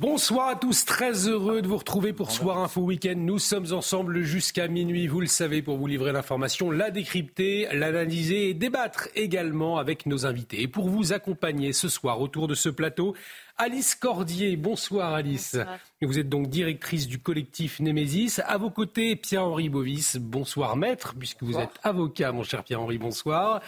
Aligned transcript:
Bonsoir 0.00 0.48
à 0.48 0.56
tous, 0.56 0.84
très 0.84 1.28
heureux 1.28 1.62
de 1.62 1.68
vous 1.68 1.76
retrouver 1.76 2.12
pour 2.12 2.32
Soir 2.32 2.58
Info 2.58 2.80
Week-end. 2.80 3.14
Nous 3.16 3.38
sommes 3.38 3.72
ensemble 3.72 4.22
jusqu'à 4.22 4.66
minuit, 4.66 5.06
vous 5.06 5.20
le 5.20 5.28
savez, 5.28 5.62
pour 5.62 5.76
vous 5.76 5.86
livrer 5.86 6.10
l'information, 6.10 6.72
la 6.72 6.90
décrypter, 6.90 7.68
l'analyser 7.72 8.48
et 8.48 8.54
débattre 8.54 9.08
également 9.14 9.78
avec 9.78 10.06
nos 10.06 10.26
invités. 10.26 10.62
Et 10.62 10.66
pour 10.66 10.88
vous 10.88 11.12
accompagner 11.12 11.72
ce 11.72 11.88
soir 11.88 12.20
autour 12.20 12.48
de 12.48 12.54
ce 12.54 12.68
plateau, 12.68 13.14
Alice 13.58 13.94
Cordier. 13.94 14.56
Bonsoir 14.56 15.14
Alice. 15.14 15.56
Vous 16.00 16.18
êtes 16.18 16.28
donc 16.28 16.48
directrice 16.48 17.06
du 17.06 17.20
collectif 17.20 17.78
Némésis. 17.78 18.40
À 18.44 18.58
vos 18.58 18.70
côtés, 18.70 19.14
Pierre-Henri 19.14 19.68
Bovis. 19.68 20.16
Bonsoir 20.16 20.76
maître, 20.76 21.14
puisque 21.16 21.44
vous 21.44 21.58
êtes 21.58 21.78
avocat, 21.84 22.32
mon 22.32 22.42
cher 22.42 22.64
Pierre-Henri. 22.64 22.98
Bonsoir. 22.98 23.60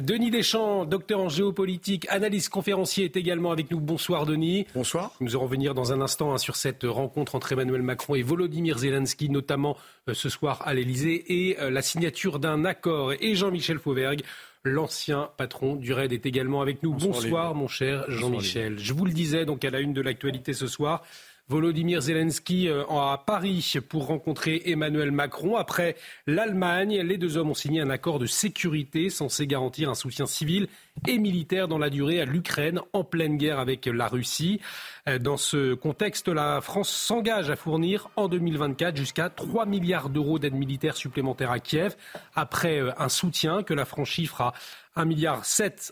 Denis 0.00 0.30
Deschamps, 0.30 0.84
docteur 0.84 1.20
en 1.20 1.30
géopolitique, 1.30 2.06
analyste 2.10 2.50
conférencier, 2.50 3.06
est 3.06 3.16
également 3.16 3.50
avec 3.50 3.70
nous. 3.70 3.80
Bonsoir 3.80 4.26
Denis. 4.26 4.66
Bonsoir. 4.74 5.12
Nous 5.20 5.30
allons 5.30 5.44
revenir 5.44 5.72
dans 5.72 5.90
un 5.90 6.02
instant 6.02 6.34
hein, 6.34 6.38
sur 6.38 6.54
cette 6.56 6.82
rencontre 6.84 7.34
entre 7.34 7.52
Emmanuel 7.52 7.80
Macron 7.80 8.14
et 8.14 8.20
Volodymyr 8.20 8.76
Zelensky, 8.76 9.30
notamment 9.30 9.78
euh, 10.10 10.12
ce 10.12 10.28
soir 10.28 10.60
à 10.66 10.74
l'Elysée, 10.74 11.24
et 11.28 11.58
euh, 11.60 11.70
la 11.70 11.80
signature 11.80 12.38
d'un 12.40 12.66
accord. 12.66 13.14
Et 13.20 13.34
Jean-Michel 13.34 13.78
Fauvergue, 13.78 14.20
l'ancien 14.64 15.30
patron 15.38 15.76
du 15.76 15.94
RAID, 15.94 16.12
est 16.12 16.26
également 16.26 16.60
avec 16.60 16.82
nous. 16.82 16.92
Bonsoir, 16.92 17.54
mon 17.54 17.66
cher 17.66 18.04
Jean-Michel. 18.08 18.78
Je 18.78 18.92
vous 18.92 19.06
le 19.06 19.12
disais 19.12 19.46
donc 19.46 19.64
à 19.64 19.70
la 19.70 19.80
une 19.80 19.94
de 19.94 20.02
l'actualité 20.02 20.52
ce 20.52 20.66
soir. 20.66 21.04
Volodymyr 21.48 22.00
Zelensky 22.00 22.68
euh, 22.68 22.82
à 22.88 23.22
Paris 23.24 23.74
pour 23.88 24.06
rencontrer 24.06 24.62
Emmanuel 24.66 25.12
Macron. 25.12 25.56
Après 25.56 25.94
l'Allemagne, 26.26 27.00
les 27.02 27.18
deux 27.18 27.36
hommes 27.36 27.50
ont 27.50 27.54
signé 27.54 27.80
un 27.80 27.90
accord 27.90 28.18
de 28.18 28.26
sécurité 28.26 29.10
censé 29.10 29.46
garantir 29.46 29.88
un 29.88 29.94
soutien 29.94 30.26
civil 30.26 30.66
et 31.06 31.18
militaire 31.18 31.68
dans 31.68 31.78
la 31.78 31.88
durée 31.88 32.20
à 32.20 32.24
l'Ukraine 32.24 32.80
en 32.92 33.04
pleine 33.04 33.36
guerre 33.36 33.60
avec 33.60 33.86
la 33.86 34.08
Russie. 34.08 34.60
Euh, 35.08 35.18
dans 35.20 35.36
ce 35.36 35.74
contexte, 35.74 36.26
la 36.26 36.60
France 36.60 36.90
s'engage 36.90 37.48
à 37.48 37.54
fournir 37.54 38.08
en 38.16 38.26
2024 38.26 38.96
jusqu'à 38.96 39.30
3 39.30 39.66
milliards 39.66 40.08
d'euros 40.08 40.40
d'aide 40.40 40.54
militaire 40.54 40.96
supplémentaire 40.96 41.52
à 41.52 41.60
Kiev, 41.60 41.94
après 42.34 42.80
euh, 42.80 42.90
un 42.98 43.08
soutien 43.08 43.62
que 43.62 43.72
la 43.72 43.84
France 43.84 44.08
chiffre 44.08 44.40
à 44.40 44.52
1,7 44.96 45.04
milliard 45.04 45.42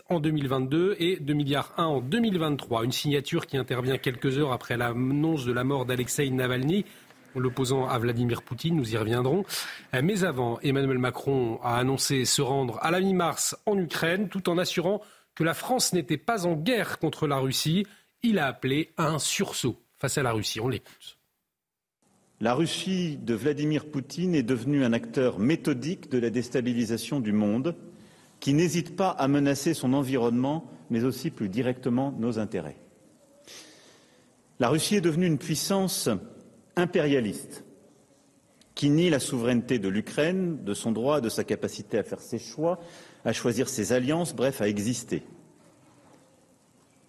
en 0.09 0.19
2022 0.19 0.95
et 0.97 1.17
2,1 1.17 1.33
milliards 1.35 1.73
en 1.77 2.01
2023. 2.01 2.85
Une 2.85 2.91
signature 2.91 3.45
qui 3.45 3.55
intervient 3.55 3.97
quelques 3.97 4.39
heures 4.39 4.51
après 4.51 4.77
l'annonce 4.77 5.45
de 5.45 5.51
la 5.51 5.63
mort 5.63 5.85
d'Alexei 5.85 6.29
Navalny, 6.31 6.85
l'opposant 7.35 7.87
à 7.87 7.99
Vladimir 7.99 8.41
Poutine, 8.41 8.75
nous 8.75 8.93
y 8.93 8.97
reviendrons. 8.97 9.45
Mais 9.93 10.23
avant, 10.23 10.59
Emmanuel 10.61 10.97
Macron 10.97 11.59
a 11.61 11.77
annoncé 11.77 12.25
se 12.25 12.41
rendre 12.41 12.79
à 12.81 12.89
la 12.89 12.99
mi-mars 12.99 13.55
en 13.67 13.77
Ukraine, 13.77 14.27
tout 14.27 14.49
en 14.49 14.57
assurant 14.57 15.01
que 15.35 15.43
la 15.43 15.53
France 15.53 15.93
n'était 15.93 16.17
pas 16.17 16.47
en 16.47 16.55
guerre 16.55 16.97
contre 16.97 17.27
la 17.27 17.37
Russie. 17.37 17.85
Il 18.23 18.39
a 18.39 18.47
appelé 18.47 18.91
à 18.97 19.07
un 19.07 19.19
sursaut 19.19 19.79
face 19.99 20.17
à 20.17 20.23
la 20.23 20.31
Russie. 20.31 20.59
On 20.59 20.67
l'écoute. 20.67 21.19
La 22.41 22.55
Russie 22.55 23.17
de 23.17 23.35
Vladimir 23.35 23.85
Poutine 23.85 24.33
est 24.33 24.43
devenue 24.43 24.83
un 24.83 24.93
acteur 24.93 25.37
méthodique 25.37 26.09
de 26.09 26.17
la 26.17 26.31
déstabilisation 26.31 27.19
du 27.19 27.31
monde 27.31 27.75
qui 28.39 28.53
n'hésite 28.53 28.95
pas 28.95 29.09
à 29.09 29.27
menacer 29.27 29.73
son 29.73 29.93
environnement, 29.93 30.65
mais 30.89 31.03
aussi 31.03 31.31
plus 31.31 31.49
directement 31.49 32.13
nos 32.17 32.39
intérêts. 32.39 32.77
La 34.59 34.69
Russie 34.69 34.95
est 34.95 35.01
devenue 35.01 35.25
une 35.25 35.37
puissance 35.37 36.09
impérialiste 36.75 37.63
qui 38.75 38.89
nie 38.89 39.09
la 39.09 39.19
souveraineté 39.19 39.79
de 39.79 39.87
l'Ukraine, 39.87 40.63
de 40.63 40.73
son 40.73 40.91
droit, 40.91 41.21
de 41.21 41.29
sa 41.29 41.45
capacité 41.45 41.97
à 41.97 42.03
faire 42.03 42.19
ses 42.19 42.39
choix, 42.39 42.79
à 43.23 43.31
choisir 43.31 43.69
ses 43.69 43.93
alliances, 43.93 44.35
bref, 44.35 44.61
à 44.61 44.67
exister. 44.67 45.23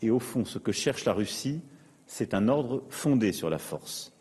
Et 0.01 0.11
au 0.11 0.21
fond, 0.21 0.45
ce 0.45 0.59
que 0.59 0.73
cherche 0.73 1.05
la 1.05 1.13
Russie, 1.13 1.61
c'est 2.07 2.35
un 2.35 2.49
ordre 2.49 2.85
fondé 2.89 3.33
sur 3.33 3.51
la 3.51 3.59
force. 3.59 4.13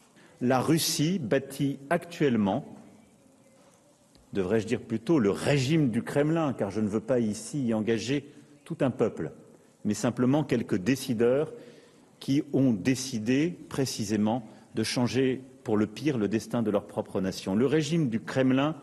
La 0.42 0.60
Russie 0.60 1.20
bâtit 1.20 1.78
actuellement 1.90 2.66
devrais-je 4.36 4.68
dire 4.68 4.82
plutôt 4.82 5.18
le 5.18 5.32
régime 5.32 5.90
du 5.90 6.04
Kremlin, 6.04 6.54
car 6.54 6.70
je 6.70 6.82
ne 6.82 6.88
veux 6.88 7.00
pas 7.00 7.20
ici 7.20 7.66
y 7.66 7.74
engager 7.74 8.30
tout 8.64 8.78
un 8.82 8.92
peuple, 8.92 9.32
mais 9.84 9.96
simplement 9.96 10.44
quelques 10.44 10.78
décideurs 10.78 11.52
qui 12.20 12.44
ont 12.54 12.74
décidé 12.74 13.58
précisément 13.70 14.48
de 14.76 14.84
changer 14.84 15.42
pour 15.64 15.78
le 15.78 15.88
pire 15.88 16.18
le 16.18 16.28
destin 16.28 16.62
de 16.62 16.70
leur 16.70 16.86
propre 16.86 17.22
nation. 17.22 17.56
Le 17.56 17.66
régime 17.66 18.10
du 18.10 18.20
Kremlin 18.20 18.76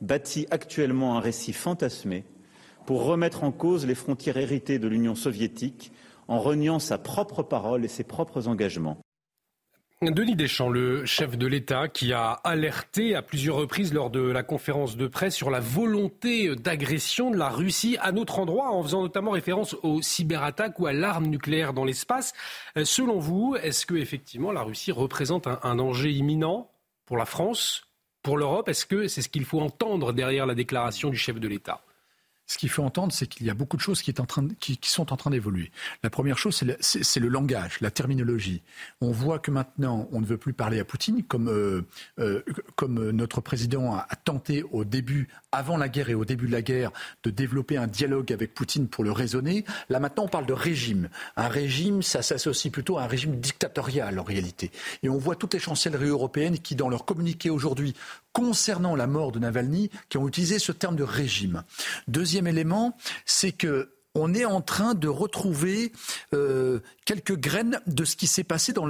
bâtit 0.00 0.46
actuellement 0.50 1.16
un 1.16 1.20
récit 1.20 1.52
fantasmé 1.52 2.24
pour 2.86 3.04
remettre 3.04 3.44
en 3.44 3.50
cause 3.50 3.86
les 3.86 3.94
frontières 3.94 4.36
héritées 4.36 4.78
de 4.78 4.88
l'Union 4.88 5.14
soviétique 5.14 5.92
en 6.28 6.38
reniant 6.38 6.78
sa 6.78 6.98
propre 6.98 7.42
parole 7.42 7.84
et 7.84 7.88
ses 7.88 8.04
propres 8.04 8.46
engagements. 8.46 8.98
Denis 10.00 10.36
Deschamps, 10.36 10.68
le 10.68 11.04
chef 11.06 11.36
de 11.36 11.48
l'État, 11.48 11.88
qui 11.88 12.12
a 12.12 12.30
alerté 12.44 13.16
à 13.16 13.22
plusieurs 13.22 13.56
reprises 13.56 13.92
lors 13.92 14.10
de 14.10 14.20
la 14.20 14.44
conférence 14.44 14.96
de 14.96 15.08
presse 15.08 15.34
sur 15.34 15.50
la 15.50 15.58
volonté 15.58 16.54
d'agression 16.54 17.32
de 17.32 17.36
la 17.36 17.48
Russie 17.48 17.96
à 18.00 18.12
notre 18.12 18.38
endroit, 18.38 18.70
en 18.70 18.80
faisant 18.84 19.02
notamment 19.02 19.32
référence 19.32 19.74
aux 19.82 20.00
cyberattaques 20.00 20.78
ou 20.78 20.86
à 20.86 20.92
l'arme 20.92 21.26
nucléaire 21.26 21.72
dans 21.72 21.84
l'espace. 21.84 22.32
Euh, 22.76 22.84
selon 22.84 23.18
vous, 23.18 23.56
est-ce 23.60 23.86
que 23.86 23.96
effectivement 23.96 24.52
la 24.52 24.62
Russie 24.62 24.92
représente 24.92 25.48
un, 25.48 25.58
un 25.64 25.74
danger 25.74 26.12
imminent 26.12 26.70
pour 27.04 27.16
la 27.16 27.24
France, 27.24 27.82
pour 28.22 28.38
l'Europe? 28.38 28.68
Est-ce 28.68 28.86
que 28.86 29.08
c'est 29.08 29.22
ce 29.22 29.28
qu'il 29.28 29.44
faut 29.44 29.60
entendre 29.60 30.12
derrière 30.12 30.46
la 30.46 30.54
déclaration 30.54 31.10
du 31.10 31.16
chef 31.16 31.40
de 31.40 31.48
l'État? 31.48 31.80
Ce 32.48 32.56
qu'il 32.56 32.70
faut 32.70 32.82
entendre, 32.82 33.12
c'est 33.12 33.26
qu'il 33.26 33.46
y 33.46 33.50
a 33.50 33.54
beaucoup 33.54 33.76
de 33.76 33.82
choses 33.82 34.00
qui, 34.00 34.14
sont 34.82 35.12
en 35.12 35.16
train 35.16 35.30
d'évoluer. 35.30 35.70
La 36.02 36.08
première 36.08 36.38
chose, 36.38 36.64
c'est 36.80 37.20
le, 37.20 37.28
langage, 37.28 37.78
la 37.82 37.90
terminologie. 37.90 38.62
On 39.02 39.12
voit 39.12 39.38
que 39.38 39.50
maintenant, 39.50 40.08
on 40.12 40.20
ne 40.20 40.26
veut 40.26 40.38
plus 40.38 40.54
parler 40.54 40.80
à 40.80 40.84
Poutine, 40.84 41.22
comme, 41.22 41.48
euh, 41.48 41.82
euh, 42.18 42.42
notre 42.88 43.42
président 43.42 43.94
a, 43.94 44.06
tenté 44.24 44.62
au 44.62 44.84
début, 44.84 45.28
avant 45.52 45.76
la 45.76 45.90
guerre 45.90 46.08
et 46.08 46.14
au 46.14 46.24
début 46.24 46.46
de 46.46 46.52
la 46.52 46.62
guerre, 46.62 46.90
de 47.22 47.30
développer 47.30 47.76
un 47.76 47.86
dialogue 47.86 48.32
avec 48.32 48.54
Poutine 48.54 48.88
pour 48.88 49.04
le 49.04 49.12
raisonner. 49.12 49.66
Là, 49.90 50.00
maintenant, 50.00 50.24
on 50.24 50.28
parle 50.28 50.46
de 50.46 50.54
régime. 50.54 51.10
Un 51.36 51.48
régime, 51.48 52.02
ça 52.02 52.22
s'associe 52.22 52.72
plutôt 52.72 52.96
à 52.96 53.02
un 53.02 53.06
régime 53.06 53.38
dictatorial, 53.40 54.18
en 54.18 54.24
réalité. 54.24 54.70
Et 55.02 55.10
on 55.10 55.18
voit 55.18 55.36
toutes 55.36 55.52
les 55.52 55.60
chancelleries 55.60 56.08
européennes 56.08 56.58
qui, 56.58 56.74
dans 56.74 56.88
leur 56.88 57.04
communiqué 57.04 57.50
aujourd'hui, 57.50 57.94
concernant 58.38 58.94
la 58.94 59.08
mort 59.08 59.32
de 59.32 59.40
Navalny 59.40 59.90
qui 60.08 60.16
ont 60.16 60.28
utilisé 60.28 60.60
ce 60.60 60.70
terme 60.70 60.94
de 60.94 61.02
régime. 61.02 61.64
Deuxième 62.06 62.46
élément, 62.46 62.96
c'est 63.26 63.50
que 63.50 63.97
on 64.14 64.34
est 64.34 64.44
en 64.44 64.60
train 64.60 64.94
de 64.94 65.08
retrouver 65.08 65.92
euh, 66.34 66.80
quelques 67.04 67.36
graines 67.36 67.80
de 67.86 68.04
ce 68.04 68.16
qui 68.16 68.26
s'est 68.26 68.44
passé 68.44 68.72
dans, 68.72 68.88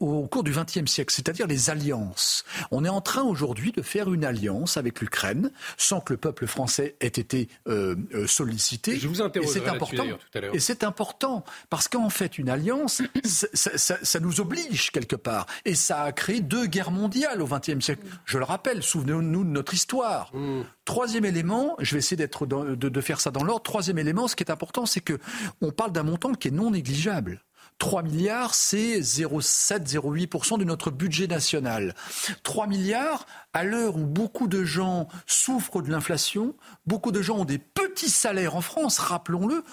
au 0.00 0.26
cours 0.26 0.42
du 0.42 0.52
XXe 0.52 0.90
siècle, 0.90 1.12
c'est-à-dire 1.12 1.46
les 1.46 1.70
alliances. 1.70 2.44
On 2.70 2.84
est 2.84 2.88
en 2.88 3.00
train 3.00 3.22
aujourd'hui 3.22 3.72
de 3.72 3.82
faire 3.82 4.12
une 4.12 4.24
alliance 4.24 4.76
avec 4.76 5.00
l'Ukraine 5.00 5.50
sans 5.76 6.00
que 6.00 6.14
le 6.14 6.16
peuple 6.18 6.46
français 6.46 6.96
ait 7.00 7.06
été 7.06 7.48
euh, 7.68 7.96
euh, 8.14 8.26
sollicité. 8.26 8.96
Je 8.98 9.08
vous 9.08 9.22
et 9.22 9.46
c'est 9.46 9.68
important. 9.68 10.04
Tout 10.32 10.38
à 10.38 10.54
et 10.54 10.60
c'est 10.60 10.84
important 10.84 11.44
parce 11.70 11.88
qu'en 11.88 12.10
fait, 12.10 12.38
une 12.38 12.48
alliance, 12.48 13.02
ça, 13.24 14.20
nous 14.20 14.40
oblige 14.40 14.90
quelque 14.90 15.16
part. 15.16 15.46
Et 15.64 15.74
ça 15.74 16.02
a 16.02 16.12
créé 16.12 16.40
deux 16.40 16.66
guerres 16.66 16.90
mondiales 16.90 17.40
au 17.42 17.46
XXe 17.46 17.80
siècle. 17.84 18.04
Je 18.24 18.38
le 18.38 18.44
rappelle, 18.44 18.82
souvenons-nous 18.82 19.44
de 19.44 19.50
notre 19.50 19.74
histoire. 19.74 20.30
Mm. 20.34 20.62
Troisième 20.84 21.24
élément, 21.24 21.76
je 21.78 21.94
vais 21.94 21.98
essayer 21.98 22.16
d'être 22.16 22.46
de, 22.46 23.00
faire 23.00 23.20
ça 23.20 23.30
dans 23.30 23.42
l'ordre. 23.42 23.62
Troisième 23.62 23.98
élément, 23.98 24.28
ce 24.28 24.36
qui 24.36 24.42
est 24.42 24.50
important, 24.50 24.84
c'est 24.84 25.00
que 25.00 25.18
on 25.62 25.70
parle 25.70 25.92
d'un 25.92 26.02
montant 26.02 26.32
qui 26.34 26.48
est 26.48 26.50
non 26.50 26.70
négligeable. 26.70 27.42
3 27.78 28.02
milliards, 28.02 28.54
c'est 28.54 29.00
0,7-0,8% 29.00 30.58
de 30.58 30.64
notre 30.64 30.90
budget 30.90 31.26
national. 31.26 31.94
3 32.42 32.66
milliards, 32.66 33.26
à 33.52 33.64
l'heure 33.64 33.96
où 33.96 34.06
beaucoup 34.06 34.46
de 34.46 34.62
gens 34.62 35.08
souffrent 35.26 35.82
de 35.82 35.90
l'inflation, 35.90 36.54
beaucoup 36.86 37.10
de 37.12 37.20
gens 37.20 37.38
ont 37.38 37.44
des 37.44 37.58
petits 37.58 38.10
salaires 38.10 38.54
en 38.54 38.60
France, 38.60 38.98
rappelons-le, 38.98 39.64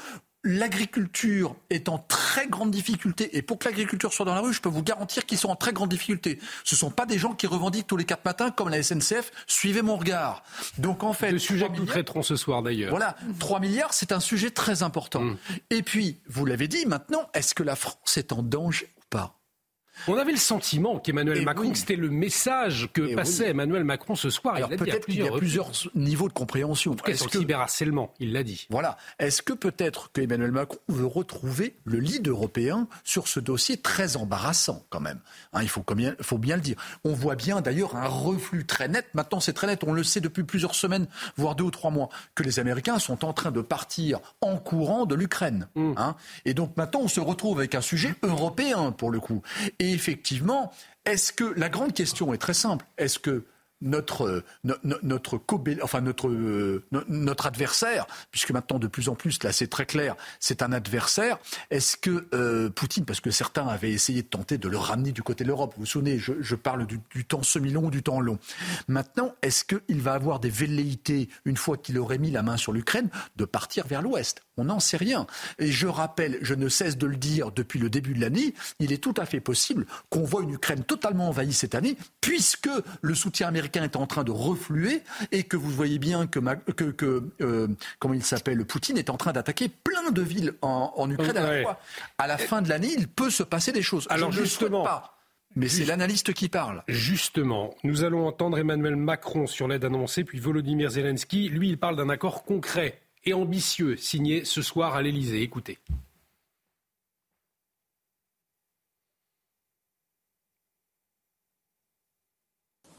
l'agriculture 0.43 1.55
est 1.69 1.89
en 1.89 1.99
très 1.99 2.47
grande 2.47 2.71
difficulté, 2.71 3.37
et 3.37 3.41
pour 3.41 3.59
que 3.59 3.65
l'agriculture 3.65 4.13
soit 4.13 4.25
dans 4.25 4.33
la 4.33 4.41
rue, 4.41 4.53
je 4.53 4.61
peux 4.61 4.69
vous 4.69 4.83
garantir 4.83 5.25
qu'ils 5.25 5.37
sont 5.37 5.49
en 5.49 5.55
très 5.55 5.73
grande 5.73 5.89
difficulté. 5.89 6.39
Ce 6.63 6.75
ne 6.75 6.79
sont 6.79 6.89
pas 6.89 7.05
des 7.05 7.19
gens 7.19 7.33
qui 7.33 7.47
revendiquent 7.47 7.87
tous 7.87 7.97
les 7.97 8.05
quatre 8.05 8.25
matins, 8.25 8.51
comme 8.51 8.69
la 8.69 8.81
SNCF, 8.81 9.31
suivez 9.45 9.81
mon 9.81 9.97
regard. 9.97 10.43
Donc 10.77 11.03
en 11.03 11.13
fait... 11.13 11.31
Le 11.31 11.39
sujet 11.39 11.67
que 11.67 11.77
nous 11.77 11.85
traiterons 11.85 12.23
ce 12.23 12.35
soir 12.35 12.63
d'ailleurs. 12.63 12.89
Voilà, 12.89 13.15
3 13.39 13.59
milliards, 13.59 13.93
c'est 13.93 14.11
un 14.11 14.19
sujet 14.19 14.49
très 14.49 14.83
important. 14.83 15.21
Mm. 15.21 15.37
Et 15.69 15.83
puis, 15.83 16.19
vous 16.27 16.45
l'avez 16.45 16.67
dit, 16.67 16.85
maintenant, 16.85 17.29
est-ce 17.33 17.53
que 17.53 17.63
la 17.63 17.75
France 17.75 18.17
est 18.17 18.31
en 18.31 18.41
danger? 18.41 18.87
On 20.07 20.17
avait 20.17 20.31
le 20.31 20.37
sentiment 20.37 20.99
qu'Emmanuel 20.99 21.43
Macron, 21.43 21.73
c'était 21.75 21.95
le 21.95 22.09
message 22.09 22.89
que 22.93 23.15
passait 23.15 23.49
Emmanuel 23.49 23.83
Macron 23.83 24.15
ce 24.15 24.29
soir. 24.29 24.55
Alors 24.55 24.69
peut-être 24.69 25.05
qu'il 25.05 25.23
y 25.23 25.27
a 25.27 25.31
plusieurs 25.31 25.71
niveaux 25.95 26.27
de 26.27 26.33
compréhension. 26.33 26.95
Est-ce 27.05 27.25
que 27.25 27.39
cyberharcèlement, 27.39 28.13
il 28.19 28.33
l'a 28.33 28.43
dit. 28.43 28.67
Voilà. 28.69 28.97
Est-ce 29.19 29.41
que 29.41 29.53
peut-être 29.53 30.11
que 30.11 30.21
Emmanuel 30.21 30.51
Macron 30.51 30.79
veut 30.87 31.05
retrouver 31.05 31.75
le 31.85 31.99
lead 31.99 32.27
européen 32.27 32.87
sur 33.03 33.27
ce 33.27 33.39
dossier 33.39 33.77
très 33.77 34.17
embarrassant 34.17 34.85
quand 34.89 34.99
même? 34.99 35.19
Hein, 35.53 35.61
Il 35.63 35.69
faut, 35.69 35.83
faut 36.21 36.37
bien 36.37 36.55
le 36.55 36.61
dire. 36.61 36.77
On 37.03 37.13
voit 37.13 37.35
bien 37.35 37.61
d'ailleurs 37.61 37.95
un 37.95 38.07
reflux 38.07 38.65
très 38.65 38.87
net. 38.87 39.07
Maintenant, 39.13 39.39
c'est 39.39 39.53
très 39.53 39.67
net. 39.67 39.83
On 39.85 39.93
le 39.93 40.03
sait 40.03 40.21
depuis 40.21 40.43
plusieurs 40.43 40.75
semaines, 40.75 41.07
voire 41.37 41.55
deux 41.55 41.65
ou 41.65 41.71
trois 41.71 41.91
mois, 41.91 42.09
que 42.35 42.43
les 42.43 42.59
Américains 42.59 42.99
sont 42.99 43.25
en 43.25 43.33
train 43.33 43.51
de 43.51 43.61
partir 43.61 44.19
en 44.41 44.57
courant 44.57 45.05
de 45.05 45.15
l'Ukraine. 45.15 45.67
Mm. 45.75 45.93
Hein. 45.97 46.15
Et 46.45 46.53
donc 46.53 46.75
maintenant, 46.77 47.01
on 47.03 47.07
se 47.07 47.19
retrouve 47.19 47.59
avec 47.59 47.75
un 47.75 47.81
sujet 47.81 48.15
européen 48.23 48.91
pour 48.91 49.11
le 49.11 49.19
coup. 49.19 49.41
Et 49.81 49.93
effectivement, 49.93 50.71
est-ce 51.05 51.33
que 51.33 51.43
la 51.57 51.67
grande 51.67 51.93
question 51.93 52.35
est 52.35 52.37
très 52.37 52.53
simple. 52.53 52.85
Est-ce 52.99 53.17
que 53.17 53.45
notre, 53.81 54.43
notre, 54.63 55.41
enfin 55.81 56.01
notre, 56.01 56.27
euh, 56.29 56.83
notre 57.07 57.45
adversaire, 57.45 58.05
puisque 58.31 58.51
maintenant 58.51 58.79
de 58.79 58.87
plus 58.87 59.09
en 59.09 59.15
plus, 59.15 59.41
là 59.43 59.51
c'est 59.51 59.67
très 59.67 59.85
clair, 59.85 60.15
c'est 60.39 60.61
un 60.61 60.71
adversaire, 60.71 61.39
est-ce 61.69 61.97
que 61.97 62.27
euh, 62.33 62.69
Poutine, 62.69 63.05
parce 63.05 63.21
que 63.21 63.31
certains 63.31 63.67
avaient 63.67 63.91
essayé 63.91 64.21
de 64.21 64.27
tenter 64.27 64.57
de 64.57 64.67
le 64.67 64.77
ramener 64.77 65.11
du 65.11 65.23
côté 65.23 65.43
de 65.43 65.49
l'Europe, 65.49 65.73
vous 65.75 65.81
vous 65.81 65.85
souvenez, 65.85 66.19
je, 66.19 66.55
parle 66.55 66.85
du, 66.85 66.99
temps 67.25 67.43
semi-long 67.43 67.85
ou 67.85 67.91
du 67.91 68.03
temps 68.03 68.19
long, 68.19 68.37
maintenant, 68.87 69.33
est-ce 69.41 69.65
qu'il 69.65 70.01
va 70.01 70.13
avoir 70.13 70.39
des 70.39 70.49
velléités, 70.49 71.29
une 71.45 71.57
fois 71.57 71.77
qu'il 71.77 71.97
aurait 71.97 72.17
mis 72.17 72.31
la 72.31 72.43
main 72.43 72.57
sur 72.57 72.73
l'Ukraine, 72.73 73.09
de 73.35 73.45
partir 73.45 73.87
vers 73.87 74.01
l'Ouest? 74.01 74.41
On 74.57 74.65
n'en 74.65 74.79
sait 74.79 74.97
rien. 74.97 75.25
Et 75.59 75.71
je 75.71 75.87
rappelle, 75.87 76.37
je 76.41 76.53
ne 76.53 76.69
cesse 76.69 76.97
de 76.97 77.07
le 77.07 77.15
dire 77.15 77.51
depuis 77.51 77.79
le 77.79 77.89
début 77.89 78.13
de 78.13 78.21
l'année, 78.21 78.53
il 78.79 78.91
est 78.91 79.01
tout 79.01 79.13
à 79.17 79.25
fait 79.25 79.39
possible 79.39 79.85
qu'on 80.09 80.23
voit 80.23 80.43
une 80.43 80.53
Ukraine 80.53 80.83
totalement 80.83 81.29
envahie 81.29 81.53
cette 81.53 81.73
année, 81.73 81.97
puisque 82.19 82.69
le 83.01 83.15
soutien 83.15 83.47
américain 83.47 83.70
est 83.75 83.95
en 83.95 84.07
train 84.07 84.23
de 84.23 84.31
refluer 84.31 85.01
et 85.31 85.43
que 85.43 85.57
vous 85.57 85.69
voyez 85.69 85.99
bien 85.99 86.27
que, 86.27 86.39
que, 86.39 87.23
euh, 87.41 87.67
comment 87.99 88.13
il 88.13 88.23
s'appelle, 88.23 88.65
Poutine 88.65 88.97
est 88.97 89.09
en 89.09 89.17
train 89.17 89.31
d'attaquer 89.31 89.69
plein 89.69 90.11
de 90.11 90.21
villes 90.21 90.53
en, 90.61 91.09
Ukraine 91.09 91.37
à 91.37 91.51
la 91.51 91.61
fois. 91.61 91.79
À 92.17 92.27
la 92.27 92.37
fin 92.37 92.61
de 92.61 92.69
l'année, 92.69 92.91
il 92.97 93.07
peut 93.07 93.29
se 93.29 93.43
passer 93.43 93.71
des 93.71 93.81
choses. 93.81 94.07
Alors 94.09 94.31
je 94.31 94.43
justement. 94.43 94.83
pas. 94.83 95.17
Mais 95.55 95.67
c'est 95.67 95.83
l'analyste 95.83 96.33
qui 96.33 96.47
parle. 96.47 96.83
Justement, 96.87 97.75
nous 97.83 98.03
allons 98.03 98.25
entendre 98.25 98.57
Emmanuel 98.57 98.95
Macron 98.95 99.47
sur 99.47 99.67
l'aide 99.67 99.83
annoncée, 99.83 100.23
puis 100.23 100.39
Volodymyr 100.39 100.91
Zelensky. 100.91 101.49
Lui, 101.49 101.69
il 101.69 101.77
parle 101.77 101.97
d'un 101.97 102.09
accord 102.09 102.43
concret 102.43 103.01
et 103.25 103.33
ambitieux 103.33 103.97
signé 103.97 104.45
ce 104.45 104.61
soir 104.61 104.95
à 104.95 105.01
l'Elysée. 105.01 105.41
Écoutez. 105.41 105.77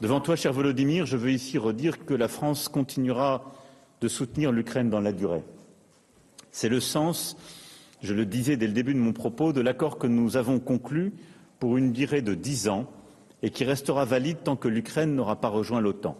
Devant 0.03 0.19
toi, 0.19 0.35
cher 0.35 0.51
Volodymyr, 0.51 1.05
je 1.05 1.15
veux 1.15 1.31
ici 1.31 1.57
redire 1.57 2.05
que 2.05 2.13
la 2.13 2.27
France 2.27 2.67
continuera 2.67 3.53
de 4.01 4.09
soutenir 4.09 4.51
l'Ukraine 4.51 4.89
dans 4.89 4.99
la 4.99 5.13
durée. 5.13 5.45
C'est 6.51 6.67
le 6.67 6.81
sens, 6.81 7.37
je 8.01 8.13
le 8.13 8.25
disais 8.25 8.57
dès 8.57 8.67
le 8.67 8.73
début 8.73 8.93
de 8.93 8.99
mon 8.99 9.13
propos, 9.13 9.53
de 9.53 9.61
l'accord 9.61 9.97
que 9.97 10.07
nous 10.07 10.35
avons 10.35 10.59
conclu 10.59 11.13
pour 11.57 11.77
une 11.77 11.93
durée 11.93 12.21
de 12.21 12.33
dix 12.33 12.67
ans 12.67 12.91
et 13.43 13.49
qui 13.49 13.63
restera 13.63 14.03
valide 14.03 14.39
tant 14.43 14.57
que 14.57 14.67
l'Ukraine 14.67 15.15
n'aura 15.15 15.39
pas 15.39 15.47
rejoint 15.47 15.79
l'OTAN. 15.79 16.17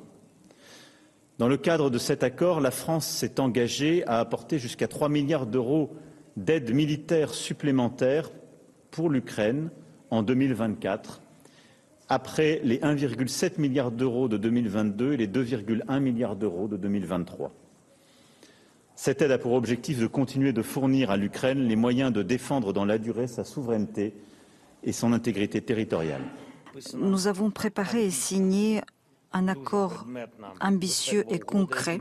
Dans 1.38 1.50
le 1.50 1.58
cadre 1.58 1.90
de 1.90 1.98
cet 1.98 2.24
accord, 2.24 2.62
la 2.62 2.72
France 2.72 3.06
s'est 3.06 3.42
engagée 3.42 4.08
à 4.08 4.20
apporter 4.20 4.60
jusqu'à 4.60 4.88
3 4.88 5.10
milliards 5.10 5.46
d'euros 5.46 5.94
d'aide 6.38 6.74
militaire 6.74 7.34
supplémentaire 7.34 8.32
pour 8.92 9.10
l'Ukraine 9.10 9.72
en 10.10 10.24
2024, 10.24 11.23
après 12.10 12.62
les 12.64 12.78
1,7 12.80 13.60
milliard 13.60 13.92
d'euros 13.92 14.28
de 14.28 14.38
2022 14.38 15.14
et 15.14 15.18
les 15.18 15.28
2,1 15.28 16.00
milliards 16.00 16.36
d'euros 16.36 16.68
de 16.68 16.78
2023. 16.78 17.52
Cette 18.96 19.22
aide 19.22 19.32
a 19.32 19.38
pour 19.38 19.54
objectif 19.54 20.00
de 20.00 20.08
continuer 20.08 20.54
de 20.54 20.62
fournir 20.62 21.10
à 21.10 21.18
l'Ukraine 21.18 21.68
les 21.68 21.76
moyens 21.76 22.14
de 22.14 22.22
défendre 22.22 22.74
dans 22.74 22.86
la 22.86 22.98
durée 22.98 23.28
sa 23.28 23.44
souveraineté 23.44 24.14
et 24.84 24.92
son 24.92 25.14
intégrité 25.14 25.62
territoriale. 25.62 26.22
Nous 26.94 27.28
avons 27.28 27.50
préparé 27.50 28.06
et 28.06 28.12
signé 28.12 28.82
un 29.34 29.48
accord 29.48 30.06
ambitieux 30.62 31.26
et 31.30 31.40
concret, 31.40 32.00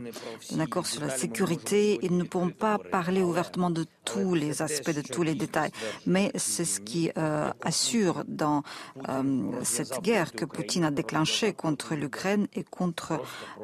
un 0.53 0.59
accord 0.59 0.85
sur 0.85 1.01
la 1.01 1.09
sécurité. 1.09 1.99
Ils 2.03 2.15
ne 2.15 2.23
pourront 2.23 2.51
pas 2.51 2.77
parler 2.77 3.21
ouvertement 3.23 3.71
de 3.71 3.85
tous 4.05 4.33
les 4.33 4.61
aspects, 4.61 4.91
de 4.91 5.01
tous 5.01 5.23
les 5.23 5.35
détails, 5.35 5.71
mais 6.05 6.31
c'est 6.35 6.65
ce 6.65 6.79
qui 6.79 7.11
euh, 7.17 7.49
assure 7.61 8.23
dans 8.27 8.63
euh, 9.09 9.51
cette 9.63 10.01
guerre 10.01 10.33
que 10.33 10.45
Poutine 10.45 10.85
a 10.85 10.91
déclenchée 10.91 11.53
contre 11.53 11.95
l'Ukraine 11.95 12.47
et 12.53 12.63
contre 12.63 13.21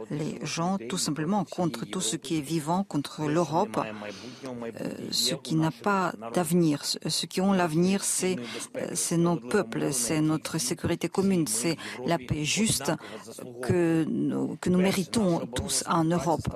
les 0.10 0.40
gens, 0.44 0.78
tout 0.90 0.98
simplement 0.98 1.44
contre 1.44 1.86
tout 1.86 2.02
ce 2.02 2.16
qui 2.16 2.38
est 2.38 2.42
vivant, 2.42 2.84
contre 2.84 3.26
l'Europe, 3.26 3.80
euh, 4.46 4.90
ce 5.12 5.36
qui 5.36 5.56
n'a 5.56 5.72
pas 5.72 6.14
d'avenir. 6.34 6.84
Ce 6.86 7.26
qui 7.26 7.42
ont 7.42 7.54
l'avenir, 7.54 8.04
c'est 8.04 8.38
nos 9.18 9.38
peuples, 9.38 9.94
c'est 9.94 10.22
notre 10.22 10.58
sécurité 10.58 11.10
commune, 11.10 11.48
c'est 11.48 11.78
la 12.06 12.18
paix 12.18 12.44
juste 12.44 12.92
que 13.62 14.06
nous, 14.08 14.58
que 14.62 14.70
nous 14.70 14.80
méritons 14.80 15.46
tous 15.48 15.84
en 15.88 16.04
Europe. 16.04 16.48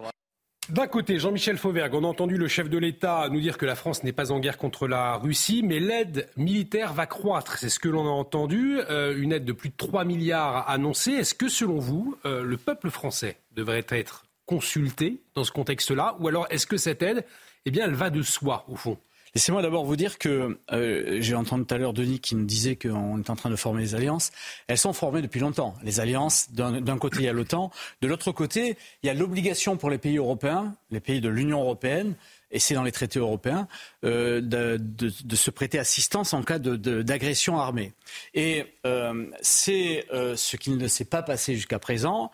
D'un 0.70 0.88
côté, 0.88 1.20
Jean-Michel 1.20 1.58
Fauvergue, 1.58 1.94
on 1.94 2.06
a 2.06 2.08
entendu 2.08 2.38
le 2.38 2.48
chef 2.48 2.70
de 2.70 2.78
l'État 2.78 3.28
nous 3.30 3.42
dire 3.42 3.58
que 3.58 3.66
la 3.66 3.76
France 3.76 4.04
n'est 4.04 4.14
pas 4.14 4.32
en 4.32 4.40
guerre 4.40 4.58
contre 4.58 4.88
la 4.88 5.18
Russie, 5.18 5.62
mais 5.62 5.80
l'aide 5.80 6.30
militaire 6.38 6.94
va 6.94 7.06
croître. 7.06 7.58
C'est 7.58 7.68
ce 7.68 7.80
que 7.80 7.90
l'on 7.90 8.08
a 8.08 8.12
entendu. 8.12 8.80
Euh, 8.90 9.14
une 9.18 9.34
aide 9.34 9.44
de 9.44 9.52
plus 9.52 9.70
de 9.70 9.76
3 9.76 10.06
milliards 10.06 10.70
annoncée. 10.70 11.12
Est-ce 11.12 11.36
que, 11.36 11.50
selon 11.50 11.80
vous, 11.80 12.18
euh, 12.26 12.44
le 12.44 12.56
peuple 12.56 12.90
français 12.90 13.36
devrait 13.52 13.86
être 13.90 14.26
consulté 14.46 15.22
dans 15.36 15.44
ce 15.44 15.52
contexte-là? 15.52 16.16
Ou 16.20 16.30
alors, 16.30 16.48
est-ce 16.50 16.66
que 16.66 16.78
cette 16.78 17.04
aide, 17.04 17.26
eh 17.66 17.72
bien, 17.72 17.86
elle 17.86 17.96
va 17.96 18.10
de 18.10 18.22
soi, 18.22 18.66
au 18.70 18.78
fond? 18.78 18.98
Laissez-moi 19.36 19.64
d'abord 19.64 19.84
vous 19.84 19.96
dire 19.96 20.20
que 20.20 20.60
euh, 20.72 21.18
j'ai 21.20 21.34
entendu 21.34 21.66
tout 21.66 21.74
à 21.74 21.80
l'heure 21.80 21.94
Denis 21.94 22.20
qui 22.20 22.36
nous 22.36 22.46
disait 22.46 22.76
qu'on 22.76 23.18
est 23.18 23.30
en 23.32 23.36
train 23.36 23.50
de 23.50 23.56
former 23.56 23.82
les 23.82 23.96
alliances. 23.96 24.32
Elles 24.68 24.78
sont 24.78 24.94
formées 24.94 25.24
depuis 25.24 25.40
longtemps. 25.40 25.74
Les 25.84 26.00
alliances, 26.00 26.52
d'un 26.52 26.98
côté, 27.00 27.18
il 27.20 27.26
y 27.26 27.28
a 27.28 27.34
l'OTAN. 27.34 27.72
De 28.02 28.08
l'autre 28.08 28.32
côté, 28.32 28.78
il 29.02 29.08
y 29.08 29.10
a 29.10 29.16
l'obligation 29.16 29.76
pour 29.76 29.90
les 29.90 29.98
pays 29.98 30.18
européens, 30.18 30.76
les 30.92 31.00
pays 31.00 31.20
de 31.20 31.30
l'Union 31.30 31.62
européenne, 31.62 32.14
et 32.54 32.60
c'est 32.60 32.76
dans 32.76 32.84
les 32.84 32.92
traités 32.92 33.20
européens, 33.20 33.68
euh, 34.06 34.40
de, 34.40 35.36
se 35.36 35.50
prêter 35.50 35.80
assistance 35.80 36.34
en 36.34 36.44
cas 36.44 36.60
d'agression 36.60 37.60
armée. 37.60 37.94
Et 38.36 38.66
euh, 38.86 39.26
c'est 39.42 40.06
euh, 40.14 40.36
ce 40.36 40.56
qui 40.56 40.70
ne 40.70 40.88
s'est 40.88 41.06
pas 41.06 41.24
passé 41.24 41.56
jusqu'à 41.56 41.80
présent 41.80 42.32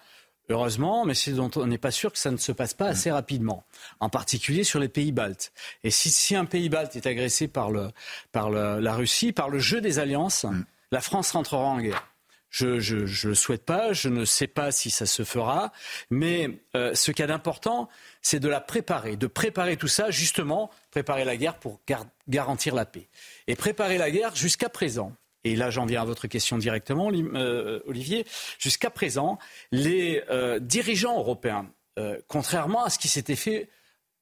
heureusement, 0.50 1.06
mais 1.06 1.14
c'est 1.14 1.32
dont 1.32 1.52
on 1.56 1.68
n'est 1.68 1.78
pas 1.78 1.92
sûr 1.92 2.12
que 2.12 2.18
ça 2.18 2.32
ne 2.32 2.38
se 2.38 2.52
passe 2.52 2.74
pas 2.74 2.88
assez 2.88 3.12
rapidement, 3.12 3.64
en 4.00 4.10
particulier 4.10 4.64
sur 4.64 4.80
les 4.80 4.90
pays 4.90 5.12
baltes. 5.12 5.54
Et 5.84 5.92
si, 5.92 6.10
si 6.10 6.36
un 6.36 6.46
pays 6.46 6.70
balte 6.70 6.96
est 6.96 7.08
agressé 7.08 7.48
par, 7.48 7.72
le, 7.72 7.90
par 8.32 8.50
le, 8.50 8.80
la 8.80 8.94
Russie, 8.94 9.32
par 9.32 9.50
le 9.50 9.60
jeu 9.60 9.82
des 9.82 10.00
alliances, 10.00 10.44
mm. 10.44 10.66
la 10.92 11.02
France 11.02 11.32
rentrera 11.32 11.64
en 11.64 11.80
guerre. 11.80 12.06
Je 12.50 12.66
ne 12.66 12.80
je, 12.80 13.06
je 13.06 13.30
le 13.30 13.36
souhaite 13.36 13.64
pas, 13.64 13.94
je 13.94 14.10
ne 14.10 14.26
sais 14.26 14.48
pas 14.48 14.72
si 14.72 14.90
ça 14.90 15.06
se 15.06 15.24
fera, 15.24 15.72
mais 16.10 16.60
euh, 16.76 16.96
ce 16.96 17.12
qu'il 17.12 17.22
y 17.22 17.24
a 17.24 17.28
d'important, 17.28 17.90
c'est 18.24 18.40
de 18.40 18.50
la 18.50 18.60
préparer, 18.60 19.18
de 19.18 19.28
préparer 19.28 19.78
tout 19.78 19.88
ça, 19.88 20.10
justement, 20.10 20.72
préparer 20.90 21.26
la 21.26 21.38
guerre 21.38 21.60
pour 21.60 21.80
gar 21.88 22.06
garantir 22.28 22.74
la 22.74 22.86
paix. 22.86 23.08
Et 23.48 23.56
préparer 23.56 23.98
la 23.98 24.10
guerre 24.12 24.36
jusqu'à 24.36 24.70
présent, 24.70 25.14
et 25.44 25.56
là 25.56 25.70
j'en 25.70 25.86
viens 25.86 26.02
à 26.02 26.06
votre 26.06 26.28
question 26.28 26.58
directement, 26.58 27.12
euh, 27.12 27.80
Olivier, 27.86 28.26
jusqu'à 28.58 28.90
présent, 28.90 29.38
les 29.72 30.24
euh, 30.30 30.60
dirigeants 30.60 31.18
européens, 31.18 31.70
euh, 31.98 32.20
contrairement 32.28 32.84
à 32.84 32.90
ce 32.90 33.00
qui 33.00 33.08
s'était 33.08 33.36
fait 33.36 33.70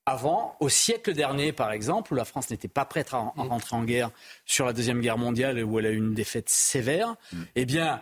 avant, 0.05 0.55
au 0.59 0.69
siècle 0.69 1.13
dernier 1.13 1.51
par 1.51 1.71
exemple, 1.71 2.13
où 2.13 2.15
la 2.15 2.25
France 2.25 2.49
n'était 2.49 2.67
pas 2.67 2.85
prête 2.85 3.13
à, 3.13 3.33
mm. 3.35 3.41
rentrer 3.41 3.75
en 3.75 3.83
guerre 3.83 4.11
sur 4.45 4.65
la 4.65 4.73
Deuxième 4.73 5.01
Guerre 5.01 5.17
mondiale 5.17 5.57
et 5.59 5.63
où 5.63 5.79
elle 5.79 5.85
a 5.85 5.91
eu 5.91 5.97
une 5.97 6.13
défaite 6.13 6.49
sévère, 6.49 7.15
mm. 7.33 7.43
eh 7.55 7.65
bien, 7.65 8.01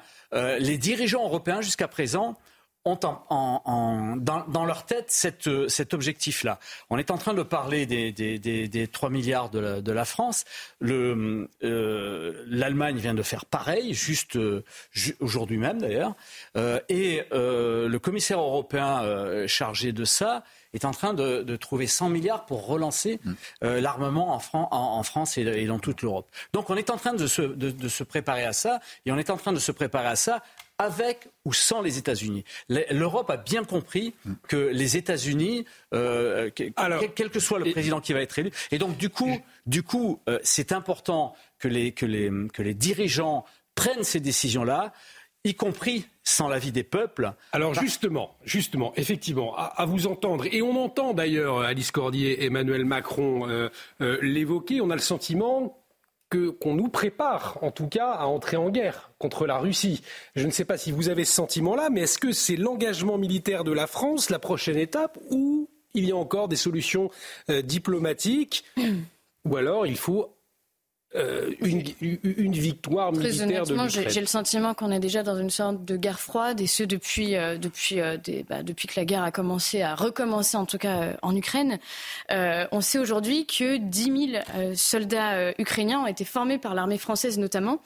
les 0.60 0.77
dirigeants 0.77 1.24
européens 1.24 1.62
jusqu'à 1.62 1.88
présent 1.88 2.38
ont 2.86 3.00
en, 3.04 4.15
dans, 4.18 4.65
leur 4.65 4.86
tête 4.86 5.10
cet 5.10 5.94
objectif-là. 5.94 6.60
On 6.89 6.98
est 6.98 7.12
en 7.12 7.18
train 7.18 7.34
de 7.34 7.44
parler 7.44 7.86
des, 7.86 8.88
3 8.92 9.10
milliards 9.10 9.50
de 9.50 9.92
la, 9.92 10.06
France. 10.06 10.46
Euh, 10.84 11.48
L'Allemagne 12.48 12.98
vient 12.98 13.15
de 13.15 13.24
faire 13.24 13.46
pareil, 13.46 13.94
juste 13.94 14.38
aujourd'hui 15.20 15.58
même 15.58 15.82
d'ailleurs. 15.82 16.15
Euh, 16.58 16.80
et 16.89 17.24
euh, 17.34 17.88
le 17.88 18.00
commissaire 18.00 18.39
européen 18.39 19.48
chargé 19.48 19.92
de 19.92 20.06
ça 20.06 20.44
est 20.75 20.86
en 20.86 20.92
train 20.92 21.13
de, 21.13 21.56
trouver 21.56 21.88
100 21.88 22.10
milliards 22.10 22.46
pour 22.46 22.68
relancer 22.68 23.20
mm. 23.24 23.34
euh, 23.63 23.82
l'armement 23.82 24.34
en, 24.36 25.04
France 25.04 25.38
et, 25.38 25.65
dans 25.65 25.80
toute 25.80 26.01
l'Europe. 26.01 26.27
Donc 26.54 26.70
on 26.70 26.75
est 26.75 26.89
en 26.89 26.98
train 26.98 27.13
de 27.13 27.27
se, 27.27 27.42
de 27.42 27.88
se 27.88 28.04
préparer 28.04 28.44
à 28.44 28.54
ça, 28.54 28.80
et 29.06 29.12
on 29.12 29.18
est 29.18 29.30
en 29.30 29.38
train 29.38 29.54
de 29.54 29.60
se 29.60 29.72
préparer 29.72 30.08
à 30.08 30.15
ça 30.15 30.44
avec 30.77 31.27
ou 31.46 31.53
sans 31.53 31.82
les 31.82 31.98
États-Unis. 31.98 32.44
L'Europe 32.70 33.29
a 33.29 33.38
bien 33.38 33.63
compris 33.63 34.13
que 34.48 34.58
les 34.58 34.98
États-Unis, 34.98 35.65
euh, 35.94 36.50
quel 36.53 37.29
que 37.29 37.39
soit 37.39 37.60
le 37.60 37.72
président 37.72 38.01
qui 38.01 38.13
va 38.13 38.22
être 38.22 38.38
élu, 38.38 38.51
et 38.72 38.77
donc 38.77 38.98
du 38.98 39.10
coup, 39.10 39.39
du 39.65 39.84
coup, 39.84 40.20
euh, 40.27 40.39
c'est 40.44 40.72
important 40.72 41.34
que 41.60 41.67
les, 41.67 41.91
que, 41.94 42.05
les, 42.05 42.32
que 42.53 42.62
les 42.62 42.74
dirigeants 42.74 43.46
prennent 43.75 44.03
ces 44.03 44.20
décisions-là 44.20 44.94
y 45.46 45.53
compris 45.53 46.08
sans 46.24 46.48
l'avis 46.48 46.72
des 46.72 46.84
peuples. 46.84 47.32
Alors 47.51 47.75
justement, 47.75 48.36
justement, 48.44 48.94
effectivement, 48.96 49.55
à, 49.55 49.86
vous 49.86 50.08
entendre, 50.08 50.46
et 50.51 50.62
on 50.63 50.84
entend 50.84 51.13
d'ailleurs 51.13 51.62
Alice 51.62 51.91
Cordier, 51.91 52.46
Emmanuel 52.46 52.84
Macron 52.84 53.48
euh, 53.48 53.70
l'évoquer, 54.22 54.82
on 54.82 54.89
a 54.89 54.96
le 54.96 55.01
sentiment 55.01 55.77
qu'on 56.38 56.75
nous 56.75 56.89
prépare, 56.89 57.58
en 57.62 57.72
tout 57.72 57.88
cas, 57.88 58.12
à 58.12 58.25
entrer 58.25 58.58
en 58.58 58.70
guerre 58.70 59.12
contre 59.18 59.46
la 59.46 59.58
Russie. 59.58 60.01
Je 60.36 60.46
ne 60.46 60.51
sais 60.51 60.65
pas 60.65 60.77
si 60.77 60.92
vous 60.92 61.10
avez 61.10 61.25
ce 61.25 61.34
sentiment-là, 61.34 61.89
mais 61.89 62.01
est-ce 62.01 62.20
que 62.20 62.32
c'est 62.32 62.56
l'engagement 62.56 63.18
militaire 63.18 63.63
de 63.63 63.72
la 63.72 63.88
France, 63.88 64.30
la 64.30 64.39
prochaine 64.39 64.77
étape, 64.77 65.18
ou 65.30 65.70
il 65.94 66.06
y 66.06 66.12
a 66.12 66.15
encore 66.15 66.48
des 66.48 66.56
solutions 66.56 67.10
euh, 67.50 67.62
diplomatiques 67.62 68.65
ou 69.46 69.58
alors 69.58 69.88
il 69.88 69.98
faut 69.98 70.35
euh, 71.15 71.51
une, 71.62 71.84
une, 72.01 72.51
victoire 72.51 73.13
militaire 73.13 73.65
de 73.65 74.10
J'ai 74.10 74.19
le 74.19 74.25
sentiment 74.25 74.74
qu'on 74.74 74.91
est 74.91 75.00
déjà 75.00 75.24
dans 75.24 75.38
une 75.38 75.50
sorte 75.50 75.86
de 75.86 75.95
guerre 75.95 76.19
froide 76.19 76.60
et 76.60 76.67
ce 76.67 76.84
depuis, 76.84 77.36
euh, 77.36 77.57
depuis, 77.57 78.01
euh, 78.01 78.17
bah, 78.50 78.63
depuis 78.63 78.88
que 78.88 79.00
la 79.00 79.05
guerre 79.05 79.24
a 79.24 79.31
commencé, 79.31 79.81
à 79.81 79.95
recommencer 79.95 80.57
en 80.57 80.65
tout 80.65 80.77
cas 80.77 81.15
en 81.22 81.36
Ukraine. 81.36 81.79
on 82.29 82.81
sait 82.81 83.00
aujourd'hui 83.00 83.45
que 83.45 83.77
10 83.77 84.31
000 84.31 84.75
soldats 84.75 85.51
ukrainiens 85.57 86.01
ont 86.01 86.07
été 86.07 86.25
formés 86.25 86.57
par 86.57 86.75
l'armée 86.75 86.98
française 86.98 87.38
notamment 87.38 87.79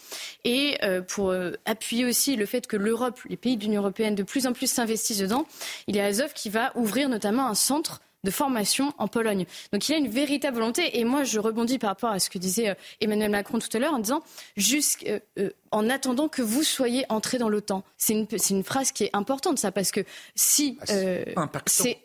et 0.43 0.77
pour 1.07 1.33
appuyer 1.65 2.05
aussi 2.05 2.35
le 2.35 2.45
fait 2.45 2.67
que 2.67 2.77
l'Europe, 2.77 3.19
les 3.29 3.37
pays 3.37 3.57
de 3.57 3.63
l'Union 3.63 3.81
européenne 3.81 4.15
de 4.15 4.23
plus 4.23 4.47
en 4.47 4.53
plus 4.53 4.71
s'investissent 4.71 5.19
dedans, 5.19 5.45
il 5.87 5.95
y 5.95 5.99
a 5.99 6.05
Azov 6.05 6.33
qui 6.33 6.49
va 6.49 6.71
ouvrir 6.75 7.09
notamment 7.09 7.47
un 7.47 7.55
centre 7.55 8.01
de 8.23 8.31
formation 8.31 8.93
en 8.97 9.07
Pologne. 9.07 9.45
Donc 9.71 9.87
il 9.87 9.91
y 9.93 9.95
a 9.95 9.97
une 9.97 10.09
véritable 10.09 10.57
volonté. 10.57 10.99
Et 10.99 11.03
moi, 11.03 11.23
je 11.23 11.39
rebondis 11.39 11.79
par 11.79 11.91
rapport 11.91 12.11
à 12.11 12.19
ce 12.19 12.29
que 12.29 12.37
disait 12.37 12.69
euh, 12.69 12.75
Emmanuel 13.01 13.31
Macron 13.31 13.59
tout 13.59 13.69
à 13.73 13.79
l'heure 13.79 13.93
en 13.93 13.99
disant, 13.99 14.23
jusqu'à 14.57 15.19
euh, 15.37 15.49
en 15.71 15.89
attendant 15.89 16.27
que 16.27 16.41
vous 16.41 16.63
soyez 16.63 17.05
entré 17.09 17.37
dans 17.37 17.49
l'OTAN. 17.49 17.83
C'est 17.97 18.13
une, 18.13 18.27
une, 18.49 18.63
phrase 18.63 18.91
qui 18.91 19.05
est 19.05 19.09
importante, 19.13 19.59
ça, 19.59 19.71
parce 19.71 19.91
que 19.91 20.01
si 20.35 20.77
ah, 20.81 20.91
euh, 20.91 21.23
c'est 21.67 21.99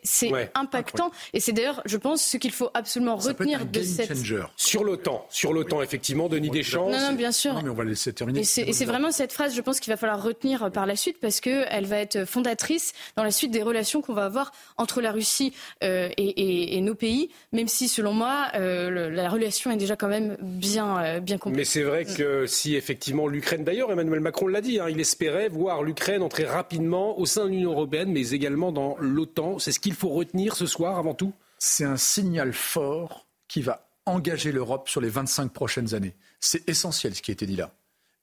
impactant, 0.53 1.11
et 1.33 1.39
c'est 1.39 1.53
d'ailleurs, 1.53 1.81
je 1.85 1.97
pense, 1.97 2.23
ce 2.23 2.37
qu'il 2.37 2.51
faut 2.51 2.69
absolument 2.73 3.15
retenir 3.15 3.65
de 3.65 3.81
cette 3.81 4.15
sur 4.55 4.83
l'OTAN, 4.83 5.25
sur 5.29 5.53
l'OTAN, 5.53 5.81
effectivement, 5.81 6.29
Denis 6.29 6.49
Deschamps. 6.49 6.89
Non, 6.89 6.99
non, 6.99 7.13
bien 7.13 7.31
sûr. 7.31 7.53
Non, 7.53 7.61
mais 7.61 7.69
on 7.69 7.75
va 7.75 7.83
laisser 7.83 8.13
terminer. 8.13 8.41
Et 8.41 8.43
c'est 8.43 8.85
vraiment 8.85 9.11
cette 9.11 9.33
phrase, 9.33 9.55
je 9.55 9.61
pense, 9.61 9.79
qu'il 9.79 9.91
va 9.91 9.97
falloir 9.97 10.21
retenir 10.21 10.71
par 10.71 10.85
la 10.85 10.95
suite, 10.95 11.17
parce 11.19 11.39
que 11.39 11.65
elle 11.69 11.85
va 11.85 11.97
être 11.97 12.25
fondatrice 12.25 12.93
dans 13.15 13.23
la 13.23 13.31
suite 13.31 13.51
des 13.51 13.63
relations 13.63 14.01
qu'on 14.01 14.13
va 14.13 14.25
avoir 14.25 14.51
entre 14.77 15.01
la 15.01 15.11
Russie 15.11 15.53
euh, 15.83 16.09
et, 16.17 16.77
et, 16.77 16.81
nos 16.81 16.95
pays, 16.95 17.29
même 17.51 17.67
si, 17.67 17.87
selon 17.87 18.13
moi, 18.13 18.47
euh, 18.55 19.09
la 19.09 19.29
relation 19.29 19.71
est 19.71 19.77
déjà 19.77 19.95
quand 19.95 20.07
même 20.07 20.37
bien, 20.41 21.03
euh, 21.03 21.19
bien 21.19 21.37
compliquée. 21.37 21.61
Mais 21.61 21.65
c'est 21.65 21.83
vrai 21.83 22.05
que 22.05 22.45
si 22.45 22.75
effectivement 22.75 23.27
l'Ukraine 23.27 23.54
D'ailleurs, 23.63 23.91
Emmanuel 23.91 24.19
Macron 24.19 24.47
l'a 24.47 24.61
dit, 24.61 24.79
hein, 24.79 24.89
il 24.89 24.99
espérait 24.99 25.49
voir 25.49 25.83
l'Ukraine 25.83 26.21
entrer 26.21 26.45
rapidement 26.45 27.17
au 27.19 27.25
sein 27.25 27.45
de 27.45 27.49
l'Union 27.49 27.71
européenne, 27.71 28.11
mais 28.11 28.31
également 28.31 28.71
dans 28.71 28.97
l'OTAN. 28.99 29.59
C'est 29.59 29.71
ce 29.71 29.79
qu'il 29.79 29.93
faut 29.93 30.09
retenir 30.09 30.55
ce 30.55 30.65
soir 30.65 30.97
avant 30.97 31.13
tout 31.13 31.33
C'est 31.59 31.85
un 31.85 31.97
signal 31.97 32.53
fort 32.53 33.27
qui 33.47 33.61
va 33.61 33.87
engager 34.05 34.51
l'Europe 34.51 34.89
sur 34.89 35.01
les 35.01 35.09
25 35.09 35.51
prochaines 35.51 35.93
années. 35.93 36.15
C'est 36.39 36.67
essentiel 36.69 37.15
ce 37.15 37.21
qui 37.21 37.31
a 37.31 37.33
été 37.33 37.45
dit 37.45 37.55
là. 37.55 37.71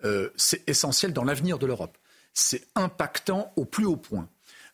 Euh, 0.05 0.31
c'est 0.37 0.69
essentiel 0.69 1.13
dans 1.13 1.25
l'avenir 1.25 1.59
de 1.59 1.67
l'Europe. 1.67 1.97
C'est 2.35 2.67
impactant 2.75 3.53
au 3.57 3.65
plus 3.65 3.85
haut 3.85 3.97
point. 3.97 4.29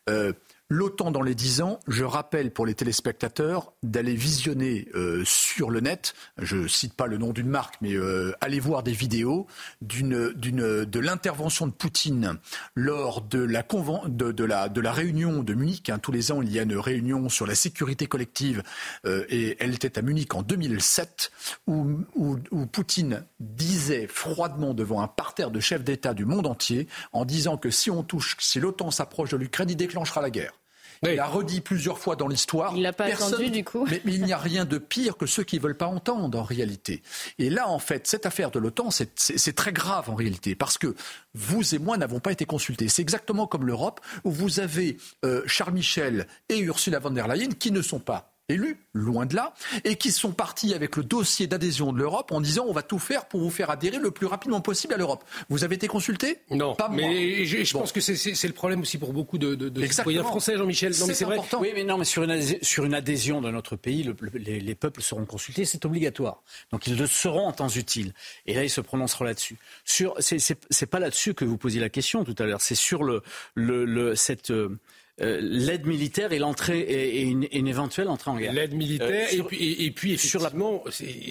Euh, 0.09 0.33
L'OTAN 0.71 1.11
dans 1.11 1.23
les 1.23 1.35
dix 1.35 1.63
ans, 1.63 1.81
je 1.89 2.05
rappelle 2.05 2.51
pour 2.51 2.67
les 2.67 2.75
téléspectateurs 2.75 3.73
d'aller 3.83 4.15
visionner 4.15 4.87
euh, 4.95 5.23
sur 5.25 5.71
le 5.71 5.81
net, 5.81 6.13
je 6.37 6.67
cite 6.67 6.93
pas 6.93 7.07
le 7.07 7.17
nom 7.17 7.33
d'une 7.33 7.49
marque, 7.49 7.77
mais 7.81 7.95
euh, 7.95 8.35
allez 8.43 8.61
voir 8.61 8.83
des 8.83 8.93
vidéos 8.93 9.47
de 9.81 10.99
l'intervention 10.99 11.69
de 11.69 11.73
Poutine 11.73 12.39
lors 12.75 13.23
de 13.23 13.45
la 13.47 14.93
réunion 14.93 15.43
de 15.43 15.55
Munich. 15.55 15.89
Hein. 15.89 15.99
tous 15.99 16.13
les 16.13 16.33
ans, 16.33 16.43
il 16.43 16.53
y 16.53 16.59
a 16.59 16.65
une 16.65 16.77
réunion 16.77 17.31
sur 17.31 17.47
la 17.47 17.55
sécurité 17.55 18.07
collective 18.07 18.63
euh, 19.07 19.25
et 19.31 19.57
elle 19.61 19.73
était 19.73 19.99
à 19.99 20.03
Munich 20.03 20.35
en 20.35 20.43
2007 20.43 21.33
où, 21.67 22.03
où, 22.15 22.37
où 22.51 22.67
Poutine 22.67 23.25
disait 23.41 24.07
froidement 24.07 24.75
devant 24.75 25.01
un 25.01 25.09
parterre 25.09 25.51
de 25.51 25.61
chefs 25.61 25.83
d'État 25.83 26.13
du 26.13 26.27
monde 26.27 26.47
entier 26.47 26.89
en 27.15 27.25
disant 27.25 27.57
que 27.57 27.71
si 27.71 27.91
on 27.91 28.03
touche, 28.03 28.37
si 28.39 28.61
l'OTAN 28.61 28.91
s'approche 28.91 29.31
de 29.31 29.39
l'Ukraine, 29.39 29.71
il 29.71 29.77
déclenchera 29.77 30.21
la 30.21 30.29
guerre. 30.29 30.58
Il 31.03 31.19
a 31.19 31.27
redit 31.27 31.61
plusieurs 31.61 31.99
fois 31.99 32.17
dans 32.17 32.29
l'histoire. 32.29 32.75
Il 32.77 32.83
l'a 32.83 32.93
pas 32.93 33.13
entendu 33.13 33.51
du 33.51 33.65
coup. 33.65 33.87
Mais, 33.91 34.01
il 34.07 34.25
n'y 34.25 34.33
a 34.33 34.39
rien 34.39 34.65
de 34.65 34.79
pire 34.79 35.17
que 35.17 35.27
ceux 35.27 35.45
qui 35.45 35.57
ne 35.57 35.63
veulent 35.63 35.77
pas 35.77 35.87
entendre 35.87 36.39
en 36.39 36.43
réalité. 36.43 37.03
Et 37.39 37.51
là, 37.51 37.69
en 37.69 37.79
fait, 37.79 38.07
cette 38.07 38.27
affaire 38.27 38.51
de 38.51 38.59
l'OTAN, 38.59 38.91
c'est 38.91 39.57
très 39.57 39.73
grave 39.73 40.11
en 40.11 40.15
réalité 40.15 40.55
parce 40.55 40.79
que 40.79 40.95
vous 41.35 41.75
et 41.75 41.79
moi 41.79 41.97
n'avons 41.97 42.21
pas 42.21 42.33
été 42.33 42.45
consultés. 42.45 42.89
C'est 42.89 43.03
exactement 43.03 43.47
comme 43.47 43.67
l'Europe 43.67 44.01
où 44.25 44.31
vous 44.31 44.61
avez 44.61 44.97
euh, 45.25 45.43
Charles 45.47 45.75
Michel 45.75 46.27
et 46.49 46.59
Ursula 46.59 46.99
von 46.99 47.11
der 47.11 47.29
Leyen 47.29 47.51
qui 47.51 47.71
ne 47.71 47.83
sont 47.83 48.01
pas 48.01 48.38
élus, 48.49 48.79
loin 48.95 49.27
de 49.27 49.35
là, 49.35 49.55
et 49.85 49.97
qui 49.97 50.11
sont 50.11 50.33
partis 50.33 50.75
avec 50.75 50.97
le 50.97 51.03
dossier 51.03 51.47
d'adhésion 51.47 51.93
de 51.93 51.99
l'Europe 51.99 52.33
en 52.33 52.41
disant 52.41 52.65
on 52.67 52.73
va 52.73 52.83
tout 52.83 52.99
faire 52.99 53.27
pour 53.27 53.41
vous 53.41 53.51
faire 53.51 53.71
adhérer 53.71 53.99
le 53.99 54.11
plus 54.11 54.27
rapidement 54.27 54.61
possible 54.61 54.95
à 54.95 54.97
l'Europe. 54.97 55.25
Vous 55.49 55.65
avez 55.65 55.75
été 55.75 55.89
consulté 55.89 56.39
Non, 56.51 56.75
pas 56.75 56.89
mais 56.89 57.45
je, 57.45 57.73
pense 57.73 57.93
que 57.93 58.01
c'est 58.01 58.47
le 58.47 58.55
problème 58.55 58.81
aussi 58.81 58.99
pour 58.99 59.13
beaucoup 59.13 59.39
de, 59.39 59.55
de, 59.55 59.87
citoyens 59.87 60.25
français, 60.25 60.57
Jean-Michel. 60.57 60.93
Non, 60.99 61.07
mais 61.07 61.15
c'est 61.15 61.25
vrai. 61.25 61.39
Oui, 61.61 61.73
mais 61.75 61.85
non, 61.85 61.99
mais 61.99 62.05
sur 62.05 62.23
une, 62.23 62.41
sur 62.63 62.85
une 62.85 62.95
adhésion 62.95 63.41
de 63.41 63.51
notre 63.51 63.77
pays, 63.77 64.11
les, 64.35 64.75
peuples 64.75 65.03
seront 65.03 65.27
consultés, 65.27 65.65
c'est 65.65 65.85
obligatoire. 65.85 66.43
Donc 66.73 66.87
ils 66.87 66.97
le 66.97 67.07
seront 67.07 67.47
en 67.47 67.53
temps 67.53 67.69
utile. 67.69 68.13
Et 68.47 68.55
là, 68.55 68.65
ils 68.65 68.71
se 68.71 68.81
prononceront 68.81 69.25
là-dessus. 69.25 69.57
Sur, 69.85 70.15
c'est 70.21 70.87
pas 70.87 70.99
là-dessus 70.99 71.35
que 71.35 71.45
vous 71.45 71.59
posiez 71.59 71.81
la 71.81 71.89
question 71.89 72.25
tout 72.25 72.37
à 72.39 72.45
l'heure. 72.45 72.61
C'est 72.61 72.75
sur 72.75 73.03
le, 73.03 73.23
le, 73.55 73.85
le 73.85 74.15
cette 74.15 74.51
euh, 74.51 74.79
euh, 75.21 75.41
l'aide 75.41 75.87
militaire 75.87 76.33
et 76.33 76.39
l'entrée 76.39 76.81
et, 76.81 77.23
une, 77.23 77.45
éventuelle 77.67 78.09
entrée 78.09 78.31
en 78.31 78.37
guerre. 78.37 78.53
L'aide 78.53 78.75
militaire 78.75 79.29
euh, 79.33 79.45
et, 79.51 79.91
puis, 79.91 80.17
sur 80.17 80.41
la, 80.41 80.51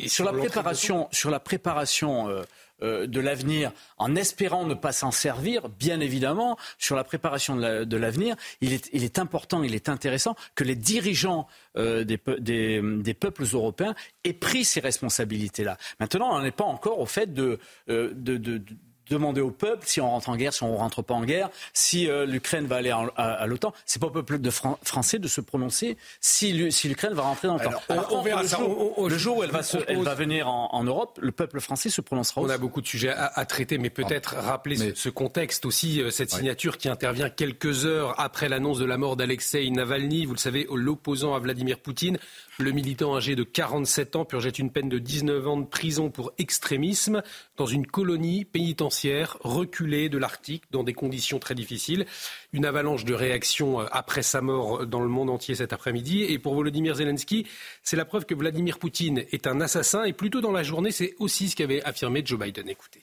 sur 0.08 0.25
la 0.25 0.34
préparation, 0.34 1.08
sur 1.12 1.29
la 1.29 1.39
préparation. 1.39 2.29
Euh, 2.29 2.44
de 2.79 3.20
l'avenir, 3.20 3.72
en 3.98 4.15
espérant 4.15 4.63
ne 4.63 4.75
pas 4.75 4.91
s'en 4.91 5.10
servir, 5.10 5.67
bien 5.67 6.00
évidemment, 6.00 6.60
sur 6.77 6.96
la 6.96 7.03
préparation 7.03 7.56
de 7.56 7.98
l'avenir, 7.98 8.36
il, 8.62 8.72
est, 8.72 8.88
il, 8.94 9.03
est, 9.03 9.17
important, 9.17 9.63
il 9.63 9.74
est 9.74 9.89
intéressant 9.89 10.36
que 10.53 10.63
les 10.63 10.75
dirigeants 10.75 11.48
des, 11.75 12.06
des, 12.06 12.79
des, 12.84 13.13
peuples 13.15 13.46
européens 13.51 13.96
aient 14.24 14.34
pris 14.34 14.63
ces 14.63 14.79
responsabilités-là. 14.79 15.79
Maintenant, 16.00 16.38
on 16.38 16.44
n'est 16.44 16.51
pas 16.51 16.65
encore 16.65 17.00
au 17.00 17.08
fait 17.08 17.34
de, 17.34 17.58
de, 17.88 18.13
de 18.13 18.62
demander 19.09 19.41
au 19.41 19.51
peuple 19.51 19.83
si 19.85 20.01
on 20.01 20.09
rentre 20.09 20.29
en 20.29 20.35
guerre, 20.35 20.53
si 20.53 20.63
on 20.63 20.75
rentre 20.77 21.01
pas 21.01 21.13
en 21.13 21.23
guerre, 21.23 21.49
si 21.73 22.09
euh, 22.09 22.25
l'Ukraine 22.25 22.65
va 22.65 22.77
aller 22.77 22.91
à, 22.91 23.45
l'OTAN. 23.47 23.73
C'est 23.85 24.01
pas 24.01 24.07
au 24.07 24.11
peuple 24.11 24.39
de 24.39 24.49
français 24.49 25.19
de 25.19 25.27
se 25.27 25.41
prononcer 25.41 25.97
si 26.19 26.53
l'Ukraine 26.53 27.13
va 27.13 27.23
rentrer 27.23 27.47
dans 27.47 27.57
l'OTAN. 27.57 27.81
On, 28.11 28.21
verra 28.21 28.43
le, 28.43 28.47
jour, 28.47 29.09
le 29.09 29.17
jour 29.17 29.37
où 29.37 29.43
elle 29.43 29.51
va, 29.51 29.61
elle 29.87 30.03
va 30.03 30.15
venir 30.15 30.47
en, 30.47 30.83
Europe, 30.83 31.19
le 31.21 31.31
peuple 31.31 31.59
français 31.59 31.89
se 31.89 32.01
prononcera. 32.01 32.41
On 32.41 32.49
a 32.49 32.57
beaucoup 32.57 32.81
de 32.81 32.87
sujets 32.87 33.09
à, 33.09 33.45
traiter, 33.45 33.77
mais 33.77 33.89
peut-être 33.89 34.35
ah. 34.37 34.41
rappeler 34.41 34.93
ce, 34.95 35.09
contexte 35.09 35.65
aussi, 35.65 36.01
euh, 36.01 36.09
cette 36.09 36.31
signature 36.31 36.77
qui 36.77 36.89
intervient 36.89 37.29
quelques 37.29 37.85
heures 37.85 38.19
après 38.19 38.49
l'annonce 38.49 38.79
de 38.79 38.85
la 38.85 38.97
mort 38.97 39.15
d'Alexei 39.15 39.69
Navalny, 39.69 40.25
vous 40.25 40.33
le 40.33 40.39
savez, 40.39 40.67
l'opposant 40.73 41.33
à 41.33 41.39
Vladimir 41.39 41.79
Poutine. 41.79 42.17
Le 42.59 42.71
militant 42.71 43.15
âgé 43.15 43.35
de 43.35 43.43
47 43.43 44.15
ans 44.15 44.25
purgeait 44.25 44.49
une 44.49 44.71
peine 44.71 44.89
de 44.89 44.97
19 44.97 45.47
ans 45.47 45.57
de 45.57 45.65
prison 45.65 46.09
pour 46.09 46.31
extrémisme 46.39 47.21
dans 47.55 47.67
une 47.67 47.85
colonie 47.85 48.45
pénitentiaire 48.45 48.96
reculée 49.41 50.09
de 50.09 50.17
l'Arctique 50.17 50.63
dans 50.71 50.83
des 50.83 50.93
conditions 50.93 51.39
très 51.39 51.55
difficiles. 51.55 52.05
Une 52.53 52.65
avalanche 52.65 53.05
de 53.05 53.13
réactions 53.13 53.81
euh, 53.81 53.85
après 53.91 54.23
sa 54.23 54.41
mort 54.41 54.85
dans 54.85 55.01
le 55.01 55.07
monde 55.07 55.29
entier 55.29 55.55
cet 55.55 55.73
après-midi. 55.73 56.23
Et 56.23 56.39
pour 56.39 56.55
Volodymyr 56.55 56.95
Zelensky, 56.95 57.47
c'est 57.83 57.97
la 57.97 58.05
preuve 58.05 58.25
que 58.25 58.35
Vladimir 58.35 58.79
Poutine 58.79 59.25
est 59.31 59.47
un 59.47 59.61
assassin. 59.61 60.03
Et 60.03 60.13
plutôt 60.13 60.41
dans 60.41 60.51
la 60.51 60.63
journée, 60.63 60.91
c'est 60.91 61.15
aussi 61.19 61.49
ce 61.49 61.55
qu'avait 61.55 61.83
affirmé 61.83 62.21
Joe 62.25 62.39
Biden. 62.39 62.69
Écoutez. 62.69 63.01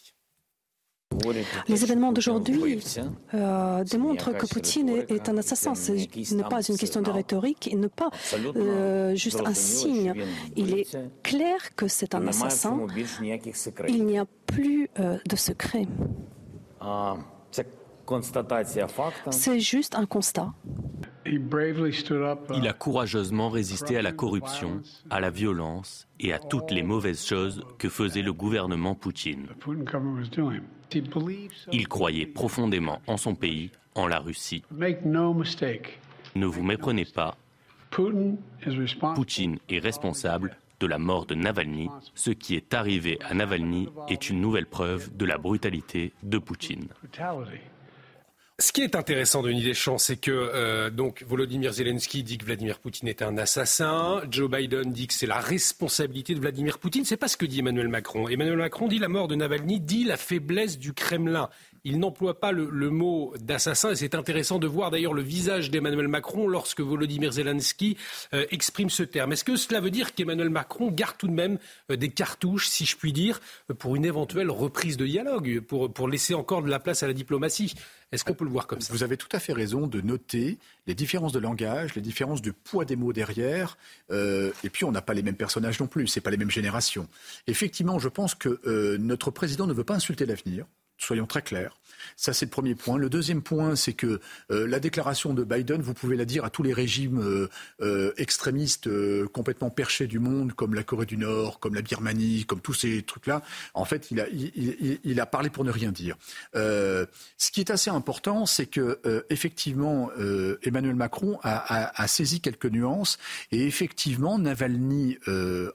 Les 1.68 1.85
événements 1.85 2.12
d'aujourd'hui 2.12 2.80
euh, 3.35 3.85
démontrent 3.85 4.33
que 4.33 4.47
Poutine 4.47 4.88
est, 4.88 5.28
un 5.28 5.37
assassin. 5.38 5.75
Ce 5.75 6.35
n'est 6.35 6.44
pas 6.44 6.62
une 6.62 6.76
question 6.76 7.02
de 7.02 7.11
rhétorique, 7.11 7.68
il 7.71 7.80
n'est 7.80 7.88
pas 7.88 8.11
euh, 8.56 9.14
juste 9.14 9.42
un 9.44 9.54
signe. 9.54 10.14
Il 10.56 10.78
est 10.78 10.97
clair 11.23 11.75
que 11.76 11.88
c'est 11.88 12.14
un 12.14 12.26
assassin. 12.26 12.87
Il 13.88 14.04
n'y 14.06 14.18
a 14.18 14.26
plus 14.47 14.88
euh, 14.99 15.18
de 15.28 15.37
secret. 15.37 15.87
C'est 19.30 19.61
juste 19.61 19.94
un 19.94 20.06
constat. 20.06 20.52
Il 21.26 22.69
a 22.69 22.73
courageusement 22.73 23.49
résisté 23.49 23.97
à 23.97 24.02
la 24.02 24.12
corruption, 24.12 24.83
à 25.11 25.21
la 25.21 25.31
violence 25.31 26.07
et 26.21 26.33
à 26.33 26.38
toutes 26.38 26.71
les 26.71 26.83
mauvaises 26.83 27.25
choses 27.25 27.64
que 27.78 27.88
faisait 27.88 28.23
le 28.23 28.33
gouvernement 28.33 28.95
Poutine. 28.95 29.47
Il 31.73 31.88
croyait 31.88 32.26
profondément 32.26 33.00
en 33.07 33.16
son 33.16 33.35
pays, 33.35 33.71
en 33.95 34.07
la 34.07 34.19
Russie. 34.19 34.62
Ne 36.37 36.47
vous 36.47 36.62
méprenez 36.62 37.04
pas, 37.04 37.37
Poutine 37.90 39.59
est 39.69 39.78
responsable 39.78 40.57
de 40.81 40.87
la 40.87 40.99
mort 40.99 41.26
de 41.26 41.35
Navalny. 41.35 41.88
Ce 42.14 42.31
qui 42.31 42.57
est 42.57 42.75
arrivé 42.75 43.19
à 43.28 43.35
Navalny 43.35 43.88
est 44.09 44.28
une 44.28 44.40
nouvelle 44.40 44.66
preuve 44.66 45.16
de 45.16 45.25
la 45.25 45.38
brutalité 45.38 46.12
de 46.23 46.38
Poutine. 46.38 46.88
Ce 48.61 48.70
qui 48.70 48.82
est 48.82 48.94
intéressant, 48.94 49.42
Denis 49.42 49.64
Deschamps, 49.64 49.99
c'est 49.99 50.16
que 50.16 50.30
euh, 50.30 50.88
donc 50.88 51.25
Volodymyr 51.26 51.73
Zelensky 51.73 52.23
dit 52.23 52.38
que 52.38 52.44
Vladimir 52.44 52.78
Poutine 52.78 53.08
est 53.08 53.20
un 53.20 53.37
assassin. 53.37 54.23
Joe 54.30 54.49
Biden 54.49 54.92
dit 54.92 55.08
que 55.08 55.14
c'est 55.14 55.26
la 55.26 55.40
responsabilité 55.40 56.37
de 56.37 56.40
Vladimir 56.40 56.78
Poutine. 56.78 57.04
C'est 57.04 57.16
pas 57.16 57.26
ce 57.26 57.37
que 57.37 57.46
dit 57.46 57.58
Emmanuel 57.58 57.88
Macron. 57.88 58.28
Emmanuel 58.28 58.58
Macron 58.58 58.87
dit 58.87 59.00
la 59.00 59.08
mort 59.08 59.26
de 59.26 59.34
Navalny 59.34 59.80
dit 59.80 60.04
la 60.04 60.16
faiblesse 60.16 60.78
du 60.78 60.92
Kremlin. 60.92 61.50
Il 61.87 61.99
n'emploie 61.99 62.41
pas 62.41 62.50
le, 62.50 62.91
mot 62.91 63.35
d'assassin 63.38 63.91
et 63.91 63.97
c'est 63.97 64.14
intéressant 64.14 64.59
de 64.59 64.67
voir 64.67 64.91
d'ailleurs 64.91 65.12
le 65.12 65.21
visage 65.21 65.71
d'Emmanuel 65.71 66.09
Macron 66.09 66.49
lorsque 66.49 66.81
Volodymyr 66.81 67.33
Zelensky 67.33 67.99
euh, 68.33 68.47
exprime 68.50 68.88
ce 68.88 69.03
terme. 69.03 69.33
Est-ce 69.33 69.45
que 69.45 69.57
cela 69.57 69.81
veut 69.81 69.91
dire 69.91 70.14
qu'Emmanuel 70.14 70.49
Macron 70.49 70.91
garde 70.91 71.17
tout 71.19 71.29
de 71.29 71.35
même 71.35 71.59
euh, 71.91 71.97
des 71.97 72.09
cartouches, 72.09 72.69
si 72.69 72.87
je 72.87 72.97
puis 72.97 73.12
dire, 73.12 73.38
pour 73.79 73.97
une 73.97 74.07
éventuelle 74.07 74.50
reprise 74.50 74.97
de 74.97 75.05
dialogue, 75.05 75.61
pour, 75.61 76.09
laisser 76.09 76.33
encore 76.33 76.62
de 76.62 76.71
la 76.71 76.79
place 76.79 77.03
à 77.03 77.07
la 77.07 77.12
diplomatie? 77.12 77.75
Est-ce 78.12 78.25
qu'on 78.25 78.35
peut 78.35 78.45
le 78.45 78.50
voir 78.50 78.67
comme 78.67 78.81
ça? 78.81 78.91
Vous 78.91 79.03
avez 79.03 79.19
tout 79.19 79.29
à 79.33 79.38
fait 79.38 79.53
raison 79.53 79.87
de 79.87 80.00
noter 80.00 80.59
les 80.87 80.95
différences 80.95 81.33
de 81.33 81.38
langage, 81.38 81.95
les 81.97 82.03
différences 82.03 82.41
de 82.41 82.50
poids 82.50 82.87
des 82.87 82.97
mots 82.97 83.12
derrière. 83.12 83.76
Euh, 84.11 84.53
et 84.62 84.71
puis, 84.71 84.85
on 84.85 84.93
n'a 84.93 85.03
pas 85.03 85.12
les 85.12 85.23
mêmes 85.23 85.37
personnages 85.37 85.81
non 85.81 85.87
plus, 85.87 86.07
c'est 86.07 86.23
pas 86.23 86.31
les 86.31 86.38
mêmes 86.38 86.50
générations. 86.50 87.09
Effectivement, 87.47 87.99
je 87.99 88.09
pense 88.09 88.35
que 88.35 88.97
notre 88.97 89.31
président 89.31 89.67
ne 89.67 89.75
veut 89.75 89.85
pas 89.85 89.95
insulter 89.95 90.25
l'avenir. 90.25 90.64
Soyons 91.04 91.26
très 91.26 91.42
clairs. 91.42 91.76
Ça, 92.16 92.32
c'est 92.32 92.46
le 92.46 92.50
premier 92.50 92.75
point. 92.75 92.99
Le 92.99 93.11
deuxième 93.11 93.42
point, 93.42 93.76
c'est 93.76 93.92
que 93.92 94.20
euh, 94.50 94.66
la 94.66 94.80
déclaration 94.80 95.34
de 95.34 95.44
Biden, 95.44 95.82
vous 95.82 95.94
pouvez 95.94 96.16
la 96.16 96.25
dire 96.25 96.44
à 96.44 96.50
tous 96.50 96.62
les 96.62 96.73
régimes 96.73 97.20
euh, 97.20 97.49
euh, 97.80 98.12
extrémistes 98.16 98.88
complètement 99.32 99.70
perchés 99.70 100.06
du 100.06 100.18
monde, 100.18 100.52
comme 100.52 100.75
la 100.75 100.82
Corée 100.82 101.06
du 101.06 101.16
Nord, 101.16 101.58
comme 101.61 101.75
la 101.75 101.82
Birmanie, 101.82 102.44
comme 102.44 102.61
tous 102.61 102.75
ces 102.75 103.02
trucs-là. 103.02 103.42
En 103.75 103.84
fait, 103.84 104.11
il 104.11 104.20
a, 104.20 104.26
il, 104.28 105.20
a, 105.20 105.26
parlé 105.26 105.50
pour 105.50 105.64
ne 105.64 105.70
rien 105.70 105.92
dire. 105.92 106.16
ce 106.54 107.06
qui 107.52 107.61
est 107.61 107.70
assez 107.70 107.90
important, 107.90 108.46
c'est 108.46 108.66
que 108.66 109.00
effectivement, 109.30 110.11
Emmanuel 110.62 110.94
Macron 110.94 111.38
a, 111.42 112.02
a, 112.02 112.08
saisi 112.08 112.40
quelques 112.40 112.66
nuances. 112.66 113.18
Et 113.52 113.66
effectivement, 113.66 114.38
Navalny 114.38 115.18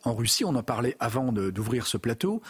en 0.04 0.14
Russie, 0.14 0.46
on 0.46 0.56
en 0.56 0.64
parlait 0.64 0.96
avant 1.00 1.32
d'ouvrir 1.32 1.88
ce 1.88 1.98
plateau, 1.98 2.42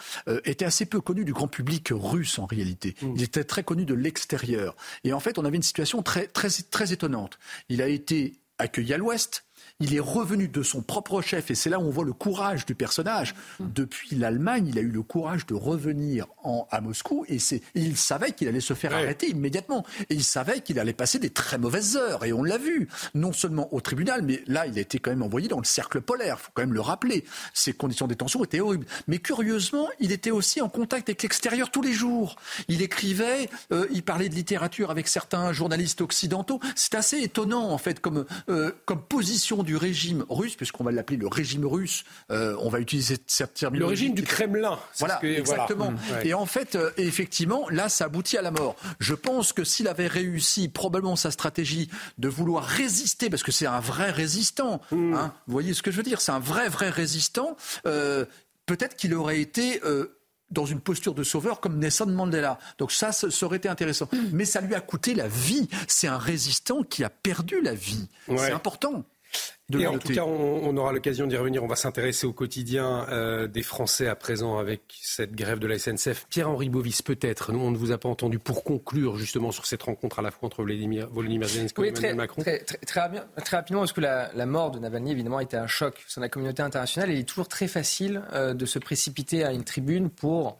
était 0.44 0.64
assez 0.64 0.86
peu 0.86 1.00
connu 1.00 1.24
du 1.24 1.32
grand 1.32 1.48
public 1.48 1.88
russe 1.90 2.38
en 2.38 2.46
réalité. 2.46 2.94
Mmh. 3.02 3.12
Il 3.16 3.22
était 3.22 3.44
très 3.44 3.62
connu 3.70 3.84
de 3.84 3.94
l'extérieur. 3.94 4.74
Et 5.04 5.12
en 5.12 5.20
fait, 5.20 5.38
on 5.38 5.44
avait 5.44 5.56
une 5.56 5.62
situation 5.62 6.02
très, 6.02 6.26
très, 6.26 6.48
très 6.72 6.92
étonnante. 6.92 7.38
Il 7.68 7.80
a 7.82 7.86
été 7.86 8.40
accueilli 8.58 8.92
à 8.92 8.96
l'ouest, 8.98 9.44
il 9.80 9.94
est 9.94 10.00
revenu 10.00 10.48
de 10.48 10.62
son 10.62 10.82
propre 10.82 11.22
chef, 11.22 11.50
et 11.50 11.54
c'est 11.54 11.70
là 11.70 11.78
où 11.78 11.82
on 11.82 11.90
voit 11.90 12.04
le 12.04 12.12
courage 12.12 12.66
du 12.66 12.74
personnage. 12.74 13.34
Depuis 13.58 14.14
l'Allemagne, 14.14 14.68
il 14.68 14.78
a 14.78 14.82
eu 14.82 14.90
le 14.90 15.02
courage 15.02 15.46
de 15.46 15.54
revenir 15.54 16.26
en, 16.42 16.66
à 16.70 16.80
Moscou, 16.80 17.24
et, 17.28 17.38
il 17.74 17.96
savait 17.96 18.32
qu'il 18.32 18.48
allait 18.48 18.60
se 18.60 18.74
faire 18.74 18.94
arrêter 18.94 19.28
immédiatement. 19.30 19.84
Et 20.10 20.14
il 20.14 20.24
savait 20.24 20.60
qu'il 20.60 20.78
allait 20.78 20.92
passer 20.92 21.18
des 21.18 21.30
très 21.30 21.58
mauvaises 21.58 21.96
heures, 21.96 22.24
et 22.24 22.32
on 22.32 22.42
l'a 22.42 22.58
vu, 22.58 22.88
non 23.14 23.32
seulement 23.32 23.72
au 23.74 23.80
tribunal, 23.80 24.22
mais 24.22 24.42
là, 24.46 24.66
il 24.66 24.76
a 24.78 24.80
été 24.80 24.98
quand 24.98 25.10
même 25.10 25.22
envoyé 25.22 25.48
dans 25.48 25.58
le 25.58 25.64
cercle 25.64 26.00
polaire, 26.00 26.36
il 26.38 26.42
faut 26.44 26.50
quand 26.54 26.62
même 26.62 26.74
le 26.74 26.80
rappeler. 26.80 27.24
Ses 27.54 27.72
conditions 27.72 28.06
de 28.06 28.12
détention 28.12 28.44
étaient 28.44 28.60
horribles. 28.60 28.86
Mais 29.08 29.18
curieusement, 29.18 29.88
il 29.98 30.12
était 30.12 30.30
aussi 30.30 30.60
en 30.60 30.68
contact 30.68 31.08
avec 31.08 31.22
l'extérieur 31.22 31.70
tous 31.70 31.82
les 31.82 31.92
jours. 31.92 32.36
Il 32.68 32.82
écrivait, 32.82 33.48
euh, 33.72 33.86
il 33.92 34.02
parlait 34.02 34.28
de 34.28 34.34
littérature 34.34 34.90
avec 34.90 35.08
certains 35.08 35.52
journalistes 35.52 36.00
occidentaux. 36.00 36.60
C'est 36.74 36.94
assez 36.94 37.20
étonnant, 37.20 37.70
en 37.70 37.78
fait, 37.78 38.00
comme, 38.00 38.26
euh, 38.48 38.72
comme 38.84 39.02
position 39.02 39.62
du 39.62 39.69
régime 39.76 40.24
russe, 40.28 40.56
puisqu'on 40.56 40.84
va 40.84 40.92
l'appeler 40.92 41.16
le 41.16 41.26
régime 41.26 41.66
russe, 41.66 42.04
euh, 42.30 42.56
on 42.60 42.68
va 42.68 42.80
utiliser 42.80 43.16
cette 43.26 43.54
terminologie. 43.54 43.80
Le 43.80 43.88
régime 43.88 44.14
du 44.14 44.22
Kremlin. 44.22 44.78
Voilà, 44.98 45.20
exactement. 45.24 45.90
Mmh, 45.90 45.96
Et 46.24 46.34
en 46.34 46.46
fait, 46.46 46.76
euh, 46.76 46.90
effectivement, 46.96 47.68
là, 47.70 47.88
ça 47.88 48.06
aboutit 48.06 48.36
à 48.36 48.42
la 48.42 48.50
mort. 48.50 48.76
Je 48.98 49.14
pense 49.14 49.52
que 49.52 49.64
s'il 49.64 49.88
avait 49.88 50.06
réussi 50.06 50.68
probablement 50.68 51.16
sa 51.16 51.30
stratégie 51.30 51.90
de 52.18 52.28
vouloir 52.28 52.64
résister, 52.64 53.30
parce 53.30 53.42
que 53.42 53.52
c'est 53.52 53.66
un 53.66 53.80
vrai 53.80 54.10
résistant, 54.10 54.80
mmh. 54.90 55.14
hein, 55.14 55.34
vous 55.46 55.52
voyez 55.52 55.74
ce 55.74 55.82
que 55.82 55.90
je 55.90 55.96
veux 55.96 56.02
dire, 56.02 56.20
c'est 56.20 56.32
un 56.32 56.40
vrai, 56.40 56.68
vrai 56.68 56.90
résistant, 56.90 57.56
euh, 57.86 58.24
peut-être 58.66 58.96
qu'il 58.96 59.14
aurait 59.14 59.40
été 59.40 59.80
dans 60.50 60.66
une 60.66 60.80
posture 60.80 61.14
de 61.14 61.22
sauveur 61.22 61.60
comme 61.60 61.78
Nelson 61.78 62.06
Mandela. 62.06 62.58
Donc 62.78 62.92
ça, 62.92 63.12
ça 63.12 63.28
aurait 63.46 63.58
été 63.58 63.68
intéressant. 63.68 64.08
Mais 64.32 64.44
ça 64.44 64.60
lui 64.60 64.74
a 64.74 64.80
coûté 64.80 65.14
la 65.14 65.28
vie. 65.28 65.68
C'est 65.86 66.08
un 66.08 66.18
résistant 66.18 66.82
qui 66.82 67.04
a 67.04 67.10
perdu 67.10 67.60
la 67.62 67.74
vie. 67.74 68.08
C'est 68.26 68.52
important. 68.52 69.04
Et 69.78 69.86
en 69.86 69.98
tout 69.98 70.12
cas, 70.12 70.24
on, 70.24 70.76
aura 70.76 70.92
l'occasion 70.92 71.26
d'y 71.26 71.36
revenir. 71.36 71.62
On 71.62 71.68
va 71.68 71.76
s'intéresser 71.76 72.26
au 72.26 72.32
quotidien 72.32 73.06
euh, 73.10 73.46
des 73.46 73.62
Français 73.62 74.08
à 74.08 74.16
présent 74.16 74.58
avec 74.58 74.82
cette 75.00 75.32
grève 75.32 75.58
de 75.58 75.66
la 75.66 75.78
SNCF. 75.78 76.26
Pierre-Henri 76.28 76.68
Bovis, 76.68 77.02
peut-être. 77.02 77.52
Nous, 77.52 77.60
on 77.60 77.70
ne 77.70 77.76
vous 77.76 77.92
a 77.92 77.98
pas 77.98 78.08
entendu 78.08 78.38
pour 78.38 78.64
conclure 78.64 79.16
justement 79.16 79.52
sur 79.52 79.66
cette 79.66 79.82
rencontre 79.82 80.18
à 80.18 80.22
la 80.22 80.30
fois 80.30 80.46
entre 80.46 80.62
Volodymyr, 80.62 81.08
Zelensky 81.46 81.82
et 81.82 81.88
Emmanuel 81.88 82.14
Macron. 82.16 82.42
Très, 82.42 82.58
très, 82.60 82.78
très, 82.78 83.00
rapidement, 83.00 83.80
parce 83.80 83.92
que 83.92 84.00
la, 84.00 84.46
mort 84.46 84.70
de 84.70 84.78
Navalny, 84.78 85.12
évidemment, 85.12 85.38
a 85.38 85.42
été 85.42 85.56
un 85.56 85.66
choc 85.68 86.02
sur 86.08 86.20
la 86.20 86.28
communauté 86.28 86.62
internationale. 86.62 87.10
il 87.10 87.18
est 87.18 87.28
toujours 87.28 87.48
très 87.48 87.68
facile 87.68 88.22
euh, 88.32 88.54
de 88.54 88.66
se 88.66 88.78
précipiter 88.78 89.44
à 89.44 89.52
une 89.52 89.64
tribune 89.64 90.10
pour 90.10 90.58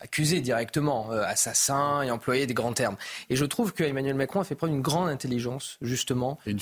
accusé 0.00 0.40
directement, 0.40 1.12
euh, 1.12 1.22
assassin 1.24 2.02
et 2.02 2.10
employé 2.10 2.46
des 2.46 2.54
grands 2.54 2.72
termes. 2.72 2.96
Et 3.30 3.36
je 3.36 3.44
trouve 3.44 3.72
qu'Emmanuel 3.72 4.14
Macron 4.14 4.40
a 4.40 4.44
fait 4.44 4.54
preuve 4.54 4.70
d'une 4.70 4.82
grande 4.82 5.08
intelligence, 5.08 5.78
justement, 5.82 6.38
et, 6.46 6.56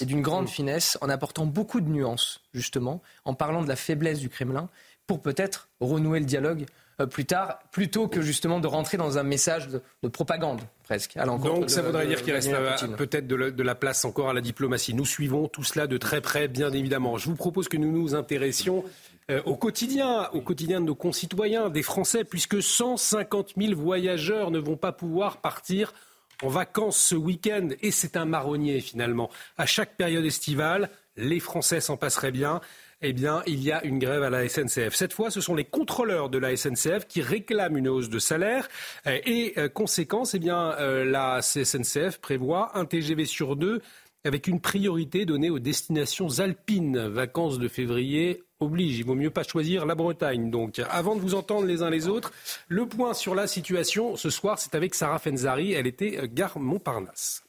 et 0.00 0.04
d'une 0.04 0.22
grande 0.22 0.48
finesse, 0.48 0.98
en 1.00 1.08
apportant 1.08 1.46
beaucoup 1.46 1.80
de 1.80 1.88
nuances, 1.88 2.40
justement, 2.54 3.02
en 3.24 3.34
parlant 3.34 3.62
de 3.62 3.68
la 3.68 3.76
faiblesse 3.76 4.18
du 4.18 4.28
Kremlin, 4.28 4.68
pour 5.06 5.20
peut-être 5.20 5.68
renouer 5.80 6.20
le 6.20 6.26
dialogue 6.26 6.66
euh, 7.00 7.06
plus 7.06 7.24
tard, 7.24 7.58
plutôt 7.70 8.06
que 8.06 8.20
justement 8.20 8.60
de 8.60 8.66
rentrer 8.66 8.98
dans 8.98 9.16
un 9.16 9.22
message 9.22 9.68
de, 9.68 10.08
propagande 10.08 10.60
presque. 10.84 11.16
Donc 11.16 11.70
ça 11.70 11.80
voudrait 11.80 12.06
dire 12.06 12.22
qu'il 12.22 12.34
reste 12.34 12.52
peut-être 12.96 13.26
de, 13.26 13.50
de, 13.50 13.62
la 13.62 13.74
place 13.74 14.04
encore 14.04 14.28
à 14.28 14.34
la 14.34 14.42
diplomatie. 14.42 14.92
Nous 14.92 15.06
suivons 15.06 15.48
tout 15.48 15.64
cela 15.64 15.86
de 15.86 15.96
très 15.96 16.20
près, 16.20 16.48
bien 16.48 16.70
évidemment. 16.70 17.16
Je 17.16 17.26
vous 17.26 17.34
propose 17.34 17.68
que 17.68 17.78
nous 17.78 17.90
nous 17.90 18.14
intéressions 18.14 18.84
euh, 19.30 19.42
au 19.44 19.56
quotidien, 19.56 20.28
au 20.32 20.40
quotidien 20.40 20.80
de 20.80 20.86
nos 20.86 20.94
concitoyens, 20.94 21.70
des 21.70 21.82
Français, 21.82 22.24
puisque 22.24 22.62
150 22.62 23.54
000 23.56 23.74
voyageurs 23.80 24.50
ne 24.50 24.58
vont 24.58 24.76
pas 24.76 24.92
pouvoir 24.92 25.40
partir 25.40 25.92
en 26.42 26.48
vacances 26.48 26.98
ce 26.98 27.14
week-end. 27.14 27.68
Et 27.80 27.90
c'est 27.90 28.16
un 28.16 28.24
marronnier 28.24 28.80
finalement. 28.80 29.30
À 29.56 29.66
chaque 29.66 29.96
période 29.96 30.24
estivale, 30.24 30.90
les 31.16 31.40
Français 31.40 31.80
s'en 31.80 31.96
passeraient 31.96 32.32
bien. 32.32 32.60
Eh 33.04 33.12
bien, 33.12 33.42
il 33.46 33.62
y 33.62 33.72
a 33.72 33.84
une 33.84 33.98
grève 33.98 34.22
à 34.22 34.30
la 34.30 34.48
SNCF. 34.48 34.94
Cette 34.94 35.12
fois, 35.12 35.30
ce 35.30 35.40
sont 35.40 35.56
les 35.56 35.64
contrôleurs 35.64 36.30
de 36.30 36.38
la 36.38 36.56
SNCF 36.56 37.08
qui 37.08 37.20
réclament 37.20 37.76
une 37.76 37.88
hausse 37.88 38.08
de 38.08 38.20
salaire. 38.20 38.68
Euh, 39.06 39.18
et 39.26 39.54
euh, 39.56 39.68
conséquence, 39.68 40.34
eh 40.34 40.38
la 40.38 41.42
SNCF 41.42 42.18
prévoit 42.18 42.76
un 42.78 42.84
TGV 42.84 43.24
sur 43.24 43.56
deux 43.56 43.80
avec 44.24 44.46
une 44.46 44.60
priorité 44.60 45.24
donnée 45.26 45.50
aux 45.50 45.58
destinations 45.58 46.38
alpines. 46.38 47.08
Vacances 47.08 47.58
de 47.58 47.66
février 47.66 48.44
oblige. 48.62 48.98
Il 48.98 49.04
vaut 49.04 49.14
mieux 49.14 49.30
pas 49.30 49.42
choisir 49.42 49.86
la 49.86 49.94
Bretagne. 49.94 50.50
Donc, 50.50 50.80
avant 50.90 51.16
de 51.16 51.20
vous 51.20 51.34
entendre 51.34 51.66
les 51.66 51.82
uns 51.82 51.90
les 51.90 52.08
autres, 52.08 52.32
le 52.68 52.86
point 52.86 53.14
sur 53.14 53.34
la 53.34 53.46
situation 53.46 54.16
ce 54.16 54.30
soir, 54.30 54.58
c'est 54.58 54.74
avec 54.74 54.94
Sarah 54.94 55.18
Fenzari. 55.18 55.72
Elle 55.72 55.86
était 55.86 56.18
euh, 56.18 56.28
gare 56.30 56.58
Montparnasse. 56.58 57.44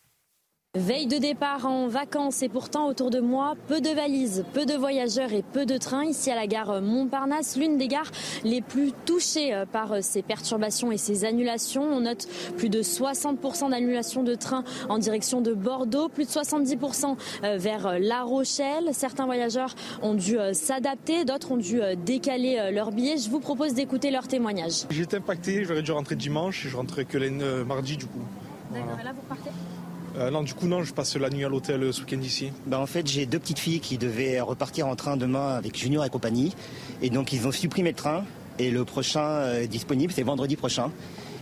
Veille 0.76 1.06
de 1.06 1.20
départ 1.20 1.68
en 1.68 1.88
vacances 1.88 2.42
et 2.42 2.50
pourtant 2.50 2.88
autour 2.88 3.12
de 3.12 3.20
moi, 3.20 3.54
peu 3.68 3.80
de 3.80 3.92
valises, 3.92 4.44
peu 4.56 4.66
de 4.66 4.74
voyageurs 4.74 5.32
et 5.32 5.44
peu 5.44 5.68
de 5.68 5.78
trains 5.78 6.04
ici 6.04 6.32
à 6.32 6.36
la 6.36 6.48
gare 6.48 6.82
Montparnasse, 6.82 7.58
l'une 7.58 7.78
des 7.78 7.88
gares 7.88 8.10
les 8.44 8.60
plus 8.62 8.92
touchées 9.06 9.54
euh, 9.54 9.68
par 9.68 9.92
euh, 9.92 10.00
ces 10.02 10.24
perturbations 10.24 10.92
et 10.92 10.98
ces 10.98 11.26
annulations. 11.26 11.84
On 11.84 12.00
note 12.00 12.28
plus 12.58 12.70
de 12.70 12.82
60% 12.82 13.70
d'annulations 13.70 14.24
de 14.24 14.34
trains 14.34 14.64
en 14.90 14.98
direction 14.98 15.42
de 15.42 15.54
Bordeaux, 15.54 16.10
plus 16.10 16.26
de 16.26 16.32
70% 16.32 17.18
euh, 17.44 17.58
vers 17.58 18.00
La 18.00 18.24
Rochelle. 18.24 18.90
Certains 18.94 19.26
voyageurs 19.26 19.76
ont 20.02 20.16
dû 20.16 20.38
s'adapter, 20.54 21.24
d'autres 21.24 21.52
ont 21.52 21.58
dû 21.58 21.82
décaler 22.04 22.72
leur 22.74 22.92
billet. 22.92 23.18
Je 23.18 23.30
vous 23.30 23.40
propose 23.40 23.76
d'écouter 23.76 24.10
leurs 24.10 24.28
témoignages. 24.28 24.86
J'étais 24.90 25.18
impacté, 25.18 25.66
j'aurais 25.66 25.84
dû 25.84 25.92
rentrer 25.92 26.16
dimanche, 26.16 26.66
je 26.68 26.76
rentrerai 26.76 27.06
que 27.06 27.20
le 27.20 27.64
mardi 27.64 27.96
du 27.96 28.08
coup. 28.08 28.24
D'accord, 28.72 29.00
et 29.00 29.04
là 29.04 29.12
vous 29.14 29.22
partez 29.30 29.52
euh, 30.16 30.30
non, 30.30 30.44
du 30.44 30.54
coup, 30.54 30.68
non, 30.68 30.84
je 30.84 30.94
passe 30.94 31.16
la 31.16 31.30
nuit 31.30 31.44
à 31.44 31.50
l'hôtel 31.50 31.92
ce 31.92 32.02
week-end 32.02 32.22
ici. 32.22 32.52
Bah, 32.68 32.80
en 32.80 32.86
fait, 32.86 33.08
j'ai 33.08 33.26
deux 33.26 33.40
petites 33.40 33.60
filles 33.60 33.80
qui 33.80 33.98
devaient 33.98 34.40
repartir 34.42 34.88
en 34.88 34.96
train 34.96 35.18
demain 35.18 35.56
avec 35.56 35.78
Junior 35.78 36.06
et 36.06 36.10
compagnie. 36.10 36.56
Et 37.02 37.10
donc, 37.10 37.34
ils 37.34 37.48
ont 37.48 37.52
supprimé 37.52 37.90
le 37.90 37.96
train. 37.96 38.24
Et 38.60 38.70
le 38.70 38.86
prochain 38.86 39.26
euh, 39.26 39.66
disponible, 39.66 40.14
c'est 40.14 40.24
vendredi 40.24 40.56
prochain. 40.56 40.92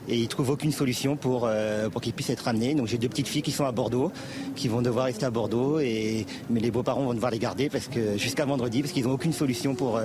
Et 0.07 0.17
ils 0.17 0.27
trouvent 0.27 0.49
aucune 0.51 0.71
solution 0.71 1.15
pour, 1.15 1.49
pour 1.91 2.01
qu'ils 2.01 2.13
puissent 2.13 2.29
être 2.29 2.41
ramenés. 2.41 2.73
Donc 2.75 2.87
j'ai 2.87 2.97
deux 2.97 3.09
petites 3.09 3.27
filles 3.27 3.41
qui 3.41 3.51
sont 3.51 3.65
à 3.65 3.71
Bordeaux, 3.71 4.11
qui 4.55 4.67
vont 4.67 4.81
devoir 4.81 5.05
rester 5.05 5.25
à 5.25 5.29
Bordeaux, 5.29 5.77
mais 5.79 6.59
les 6.59 6.71
beaux-parents 6.71 7.03
vont 7.03 7.13
devoir 7.13 7.31
les 7.31 7.39
garder 7.39 7.69
parce 7.69 7.87
que 7.87 8.17
jusqu'à 8.17 8.45
vendredi, 8.45 8.81
parce 8.81 8.93
qu'ils 8.93 9.05
n'ont 9.05 9.13
aucune 9.13 9.33
solution 9.33 9.75
pour, 9.75 9.99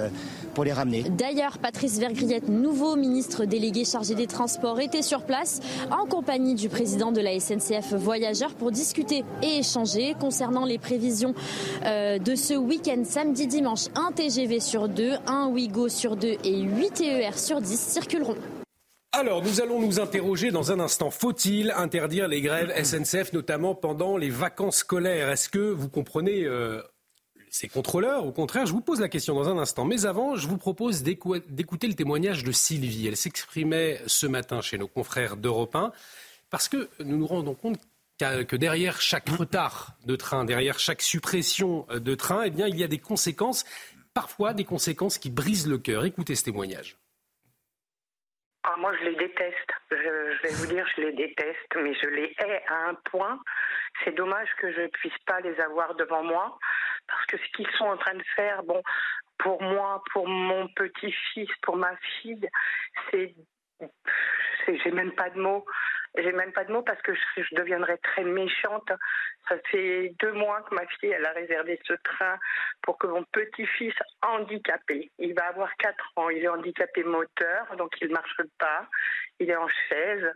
pour 0.54 0.64
les 0.64 0.72
ramener. 0.72 1.04
D'ailleurs, 1.04 1.58
Patrice 1.58 1.98
Vergriette, 1.98 2.48
nouveau 2.48 2.96
ministre 2.96 3.44
délégué 3.44 3.84
chargé 3.84 4.14
des 4.14 4.26
Transports, 4.26 4.80
était 4.80 5.02
sur 5.02 5.22
place 5.22 5.60
en 5.90 6.06
compagnie 6.06 6.54
du 6.54 6.68
président 6.68 7.12
de 7.12 7.20
la 7.20 7.38
SNCF 7.38 7.94
Voyageurs 7.94 8.54
pour 8.54 8.70
discuter 8.70 9.24
et 9.42 9.58
échanger 9.58 10.14
concernant 10.18 10.64
les 10.64 10.78
prévisions 10.78 11.34
de 11.84 12.34
ce 12.34 12.54
week-end 12.54 13.02
samedi-dimanche. 13.04 13.86
Un 13.94 14.12
TGV 14.12 14.60
sur 14.60 14.88
deux, 14.88 15.12
un 15.26 15.48
Ouigo 15.48 15.88
sur 15.88 16.16
deux 16.16 16.36
et 16.44 16.60
8 16.60 16.94
TER 16.94 17.38
sur 17.38 17.60
10 17.60 17.78
circuleront. 17.78 18.36
Alors, 19.18 19.42
nous 19.42 19.62
allons 19.62 19.80
nous 19.80 19.98
interroger 19.98 20.50
dans 20.50 20.72
un 20.72 20.78
instant. 20.78 21.10
Faut-il 21.10 21.70
interdire 21.70 22.28
les 22.28 22.42
grèves 22.42 22.70
SNCF, 22.84 23.32
notamment 23.32 23.74
pendant 23.74 24.18
les 24.18 24.28
vacances 24.28 24.76
scolaires? 24.76 25.30
Est-ce 25.30 25.48
que 25.48 25.58
vous 25.58 25.88
comprenez 25.88 26.44
euh, 26.44 26.82
ces 27.48 27.66
contrôleurs 27.66 28.26
Au 28.26 28.32
contraire, 28.32 28.66
je 28.66 28.72
vous 28.72 28.82
pose 28.82 29.00
la 29.00 29.08
question 29.08 29.34
dans 29.34 29.48
un 29.48 29.56
instant. 29.56 29.86
Mais 29.86 30.04
avant, 30.04 30.36
je 30.36 30.46
vous 30.46 30.58
propose 30.58 31.02
d'écouter 31.02 31.88
le 31.88 31.94
témoignage 31.94 32.44
de 32.44 32.52
Sylvie. 32.52 33.06
Elle 33.06 33.16
s'exprimait 33.16 34.02
ce 34.06 34.26
matin 34.26 34.60
chez 34.60 34.76
nos 34.76 34.86
confrères 34.86 35.38
d'Europe 35.38 35.74
1, 35.74 35.92
parce 36.50 36.68
que 36.68 36.90
nous 37.02 37.16
nous 37.16 37.26
rendons 37.26 37.54
compte 37.54 37.80
que 38.18 38.56
derrière 38.56 39.00
chaque 39.00 39.30
retard 39.30 39.96
de 40.04 40.14
train, 40.14 40.44
derrière 40.44 40.78
chaque 40.78 41.00
suppression 41.00 41.86
de 41.88 42.14
train, 42.14 42.42
eh 42.42 42.50
bien, 42.50 42.68
il 42.68 42.76
y 42.76 42.84
a 42.84 42.88
des 42.88 42.98
conséquences, 42.98 43.64
parfois 44.12 44.52
des 44.52 44.64
conséquences 44.64 45.16
qui 45.16 45.30
brisent 45.30 45.66
le 45.66 45.78
cœur. 45.78 46.04
Écoutez 46.04 46.34
ce 46.34 46.44
témoignage. 46.44 46.98
Ah, 48.68 48.74
moi, 48.78 48.92
je 48.98 49.04
les 49.04 49.14
déteste. 49.14 49.70
Je, 49.92 50.42
vais 50.42 50.54
vous 50.54 50.66
dire, 50.66 50.84
je 50.96 51.02
les 51.02 51.12
déteste, 51.12 51.76
mais 51.76 51.94
je 51.94 52.08
les 52.08 52.34
hais 52.40 52.62
à 52.66 52.88
un 52.88 52.94
point. 52.94 53.38
C'est 54.02 54.14
dommage 54.14 54.48
que 54.58 54.72
je 54.72 54.80
ne 54.82 54.86
puisse 54.88 55.16
pas 55.24 55.38
les 55.40 55.58
avoir 55.60 55.94
devant 55.94 56.24
moi, 56.24 56.58
parce 57.06 57.24
que 57.26 57.36
ce 57.38 57.44
qu'ils 57.54 57.70
sont 57.78 57.84
en 57.84 57.96
train 57.96 58.14
de 58.14 58.24
faire, 58.34 58.64
bon, 58.64 58.82
pour 59.38 59.62
moi, 59.62 60.02
pour 60.12 60.26
mon 60.26 60.66
petit-fils, 60.66 61.48
pour 61.62 61.76
ma 61.76 61.96
fille, 61.96 62.48
c'est, 63.10 63.36
j'ai 64.66 64.90
même 64.90 65.12
pas 65.12 65.30
de 65.30 65.40
mots. 65.40 65.64
J'ai 66.16 66.32
même 66.32 66.52
pas 66.52 66.64
de 66.64 66.72
mots 66.72 66.82
parce 66.82 67.00
que 67.02 67.12
je, 67.14 67.54
deviendrais 67.54 67.98
très 67.98 68.24
méchante. 68.24 68.90
Ça 69.48 69.56
fait 69.70 70.14
deux 70.20 70.32
mois 70.32 70.62
que 70.62 70.74
ma 70.74 70.86
fille, 70.86 71.14
a 71.14 71.32
réservé 71.32 71.78
ce 71.84 71.94
train 71.94 72.38
pour 72.82 72.98
que 72.98 73.06
mon 73.06 73.22
petit-fils 73.24 73.94
handicapé, 74.22 75.10
il 75.18 75.34
va 75.34 75.46
avoir 75.46 75.74
quatre 75.76 76.12
ans, 76.16 76.30
il 76.30 76.44
est 76.44 76.48
handicapé 76.48 77.04
moteur, 77.04 77.76
donc 77.76 77.92
il 78.00 78.10
marche 78.10 78.36
pas, 78.58 78.88
il 79.38 79.50
est 79.50 79.56
en 79.56 79.68
chaise. 79.88 80.32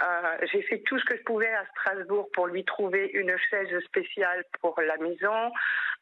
Euh, 0.00 0.36
j'ai 0.52 0.62
fait 0.62 0.78
tout 0.80 0.98
ce 0.98 1.04
que 1.04 1.16
je 1.16 1.22
pouvais 1.24 1.52
à 1.52 1.66
Strasbourg 1.66 2.28
pour 2.32 2.46
lui 2.46 2.64
trouver 2.64 3.10
une 3.14 3.36
chaise 3.50 3.78
spéciale 3.84 4.44
pour 4.60 4.80
la 4.80 4.96
maison. 4.98 5.52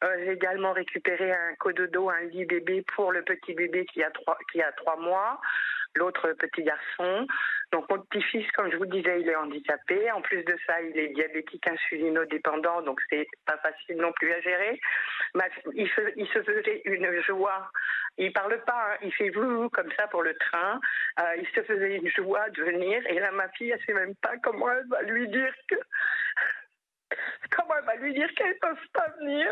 Euh, 0.04 0.16
j'ai 0.18 0.32
également 0.32 0.72
récupéré 0.72 1.32
un 1.32 1.54
cododo, 1.58 2.10
un 2.10 2.20
lit 2.24 2.44
bébé 2.44 2.84
pour 2.94 3.10
le 3.10 3.22
petit 3.22 3.54
bébé 3.54 3.86
qui 3.86 4.02
a 4.02 4.10
trois, 4.10 4.36
qui 4.52 4.60
a 4.60 4.70
trois 4.72 4.96
mois 4.96 5.40
l'autre 5.96 6.32
petit 6.32 6.62
garçon. 6.62 7.26
Donc 7.72 7.88
mon 7.90 7.98
petit-fils, 8.00 8.50
comme 8.52 8.70
je 8.70 8.76
vous 8.76 8.86
disais, 8.86 9.20
il 9.20 9.28
est 9.28 9.36
handicapé. 9.36 10.10
En 10.12 10.20
plus 10.22 10.42
de 10.44 10.56
ça, 10.66 10.80
il 10.82 10.96
est 10.98 11.08
diabétique 11.08 11.66
insulinodépendant, 11.66 12.82
donc 12.82 13.00
c'est 13.10 13.26
pas 13.44 13.58
facile 13.58 13.96
non 13.96 14.12
plus 14.12 14.32
à 14.32 14.40
gérer. 14.40 14.80
Il 15.74 15.88
se, 15.88 16.42
faisait 16.42 16.82
une 16.84 17.22
joie. 17.22 17.70
Il 18.18 18.32
parle 18.32 18.62
pas, 18.64 18.92
hein. 18.92 18.96
il 19.02 19.12
fait 19.12 19.30
vous 19.30 19.68
comme 19.70 19.90
ça 19.96 20.06
pour 20.08 20.22
le 20.22 20.34
train. 20.34 20.80
Euh, 21.18 21.36
il 21.38 21.46
se 21.48 21.62
faisait 21.62 21.96
une 21.96 22.08
joie 22.10 22.48
de 22.50 22.62
venir. 22.62 23.04
Et 23.08 23.18
là, 23.18 23.30
ma 23.32 23.48
fille, 23.50 23.70
elle 23.70 23.82
sait 23.84 23.92
même 23.92 24.14
pas 24.16 24.36
comment 24.42 24.70
elle 24.70 24.86
va 24.88 25.02
lui 25.02 25.28
dire 25.28 25.52
que 25.68 25.76
comment 27.50 27.74
elle 27.78 27.84
va 27.84 27.96
lui 27.96 28.14
dire 28.14 28.32
qu'elle 28.36 28.54
ne 28.54 28.58
peuvent 28.60 28.88
pas 28.92 29.08
venir. 29.20 29.48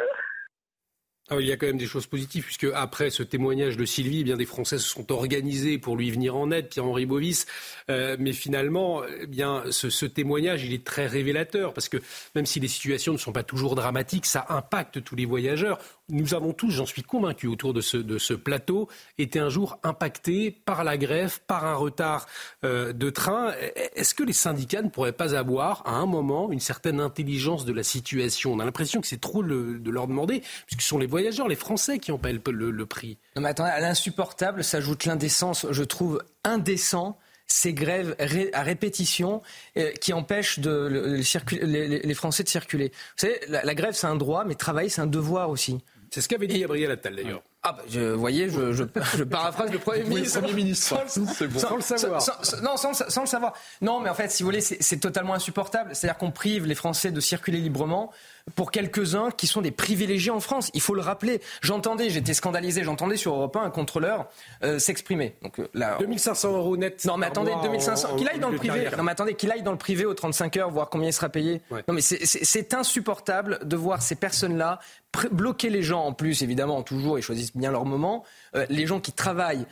Ah 1.30 1.37
il 1.40 1.46
y 1.46 1.52
a 1.52 1.56
quand 1.56 1.66
même 1.66 1.78
des 1.78 1.87
choses 1.87 2.06
positives, 2.06 2.44
puisque 2.44 2.66
après 2.74 3.08
ce 3.08 3.22
témoignage 3.22 3.78
de 3.78 3.87
Sylvie, 3.87 4.20
eh 4.20 4.24
bien 4.24 4.37
des 4.37 4.44
Français 4.44 4.76
se 4.76 4.87
sont 4.87 5.10
organisés 5.10 5.78
pour 5.78 5.96
lui 5.96 6.10
venir 6.10 6.37
en 6.37 6.50
aide, 6.50 6.68
Pierre-Henri 6.68 7.06
Bovis. 7.06 7.46
Euh, 7.90 8.16
mais 8.18 8.34
finalement, 8.34 9.02
eh 9.22 9.26
bien, 9.26 9.62
ce, 9.70 9.88
ce, 9.88 10.04
témoignage, 10.04 10.64
il 10.64 10.74
est 10.74 10.84
très 10.84 11.06
révélateur, 11.06 11.72
parce 11.72 11.88
que 11.88 11.96
même 12.34 12.44
si 12.44 12.60
les 12.60 12.68
situations 12.68 13.14
ne 13.14 13.18
sont 13.18 13.32
pas 13.32 13.42
toujours 13.42 13.74
dramatiques, 13.74 14.26
ça 14.26 14.44
impacte 14.50 15.02
tous 15.02 15.16
les 15.16 15.24
voyageurs 15.24 15.78
nous 16.10 16.34
avons 16.34 16.52
tous, 16.52 16.70
j'en 16.70 16.86
suis 16.86 17.02
convaincu, 17.02 17.46
autour 17.46 17.72
de 17.72 17.80
ce, 17.80 18.34
plateau, 18.34 18.88
été 19.18 19.38
un 19.38 19.48
jour 19.48 19.78
impactés 19.82 20.50
par 20.50 20.84
la 20.84 20.96
grève, 20.96 21.40
par 21.46 21.64
un 21.64 21.74
retard 21.74 22.26
euh, 22.64 22.92
de 22.92 23.10
train. 23.10 23.52
Est-ce 23.94 24.14
que 24.14 24.22
les 24.22 24.32
syndicats 24.32 24.82
ne 24.82 24.90
pourraient 24.90 25.12
pas 25.12 25.34
avoir, 25.34 25.82
à 25.86 25.92
un 25.92 26.06
moment, 26.06 26.52
une 26.52 26.60
certaine 26.60 27.00
intelligence 27.00 27.64
de 27.64 27.72
la 27.72 27.82
situation? 27.82 28.52
On 28.52 28.60
a 28.60 28.64
l'impression 28.64 29.00
que 29.00 29.06
c'est 29.06 29.20
trop 29.20 29.42
de 29.42 29.90
leur 29.90 30.06
demander, 30.06 30.42
puisque 30.66 30.82
ce 30.82 30.88
sont 30.88 30.98
les 30.98 31.06
voyageurs, 31.06 31.48
les 31.48 31.56
Français 31.56 31.98
qui 31.98 32.12
en 32.12 32.18
paient 32.18 32.32
le, 32.32 32.86
prix. 32.86 33.18
Non 33.34 33.42
mais 33.42 33.48
attendez, 33.48 33.70
à 33.70 33.80
l'insupportable 33.80 34.62
s'ajoute 34.62 35.06
l'indécence, 35.06 35.66
je 35.70 35.82
trouve 35.82 36.22
indécent 36.44 37.18
ces 37.46 37.72
grèves 37.72 38.16
à 38.52 38.62
répétition 38.62 39.42
euh, 39.76 39.90
qui 39.92 40.12
empêchent 40.12 40.58
les, 40.58 42.14
Français 42.14 42.42
de 42.42 42.48
circuler. 42.48 42.88
Vous 42.88 43.26
savez, 43.26 43.40
la 43.48 43.74
grève, 43.74 43.94
c'est 43.94 44.06
un 44.06 44.16
droit, 44.16 44.44
mais 44.44 44.54
travailler, 44.54 44.88
c'est 44.88 45.00
un 45.00 45.06
devoir 45.06 45.50
aussi. 45.50 45.78
C'est 46.14 46.20
ce 46.20 46.29
qu'avait 46.29 46.46
dit 46.46 46.61
Gabriel 46.61 46.92
Attal 46.92 47.16
d'ailleurs. 47.16 47.42
Ah 47.64 47.72
bah, 47.72 47.83
je, 47.88 47.98
vous 47.98 48.20
voyez, 48.20 48.48
je, 48.48 48.72
je, 48.72 49.24
paraphrase 49.24 49.72
le 49.72 49.81
Premier 49.81 50.05
ministre. 50.09 50.40
Premier 50.40 50.53
ministre, 50.53 50.96
c'est 51.09 51.48
bon. 51.48 51.59
Sans, 51.59 51.74
le 51.74 51.83
savoir. 51.83 52.22
non, 52.62 52.77
sans, 52.77 52.94
sans, 52.94 53.22
le 53.22 53.27
savoir. 53.27 53.53
Non, 53.83 53.98
mais 53.98 54.11
en 54.11 54.14
fait, 54.14 54.31
si 54.31 54.44
vous 54.44 54.46
voulez, 54.46 54.61
c'est 54.61 54.98
totalement 54.98 55.35
insupportable. 55.35 55.92
C'est-à-dire 55.92 56.16
qu'on 56.16 56.31
prive 56.31 56.66
les 56.66 56.77
Français 56.77 57.11
de 57.11 57.18
circuler 57.18 57.59
librement 57.59 58.12
pour 58.54 58.70
quelques-uns 58.70 59.30
qui 59.30 59.46
sont 59.46 59.62
des 59.62 59.70
privilégiés 59.70 60.30
en 60.30 60.40
France. 60.40 60.70
Il 60.74 60.80
faut 60.80 60.94
le 60.94 61.00
rappeler. 61.00 61.40
J'entendais, 61.62 62.11
j'étais 62.11 62.35
scandalisé, 62.35 62.85
j'entendais 62.85 63.16
sur 63.16 63.35
Europe 63.35 63.57
1 63.57 63.62
un 63.62 63.70
contrôleur 63.70 64.26
euh, 64.62 64.78
s'exprimer. 64.78 65.37
Donc 65.42 65.59
euh, 65.61 65.68
là, 65.72 65.96
2500 66.00 66.52
euros 66.57 66.76
net. 66.76 67.04
Non, 67.07 67.16
mais 67.16 67.26
attendez, 67.26 67.52
2500. 67.62 68.16
Qu'il 68.16 68.28
aille 68.28 68.38
dans 68.38 68.50
le 68.50 68.59
privé. 68.59 68.88
Non, 68.96 69.02
mais 69.02 69.12
attendez, 69.12 69.35
qu'il 69.35 69.50
aille 69.50 69.62
dans 69.62 69.72
le 69.72 69.78
privé 69.78 70.04
aux 70.04 70.14
35 70.14 70.57
heures, 70.59 70.70
voir 70.70 70.90
combien 70.90 71.09
il 71.09 71.12
sera 71.12 71.28
payé. 71.28 71.62
Non, 71.70 71.94
mais 71.94 72.02
c'est 72.02 72.74
insupportable 72.74 73.61
de 73.64 73.76
voir 73.76 74.02
ces 74.02 74.14
personnes-là 74.14 74.80
bloquer 75.30 75.70
les 75.70 75.83
gens 75.83 76.04
en 76.04 76.12
plus, 76.12 76.42
évidemment, 76.42 76.83
toujours, 76.83 77.18
ils 77.18 77.22
choisissent 77.22 77.57
bien 77.57 77.70
leur 77.70 77.85
moment. 77.85 78.24
Euh, 78.54 78.66
les 78.68 78.86
gens 78.86 79.00
qui 79.00 79.12
travaillent, 79.12 79.66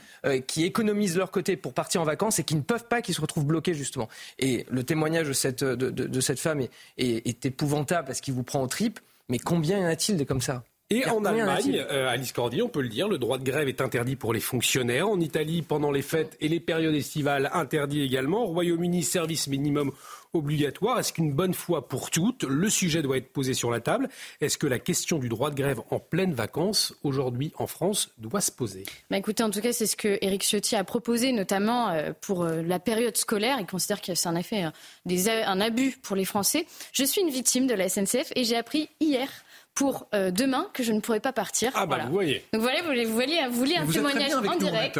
qui 0.46 0.64
économisent 0.64 1.16
leur 1.16 1.30
côté 1.30 1.56
pour 1.56 1.74
partir 1.74 2.00
en 2.00 2.04
vacances 2.04 2.38
et 2.38 2.44
qui 2.44 2.54
ne 2.54 2.60
peuvent 2.60 2.86
pas, 2.86 3.02
qui 3.02 3.12
se 3.12 3.20
retrouvent 3.20 3.46
bloqués 3.46 3.74
justement. 3.74 4.08
Et 4.38 4.66
le 4.70 4.84
témoignage 4.84 5.28
de 5.28 5.32
cette, 5.32 5.64
de, 5.64 5.90
de, 5.90 6.20
cette 6.20 6.38
femme 6.38 6.60
est, 6.60 6.70
est, 6.98 7.26
est 7.26 7.46
épouvantable 7.46 8.06
parce 8.06 8.20
qu'il 8.20 8.34
vous 8.34 8.44
prend 8.44 8.62
en 8.62 8.68
tripes, 8.68 9.00
mais 9.28 9.38
combien 9.38 9.78
y 9.78 9.84
en 9.84 9.88
a-t-il 9.88 10.16
de 10.16 10.24
comme 10.24 10.40
ça? 10.40 10.62
Et 10.92 11.08
en 11.08 11.24
Allemagne, 11.24 11.82
euh, 11.90 12.10
Alice 12.10 12.32
Cordier, 12.32 12.60
on 12.60 12.68
peut 12.68 12.82
le 12.82 12.88
dire, 12.90 13.08
le 13.08 13.16
droit 13.16 13.38
de 13.38 13.44
grève 13.44 13.66
est 13.66 13.80
interdit 13.80 14.14
pour 14.14 14.34
les 14.34 14.40
fonctionnaires. 14.40 15.08
En 15.08 15.20
Italie, 15.20 15.62
pendant 15.62 15.90
les 15.90 16.02
fêtes 16.02 16.36
et 16.40 16.48
les 16.48 16.60
périodes 16.60 16.94
estivales, 16.94 17.48
interdit 17.54 18.02
également. 18.02 18.44
Au 18.44 18.48
Royaume-Uni, 18.48 19.02
service 19.02 19.48
minimum 19.48 19.90
obligatoire. 20.32 20.98
Est-ce 20.98 21.12
qu'une 21.12 21.32
bonne 21.32 21.54
fois 21.54 21.88
pour 21.88 22.10
toutes, 22.10 22.44
le 22.44 22.70
sujet 22.70 23.02
doit 23.02 23.16
être 23.16 23.32
posé 23.32 23.54
sur 23.54 23.70
la 23.70 23.80
table? 23.80 24.08
Est-ce 24.40 24.58
que 24.58 24.66
la 24.66 24.78
question 24.78 25.18
du 25.18 25.28
droit 25.28 25.50
de 25.50 25.54
grève 25.54 25.80
en 25.90 25.98
pleine 25.98 26.32
vacances, 26.32 26.94
aujourd'hui 27.02 27.52
en 27.58 27.66
France, 27.66 28.10
doit 28.18 28.40
se 28.40 28.50
poser? 28.50 28.84
Bah 29.10 29.18
Écoutez, 29.18 29.42
en 29.42 29.50
tout 29.50 29.60
cas, 29.60 29.72
c'est 29.72 29.86
ce 29.86 29.96
que 29.96 30.18
Éric 30.20 30.42
Ciotti 30.42 30.76
a 30.76 30.84
proposé, 30.84 31.32
notamment 31.32 31.90
euh, 31.90 32.12
pour 32.20 32.44
euh, 32.44 32.62
la 32.62 32.78
période 32.78 33.16
scolaire. 33.16 33.58
Il 33.60 33.66
considère 33.66 34.00
que 34.00 34.14
c'est 34.14 34.28
en 34.28 34.36
effet 34.36 34.64
un 34.64 35.60
abus 35.60 35.96
pour 36.02 36.16
les 36.16 36.24
Français. 36.24 36.66
Je 36.92 37.04
suis 37.04 37.20
une 37.20 37.30
victime 37.30 37.66
de 37.66 37.74
la 37.74 37.88
SNCF 37.88 38.32
et 38.34 38.44
j'ai 38.44 38.56
appris 38.56 38.88
hier 39.00 39.28
pour 39.74 40.06
euh, 40.14 40.30
demain 40.30 40.68
que 40.74 40.82
je 40.82 40.92
ne 40.92 41.00
pourrai 41.00 41.20
pas 41.20 41.32
partir. 41.32 41.72
Ah 41.74 41.86
bah 41.86 42.00
vous 42.06 42.12
voyez. 42.12 42.44
Donc 42.52 42.62
voilà, 42.62 42.80
vous 42.82 42.88
voulez, 42.88 43.04
vous 43.04 43.14
voulez, 43.14 43.40
vous 43.48 43.54
voulez 43.54 43.76
un 43.76 43.86
témoignage 43.86 44.34
en 44.34 44.56
direct. 44.56 44.96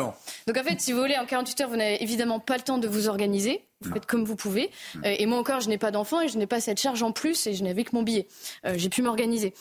Donc 0.46 0.56
en 0.56 0.62
fait, 0.62 0.80
si 0.80 0.92
vous 0.92 1.00
voulez, 1.00 1.16
en 1.18 1.26
48 1.26 1.60
heures, 1.60 1.68
vous 1.68 1.76
n'avez 1.76 2.02
évidemment 2.02 2.40
pas 2.40 2.56
le 2.56 2.62
temps 2.62 2.78
de 2.78 2.88
vous 2.88 3.08
organiser. 3.08 3.62
Vous 3.82 3.92
faites 3.92 4.06
comme 4.06 4.24
vous 4.24 4.36
pouvez. 4.36 4.70
Euh, 5.04 5.14
et 5.18 5.26
moi 5.26 5.38
encore, 5.38 5.60
je 5.60 5.68
n'ai 5.68 5.78
pas 5.78 5.90
d'enfant 5.90 6.20
et 6.20 6.28
je 6.28 6.38
n'ai 6.38 6.46
pas 6.46 6.60
cette 6.60 6.80
charge 6.80 7.02
en 7.02 7.12
plus 7.12 7.46
et 7.46 7.54
je 7.54 7.64
n'avais 7.64 7.84
que 7.84 7.94
mon 7.94 8.02
billet. 8.02 8.26
Euh, 8.66 8.74
j'ai 8.76 8.88
pu 8.88 9.02
m'organiser. 9.02 9.54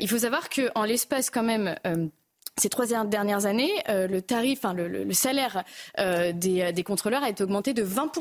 il 0.00 0.08
faut 0.08 0.18
savoir 0.18 0.48
qu'en 0.48 0.84
l'espace 0.84 1.30
quand 1.30 1.42
même 1.42 1.74
ces 2.56 2.68
trois 2.68 2.86
dernières 2.86 3.46
années, 3.46 3.72
le 3.88 4.20
tarif, 4.20 4.60
enfin 4.60 4.74
le, 4.74 4.86
le, 4.86 5.12
salaire 5.12 5.64
des, 5.98 6.72
des 6.72 6.82
contrôleurs 6.82 7.22
a 7.22 7.30
été 7.30 7.42
augmenté 7.42 7.74
de 7.74 7.82
20 7.82 8.12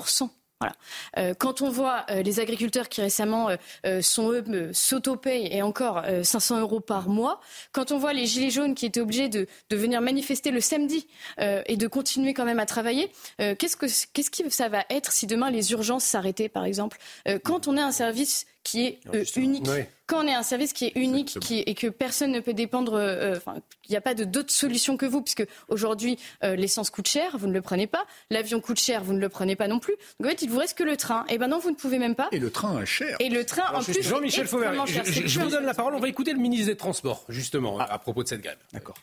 Euh, 1.18 1.34
quand 1.38 1.62
on 1.62 1.70
voit 1.70 2.06
euh, 2.10 2.22
les 2.22 2.40
agriculteurs 2.40 2.90
qui 2.90 3.02
récemment 3.02 3.50
euh, 3.86 4.02
sont 4.02 4.32
eux 4.32 4.44
s'auto-payent 4.74 5.50
et 5.52 5.62
encore 5.62 6.04
500 6.24 6.60
euros 6.62 6.80
par 6.80 7.10
mois, 7.10 7.40
quand 7.72 7.92
on 7.92 7.98
voit 7.98 8.14
les 8.14 8.26
gilets 8.26 8.50
jaunes 8.50 8.76
qui 8.76 8.86
étaient 8.86 9.02
obligés 9.02 9.30
de, 9.30 9.48
venir 9.72 10.02
manifester 10.02 10.52
le 10.52 10.62
samedi 10.62 11.08
et 11.40 11.78
de 11.78 11.88
continuer 11.88 12.34
quand 12.34 12.46
même 12.46 12.60
à 12.60 12.66
travailler, 12.66 13.12
qu'est-ce 13.38 13.76
que 13.76 13.86
qu'est-ce 14.14 14.30
que 14.30 14.50
ça 14.50 14.70
va 14.70 14.86
être 14.90 15.12
si 15.12 15.26
demain 15.26 15.50
les 15.50 15.72
urgences 15.72 16.04
s'arrêtaient 16.04 16.50
par 16.50 16.66
exemple? 16.66 16.98
Quand 17.44 17.68
on 17.68 17.76
est 17.78 17.82
un 17.82 17.92
service 17.92 18.46
qui 18.64 18.86
est 18.86 19.36
unique. 19.36 19.68
Quand 20.06 20.26
on 20.26 20.28
est 20.28 20.34
un 20.34 20.44
service 20.44 20.74
qui 20.74 20.86
est 20.86 20.92
unique 20.96 21.40
qui, 21.40 21.60
et 21.60 21.76
que 21.76 21.88
personne 21.88 22.32
ne 22.32 22.40
peut 22.42 22.54
dépendre, 22.54 22.94
enfin, 23.36 23.56
il 23.88 23.92
n'y 23.92 23.98
a 23.98 24.02
pas 24.02 24.14
d'autre 24.14 24.52
solution 24.52 24.98
que 24.98 25.06
vous, 25.06 25.22
puisque 25.22 25.46
aujourd'hui, 25.70 26.18
l'essence 26.42 26.90
coûte 26.90 27.08
cher, 27.08 27.38
vous 27.38 27.48
ne 27.48 27.54
le 27.54 27.62
prenez 27.62 27.88
pas, 27.88 28.06
l'avion 28.30 28.60
coûte 28.60 28.80
cher, 28.80 29.04
vous 29.04 29.14
ne 29.14 29.20
le 29.20 29.30
prenez 29.30 29.56
pas 29.56 29.68
non 29.68 29.80
plus. 29.80 29.96
Donc 30.20 30.28
en 30.28 30.30
fait, 30.32 30.42
il 30.42 30.50
vous 30.50 30.60
reste 30.60 30.78
que 30.78 30.84
le 30.84 30.98
train. 30.98 31.26
Et 31.30 31.38
ben 31.38 31.48
non, 31.48 31.60
vous 31.60 31.72
ne 31.72 31.76
pouvez 31.76 32.00
même 32.00 32.16
pas. 32.16 32.28
Et 32.32 32.40
le 32.40 32.52
train 32.52 32.82
est 32.82 32.86
cher. 32.86 33.16
Et 33.20 33.30
le 33.30 33.46
train, 33.46 33.74
en 33.74 33.82
plus, 33.82 34.02
Jean-Michel 34.02 34.48
Fauvert, 34.48 34.86
je, 34.86 35.02
je, 35.04 35.40
vous 35.40 35.50
donne 35.50 35.66
la 35.66 35.74
parole. 35.74 35.96
On 35.96 36.00
va 36.00 36.10
écouter 36.10 36.34
le 36.34 36.40
ministre 36.40 36.68
des 36.68 36.78
Transports, 36.78 37.24
justement, 37.30 37.80
à 37.80 37.98
propos 37.98 38.24
de 38.24 38.28
cette 38.28 38.42
grève. 38.42 38.58
D'accord. 38.74 38.96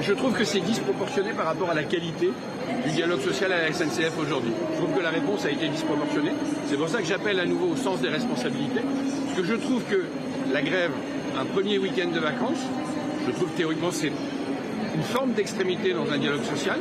Je 0.00 0.12
trouve 0.12 0.34
que 0.34 0.44
c'est 0.44 0.60
disproportionné 0.60 1.30
par 1.32 1.46
rapport 1.46 1.70
à 1.70 1.74
la 1.74 1.84
qualité 1.84 2.30
du 2.84 2.90
dialogue 2.90 3.20
social 3.20 3.52
à 3.52 3.62
la 3.62 3.72
SNCF 3.72 4.18
aujourd'hui. 4.18 4.52
Je 4.72 4.82
trouve 4.82 4.94
que 4.96 5.02
la 5.02 5.10
réponse 5.10 5.44
a 5.46 5.50
été 5.50 5.68
disproportionnée. 5.68 6.32
C'est 6.66 6.76
pour 6.76 6.88
ça 6.88 6.98
que 6.98 7.06
j'appelle 7.06 7.40
à 7.40 7.46
nouveau 7.46 7.72
au 7.72 7.76
sens 7.76 8.00
des 8.00 8.08
responsabilités. 8.08 8.80
Parce 8.80 9.40
que 9.40 9.44
je 9.44 9.54
trouve 9.54 9.82
que 9.84 10.04
la 10.52 10.62
grève, 10.62 10.92
un 11.38 11.44
premier 11.46 11.78
week-end 11.78 12.10
de 12.14 12.20
vacances, 12.20 12.60
je 13.26 13.32
trouve 13.32 13.48
théoriquement 13.56 13.90
c'est 13.90 14.12
une 14.94 15.02
forme 15.02 15.32
d'extrémité 15.32 15.92
dans 15.92 16.10
un 16.12 16.18
dialogue 16.18 16.44
social. 16.44 16.78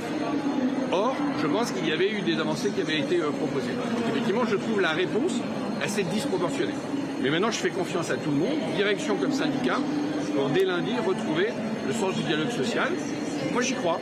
Or, 0.92 1.16
je 1.42 1.48
pense 1.48 1.72
qu'il 1.72 1.88
y 1.88 1.92
avait 1.92 2.10
eu 2.10 2.22
des 2.22 2.40
avancées 2.40 2.70
qui 2.70 2.82
avaient 2.82 3.00
été 3.00 3.20
euh, 3.20 3.32
proposées. 3.32 3.74
Effectivement, 4.12 4.46
je 4.46 4.56
trouve 4.56 4.82
la 4.82 4.92
réponse 4.92 5.34
assez 5.84 6.04
disproportionnée. 6.04 6.76
Mais 7.22 7.30
maintenant, 7.30 7.50
je 7.50 7.58
fais 7.58 7.70
confiance 7.70 8.12
à 8.12 8.16
tout 8.16 8.30
le 8.30 8.38
monde, 8.38 8.58
direction 8.76 9.16
comme 9.16 9.32
syndicat, 9.32 9.80
pour 10.36 10.50
dès 10.50 10.64
lundi 10.64 10.92
retrouver 11.06 11.48
le 11.88 11.94
sens 11.94 12.16
du 12.16 12.24
dialogue 12.24 12.52
social. 12.52 12.92
Moi, 13.52 13.62
j'y 13.62 13.74
crois. 13.76 14.00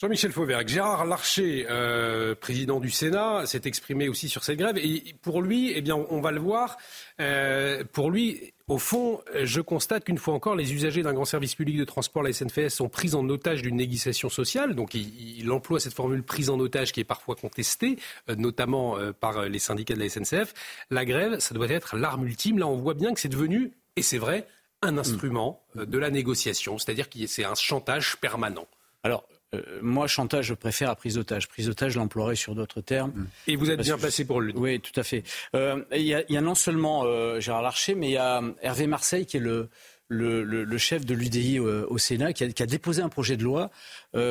Jean-Michel 0.00 0.32
Fauvergue, 0.32 0.66
Gérard 0.66 1.04
Larcher, 1.04 1.66
euh, 1.68 2.34
président 2.34 2.80
du 2.80 2.88
Sénat, 2.88 3.44
s'est 3.44 3.60
exprimé 3.66 4.08
aussi 4.08 4.30
sur 4.30 4.44
cette 4.44 4.56
grève. 4.56 4.78
Et 4.78 5.14
pour 5.20 5.42
lui, 5.42 5.72
eh 5.74 5.82
bien, 5.82 5.94
on 6.08 6.22
va 6.22 6.32
le 6.32 6.40
voir. 6.40 6.78
Euh, 7.20 7.84
pour 7.92 8.10
lui, 8.10 8.54
au 8.66 8.78
fond, 8.78 9.20
je 9.42 9.60
constate 9.60 10.04
qu'une 10.04 10.16
fois 10.16 10.32
encore, 10.32 10.54
les 10.54 10.72
usagers 10.72 11.02
d'un 11.02 11.12
grand 11.12 11.26
service 11.26 11.54
public 11.54 11.76
de 11.76 11.84
transport, 11.84 12.22
la 12.22 12.32
SNCF, 12.32 12.68
sont 12.68 12.88
pris 12.88 13.14
en 13.14 13.28
otage 13.28 13.60
d'une 13.60 13.76
négociation 13.76 14.30
sociale. 14.30 14.74
Donc, 14.74 14.94
il, 14.94 15.50
emploie 15.52 15.80
cette 15.80 15.92
formule 15.92 16.22
prise 16.22 16.48
en 16.48 16.58
otage 16.58 16.92
qui 16.92 17.00
est 17.00 17.04
parfois 17.04 17.34
contestée, 17.34 17.98
euh, 18.30 18.36
notamment 18.36 18.96
par 19.20 19.42
les 19.50 19.58
syndicats 19.58 19.94
de 19.94 20.00
la 20.00 20.08
SNCF. 20.08 20.54
La 20.90 21.04
grève, 21.04 21.40
ça 21.40 21.54
doit 21.54 21.68
être 21.68 21.98
l'arme 21.98 22.26
ultime. 22.26 22.58
Là, 22.58 22.66
on 22.66 22.76
voit 22.76 22.94
bien 22.94 23.12
que 23.12 23.20
c'est 23.20 23.28
devenu, 23.28 23.72
et 23.96 24.02
c'est 24.02 24.18
vrai, 24.18 24.46
un 24.82 24.98
instrument 24.98 25.62
de 25.74 25.98
la 25.98 26.10
négociation, 26.10 26.78
c'est-à-dire 26.78 27.10
que 27.10 27.26
c'est 27.26 27.44
un 27.44 27.54
chantage 27.54 28.16
permanent. 28.16 28.66
Alors, 29.02 29.24
euh, 29.54 29.62
moi, 29.82 30.06
chantage, 30.06 30.46
je 30.46 30.54
préfère 30.54 30.90
à 30.90 30.94
prise 30.94 31.14
d'otage. 31.14 31.48
Prise 31.48 31.66
d'otage, 31.66 31.92
je 31.92 31.98
l'emploierai 31.98 32.36
sur 32.36 32.54
d'autres 32.54 32.80
termes. 32.80 33.26
Et 33.46 33.56
vous 33.56 33.70
êtes 33.70 33.80
bien 33.80 33.98
placé 33.98 34.24
pour 34.24 34.40
le 34.40 34.52
dire. 34.52 34.60
Oui, 34.60 34.80
tout 34.80 34.98
à 34.98 35.02
fait. 35.02 35.24
Euh, 35.54 35.82
il 35.92 36.02
y, 36.02 36.14
a 36.14 36.40
non 36.40 36.54
seulement 36.54 37.02
euh, 37.04 37.40
Gérard 37.40 37.62
Larcher, 37.62 37.94
mais 37.94 38.08
il 38.08 38.12
y 38.12 38.16
a 38.16 38.42
Hervé 38.62 38.86
Marseille 38.86 39.26
qui 39.26 39.38
est 39.38 39.40
le, 39.40 39.68
le, 40.10 40.78
chef 40.78 41.06
de 41.06 41.14
l'UDI 41.14 41.58
au, 41.58 41.98
Sénat, 41.98 42.32
qui 42.32 42.44
a, 42.44 42.66
déposé 42.66 43.00
un 43.00 43.08
projet 43.08 43.36
de 43.36 43.44
loi 43.44 43.70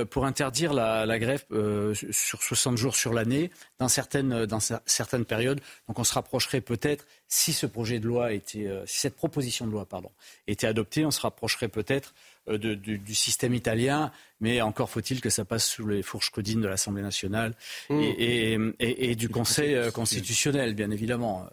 pour 0.10 0.26
interdire 0.26 0.74
la, 0.74 1.20
grève 1.20 1.46
sur 2.12 2.44
60 2.44 2.78
jours 2.78 2.96
sur 2.96 3.14
l'année 3.14 3.50
dans 3.80 3.88
certaines, 3.88 4.46
dans 4.46 4.60
certaines 4.60 5.26
périodes. 5.26 5.62
Donc 5.88 5.98
on 5.98 6.04
se 6.04 6.14
rapprocherait 6.14 6.62
peut-être, 6.62 7.06
si 7.28 7.54
ce 7.54 7.66
projet 7.66 8.00
de 8.00 8.08
loi 8.08 8.34
était, 8.34 8.70
si 8.86 9.00
cette 9.00 9.16
proposition 9.16 9.66
de 9.66 9.72
loi 9.72 9.86
pardon, 9.86 10.12
était 10.48 10.68
adoptée, 10.68 11.06
on 11.06 11.12
se 11.12 11.22
rapprocherait 11.22 11.70
peut-être 11.70 12.14
euh, 12.50 12.58
du, 12.58 13.16
système 13.16 13.54
italien, 13.54 14.12
mais 14.40 14.62
encore 14.62 14.90
faut-il 14.90 15.22
que 15.22 15.30
ça 15.30 15.46
passe 15.46 15.66
sous 15.66 15.88
les 15.88 16.02
fourches 16.02 16.30
codines 16.30 16.62
de 16.62 16.68
l'Assemblée 16.68 17.02
nationale 17.02 17.54
mmh. 17.90 18.72
et, 18.80 19.16
du 19.16 19.30
Conseil 19.30 19.76
euh, 19.76 19.92
constitutionnel, 19.92 20.74
bien 20.74 20.90
évidemment. 20.90 21.48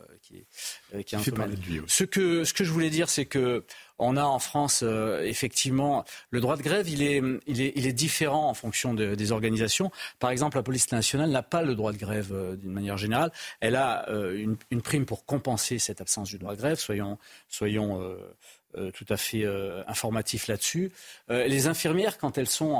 Euh, 0.94 0.98
qui, 0.98 1.04
qui 1.04 1.14
est 1.14 1.18
un 1.18 1.22
peu 1.22 1.56
ce, 1.86 2.04
que, 2.04 2.44
ce 2.44 2.52
que 2.52 2.64
je 2.64 2.70
voulais 2.70 2.90
dire, 2.90 3.08
c'est 3.08 3.26
que 3.26 3.64
on 3.98 4.18
a 4.18 4.24
en 4.24 4.38
France 4.38 4.84
effectivement 5.22 6.04
le 6.28 6.40
droit 6.40 6.58
de 6.58 6.62
grève, 6.62 6.86
il 6.86 7.02
est, 7.02 7.22
il 7.46 7.62
est, 7.62 7.72
il 7.76 7.86
est 7.86 7.94
différent 7.94 8.50
en 8.50 8.52
fonction 8.52 8.92
des 8.92 9.32
organisations. 9.32 9.90
Par 10.18 10.28
exemple, 10.28 10.58
la 10.58 10.62
police 10.62 10.92
nationale 10.92 11.30
n'a 11.30 11.42
pas 11.42 11.62
le 11.62 11.74
droit 11.74 11.92
de 11.92 11.96
grève 11.96 12.58
d'une 12.60 12.72
manière 12.72 12.98
générale. 12.98 13.32
Elle 13.60 13.74
a 13.74 14.06
une, 14.10 14.58
une, 14.70 14.82
prime 14.82 15.06
pour 15.06 15.24
compenser 15.24 15.78
cette 15.78 16.02
absence 16.02 16.28
du 16.28 16.36
droit 16.36 16.52
de 16.52 16.58
grève. 16.58 16.78
Soyons, 16.78 17.16
soyons 17.48 18.18
euh, 18.78 18.90
tout 18.90 19.06
à 19.08 19.16
fait 19.16 19.44
euh, 19.44 19.82
informatif 19.86 20.48
là-dessus. 20.48 20.92
Euh, 21.30 21.46
les 21.46 21.66
infirmières, 21.66 22.18
quand 22.18 22.36
elles 22.36 22.48
sont 22.48 22.72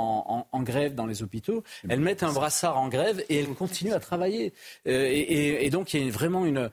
en, 0.51 0.61
grève 0.61 0.93
dans 0.93 1.07
les 1.07 1.23
hôpitaux, 1.23 1.63
elles 1.89 1.99
mettent 1.99 2.23
un 2.23 2.31
brassard 2.31 2.77
en 2.77 2.87
grève 2.87 3.23
et 3.29 3.39
elles 3.39 3.47
continuent 3.47 3.93
à 3.93 3.99
travailler. 3.99 4.53
Et, 4.85 5.69
donc 5.71 5.93
il 5.93 6.05
y 6.05 6.07
a 6.07 6.11
vraiment 6.11 6.45
une 6.45 6.69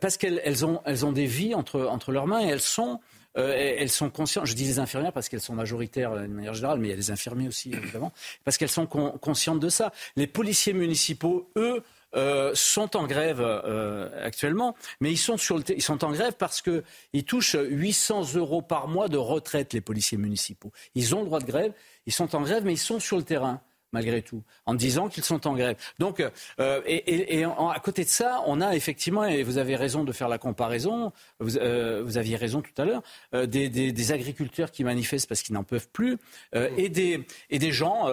parce 0.00 0.16
qu'elles 0.16 0.64
ont, 0.64 0.80
elles 0.84 1.04
ont 1.04 1.12
des 1.12 1.26
vies 1.26 1.54
entre, 1.54 2.12
leurs 2.12 2.26
mains 2.26 2.40
et 2.40 2.48
elles 2.48 2.60
sont 2.60 3.00
elles 3.38 3.90
sont 3.90 4.08
conscientes, 4.08 4.46
je 4.46 4.54
dis 4.54 4.64
les 4.64 4.78
infirmières 4.78 5.12
parce 5.12 5.28
qu'elles 5.28 5.42
sont 5.42 5.52
majoritaires 5.52 6.14
de 6.14 6.26
manière 6.26 6.54
générale, 6.54 6.78
mais 6.78 6.88
il 6.88 6.90
y 6.92 6.94
a 6.94 6.96
des 6.96 7.10
infirmiers 7.10 7.48
aussi, 7.48 7.70
évidemment, 7.70 8.10
parce 8.44 8.56
qu'elles 8.56 8.70
sont 8.70 8.86
conscientes 8.86 9.60
de 9.60 9.68
ça. 9.68 9.92
Les 10.16 10.26
policiers 10.26 10.72
municipaux, 10.72 11.50
eux, 11.54 11.82
euh, 12.16 12.52
sont 12.54 12.96
en 12.96 13.06
grève 13.06 13.42
euh, 13.42 14.08
actuellement, 14.24 14.74
mais 15.00 15.10
ils 15.10 15.18
sont, 15.18 15.36
sur 15.36 15.58
le 15.58 15.64
ils 15.68 15.82
sont 15.82 16.02
en 16.02 16.12
grève 16.12 16.32
parce 16.38 16.62
qu'ils 16.62 17.24
touchent 17.26 17.58
800 17.60 18.36
euros 18.36 18.62
par 18.62 18.88
mois 18.88 19.08
de 19.08 19.18
retraite, 19.18 19.74
les 19.74 19.82
policiers 19.82 20.16
municipaux. 20.16 20.72
Ils 20.94 21.14
ont 21.14 21.20
le 21.20 21.26
droit 21.26 21.40
de 21.40 21.44
grève, 21.44 21.72
ils 22.06 22.14
sont 22.14 22.34
en 22.34 22.40
grève, 22.40 22.64
mais 22.64 22.72
ils 22.72 22.78
sont 22.78 23.00
sur 23.00 23.18
le 23.18 23.22
terrain 23.22 23.60
malgré 23.92 24.22
tout, 24.22 24.42
en 24.66 24.74
disant 24.74 25.08
qu'ils 25.08 25.24
sont 25.24 25.46
en 25.46 25.54
grève. 25.54 25.76
Donc, 25.98 26.20
euh, 26.60 26.80
et, 26.86 27.44
à 27.44 27.80
côté 27.80 28.04
de 28.04 28.08
ça, 28.08 28.42
on 28.46 28.60
a 28.60 28.74
effectivement, 28.74 29.24
et 29.24 29.42
vous 29.42 29.58
avez 29.58 29.76
raison 29.76 30.04
de 30.04 30.12
faire 30.12 30.28
la 30.28 30.38
comparaison, 30.38 31.12
vous, 31.40 31.58
aviez 31.58 32.36
raison 32.36 32.62
tout 32.62 32.80
à 32.80 32.84
l'heure, 32.84 33.02
des, 33.46 33.68
des, 33.68 34.12
agriculteurs 34.12 34.70
qui 34.70 34.84
manifestent 34.84 35.28
parce 35.28 35.42
qu'ils 35.42 35.54
n'en 35.54 35.64
peuvent 35.64 35.88
plus, 35.88 36.18
et, 36.54 36.88
des, 36.88 37.26
et 37.50 37.58
des 37.58 37.72
gens 37.72 38.08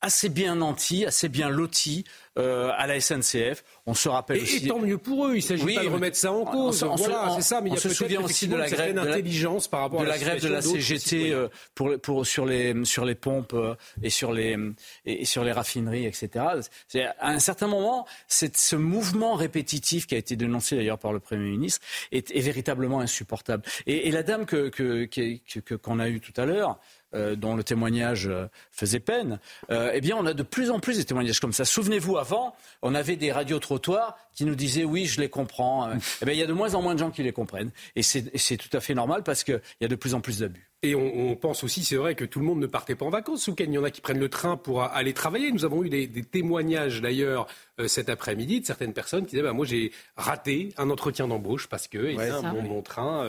assez 0.00 0.28
bien 0.28 0.56
nantis, 0.56 1.04
assez 1.04 1.28
bien 1.28 1.48
lotis 1.48 2.04
euh, 2.38 2.70
à 2.76 2.86
la 2.86 3.00
SNCF. 3.00 3.64
On 3.86 3.94
se 3.94 4.08
rappelle 4.08 4.40
aussi. 4.42 4.64
Et 4.64 4.68
tant 4.68 4.78
mieux 4.78 4.98
pour 4.98 5.26
eux. 5.26 5.36
Il 5.36 5.42
s'agit 5.42 5.74
pas 5.74 5.82
de 5.82 5.88
remettre 5.88 6.16
ça 6.16 6.30
en 6.30 6.44
cause. 6.44 6.84
On, 6.84 6.94
voilà, 6.94 7.30
c'est 7.34 7.42
ça. 7.42 7.60
Mais 7.60 7.70
il 7.70 7.74
y 7.74 7.76
a 7.76 7.80
se 7.80 7.88
souvient 7.88 8.20
aussi 8.22 8.46
de 8.46 8.54
la 8.54 8.68
grève 8.68 8.94
de 8.94 9.00
l'intelligence 9.00 9.66
par 9.66 9.80
rapport 9.80 10.00
de 10.00 10.06
à 10.06 10.08
la, 10.08 10.18
grève 10.18 10.40
de 10.40 10.48
la 10.48 10.62
CGT 10.62 11.32
euh, 11.32 11.48
pour, 11.74 11.98
pour, 12.00 12.26
sur 12.26 12.46
les 12.46 12.84
sur 12.84 13.04
les 13.04 13.16
pompes 13.16 13.54
euh, 13.54 13.74
et 14.02 14.10
sur 14.10 14.32
les 14.32 14.56
et 15.04 15.24
sur 15.24 15.42
les 15.42 15.52
raffineries, 15.52 16.06
etc. 16.06 16.44
C'est 16.86 17.04
à 17.04 17.30
un 17.30 17.40
certain 17.40 17.66
moment, 17.66 18.06
c'est 18.28 18.56
ce 18.56 18.76
mouvement 18.76 19.34
répétitif 19.34 20.06
qui 20.06 20.14
a 20.14 20.18
été 20.18 20.36
dénoncé 20.36 20.76
d'ailleurs 20.76 20.98
par 20.98 21.12
le 21.12 21.18
Premier 21.18 21.50
ministre 21.50 21.84
est, 22.12 22.30
est 22.30 22.40
véritablement 22.40 23.00
insupportable. 23.00 23.64
Et, 23.86 24.06
et 24.08 24.10
la 24.12 24.22
dame 24.22 24.46
que 24.46 24.68
qu'on 24.68 25.96
que, 25.96 26.02
a 26.02 26.08
eue 26.08 26.20
tout 26.20 26.38
à 26.40 26.44
l'heure. 26.44 26.78
Euh, 27.14 27.36
dont 27.36 27.56
le 27.56 27.64
témoignage 27.64 28.26
euh, 28.26 28.48
faisait 28.70 29.00
peine, 29.00 29.38
euh, 29.70 29.92
eh 29.94 30.02
bien, 30.02 30.14
on 30.18 30.26
a 30.26 30.34
de 30.34 30.42
plus 30.42 30.70
en 30.70 30.78
plus 30.78 30.98
des 30.98 31.06
témoignages 31.06 31.40
comme 31.40 31.54
ça. 31.54 31.64
Souvenez-vous, 31.64 32.18
avant, 32.18 32.54
on 32.82 32.94
avait 32.94 33.16
des 33.16 33.32
radios 33.32 33.58
trottoirs 33.60 34.18
qui 34.34 34.44
nous 34.44 34.54
disaient 34.54 34.84
oui, 34.84 35.06
je 35.06 35.18
les 35.18 35.30
comprends. 35.30 35.88
eh 36.20 36.24
bien, 36.26 36.34
il 36.34 36.38
y 36.38 36.42
a 36.42 36.46
de 36.46 36.52
moins 36.52 36.74
en 36.74 36.82
moins 36.82 36.92
de 36.92 36.98
gens 36.98 37.10
qui 37.10 37.22
les 37.22 37.32
comprennent, 37.32 37.70
et 37.96 38.02
c'est 38.02 38.56
tout 38.58 38.76
à 38.76 38.80
fait 38.80 38.92
normal 38.92 39.22
parce 39.22 39.42
qu'il 39.42 39.58
y 39.80 39.86
a 39.86 39.88
de 39.88 39.94
plus 39.94 40.12
en 40.12 40.20
plus 40.20 40.40
d'abus. 40.40 40.68
Et 40.82 40.94
on, 40.94 41.34
pense 41.34 41.64
aussi, 41.64 41.82
c'est 41.82 41.96
vrai, 41.96 42.14
que 42.14 42.26
tout 42.26 42.40
le 42.40 42.44
monde 42.44 42.60
ne 42.60 42.66
partait 42.66 42.94
pas 42.94 43.06
en 43.06 43.10
vacances. 43.10 43.42
Souken, 43.42 43.72
il 43.72 43.76
y 43.76 43.78
en 43.78 43.84
a 43.84 43.90
qui 43.90 44.02
prennent 44.02 44.20
le 44.20 44.28
train 44.28 44.58
pour 44.58 44.82
aller 44.82 45.14
travailler. 45.14 45.50
Nous 45.50 45.64
avons 45.64 45.82
eu 45.82 45.88
des, 45.88 46.08
témoignages 46.22 47.00
d'ailleurs 47.00 47.46
cet 47.86 48.10
après-midi 48.10 48.60
de 48.60 48.66
certaines 48.66 48.92
personnes 48.92 49.24
qui 49.24 49.30
disaient 49.30 49.42
bah, 49.42 49.54
Moi, 49.54 49.64
j'ai 49.64 49.92
raté 50.16 50.74
un 50.76 50.90
entretien 50.90 51.26
d'embauche 51.26 51.68
parce 51.68 51.88
que 51.88 51.98
eh 51.98 52.62
mon, 52.62 52.82
train 52.82 53.26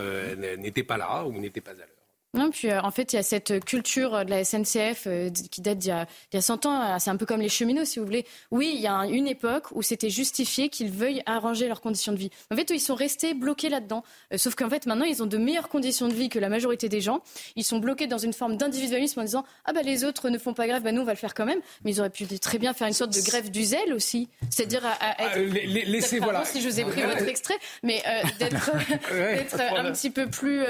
n'était 0.58 0.84
pas 0.84 0.98
là 0.98 1.26
ou 1.26 1.39
n'était 1.39 1.62
pas 1.62 1.72
à 1.72 1.76
l'heure. 1.76 1.99
Non, 2.36 2.52
puis 2.52 2.70
euh, 2.70 2.80
en 2.82 2.92
fait, 2.92 3.12
il 3.13 3.15
y 3.15 3.20
a 3.20 3.24
cette 3.24 3.65
culture 3.65 4.24
de 4.24 4.30
la 4.30 4.44
SNCF 4.44 5.08
euh, 5.08 5.32
qui 5.50 5.62
date 5.62 5.80
d'il 5.80 5.88
y, 5.88 5.92
a, 5.92 6.06
il 6.32 6.36
y 6.36 6.38
a 6.38 6.42
100 6.42 6.68
ans. 6.68 6.80
Euh, 6.80 6.96
c'est 7.00 7.10
un 7.10 7.15
peu 7.15 7.26
comme 7.26 7.42
les 7.42 7.50
cheminots, 7.50 7.86
si 7.86 7.98
vous 7.98 8.06
voulez. 8.06 8.24
Oui, 8.52 8.72
il 8.76 8.80
y 8.80 8.86
a 8.86 9.00
une 9.08 9.28
époque 9.28 9.65
où 9.72 9.82
c'était 9.82 10.12
justifié 10.12 10.70
qu'ils 10.70 10.92
veuillent 10.92 11.24
arranger 11.26 11.68
leurs 11.68 11.82
conditions 11.82 12.12
de 12.12 12.18
vie. 12.18 12.30
En 12.52 12.56
fait, 12.56 12.70
ils 12.70 12.80
sont 12.80 12.94
restés 12.94 13.34
bloqués 13.34 13.70
là-dedans. 13.70 14.04
sauf 14.36 14.54
qu'en 14.54 14.70
fait, 14.70 14.86
maintenant, 14.86 15.06
ils 15.06 15.24
ont 15.24 15.26
de 15.26 15.38
meilleures 15.38 15.70
conditions 15.70 16.08
de 16.08 16.13
vie 16.13 16.30
que 16.30 16.38
la 16.38 16.50
majorité 16.50 16.88
des 16.88 17.02
gens. 17.02 17.24
Ils 17.56 17.63
sont 17.63 17.80
bloqués 17.80 18.06
dans 18.06 18.20
une 18.20 18.34
forme 18.34 18.58
d'individualisme 18.58 19.20
en 19.22 19.24
disant 19.24 19.44
Ah, 19.65 19.74
bah, 19.74 19.82
les 19.82 20.04
autres 20.04 20.30
ne 20.30 20.38
font 20.38 20.54
pas 20.54 20.68
grève, 20.68 20.84
bah, 20.84 20.92
nous, 20.92 21.02
on 21.02 21.06
va 21.06 21.13
le 21.13 21.18
faire 21.18 21.34
quand 21.34 21.46
même. 21.46 21.62
Mais 21.84 21.94
ils 21.94 22.00
auraient 22.00 22.12
pu 22.12 22.28
très 22.39 22.60
bien 22.60 22.74
faire 22.74 22.88
une 22.88 22.94
sorte 22.94 23.13
de 23.13 23.22
grève 23.22 23.50
du 23.50 23.63
zèle 23.63 23.92
aussi. 23.92 24.30
C'est-à-dire 24.52 24.86
à, 24.86 25.24
être. 25.24 25.32
Ah, 25.34 25.39
laissez, 25.39 26.20
voilà. 26.20 26.46
Si 26.46 26.62
je 26.62 26.70
vous 26.70 26.80
ai 26.80 26.84
pris 26.84 27.02
votre 27.02 27.28
extrait, 27.28 27.58
mais 27.82 28.04
d'être 28.38 28.70
un 29.76 29.92
petit 29.92 30.12
peu 30.12 30.28
plus. 30.28 30.63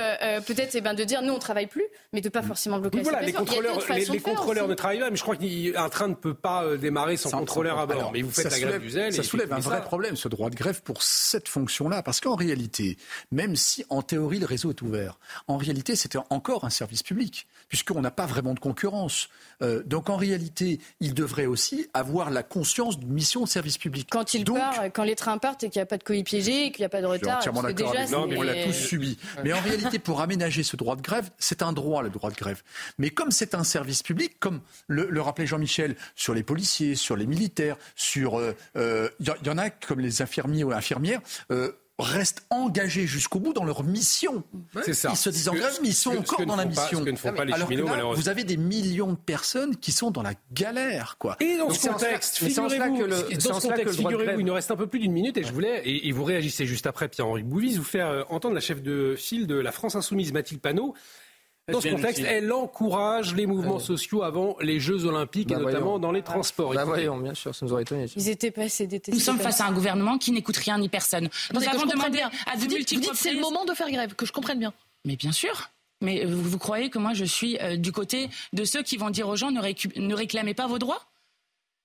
peut-être, 0.45 0.76
eh 0.76 0.82
ben, 0.82 0.93
de 0.93 1.04
dire 1.04 1.22
Nous, 1.22 1.34
on 1.34 1.39
travaille 1.50 1.68
plus, 1.68 1.86
mais 2.14 2.22
de 2.22 2.30
pas 2.30 2.44
forcément 2.44 2.78
bloquer 2.78 3.02
voilà, 3.02 3.22
les 3.22 3.34
contrôleurs, 3.34 3.80
les, 3.90 4.20
contrôleurs 4.20 4.68
ne 4.68 4.76
travaillent 4.76 5.00
pas, 5.00 5.10
mais 5.10 5.16
je 5.16 5.24
crois 5.24 5.36
qu'un 5.36 5.90
train 5.90 6.08
ne 6.08 6.14
peut 6.14 6.36
pas 6.36 6.64
euh, 6.64 6.78
démarrer 6.78 7.18
sans 7.18 7.32
contrôleur 7.32 7.80
à 7.80 7.88
bord. 7.88 8.12
mais 8.14 8.22
vous 8.22 8.30
faites 8.30 8.52
la 8.52 8.60
grève 8.60 8.82
du 8.82 8.92
zèle. 8.92 9.14
Ça 9.14 9.24
soulève 9.24 9.52
un 9.52 9.60
vrai 9.60 9.82
problème, 9.82 10.16
ce 10.16 10.28
droit 10.28 10.52
de 10.52 10.56
grève, 10.56 10.84
pour 10.84 11.02
cette 11.02 11.48
fonction-là. 11.48 12.04
Parce 12.04 12.20
qu'en 12.20 12.36
réalité, 12.36 12.98
même 13.32 13.56
si 13.56 13.84
en 13.90 14.04
théorie 14.04 14.38
le 14.38 14.46
réseau 14.46 14.70
est 14.70 14.82
ouvert, 14.84 15.20
en 15.48 15.58
réalité 15.58 15.96
c'était 15.96 16.20
encore 16.30 16.66
un 16.66 16.70
service 16.70 17.02
public, 17.02 17.48
puisqu'on 17.68 18.02
n'a 18.02 18.12
pas 18.12 18.28
vraiment 18.28 18.54
de 18.54 18.60
concurrence. 18.60 19.30
Euh, 19.64 19.82
donc 19.84 20.10
en 20.10 20.18
réalité, 20.18 20.80
il 21.00 21.16
devrait 21.16 21.48
aussi 21.48 21.88
avoir 21.96 22.30
la 22.30 22.44
conscience 22.44 23.00
d'une 23.00 23.12
mission 23.12 23.44
de 23.44 23.50
service 23.50 23.80
public. 23.80 24.08
Quand 24.12 24.36
il 24.36 24.46
part, 24.46 24.84
quand 24.94 25.04
les 25.04 25.16
trains 25.16 25.40
partent 25.40 25.64
et 25.64 25.70
qu'il 25.70 25.80
n'y 25.80 25.84
a 25.84 25.88
pas 25.88 25.98
de 25.98 26.04
colis 26.04 26.24
piégés, 26.24 26.72
qu'il 26.72 26.82
n'y 26.82 26.86
a 26.86 26.90
pas 26.90 27.02
de 27.02 27.08
retard, 27.08 27.40
déjà, 27.40 28.20
on 28.20 28.42
l'a 28.44 28.66
tous 28.66 28.74
subi. 28.74 29.18
Mais 29.44 29.52
en 29.52 29.62
réalité, 29.62 29.98
pour 29.98 30.22
aménager 30.22 30.64
ce 30.64 30.76
droit 30.76 30.96
de 30.96 31.02
grève, 31.02 31.30
c'est 31.39 31.63
un 31.63 31.73
droit 31.73 32.04
le 32.04 32.10
droit 32.10 32.30
de 32.30 32.36
grève. 32.36 32.62
Mais 32.97 33.10
comme 33.10 33.32
c'est 33.32 33.56
un 33.56 33.63
service 33.63 34.04
public, 34.04 34.39
comme 34.39 34.62
le, 34.88 35.21
rappelait 35.21 35.47
Jean-Michel, 35.47 35.95
sur 36.15 36.34
les 36.34 36.43
policiers, 36.43 36.95
sur 36.95 37.15
les 37.15 37.25
militaires, 37.25 37.78
sur, 37.95 38.34
il 38.36 38.56
euh, 38.78 39.10
euh, 39.21 39.36
y, 39.43 39.49
en 39.49 39.58
a 39.58 39.69
comme 39.69 39.99
les 39.99 40.21
infirmiers 40.21 40.63
ou 40.63 40.71
infirmières. 40.71 41.21
Euh, 41.52 41.71
restent 42.02 42.45
engagés 42.49 43.08
jusqu'au 43.08 43.39
bout 43.39 43.52
dans 43.52 43.65
leur 43.65 43.84
mission. 43.84 44.45
C'est 44.86 44.93
ça. 44.93 45.10
Ils 45.12 45.17
se 45.17 45.30
disent 45.30 45.49
en 45.49 45.54
grève, 45.54 45.78
mais 45.82 45.89
ils 45.89 45.93
sont 45.93 46.15
encore 46.15 46.45
dans 46.45 46.56
la 46.56 46.63
mission. 46.63 47.02
ne 47.02 47.15
font 47.17 47.34
pas 47.34 47.43
les 47.43 47.52
cheminots, 47.52 47.88
malheureusement. 47.88 48.21
Vous 48.21 48.30
avez 48.30 48.45
des 48.45 48.56
millions 48.56 49.12
de 49.12 49.17
personnes 49.17 49.75
qui 49.75 49.91
sont 49.91 50.10
dans 50.10 50.21
la 50.21 50.34
galère, 50.54 51.17
quoi. 51.19 51.36
Et 51.41 51.58
dans 51.58 51.69
ce 51.69 51.89
contexte, 51.89 52.38
figurez-vous, 52.38 53.06
dans 53.06 53.60
ce 53.60 53.67
contexte, 53.67 53.95
figurez-vous, 53.97 54.39
il 54.39 54.45
nous 54.45 54.54
reste 54.54 54.71
un 54.71 54.78
peu 54.78 54.88
plus 54.88 54.99
d'une 54.99 55.12
minute 55.12 55.36
et 55.36 55.43
je 55.43 55.52
voulais, 55.52 55.82
et, 55.86 56.12
vous 56.13 56.23
réagissez 56.23 56.65
juste 56.65 56.88
après, 56.88 57.10
Pierre-Henri 57.10 57.43
Bouvis, 57.43 57.75
vous 57.75 57.84
faire 57.84 58.25
entendre 58.30 58.56
la 58.56 58.62
chef 58.62 58.82
de 58.82 59.15
file 59.17 59.45
de 59.45 59.56
la 59.56 59.73
France 59.73 59.95
Insoumise, 59.95 60.32
Mathilde 60.32 60.62
Panot, 60.62 60.95
dans 61.71 61.82
ce 61.82 61.89
contexte, 61.89 62.23
elle 62.25 62.51
encourage 62.51 63.36
les 63.36 63.45
mouvements 63.45 63.79
sociaux 63.79 64.23
avant 64.23 64.55
les 64.62 64.79
Jeux 64.79 65.05
Olympiques 65.05 65.51
et 65.51 65.55
bah, 65.55 65.62
notamment 65.62 65.99
dans 65.99 66.12
les 66.12 66.21
transports. 66.21 66.73
Bah 66.73 66.86
voyons, 66.86 67.17
bien 67.17 67.34
sûr, 67.34 67.53
ça 67.53 67.65
nous 67.65 67.73
aurait 67.73 67.84
étonné. 67.84 68.05
Ils 68.15 68.29
étaient 68.29 68.51
passés 68.51 68.88
Nous 69.12 69.19
sommes 69.19 69.39
face 69.39 69.62
à 69.62 69.65
un 69.65 69.71
gouvernement 69.71 70.17
qui 70.17 70.32
n'écoute 70.32 70.58
rien 70.58 70.77
ni 70.77 70.89
personne. 70.89 71.29
Nous 71.53 71.67
avons 71.67 71.86
demandé 71.86 72.19
à 72.21 72.55
de 72.55 72.62
multiples 72.62 73.01
Vous 73.01 73.12
dites 73.12 73.15
c'est 73.15 73.34
le 73.34 73.41
moment 73.41 73.65
de 73.65 73.73
faire 73.73 73.89
grève, 73.89 74.13
que 74.15 74.25
je 74.25 74.32
comprenne 74.32 74.60
bien. 74.60 74.73
Mais 75.05 75.15
bien 75.15 75.32
sûr. 75.32 75.69
Mais 76.01 76.23
vous, 76.23 76.41
vous 76.41 76.58
croyez 76.58 76.89
que 76.89 76.97
moi 76.97 77.13
je 77.13 77.25
suis 77.25 77.58
euh, 77.60 77.75
du 77.75 77.91
côté 77.91 78.29
de 78.53 78.63
ceux 78.63 78.84
qui 78.84 78.95
vont 78.97 79.10
dire 79.10 79.27
aux 79.27 79.36
gens 79.36 79.51
ne, 79.51 79.60
ne 79.60 80.15
réclamez 80.15 80.53
pas 80.53 80.67
vos 80.67 80.79
droits? 80.79 81.09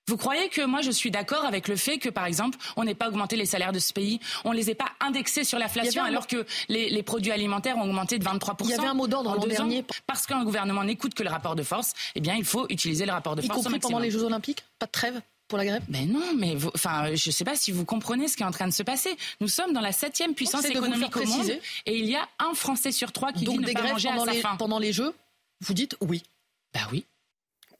Vous 0.07 0.17
croyez 0.17 0.49
que 0.49 0.65
moi 0.65 0.83
je 0.83 0.91
suis 0.91 1.11
d'accord 1.11 1.45
avec 1.45 1.69
le 1.69 1.77
fait 1.77 1.99
que 1.99 2.09
par 2.09 2.27
exemple 2.27 2.59
on 2.77 2.85
n'ait 2.85 2.95
pas 2.95 3.09
augmenté 3.09 3.37
les 3.37 3.47
salaires 3.47 3.73
de 3.73 3.79
ce 3.79 3.93
pays, 3.93 4.21
on 4.45 4.53
les 4.53 4.71
ait 4.71 4.75
pas 4.75 4.93
indexés 5.01 5.45
sur 5.45 5.59
l'inflation 5.59 6.03
alors 6.03 6.27
que 6.27 6.45
les, 6.69 7.03
produits 7.03 7.33
alimentaires 7.33 7.77
ont 7.77 7.83
augmenté 7.83 8.19
de 8.19 8.25
23 8.25 8.57
Il 8.61 8.71
y 8.71 8.75
avait 8.75 8.87
un 8.87 8.95
mot 8.95 9.07
d'ordre 9.07 9.35
l'an 9.35 9.47
dernier. 9.47 9.85
parce 10.07 10.27
qu'un 10.27 10.45
gouvernement 10.45 10.85
n'écoute 10.85 11.15
que 11.15 11.23
le 11.23 11.31
rapport 11.31 11.55
de 11.55 11.63
force, 11.63 11.93
eh 12.15 12.21
bien 12.21 12.35
il 12.35 12.45
faut 12.45 12.67
utiliser 12.69 13.05
le 13.07 13.13
rapport 13.13 13.37
de 13.37 13.43
force. 13.43 13.61
Y 13.61 13.63
compris 13.63 13.81
pendant 13.81 13.99
les 13.99 14.11
Jeux 14.11 14.23
Olympiques, 14.23 14.65
pas 14.79 14.87
de 14.87 14.91
trêve 14.91 15.21
pour 15.49 15.59
la 15.59 15.67
grève? 15.67 15.83
Mais 15.89 16.07
non, 16.07 16.35
mais 16.37 16.57
enfin, 16.75 17.15
je 17.15 17.29
ne 17.29 17.33
sais 17.33 17.45
pas 17.45 17.57
si 17.57 17.73
vous 17.73 17.85
comprenez 17.85 18.29
ce 18.29 18.37
qui 18.37 18.43
est 18.43 18.47
en 18.47 18.51
train 18.51 18.69
de 18.69 18.73
se 18.73 18.83
passer. 18.83 19.17
Nous 19.41 19.49
sommes 19.49 19.73
dans 19.73 19.81
la 19.81 19.93
septième 19.93 20.35
puissance 20.35 20.65
économique 20.65 21.17
au 21.17 21.25
monde, 21.25 21.51
et 21.87 21.99
il 21.99 22.07
y 22.07 22.17
a 22.17 22.27
un 22.39 22.55
Français 22.55 22.93
sur 22.93 23.13
trois 23.13 23.33
qui 23.33 23.45
Donc 23.45 23.61
vit 23.61 23.67
des 23.67 23.73
ne 23.73 23.75
pas 23.75 23.93
grèves 23.93 24.03
pendant, 24.03 24.25
les, 24.25 24.43
pendant 24.59 24.79
les 24.79 24.93
Jeux. 24.93 25.15
Vous 25.61 25.75
dites 25.75 25.97
oui. 26.01 26.23
Bah 26.73 26.81
oui. 26.93 27.05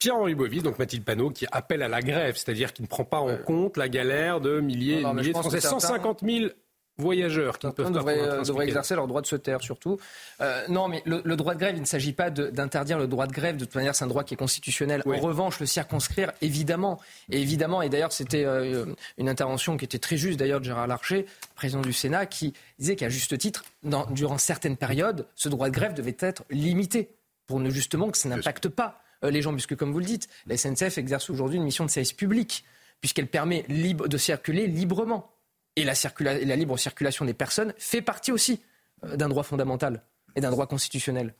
Pierre-Henri 0.05 0.35
Bovis, 0.35 0.63
donc 0.63 0.79
Mathilde 0.79 1.03
Panot, 1.03 1.31
qui 1.31 1.47
appelle 1.51 1.83
à 1.83 1.89
la 1.89 2.03
grève, 2.03 2.37
c'est-à-dire 2.37 2.75
qui 2.75 2.83
ne 2.83 2.87
prend 2.87 3.07
pas 3.07 3.21
en 3.21 3.39
compte 3.39 3.79
la 3.79 3.89
galère 3.89 4.43
de 4.43 4.61
milliers 4.61 5.01
et 5.01 5.15
milliers 5.15 5.33
de 5.33 5.39
Français. 5.39 5.63
150 5.63 6.21
000 6.23 6.51
voyageurs 6.99 7.59
qui 7.59 7.67
ne 7.67 7.73
peuvent 7.73 7.91
devraient, 7.91 8.19
pas 8.19 8.43
devraient 8.43 8.67
exercer 8.67 8.97
leur 8.97 9.07
droit 9.07 9.23
de 9.23 9.27
se 9.27 9.35
taire 9.35 9.63
surtout. 9.63 9.99
Euh, 10.43 10.63
non, 10.69 10.89
mais 10.89 11.03
le, 11.07 11.23
droit 11.37 11.55
de 11.55 11.59
grève, 11.59 11.75
il 11.75 11.81
ne 11.81 11.87
s'agit 11.87 12.13
pas 12.13 12.29
d'interdire 12.29 12.99
le 12.99 13.07
droit 13.07 13.27
de 13.27 13.33
grève. 13.33 13.57
De 13.57 13.65
toute 13.65 13.75
manière, 13.75 13.95
c'est 13.95 14.05
un 14.05 14.09
droit 14.09 14.25
qui 14.25 14.35
est 14.35 14.37
constitutionnel. 14.37 15.03
En 15.07 15.17
revanche, 15.17 15.59
le 15.59 15.65
circonscrire, 15.65 16.33
évidemment, 16.43 17.01
et 17.31 17.41
évidemment. 17.41 17.81
Et 17.81 17.89
d'ailleurs, 17.89 18.13
c'était 18.13 18.45
euh, 18.45 18.85
une 19.17 19.31
intervention 19.31 19.79
qui 19.79 19.87
était 19.87 19.99
très 19.99 20.19
juste 20.19 20.39
d'ailleurs 20.39 20.61
de 20.61 20.67
Gérard 20.67 20.87
Larcher, 20.87 21.25
président 21.55 21.81
du 21.81 21.95
Sénat, 21.95 22.27
qui 22.27 22.53
disait 22.79 22.95
qu'à 22.95 23.09
juste 23.09 23.39
titre, 23.39 23.65
durant 24.11 24.37
certaines 24.37 24.77
périodes, 24.77 25.27
ce 25.35 25.49
droit 25.49 25.71
de 25.71 25.75
grève 25.75 25.95
devait 25.95 26.17
être 26.21 26.45
limité 26.51 27.09
pour 27.47 27.59
ne 27.59 27.71
justement 27.71 28.11
que 28.11 28.19
ça 28.19 28.29
n'impacte 28.29 28.69
pas 28.69 28.85
euh, 28.87 29.04
les 29.31 29.43
gens, 29.43 29.53
puisque 29.53 29.77
comme 29.77 29.93
vous 29.93 29.99
le 29.99 30.05
dites, 30.05 30.29
la 30.47 30.57
SNCF 30.57 30.99
exerce 30.99 31.31
aujourd'hui 31.31 31.57
une 31.59 31.65
mission 31.65 31.85
de 31.85 31.91
service 31.91 32.13
public, 32.13 32.65
puisqu'elle 33.01 33.29
permet 33.29 33.65
de 33.69 34.19
circuler 34.19 34.67
librement. 34.67 35.31
Et 35.77 35.85
la, 35.85 36.57
libre 36.57 36.79
circulation 36.79 37.25
des 37.25 37.35
personnes 37.35 37.75
fait 37.79 38.01
partie 38.01 38.33
aussi 38.33 38.61
euh, 39.05 39.17
d'un 39.17 39.29
droit 39.29 39.43
fondamental 39.43 40.05
et 40.37 40.41
d'un 40.41 40.51
droit 40.51 40.67
constitutionnel. 40.67 41.35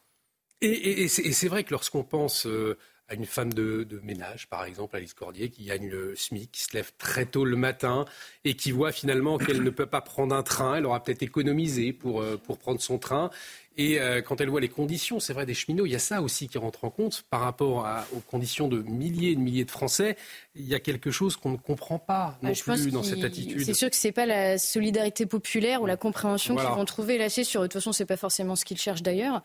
Et, 0.61 1.09
c'est 1.09 1.49
vrai 1.49 1.63
que 1.63 1.71
lorsqu'on 1.71 2.05
pense 2.05 2.47
euh, 2.47 2.77
à 3.09 3.15
une 3.15 3.27
femme 3.27 3.53
de, 3.53 3.87
ménage, 4.03 4.49
par 4.49 4.65
exemple, 4.65 4.97
Alice 4.97 5.15
Cordier, 5.15 5.51
qui 5.51 5.65
gagne 5.65 5.89
le 5.89 6.17
SMIC, 6.17 6.51
qui 6.53 6.63
se 6.63 6.75
lève 6.75 6.93
très 6.97 7.27
tôt 7.27 7.45
le 7.45 7.57
matin 7.57 8.07
et 8.45 8.57
qui 8.57 8.73
voit 8.73 8.93
finalement 8.93 9.39
qu'elle 9.39 9.63
ne 9.63 9.71
peut 9.71 9.87
pas 9.87 10.01
prendre 10.01 10.35
un 10.35 10.43
train, 10.43 10.77
elle 10.77 10.87
aura 10.87 11.03
peut-être 11.03 11.23
économisé 11.23 11.93
pour, 11.93 12.25
pour 12.45 12.59
prendre 12.59 12.81
son 12.81 12.99
train, 12.99 13.31
et 13.77 14.01
euh, 14.01 14.23
quand 14.23 14.41
elle 14.41 14.49
voit 14.49 14.61
les 14.61 14.69
conditions, 14.69 15.19
c'est 15.19 15.33
vrai, 15.33 15.47
des 15.47 15.55
cheminots, 15.55 15.87
il 15.87 15.93
y 15.93 15.97
a 15.97 16.01
ça 16.01 16.23
aussi 16.23 16.49
qui 16.49 16.59
rentre 16.59 16.85
en 16.85 16.91
compte 16.91 17.25
par 17.29 17.41
rapport 17.41 17.87
aux 18.15 18.21
conditions 18.21 18.69
de 18.69 18.83
milliers 18.83 19.33
et 19.33 19.35
de 19.35 19.41
milliers 19.41 19.65
de 19.65 19.71
Français. 19.71 20.17
Il 20.55 20.67
y 20.67 20.75
a 20.75 20.81
quelque 20.81 21.11
chose 21.11 21.37
qu'on 21.37 21.51
ne 21.51 21.57
comprend 21.57 21.99
pas 21.99 22.39
non 22.43 22.53
plus 22.53 22.93
dans 22.93 23.03
cette 23.03 23.25
attitude. 23.25 23.65
C'est 23.65 23.75
sûr 23.75 23.91
que 23.91 23.97
ce 23.97 24.07
n'est 24.07 24.13
pas 24.13 24.27
la 24.27 24.59
solidarité 24.59 25.27
populaire 25.27 25.83
ou 25.83 25.87
la 25.87 25.97
compréhension 25.97 26.55
qu'ils 26.55 26.69
vont 26.69 26.85
trouver 26.85 27.19
lâchée 27.19 27.43
sur. 27.43 27.63
De 27.63 27.67
toute 27.67 27.75
façon, 27.75 27.93
ce 27.93 28.03
n'est 28.03 28.07
pas 28.07 28.17
forcément 28.17 28.55
ce 28.55 28.65
qu'ils 28.65 28.79
cherchent 28.79 29.03
d'ailleurs. 29.03 29.43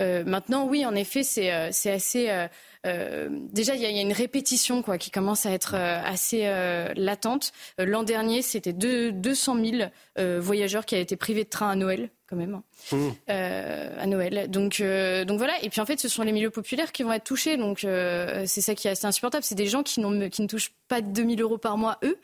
Euh, 0.00 0.22
maintenant, 0.24 0.66
oui, 0.68 0.86
en 0.86 0.94
effet, 0.94 1.24
c'est 1.24 1.52
euh, 1.52 1.68
assez. 1.68 2.46
déjà, 2.84 3.74
il 3.74 3.82
y, 3.82 3.86
a 3.86 4.00
une 4.00 4.12
répétition 4.12 4.82
quoi, 4.82 4.96
qui 4.96 5.10
commence 5.10 5.44
à 5.44 5.50
être 5.50 5.74
assez 5.74 6.44
latente. 6.94 7.52
L'an 7.78 8.04
dernier, 8.04 8.42
c'était 8.42 8.72
200 8.72 9.56
000 10.16 10.38
voyageurs 10.40 10.86
qui 10.86 10.94
avaient 10.94 11.02
été 11.02 11.16
privés 11.16 11.44
de 11.44 11.48
train 11.48 11.70
à 11.70 11.74
Noël 11.74 12.10
quand 12.32 12.38
même, 12.38 12.54
hein. 12.54 12.62
mmh. 12.92 13.08
euh, 13.28 14.02
à 14.02 14.06
Noël. 14.06 14.50
Donc, 14.50 14.80
euh, 14.80 15.26
donc 15.26 15.36
voilà. 15.36 15.52
Et 15.62 15.68
puis 15.68 15.82
en 15.82 15.86
fait, 15.86 16.00
ce 16.00 16.08
sont 16.08 16.22
les 16.22 16.32
milieux 16.32 16.48
populaires 16.48 16.90
qui 16.90 17.02
vont 17.02 17.12
être 17.12 17.24
touchés. 17.24 17.58
Donc 17.58 17.84
euh, 17.84 18.44
c'est 18.46 18.62
ça 18.62 18.74
qui 18.74 18.88
est 18.88 18.92
assez 18.92 19.06
insupportable. 19.06 19.44
C'est 19.44 19.54
des 19.54 19.66
gens 19.66 19.82
qui, 19.82 20.02
qui 20.30 20.42
ne 20.42 20.46
touchent 20.46 20.72
pas 20.88 21.02
2000 21.02 21.42
euros 21.42 21.58
par 21.58 21.76
mois, 21.76 21.98
eux, 22.04 22.18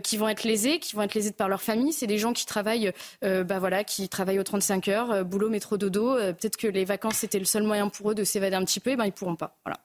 qui 0.00 0.16
vont 0.16 0.28
être 0.28 0.42
lésés, 0.42 0.80
qui 0.80 0.96
vont 0.96 1.02
être 1.02 1.14
lésés 1.14 1.30
par 1.30 1.48
leur 1.48 1.62
famille. 1.62 1.92
C'est 1.92 2.08
des 2.08 2.18
gens 2.18 2.32
qui 2.32 2.46
travaillent, 2.46 2.92
bah 3.22 3.58
voilà, 3.60 3.84
qui 3.84 4.08
travaillent 4.08 4.38
aux 4.38 4.44
35 4.44 4.88
heures, 4.88 5.24
boulot, 5.24 5.48
métro, 5.48 5.76
dodo. 5.76 6.16
Peut-être 6.16 6.56
que 6.56 6.66
les 6.66 6.84
vacances, 6.84 7.16
c'était 7.16 7.38
le 7.38 7.44
seul 7.44 7.62
moyen 7.62 7.88
pour 7.88 8.10
eux 8.10 8.14
de 8.14 8.24
s'évader 8.24 8.56
un 8.56 8.64
petit 8.64 8.80
peu. 8.80 8.90
Et 8.90 8.96
ben, 8.96 9.06
ils 9.06 9.12
pourront 9.12 9.36
pas. 9.36 9.56
Voilà 9.64 9.78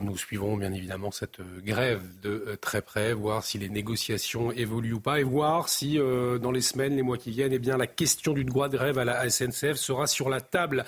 nous 0.00 0.16
suivrons 0.16 0.56
bien 0.56 0.72
évidemment 0.72 1.10
cette 1.10 1.40
euh, 1.40 1.60
grève 1.60 2.02
de 2.20 2.44
euh, 2.48 2.56
très 2.56 2.82
près, 2.82 3.12
voir 3.12 3.44
si 3.44 3.58
les 3.58 3.68
négociations 3.68 4.52
évoluent 4.52 4.94
ou 4.94 5.00
pas, 5.00 5.20
et 5.20 5.22
voir 5.22 5.68
si 5.68 5.98
euh, 5.98 6.38
dans 6.38 6.50
les 6.50 6.60
semaines, 6.60 6.96
les 6.96 7.02
mois 7.02 7.18
qui 7.18 7.30
viennent, 7.30 7.52
eh 7.52 7.58
bien, 7.58 7.76
la 7.76 7.86
question 7.86 8.32
du 8.32 8.44
droit 8.44 8.68
de 8.68 8.76
grève 8.76 8.98
à 8.98 9.04
la 9.04 9.28
SNCF 9.28 9.74
sera 9.74 10.06
sur 10.06 10.28
la 10.28 10.40
table. 10.40 10.84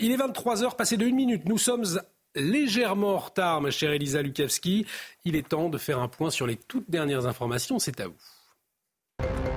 il 0.00 0.12
est 0.12 0.16
23 0.16 0.64
heures, 0.64 0.76
passé 0.76 0.96
de 0.96 1.06
une 1.06 1.16
minute. 1.16 1.44
Nous 1.46 1.58
sommes 1.58 1.84
légèrement 2.34 3.14
en 3.14 3.18
retard, 3.18 3.60
ma 3.60 3.70
chère 3.70 3.92
Elisa 3.92 4.22
Lukavski. 4.22 4.86
Il 5.24 5.36
est 5.36 5.48
temps 5.48 5.68
de 5.68 5.78
faire 5.78 5.98
un 5.98 6.08
point 6.08 6.30
sur 6.30 6.46
les 6.46 6.56
toutes 6.56 6.90
dernières 6.90 7.26
informations. 7.26 7.78
C'est 7.78 8.00
à 8.00 8.08
vous. 8.08 9.51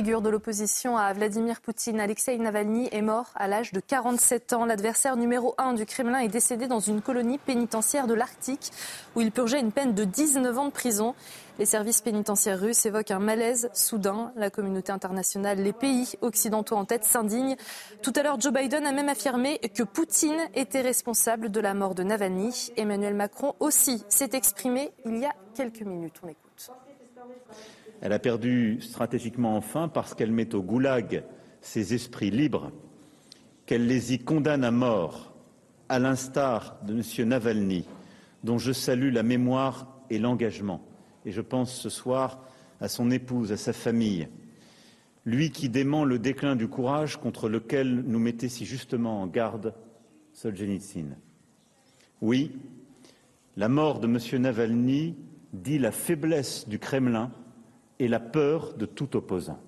Figure 0.00 0.22
de 0.22 0.30
l'opposition 0.30 0.96
à 0.96 1.12
Vladimir 1.12 1.60
Poutine, 1.60 2.00
Alexei 2.00 2.38
Navalny 2.38 2.88
est 2.90 3.02
mort 3.02 3.26
à 3.34 3.48
l'âge 3.48 3.72
de 3.72 3.80
47 3.80 4.54
ans. 4.54 4.64
L'adversaire 4.64 5.14
numéro 5.14 5.54
1 5.58 5.74
du 5.74 5.84
Kremlin 5.84 6.20
est 6.20 6.28
décédé 6.28 6.68
dans 6.68 6.80
une 6.80 7.02
colonie 7.02 7.36
pénitentiaire 7.36 8.06
de 8.06 8.14
l'Arctique 8.14 8.70
où 9.14 9.20
il 9.20 9.30
purgeait 9.30 9.60
une 9.60 9.72
peine 9.72 9.92
de 9.92 10.04
19 10.04 10.56
ans 10.58 10.64
de 10.64 10.70
prison. 10.70 11.14
Les 11.58 11.66
services 11.66 12.00
pénitentiaires 12.00 12.58
russes 12.58 12.86
évoquent 12.86 13.10
un 13.10 13.18
malaise 13.18 13.68
soudain. 13.74 14.32
La 14.36 14.48
communauté 14.48 14.90
internationale, 14.90 15.58
les 15.58 15.74
pays 15.74 16.14
occidentaux 16.22 16.76
en 16.76 16.86
tête 16.86 17.04
s'indignent. 17.04 17.56
Tout 18.00 18.14
à 18.16 18.22
l'heure, 18.22 18.40
Joe 18.40 18.54
Biden 18.54 18.86
a 18.86 18.92
même 18.92 19.10
affirmé 19.10 19.58
que 19.58 19.82
Poutine 19.82 20.48
était 20.54 20.80
responsable 20.80 21.50
de 21.50 21.60
la 21.60 21.74
mort 21.74 21.94
de 21.94 22.04
Navalny. 22.04 22.72
Emmanuel 22.78 23.12
Macron 23.12 23.54
aussi 23.60 24.02
s'est 24.08 24.30
exprimé 24.32 24.92
il 25.04 25.18
y 25.18 25.26
a 25.26 25.34
quelques 25.54 25.82
minutes. 25.82 26.22
On 26.22 26.28
écoute. 26.28 26.70
Elle 28.00 28.12
a 28.12 28.18
perdu 28.18 28.78
stratégiquement 28.80 29.56
enfin 29.56 29.88
parce 29.88 30.14
qu'elle 30.14 30.32
met 30.32 30.54
au 30.54 30.62
goulag 30.62 31.22
ses 31.60 31.92
esprits 31.94 32.30
libres, 32.30 32.72
qu'elle 33.66 33.86
les 33.86 34.14
y 34.14 34.18
condamne 34.18 34.64
à 34.64 34.70
mort, 34.70 35.34
à 35.88 35.98
l'instar 35.98 36.78
de 36.86 36.94
M. 36.94 37.28
Navalny, 37.28 37.84
dont 38.42 38.58
je 38.58 38.72
salue 38.72 39.12
la 39.12 39.22
mémoire 39.22 39.86
et 40.08 40.18
l'engagement. 40.18 40.82
Et 41.26 41.32
je 41.32 41.42
pense 41.42 41.74
ce 41.74 41.90
soir 41.90 42.40
à 42.80 42.88
son 42.88 43.10
épouse, 43.10 43.52
à 43.52 43.58
sa 43.58 43.74
famille, 43.74 44.28
lui 45.26 45.50
qui 45.50 45.68
dément 45.68 46.04
le 46.04 46.18
déclin 46.18 46.56
du 46.56 46.68
courage 46.68 47.18
contre 47.18 47.50
lequel 47.50 48.02
nous 48.06 48.18
mettait 48.18 48.48
si 48.48 48.64
justement 48.64 49.20
en 49.20 49.26
garde 49.26 49.74
Solzhenitsyn. 50.32 51.16
Oui, 52.22 52.52
la 53.56 53.68
mort 53.68 54.00
de 54.00 54.06
M. 54.06 54.42
Navalny 54.42 55.16
dit 55.52 55.78
la 55.78 55.92
faiblesse 55.92 56.66
du 56.68 56.78
Kremlin 56.78 57.30
et 58.00 58.08
la 58.08 58.18
peur 58.18 58.72
de 58.74 58.86
tout 58.86 59.16
opposant. 59.16 59.60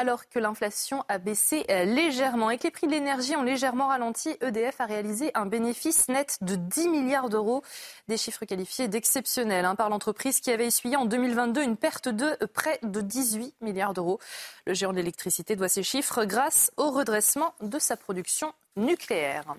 alors 0.00 0.28
que 0.28 0.38
l'inflation 0.38 1.04
a 1.08 1.18
baissé 1.18 1.64
euh, 1.70 1.84
légèrement 1.84 2.50
et 2.50 2.58
que 2.58 2.62
les 2.62 2.70
prix 2.70 2.86
de 2.86 2.92
l'énergie 2.92 3.34
ont 3.34 3.42
légèrement 3.42 3.88
ralenti, 3.88 4.30
EDF 4.40 4.80
a 4.80 4.86
réalisé 4.86 5.32
un 5.34 5.44
bénéfice 5.44 6.08
net 6.08 6.38
de 6.40 6.54
10 6.54 6.88
milliards 6.88 7.28
d'euros, 7.28 7.64
des 8.06 8.16
chiffres 8.16 8.44
qualifiés 8.44 8.86
d'exceptionnels 8.86 9.64
hein, 9.64 9.74
par 9.74 9.90
l'entreprise 9.90 10.40
qui 10.40 10.52
avait 10.52 10.68
essuyé 10.68 10.94
en 10.96 11.04
2022 11.04 11.64
une 11.64 11.76
perte 11.76 12.08
de 12.08 12.36
euh, 12.42 12.46
près 12.46 12.78
de 12.84 13.00
18 13.00 13.56
milliards 13.60 13.92
d'euros. 13.92 14.20
Le 14.66 14.74
géant 14.74 14.92
de 14.92 14.98
l'électricité 14.98 15.56
doit 15.56 15.68
ces 15.68 15.82
chiffres 15.82 16.24
grâce 16.24 16.70
au 16.76 16.90
redressement 16.92 17.54
de 17.60 17.80
sa 17.80 17.96
production 17.96 18.52
nucléaire. 18.76 19.56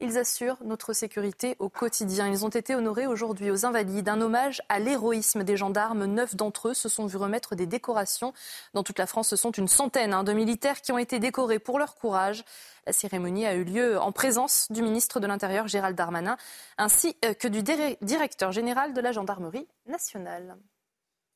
Ils 0.00 0.16
assurent 0.16 0.58
notre 0.62 0.92
sécurité 0.92 1.56
au 1.58 1.68
quotidien. 1.68 2.28
Ils 2.28 2.44
ont 2.44 2.50
été 2.50 2.76
honorés 2.76 3.08
aujourd'hui 3.08 3.50
aux 3.50 3.66
Invalides. 3.66 4.08
Un 4.08 4.20
hommage 4.20 4.62
à 4.68 4.78
l'héroïsme 4.78 5.42
des 5.42 5.56
gendarmes. 5.56 6.04
Neuf 6.04 6.36
d'entre 6.36 6.68
eux 6.68 6.74
se 6.74 6.88
sont 6.88 7.06
vus 7.06 7.16
remettre 7.16 7.56
des 7.56 7.66
décorations. 7.66 8.32
Dans 8.74 8.84
toute 8.84 9.00
la 9.00 9.08
France, 9.08 9.28
ce 9.28 9.34
sont 9.34 9.50
une 9.50 9.66
centaine 9.66 10.14
hein, 10.14 10.22
de 10.22 10.32
militaires 10.32 10.82
qui 10.82 10.92
ont 10.92 10.98
été 10.98 11.18
décorés 11.18 11.58
pour 11.58 11.80
leur 11.80 11.96
courage. 11.96 12.44
La 12.86 12.92
cérémonie 12.92 13.44
a 13.44 13.54
eu 13.54 13.64
lieu 13.64 13.98
en 13.98 14.12
présence 14.12 14.70
du 14.70 14.82
ministre 14.82 15.18
de 15.18 15.26
l'Intérieur 15.26 15.66
Gérald 15.66 15.96
Darmanin 15.96 16.36
ainsi 16.78 17.16
euh, 17.24 17.34
que 17.34 17.48
du 17.48 17.64
directeur 18.00 18.52
général 18.52 18.92
de 18.92 19.00
la 19.00 19.10
gendarmerie 19.10 19.66
nationale. 19.86 20.56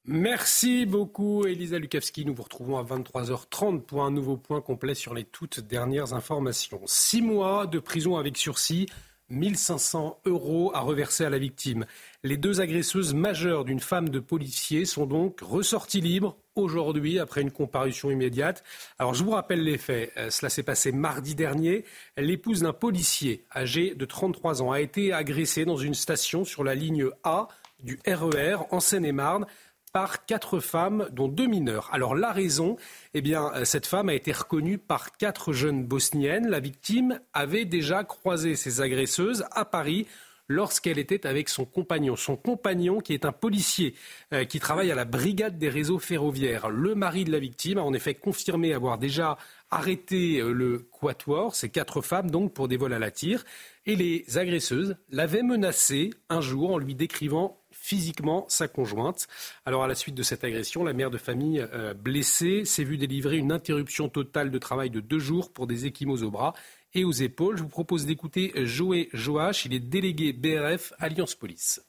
Merci 0.04 0.84
beaucoup, 0.84 1.46
Elisa 1.46 1.78
Lukavski. 1.78 2.24
Nous 2.24 2.34
vous 2.34 2.42
retrouvons 2.42 2.76
à 2.76 2.82
23h30 2.82 3.82
pour 3.82 4.02
un 4.02 4.10
nouveau 4.10 4.36
point 4.36 4.60
complet 4.60 4.94
sur 4.94 5.14
les 5.14 5.22
toutes 5.22 5.60
dernières 5.60 6.12
informations. 6.12 6.80
Six 6.86 7.22
mois 7.22 7.68
de 7.68 7.78
prison 7.78 8.16
avec 8.16 8.36
sursis, 8.36 8.88
1500 9.28 10.18
euros 10.24 10.72
à 10.74 10.80
reverser 10.80 11.24
à 11.24 11.30
la 11.30 11.38
victime. 11.38 11.86
Les 12.24 12.36
deux 12.36 12.60
agresseuses 12.60 13.14
majeures 13.14 13.64
d'une 13.64 13.78
femme 13.78 14.08
de 14.08 14.18
policier 14.18 14.86
sont 14.86 15.06
donc 15.06 15.38
ressorties 15.40 16.00
libres 16.00 16.36
aujourd'hui 16.56 17.20
après 17.20 17.40
une 17.40 17.52
comparution 17.52 18.10
immédiate. 18.10 18.64
Alors 18.98 19.14
je 19.14 19.22
vous 19.22 19.30
rappelle 19.30 19.62
les 19.62 19.78
faits. 19.78 20.12
Euh, 20.16 20.30
cela 20.30 20.50
s'est 20.50 20.64
passé 20.64 20.90
mardi 20.90 21.36
dernier. 21.36 21.84
L'épouse 22.16 22.62
d'un 22.62 22.72
policier 22.72 23.44
âgé 23.54 23.94
de 23.94 24.04
33 24.04 24.62
ans 24.62 24.72
a 24.72 24.80
été 24.80 25.12
agressée 25.12 25.64
dans 25.64 25.76
une 25.76 25.94
station 25.94 26.44
sur 26.44 26.64
la 26.64 26.74
ligne 26.74 27.06
A 27.22 27.46
du 27.84 28.00
RER 28.04 28.54
e 28.54 28.74
en 28.74 28.80
Seine-et-Marne 28.80 29.46
par 29.92 30.24
quatre 30.24 30.60
femmes, 30.60 31.08
dont 31.12 31.28
deux 31.28 31.46
mineurs. 31.46 31.90
Alors 31.92 32.14
la 32.14 32.32
raison, 32.32 32.76
eh 33.14 33.20
bien, 33.20 33.50
euh, 33.54 33.64
cette 33.64 33.86
femme 33.86 34.08
a 34.08 34.14
été 34.14 34.32
reconnue 34.32 34.78
par 34.78 35.16
quatre 35.16 35.52
jeunes 35.52 35.84
bosniennes. 35.84 36.48
La 36.48 36.60
victime 36.60 37.20
avait 37.34 37.66
déjà 37.66 38.02
croisé 38.04 38.56
ses 38.56 38.80
agresseuses 38.80 39.44
à 39.52 39.64
Paris 39.64 40.06
lorsqu'elle 40.48 40.98
était 40.98 41.26
avec 41.26 41.48
son 41.48 41.64
compagnon. 41.64 42.16
Son 42.16 42.36
compagnon, 42.36 43.00
qui 43.00 43.14
est 43.14 43.24
un 43.24 43.32
policier 43.32 43.94
euh, 44.32 44.44
qui 44.44 44.60
travaille 44.60 44.90
à 44.90 44.94
la 44.94 45.04
brigade 45.04 45.58
des 45.58 45.68
réseaux 45.68 45.98
ferroviaires. 45.98 46.70
Le 46.70 46.94
mari 46.94 47.24
de 47.24 47.32
la 47.32 47.38
victime 47.38 47.78
a 47.78 47.82
en 47.82 47.92
effet 47.92 48.14
confirmé 48.14 48.72
avoir 48.72 48.98
déjà 48.98 49.36
arrêté 49.70 50.40
euh, 50.40 50.52
le 50.52 50.78
quatuor, 50.78 51.54
ces 51.54 51.68
quatre 51.68 52.00
femmes 52.00 52.30
donc, 52.30 52.54
pour 52.54 52.68
des 52.68 52.76
vols 52.76 52.92
à 52.92 52.98
la 52.98 53.10
tire. 53.10 53.44
Et 53.86 53.96
les 53.96 54.24
agresseuses 54.36 54.96
l'avaient 55.10 55.42
menacée 55.42 56.10
un 56.28 56.40
jour 56.40 56.72
en 56.72 56.78
lui 56.78 56.94
décrivant 56.94 57.61
physiquement 57.82 58.46
sa 58.48 58.68
conjointe. 58.68 59.26
Alors 59.66 59.82
à 59.82 59.88
la 59.88 59.96
suite 59.96 60.14
de 60.14 60.22
cette 60.22 60.44
agression, 60.44 60.84
la 60.84 60.92
mère 60.92 61.10
de 61.10 61.18
famille 61.18 61.66
euh, 61.72 61.94
blessée 61.94 62.64
s'est 62.64 62.84
vue 62.84 62.96
délivrer 62.96 63.38
une 63.38 63.50
interruption 63.50 64.08
totale 64.08 64.52
de 64.52 64.58
travail 64.58 64.88
de 64.88 65.00
deux 65.00 65.18
jours 65.18 65.52
pour 65.52 65.66
des 65.66 65.84
échymoses 65.84 66.22
aux 66.22 66.30
bras 66.30 66.54
et 66.94 67.02
aux 67.02 67.10
épaules. 67.10 67.56
Je 67.56 67.62
vous 67.64 67.68
propose 67.68 68.06
d'écouter 68.06 68.52
Joé 68.54 69.08
Joach, 69.12 69.64
il 69.64 69.74
est 69.74 69.80
délégué 69.80 70.32
BRF 70.32 70.92
Alliance 71.00 71.34
Police. 71.34 71.84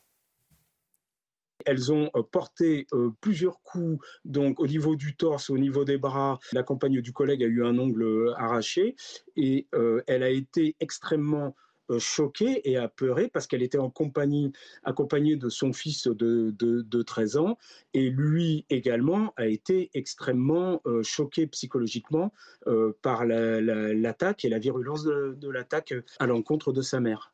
Elles 1.63 1.93
ont 1.93 2.09
euh, 2.15 2.23
porté 2.23 2.87
euh, 2.93 3.11
plusieurs 3.21 3.61
coups, 3.61 4.03
donc 4.25 4.59
au 4.59 4.65
niveau 4.65 4.95
du 4.95 5.15
torse, 5.15 5.51
au 5.51 5.59
niveau 5.59 5.85
des 5.85 5.99
bras. 5.99 6.39
La 6.53 6.63
compagne 6.63 7.01
du 7.01 7.13
collègue 7.13 7.43
a 7.43 7.47
eu 7.47 7.63
un 7.63 7.77
ongle 7.77 8.33
arraché 8.35 8.95
et 9.35 9.67
elle 10.07 10.23
a 10.23 10.29
été 10.29 10.75
extrêmement 10.79 11.55
choquée 11.99 12.69
et 12.69 12.77
apeurée 12.77 13.27
parce 13.27 13.47
qu'elle 13.47 13.63
était 13.63 13.77
en 13.77 13.89
compagnie, 13.89 14.51
accompagnée 14.83 15.35
de 15.35 15.49
son 15.49 15.73
fils 15.73 16.07
de, 16.07 16.53
de, 16.57 17.01
13 17.01 17.37
ans 17.37 17.57
et 17.93 18.09
lui 18.09 18.65
également 18.69 19.33
a 19.35 19.47
été 19.47 19.89
extrêmement 19.93 20.81
euh, 20.85 21.03
choqué 21.03 21.47
psychologiquement 21.47 22.31
euh, 22.67 22.93
par 23.01 23.25
l'attaque 23.25 24.45
et 24.45 24.49
la 24.49 24.59
virulence 24.59 25.03
de, 25.03 25.35
de 25.37 25.49
l'attaque 25.49 25.93
à 26.19 26.25
l'encontre 26.25 26.71
de 26.71 26.81
sa 26.81 26.99
mère. 26.99 27.33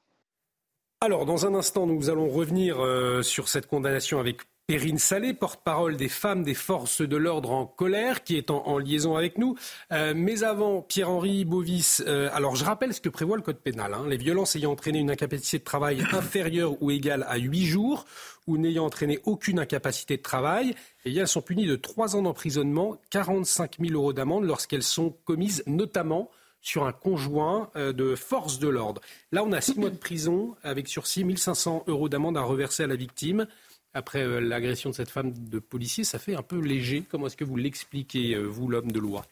Alors, 1.01 1.25
dans 1.25 1.45
un 1.45 1.53
instant, 1.53 1.87
nous 1.87 2.09
allons 2.09 2.27
revenir 2.27 2.77
sur 3.23 3.47
cette 3.47 3.67
condamnation 3.67 4.19
avec 4.19 4.41
Perrine 4.69 4.99
Salé, 4.99 5.33
porte-parole 5.33 5.97
des 5.97 6.09
femmes 6.09 6.43
des 6.43 6.53
forces 6.53 7.01
de 7.01 7.17
l'ordre 7.17 7.49
en 7.49 7.65
colère, 7.65 8.23
qui 8.23 8.37
est 8.37 8.51
en, 8.51 8.77
liaison 8.77 9.15
avec 9.15 9.39
nous. 9.39 9.57
Euh, 9.91 10.13
mais 10.15 10.43
avant, 10.43 10.83
Pierre-Henri 10.83 11.43
Bovis, 11.43 12.03
euh, 12.05 12.29
alors 12.33 12.55
je 12.55 12.63
rappelle 12.63 12.93
ce 12.93 13.01
que 13.01 13.09
prévoit 13.09 13.35
le 13.35 13.41
Code 13.41 13.57
pénal. 13.57 13.95
Hein. 13.95 14.05
les 14.07 14.17
violences 14.17 14.55
ayant 14.55 14.73
entraîné 14.73 14.99
une 14.99 15.09
incapacité 15.09 15.57
de 15.57 15.63
travail 15.63 16.03
inférieure 16.13 16.79
ou 16.83 16.91
égale 16.91 17.25
à 17.27 17.37
8 17.37 17.65
jours, 17.65 18.05
ou 18.45 18.59
n'ayant 18.59 18.85
entraîné 18.85 19.17
aucune 19.23 19.57
incapacité 19.57 20.17
de 20.17 20.21
travail, 20.21 20.75
et 21.03 21.15
elles 21.15 21.27
sont 21.27 21.41
punies 21.41 21.65
de 21.65 21.75
3 21.75 22.15
ans 22.15 22.21
d'emprisonnement, 22.21 23.01
45 23.09 23.77
000 23.79 23.95
euros 23.95 24.13
d'amende 24.13 24.43
lorsqu'elles 24.43 24.83
sont 24.83 25.15
commises 25.25 25.63
notamment 25.65 26.29
sur 26.61 26.85
un 26.85 26.91
conjoint 26.91 27.71
euh, 27.75 27.91
de 27.91 28.13
force 28.13 28.59
de 28.59 28.67
l'ordre. 28.67 29.01
Là, 29.31 29.43
on 29.43 29.51
a 29.51 29.61
6 29.61 29.79
mois 29.79 29.89
de 29.89 29.97
prison 29.97 30.55
avec 30.61 30.87
sursis, 30.87 31.23
1500 31.23 31.85
euros 31.87 32.07
d'amende 32.07 32.37
à 32.37 32.41
reverser 32.41 32.83
à 32.83 32.87
la 32.87 32.95
victime 32.95 33.47
après 33.93 34.23
euh, 34.23 34.39
l'agression 34.39 34.89
de 34.89 34.95
cette 34.95 35.09
femme 35.09 35.33
de 35.33 35.59
policier, 35.59 36.03
ça 36.03 36.19
fait 36.19 36.35
un 36.35 36.41
peu 36.41 36.59
léger. 36.59 37.03
Comment 37.09 37.27
est-ce 37.27 37.37
que 37.37 37.43
vous 37.43 37.55
l'expliquez, 37.55 38.35
euh, 38.35 38.43
vous, 38.43 38.67
l'homme 38.67 38.91
de 38.91 38.99
loi? 38.99 39.25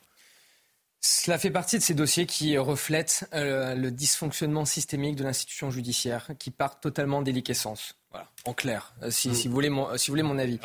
Cela 1.00 1.38
fait 1.38 1.52
partie 1.52 1.78
de 1.78 1.84
ces 1.84 1.94
dossiers 1.94 2.26
qui 2.26 2.58
reflètent 2.58 3.30
euh, 3.34 3.76
le 3.76 3.92
dysfonctionnement 3.92 4.66
systémique 4.66 5.16
de 5.16 5.24
l'institution 5.24 5.70
judiciaire, 5.70 6.30
qui 6.40 6.50
part 6.50 6.80
totalement 6.80 7.22
déliquescence. 7.22 7.96
Voilà, 8.12 8.28
en 8.46 8.54
clair, 8.54 8.94
si, 9.10 9.30
vous 9.30 9.54
voulez 9.54 9.70
mon, 9.70 9.96
si 9.98 10.10
vous 10.10 10.14
voulez 10.14 10.24
mon 10.24 10.40
avis. 10.40 10.60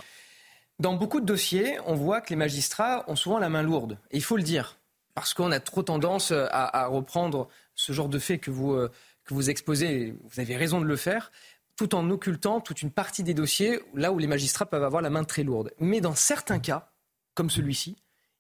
Dans 0.78 0.95
beaucoup 0.95 1.20
de 1.20 1.26
dossiers, 1.26 1.78
on 1.86 1.95
voit 1.95 2.22
que 2.22 2.30
les 2.30 2.36
magistrats 2.36 3.05
ont 3.09 3.16
souvent 3.16 3.38
la 3.38 3.51
main 3.51 3.62
lourde. 3.62 3.99
Et 4.11 4.16
il 4.16 4.22
faut 4.22 4.38
le 4.38 4.43
dire, 4.43 4.78
parce 5.14 5.34
qu'on 5.34 5.53
a 5.53 5.61
trop 5.61 5.82
tendance 5.82 6.32
à, 6.32 6.47
à, 6.47 6.86
reprendre 6.86 7.49
ce 7.74 7.93
genre 7.93 8.09
de 8.09 8.18
faits 8.18 8.40
que 8.40 8.51
vous, 8.51 8.74
que 9.24 9.34
vous 9.34 9.51
exposez. 9.51 10.14
Vous 10.24 10.40
avez 10.40 10.57
raison 10.57 10.80
de 10.80 10.86
le 10.86 10.97
faire 10.97 11.30
tout 11.77 11.95
en 11.95 12.09
occultant 12.11 12.61
toute 12.61 12.83
une 12.83 12.91
partie 12.91 13.23
des 13.23 13.35
dossiers 13.35 13.81
là 13.95 14.12
où 14.12 14.18
les 14.18 14.27
magistrats 14.27 14.66
peuvent 14.66 14.85
avoir 14.85 15.03
la 15.03 15.11
main 15.11 15.25
très 15.25 15.43
lourde. 15.43 15.73
Mais 15.79 16.01
dans 16.01 16.14
certains 16.14 16.59
cas, 16.59 16.93
comme 17.35 17.51
celui-ci, 17.51 17.97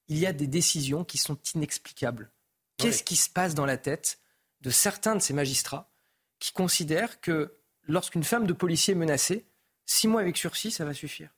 il 0.08 0.18
y 0.18 0.26
a 0.26 0.32
des 0.32 0.46
décisions 0.46 1.04
qui 1.04 1.18
sont 1.18 1.38
inexplicables. 1.54 2.30
Qu'est-ce 2.76 3.02
qui 3.02 3.16
se 3.16 3.30
passe 3.30 3.54
dans 3.54 3.66
la 3.66 3.76
tête 3.76 4.18
de 4.60 4.70
certains 4.70 5.14
de 5.14 5.20
ces 5.20 5.32
magistrats 5.32 5.90
qui 6.38 6.52
considèrent 6.52 7.20
que 7.20 7.56
lorsqu'une 7.84 8.24
femme 8.24 8.46
de 8.46 8.52
policier 8.52 8.92
est 8.92 8.96
menacée, 8.96 9.46
six 9.86 10.08
mois 10.08 10.20
avec 10.20 10.36
sursis, 10.36 10.70
ça 10.70 10.84
va 10.84 10.94
suffire? 10.94 11.30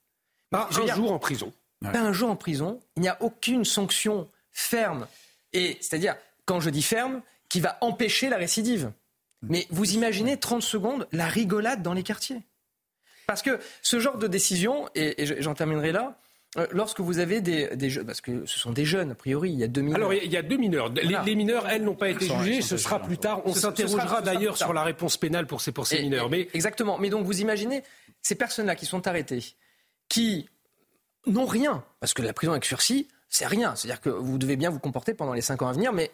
Pas 0.51 0.68
un 0.72 0.86
jour 0.95 1.12
en 1.12 1.18
prison. 1.18 1.53
Pas 1.80 2.01
un 2.01 2.12
jour 2.12 2.30
en 2.30 2.36
prison. 2.36 2.80
Il 2.97 3.03
n'y 3.03 3.09
a 3.09 3.20
aucune 3.22 3.64
sanction 3.64 4.30
ferme. 4.53 5.07
Et 5.53 5.76
c'est-à-dire, 5.80 6.16
quand 6.47 6.61
je 6.61 6.70
dis 6.70 6.82
ferme, 6.82 7.22
qui 7.49 7.61
va 7.61 7.78
empêcher 7.82 8.28
la 8.28 8.36
récidive. 8.36 8.92
Mais 9.49 9.66
vous 9.70 9.92
imaginez 9.92 10.36
30 10.36 10.62
secondes 10.62 11.09
la 11.12 11.26
rigolade 11.26 11.82
dans 11.82 11.92
les 11.92 12.03
quartiers. 12.03 12.42
Parce 13.26 13.42
que 13.42 13.59
ce 13.82 14.01
genre 14.01 14.18
de 14.18 14.26
décision, 14.26 14.88
et, 14.95 15.14
j'en 15.40 15.55
terminerai 15.55 15.92
là, 15.92 16.18
euh, 16.57 16.66
lorsque 16.70 17.01
vous 17.01 17.18
avez 17.18 17.40
des, 17.40 17.90
jeunes, 17.90 18.07
parce 18.07 18.20
que 18.20 18.47
ce 18.47 18.59
sont 18.59 18.70
des 18.70 18.84
jeunes, 18.84 19.12
a 19.12 19.14
priori, 19.14 19.51
il 19.51 19.59
y 19.59 19.64
a 19.64 19.68
deux 19.68 19.80
mineurs. 19.80 19.97
Alors, 19.97 20.14
il 20.14 20.30
y 20.30 20.36
a 20.36 20.42
deux 20.42 20.57
mineurs. 20.57 20.92
Les, 20.92 21.34
mineurs, 21.34 21.68
elles, 21.68 21.82
n'ont 21.82 21.95
pas 21.95 22.11
été 22.11 22.26
jugées, 22.26 22.62
ce 22.62 22.76
sera 22.76 23.01
plus 23.01 23.18
tard. 23.18 23.42
On 23.45 23.55
s'interrogera 23.55 24.22
d'ailleurs 24.22 24.57
sur 24.57 24.72
la 24.72 24.84
réponse 24.84 25.16
pénale 25.16 25.47
pour 25.47 25.61
ces, 25.61 25.72
pour 25.72 25.86
ces 25.86 26.03
mineurs. 26.03 26.30
Mais... 26.30 26.49
Exactement. 26.55 26.99
Mais 26.99 27.11
donc, 27.11 27.24
vous 27.24 27.40
imaginez 27.40 27.82
ces 28.22 28.34
personnes-là 28.34 28.76
qui 28.76 28.86
sont 28.86 29.07
arrêtées, 29.07 29.42
qui 30.09 30.49
n'ont 31.26 31.47
rien, 31.47 31.84
parce 32.01 32.14
que 32.14 32.22
la 32.22 32.32
prison 32.32 32.53
avec 32.53 32.64
sursis, 32.64 33.09
c'est 33.28 33.47
rien. 33.47 33.74
C'est-à-dire 33.74 34.01
que 34.01 34.11
vous 34.11 34.38
devez 34.38 34.57
bien 34.57 34.70
vous 34.70 34.78
comporter 34.78 35.14
pendant 35.14 35.32
les 35.32 35.40
cinq 35.40 35.62
ans 35.62 35.68
à 35.68 35.72
venir, 35.72 35.92
mais 35.92 36.12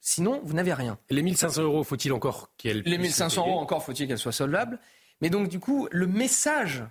Sinon, 0.00 0.40
vous 0.44 0.54
n'avez 0.54 0.72
rien. 0.72 0.98
Les 1.10 1.22
1500 1.22 1.62
euros, 1.62 1.84
faut-il 1.84 2.12
encore 2.12 2.50
qu'elles 2.56 2.80
Les 2.80 2.98
1500 2.98 3.46
euros, 3.46 3.58
encore 3.58 3.84
faut-il 3.84 4.08
qu'elles 4.08 4.18
soient 4.18 4.32
solvables. 4.32 4.78
Mais 5.20 5.28
donc, 5.28 5.48
du 5.48 5.60
coup, 5.60 5.88
le 5.90 6.06
message 6.06 6.84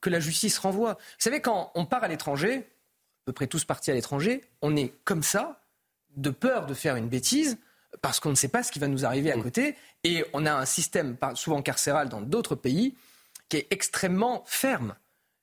que 0.00 0.10
la 0.10 0.20
justice 0.20 0.58
renvoie. 0.58 0.94
Vous 0.94 0.98
savez, 1.18 1.40
quand 1.40 1.70
on 1.74 1.86
part 1.86 2.04
à 2.04 2.08
l'étranger, 2.08 2.56
à 2.56 3.24
peu 3.26 3.32
près 3.32 3.46
tous 3.46 3.64
partis 3.64 3.90
à 3.90 3.94
l'étranger, 3.94 4.42
on 4.62 4.76
est 4.76 4.92
comme 5.04 5.22
ça, 5.22 5.60
de 6.16 6.30
peur 6.30 6.66
de 6.66 6.74
faire 6.74 6.96
une 6.96 7.08
bêtise, 7.08 7.58
parce 8.02 8.20
qu'on 8.20 8.30
ne 8.30 8.34
sait 8.34 8.48
pas 8.48 8.62
ce 8.62 8.72
qui 8.72 8.78
va 8.78 8.88
nous 8.88 9.04
arriver 9.04 9.32
à 9.32 9.36
mm. 9.36 9.42
côté. 9.42 9.76
Et 10.04 10.24
on 10.32 10.44
a 10.46 10.52
un 10.52 10.66
système, 10.66 11.16
souvent 11.34 11.62
carcéral 11.62 12.08
dans 12.08 12.20
d'autres 12.20 12.54
pays, 12.54 12.94
qui 13.48 13.58
est 13.58 13.66
extrêmement 13.70 14.42
ferme. 14.46 14.94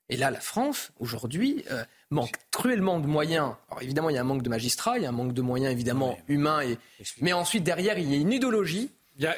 Et 0.08 0.16
là, 0.16 0.30
la 0.30 0.40
France, 0.40 0.92
aujourd'hui, 0.98 1.64
euh, 1.70 1.84
manque 2.14 2.36
cruellement 2.50 3.00
de 3.00 3.06
moyens. 3.06 3.52
Alors 3.70 3.82
évidemment, 3.82 4.10
il 4.10 4.14
y 4.14 4.18
a 4.18 4.22
un 4.22 4.24
manque 4.24 4.42
de 4.42 4.48
magistrats, 4.48 4.98
il 4.98 5.02
y 5.02 5.06
a 5.06 5.10
un 5.10 5.12
manque 5.12 5.34
de 5.34 5.42
moyens 5.42 5.72
évidemment 5.72 6.16
humains. 6.28 6.62
Et... 6.62 6.78
Mais 7.20 7.32
ensuite, 7.32 7.64
derrière, 7.64 7.98
il 7.98 8.10
y 8.10 8.14
a 8.14 8.16
une 8.16 8.32
idéologie 8.32 8.90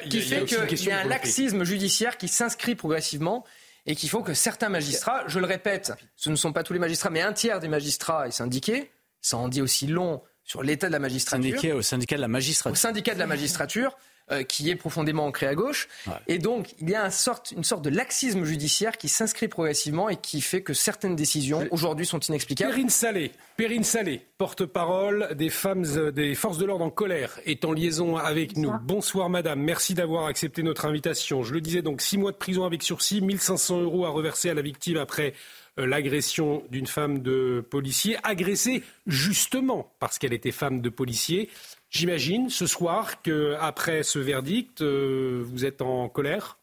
qui 0.09 0.21
fait 0.21 0.45
qu'il 0.45 0.85
y 0.85 0.91
a 0.91 0.99
un 0.99 1.03
laxisme 1.03 1.63
judiciaire 1.63 2.17
qui 2.17 2.27
s'inscrit 2.27 2.75
progressivement 2.75 3.45
et 3.85 3.95
qu'il 3.95 4.09
faut 4.09 4.21
que 4.21 4.33
certains 4.33 4.69
magistrats, 4.69 5.23
je 5.27 5.39
le 5.39 5.45
répète, 5.45 5.93
ce 6.15 6.29
ne 6.29 6.35
sont 6.35 6.51
pas 6.51 6.63
tous 6.63 6.73
les 6.73 6.79
magistrats, 6.79 7.09
mais 7.09 7.21
un 7.21 7.33
tiers 7.33 7.59
des 7.59 7.69
magistrats 7.69 8.27
est 8.27 8.31
syndiqué, 8.31 8.91
Ça 9.21 9.37
en 9.37 9.47
dit 9.47 9.61
aussi 9.61 9.87
long 9.87 10.21
sur 10.43 10.63
l'état 10.63 10.87
de 10.87 10.93
la 10.93 10.99
magistrature. 10.99 11.75
au 11.75 11.81
syndicat 11.81 12.15
de 12.15 12.21
la 12.21 12.27
magistrature. 12.27 12.71
Au 12.71 12.75
syndicat 12.75 13.13
de 13.13 13.19
la 13.19 13.27
magistrature. 13.27 13.97
Euh, 14.29 14.43
qui 14.43 14.69
est 14.69 14.75
profondément 14.75 15.25
ancré 15.25 15.47
à 15.47 15.55
gauche. 15.55 15.87
Et 16.27 16.37
donc, 16.37 16.75
il 16.81 16.89
y 16.89 16.95
a 16.95 17.05
une 17.05 17.11
sorte, 17.11 17.53
une 17.55 17.63
sorte 17.63 17.81
de 17.81 17.89
laxisme 17.89 18.43
judiciaire 18.43 18.97
qui 18.97 19.07
s'inscrit 19.07 19.47
progressivement 19.47 20.09
et 20.09 20.17
qui 20.17 20.41
fait 20.41 20.61
que 20.61 20.73
certaines 20.73 21.15
décisions, 21.15 21.65
aujourd'hui, 21.71 22.05
sont 22.05 22.19
inexplicables. 22.19 22.71
Perrine 22.71 22.89
Salé, 22.89 23.31
Perrine 23.55 23.85
Salé, 23.85 24.19
porte-parole 24.37 25.29
des 25.37 25.49
femmes 25.49 25.85
euh, 25.95 26.11
des 26.11 26.35
forces 26.35 26.57
de 26.57 26.65
l'ordre 26.65 26.83
en 26.83 26.89
colère, 26.89 27.39
est 27.45 27.63
en 27.63 27.71
liaison 27.71 28.17
avec 28.17 28.57
nous. 28.57 28.73
Bonsoir, 28.83 29.29
madame. 29.29 29.61
Merci 29.61 29.93
d'avoir 29.93 30.25
accepté 30.25 30.61
notre 30.61 30.83
invitation. 30.83 31.43
Je 31.43 31.53
le 31.53 31.61
disais 31.61 31.81
donc, 31.81 32.01
six 32.01 32.17
mois 32.17 32.33
de 32.33 32.37
prison 32.37 32.65
avec 32.65 32.83
sursis, 32.83 33.21
1500 33.21 33.79
euros 33.79 34.05
à 34.05 34.09
reverser 34.09 34.49
à 34.49 34.53
la 34.53 34.61
victime 34.61 34.97
après 34.97 35.35
euh, 35.79 35.85
l'agression 35.85 36.63
d'une 36.69 36.87
femme 36.87 37.19
de 37.19 37.65
policier, 37.69 38.17
agressée 38.23 38.83
justement 39.05 39.91
parce 39.99 40.17
qu'elle 40.17 40.33
était 40.33 40.51
femme 40.51 40.81
de 40.81 40.89
policier. 40.89 41.49
J'imagine 41.89 42.49
ce 42.49 42.67
soir 42.67 43.21
qu'après 43.21 44.03
ce 44.03 44.19
verdict, 44.19 44.81
euh, 44.81 45.41
vous 45.45 45.65
êtes 45.65 45.81
en 45.81 46.09
colère? 46.09 46.59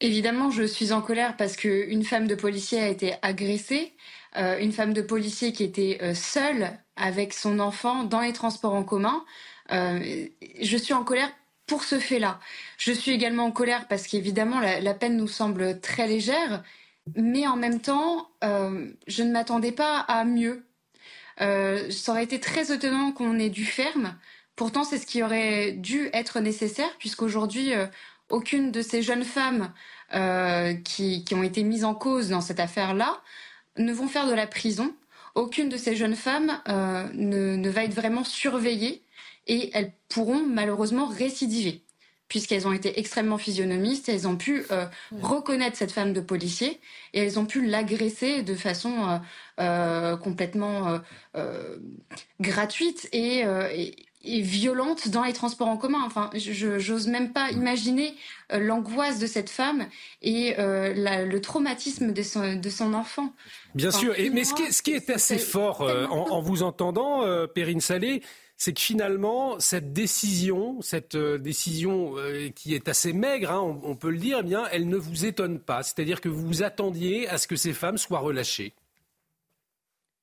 Évidemment, 0.00 0.50
je 0.50 0.62
suis 0.62 0.92
en 0.92 1.00
colère 1.00 1.36
parce 1.36 1.56
qu'une 1.56 2.04
femme 2.04 2.26
de 2.26 2.34
policier 2.34 2.80
a 2.80 2.88
été 2.88 3.14
agressée, 3.22 3.94
euh, 4.36 4.58
une 4.58 4.72
femme 4.72 4.92
de 4.92 5.02
policier 5.02 5.52
qui 5.52 5.64
était 5.64 5.98
euh, 6.02 6.14
seule 6.14 6.70
avec 6.96 7.32
son 7.32 7.58
enfant 7.58 8.04
dans 8.04 8.20
les 8.20 8.32
transports 8.32 8.74
en 8.74 8.84
commun. 8.84 9.24
je 9.70 10.76
suis 10.76 10.94
en 10.94 11.04
colère 11.04 11.30
pour 11.66 11.84
ce 11.84 11.98
fait-là. 11.98 12.38
Je 12.78 12.92
suis 12.92 13.12
également 13.12 13.46
en 13.46 13.52
colère 13.52 13.88
parce 13.88 14.06
qu'évidemment, 14.06 14.60
la, 14.60 14.94
peine 14.94 15.16
nous 15.16 15.28
semble 15.28 15.80
très 15.80 16.06
légère, 16.06 16.62
mais 17.16 17.46
en 17.46 17.56
même 17.56 17.80
temps, 17.80 18.28
je 18.42 19.22
ne 19.22 19.32
m'attendais 19.32 19.72
pas 19.72 20.00
à 20.00 20.24
mieux. 20.24 20.66
Euh, 21.40 21.90
ça 21.90 22.12
aurait 22.12 22.24
été 22.24 22.40
très 22.40 22.72
étonnant 22.72 23.12
qu'on 23.12 23.38
ait 23.38 23.50
du 23.50 23.64
ferme. 23.64 24.16
Pourtant, 24.56 24.84
c'est 24.84 24.98
ce 24.98 25.06
qui 25.06 25.22
aurait 25.22 25.72
dû 25.72 26.10
être 26.12 26.40
nécessaire, 26.40 26.90
puisqu'aujourd'hui, 26.98 27.74
euh, 27.74 27.86
aucune 28.28 28.70
de 28.70 28.82
ces 28.82 29.02
jeunes 29.02 29.24
femmes 29.24 29.72
euh, 30.14 30.74
qui, 30.74 31.24
ont 31.32 31.42
été 31.42 31.62
mises 31.62 31.84
en 31.84 31.94
cause 31.94 32.28
dans 32.28 32.40
cette 32.40 32.60
affaire-là 32.60 33.20
ne 33.78 33.92
vont 33.92 34.08
faire 34.08 34.26
de 34.26 34.34
la 34.34 34.46
prison. 34.46 34.94
Aucune 35.34 35.70
de 35.70 35.78
ces 35.78 35.96
jeunes 35.96 36.14
femmes 36.14 36.60
ne 37.14 37.68
va 37.70 37.84
être 37.84 37.94
vraiment 37.94 38.22
surveillée 38.22 39.02
et 39.46 39.70
elles 39.72 39.94
pourront 40.10 40.44
malheureusement 40.46 41.06
récidiver 41.06 41.82
puisqu'elles 42.32 42.66
ont 42.66 42.72
été 42.72 42.98
extrêmement 42.98 43.36
physionomistes, 43.36 44.08
elles 44.08 44.26
ont 44.26 44.36
pu 44.36 44.64
euh, 44.70 44.86
reconnaître 45.20 45.76
cette 45.76 45.92
femme 45.92 46.14
de 46.14 46.22
policier 46.22 46.80
et 47.12 47.18
elles 47.20 47.38
ont 47.38 47.44
pu 47.44 47.62
l'agresser 47.66 48.40
de 48.42 48.54
façon 48.54 48.94
euh, 49.06 49.18
euh, 49.60 50.16
complètement 50.16 50.98
gratuite 52.40 53.06
et, 53.12 53.44
violente 54.24 55.08
dans 55.08 55.24
les 55.24 55.34
transports 55.34 55.68
en 55.68 55.76
commun. 55.76 56.00
Enfin, 56.06 56.30
je 56.34 56.78
j'ose 56.78 57.06
même 57.06 57.34
pas 57.34 57.50
imaginer 57.50 58.14
l'angoisse 58.50 59.18
de 59.18 59.26
cette 59.26 59.50
femme 59.50 59.84
et 60.22 60.54
le 60.56 61.38
traumatisme 61.40 62.14
de 62.14 62.22
son, 62.22 62.54
de 62.54 62.70
son 62.70 62.94
enfant. 62.94 63.34
Bien 63.74 63.90
sûr, 63.90 64.18
et, 64.18 64.30
mais 64.30 64.44
ce 64.44 64.54
qui, 64.54 64.62
est, 64.62 64.72
ce 64.72 64.82
qui 64.82 64.92
est 64.92 65.10
assez 65.10 65.36
fort 65.36 65.82
en, 65.82 66.30
en, 66.30 66.40
vous 66.40 66.62
entendant, 66.62 67.26
Perrine 67.48 67.82
Salé, 67.82 68.22
c'est 68.62 68.74
que 68.74 68.80
finalement, 68.80 69.58
cette 69.58 69.92
décision, 69.92 70.80
cette 70.82 71.16
euh, 71.16 71.36
décision 71.36 72.16
euh, 72.16 72.48
qui 72.50 72.76
est 72.76 72.86
assez 72.88 73.12
maigre, 73.12 73.50
hein, 73.50 73.80
on, 73.82 73.96
peut 73.96 74.10
le 74.10 74.18
dire, 74.18 74.38
eh 74.38 74.44
bien, 74.44 74.68
elle 74.70 74.86
ne 74.86 74.96
vous 74.96 75.24
étonne 75.24 75.58
pas. 75.58 75.82
C'est-à-dire 75.82 76.20
que 76.20 76.28
vous 76.28 76.46
vous 76.46 76.62
attendiez 76.62 77.28
à 77.28 77.38
ce 77.38 77.48
que 77.48 77.56
ces 77.56 77.72
femmes 77.72 77.98
soient 77.98 78.20
relâchées. 78.20 78.72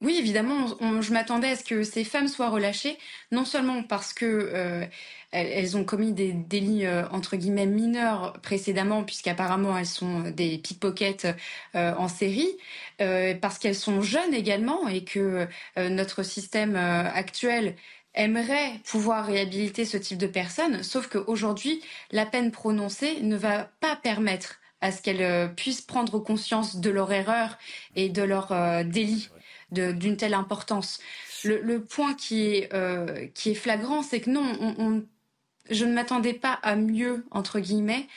Oui, 0.02 0.16
évidemment, 0.18 0.68
je 1.02 1.12
m'attendais 1.12 1.50
à 1.50 1.56
ce 1.58 1.66
que 1.66 1.84
ces 1.84 2.06
femmes 2.06 2.30
soient 2.30 2.48
relâchées, 2.48 2.98
non 3.34 3.44
seulement 3.44 3.84
parce 3.84 4.14
que 4.14 4.26
euh, 4.26 4.86
elles, 5.32 5.76
ont 5.76 5.84
commis 5.84 6.14
des 6.14 6.32
délits 6.32 6.88
entre 7.12 7.36
guillemets 7.36 7.66
mineurs 7.66 8.32
précédemment, 8.42 9.04
puisqu'apparemment 9.04 9.78
elles 9.78 9.86
sont 9.86 10.22
des 10.22 10.58
pickpockets 10.58 11.28
en 11.74 12.08
série, 12.08 12.48
parce 12.98 13.60
qu'elles 13.60 13.76
sont 13.76 14.02
jeunes 14.02 14.34
également 14.34 14.88
et 14.88 15.04
que 15.04 15.48
notre 15.76 16.24
système 16.24 16.78
actuel 16.78 17.76
aimerait 18.14 18.74
pouvoir 18.86 19.26
réhabiliter 19.26 19.86
ce 19.86 19.98
type 19.98 20.18
de 20.18 20.28
personnes, 20.28 20.84
sauf 20.84 21.08
qu'aujourd'hui, 21.08 21.82
la 22.12 22.26
peine 22.26 22.52
prononcée 22.52 23.22
ne 23.22 23.36
va 23.36 23.66
pas 23.80 23.96
permettre 23.96 24.60
à 24.82 24.92
ce 24.92 25.02
qu'elles 25.02 25.22
euh, 25.22 25.48
puissent 25.48 25.82
prendre 25.82 26.20
conscience 26.20 26.78
de 26.78 26.90
leur 26.90 27.12
erreur 27.12 27.58
et 27.96 28.10
de 28.10 28.24
leur 28.24 28.52
euh, 28.52 28.84
délit 28.84 29.30
d'une 29.72 30.18
telle 30.18 30.34
importance. 30.34 31.00
Le, 31.44 31.78
point 31.80 32.16
qui 32.16 32.48
est, 32.48 32.74
euh, 32.74 33.28
qui 33.36 33.52
est 33.52 33.56
flagrant, 33.56 34.02
c'est 34.02 34.20
que 34.20 34.32
non, 34.32 35.04
je 35.70 35.86
ne 35.86 35.94
m'attendais 35.94 36.34
pas 36.34 36.54
à 36.64 36.76
mieux, 36.76 37.26
entre 37.30 37.60
guillemets, 37.60 38.08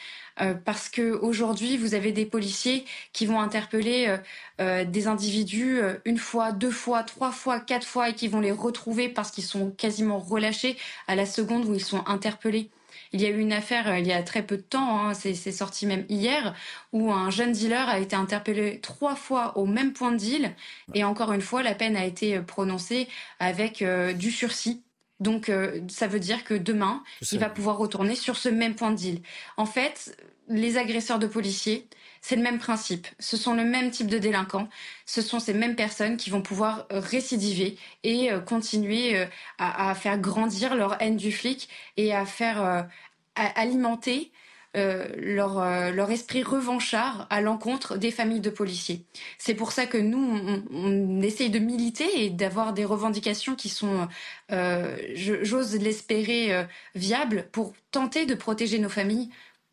euh, 0.42 0.54
parce 0.54 0.88
que 0.88 1.12
aujourd'hui 1.12 1.76
vous 1.76 1.94
avez 1.94 2.12
des 2.12 2.26
policiers 2.26 2.84
qui 3.12 3.26
vont 3.26 3.40
interpeller 3.40 4.06
euh, 4.08 4.18
euh, 4.60 4.84
des 4.84 5.06
individus 5.06 5.80
une 6.04 6.18
fois, 6.18 6.52
deux 6.52 6.70
fois, 6.70 7.02
trois 7.02 7.32
fois, 7.32 7.60
quatre 7.60 7.86
fois 7.86 8.10
et 8.10 8.14
qui 8.14 8.28
vont 8.28 8.40
les 8.40 8.52
retrouver 8.52 9.08
parce 9.08 9.30
qu'ils 9.30 9.44
sont 9.44 9.70
quasiment 9.70 10.18
relâchés 10.18 10.76
à 11.06 11.14
la 11.14 11.26
seconde 11.26 11.66
où 11.66 11.74
ils 11.74 11.84
sont 11.84 12.04
interpellés. 12.06 12.70
Il 13.12 13.20
y 13.20 13.26
a 13.26 13.28
eu 13.28 13.38
une 13.38 13.52
affaire 13.52 13.98
il 13.98 14.06
y 14.06 14.12
a 14.12 14.22
très 14.22 14.42
peu 14.42 14.56
de 14.56 14.62
temps, 14.62 15.00
hein, 15.00 15.14
c'est 15.14 15.34
sorti 15.34 15.86
même 15.86 16.04
hier, 16.08 16.54
où 16.92 17.12
un 17.12 17.30
jeune 17.30 17.52
dealer 17.52 17.88
a 17.88 17.98
été 17.98 18.16
interpellé 18.16 18.80
trois 18.80 19.16
fois 19.16 19.56
au 19.58 19.66
même 19.66 19.92
point 19.92 20.12
de 20.12 20.16
deal 20.16 20.54
et 20.94 21.04
encore 21.04 21.32
une 21.32 21.42
fois 21.42 21.62
la 21.62 21.74
peine 21.74 21.96
a 21.96 22.04
été 22.04 22.40
prononcée 22.40 23.08
avec 23.38 23.84
du 24.16 24.30
sursis. 24.30 24.82
Donc 25.22 25.48
euh, 25.48 25.80
ça 25.88 26.08
veut 26.08 26.18
dire 26.18 26.42
que 26.42 26.54
demain, 26.54 27.02
il 27.30 27.38
va 27.38 27.48
pouvoir 27.48 27.78
retourner 27.78 28.16
sur 28.16 28.36
ce 28.36 28.48
même 28.48 28.74
point 28.74 28.90
de 28.90 28.96
deal. 28.96 29.20
En 29.56 29.66
fait, 29.66 30.16
les 30.52 30.76
agresseurs 30.78 31.18
de 31.18 31.26
policiers, 31.26 31.86
c'est 32.20 32.36
le 32.36 32.42
même 32.42 32.58
principe. 32.58 33.08
Ce 33.18 33.36
sont 33.36 33.54
le 33.54 33.64
même 33.64 33.90
type 33.90 34.06
de 34.06 34.18
délinquants. 34.18 34.68
Ce 35.06 35.22
sont 35.22 35.40
ces 35.40 35.54
mêmes 35.54 35.76
personnes 35.76 36.16
qui 36.16 36.30
vont 36.30 36.42
pouvoir 36.42 36.86
euh, 36.92 37.00
récidiver 37.00 37.76
et 38.04 38.30
euh, 38.30 38.40
continuer 38.40 39.26
à, 39.58 39.94
faire 39.94 40.18
grandir 40.18 40.74
leur 40.74 41.00
haine 41.02 41.16
du 41.16 41.32
flic 41.32 41.68
et 41.96 42.14
à 42.14 42.24
faire 42.24 42.88
alimenter 43.34 44.32
euh, 44.74 45.06
leur, 45.18 45.58
euh, 45.58 46.06
esprit 46.06 46.42
revanchard 46.42 47.26
à 47.28 47.42
l'encontre 47.42 47.98
des 47.98 48.10
familles 48.10 48.40
de 48.40 48.48
policiers. 48.48 49.04
C'est 49.36 49.54
pour 49.54 49.70
ça 49.70 49.84
que 49.84 49.98
nous, 49.98 50.64
on, 50.72 51.20
essaye 51.20 51.50
de 51.50 51.58
militer 51.58 52.24
et 52.24 52.30
d'avoir 52.30 52.72
des 52.72 52.86
revendications 52.86 53.54
qui 53.54 53.68
sont, 53.68 54.08
euh, 54.50 54.96
j'ose 55.14 55.76
l'espérer, 55.76 56.66
viables 56.94 57.46
pour 57.52 57.74
tenter 57.90 58.24
de 58.24 58.34
protéger 58.34 58.78
nos 58.78 58.88
familles 58.88 59.28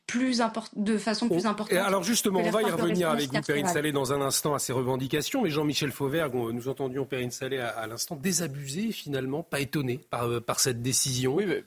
plus 0.10 0.41
de 0.76 0.97
façon 0.97 1.30
plus 1.30 1.45
importante. 1.45 1.78
alors 1.78 2.03
justement, 2.03 2.39
on 2.39 2.49
va 2.49 2.62
y 2.62 2.72
revenir 2.72 3.10
avec 3.10 3.34
vous, 3.34 3.41
Perrine 3.41 3.68
Salé, 3.68 3.91
dans 3.91 4.14
un 4.14 4.22
instant 4.22 4.53
à 4.53 4.60
ces 4.60 4.74
revendications. 4.74 5.41
Mais 5.41 5.49
Jean-Michel 5.49 5.91
Fauvergue, 5.91 6.34
nous 6.34 6.68
entendions 6.68 7.05
Perrine 7.05 7.32
Salé 7.32 7.57
à, 7.60 7.88
l'instant, 7.88 8.16
désabusé 8.16 8.91
finalement, 8.91 9.43
pas 9.43 9.60
étonné 9.60 9.99
par, 10.10 10.41
par 10.41 10.60
cette 10.60 10.82
décision. 10.82 11.36
Oui, 11.36 11.45
mais 11.45 11.64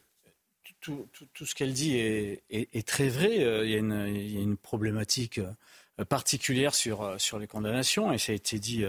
tout, 0.83 1.47
ce 1.47 1.55
qu'elle 1.55 1.73
dit 1.73 1.97
est, 1.97 2.87
très 2.87 3.09
vrai. 3.09 3.43
Euh, 3.45 3.65
il 3.65 3.71
y, 3.71 3.77
a 3.77 3.79
une, 3.79 4.57
problématique 4.57 5.39
euh, 5.39 6.05
particulière 6.05 6.75
sur, 6.75 7.03
euh, 7.03 7.19
sur 7.19 7.39
les 7.39 7.47
condamnations, 7.47 8.13
et 8.13 8.19
ça 8.19 8.33
a 8.33 8.35
été 8.35 8.59
dit 8.59 8.85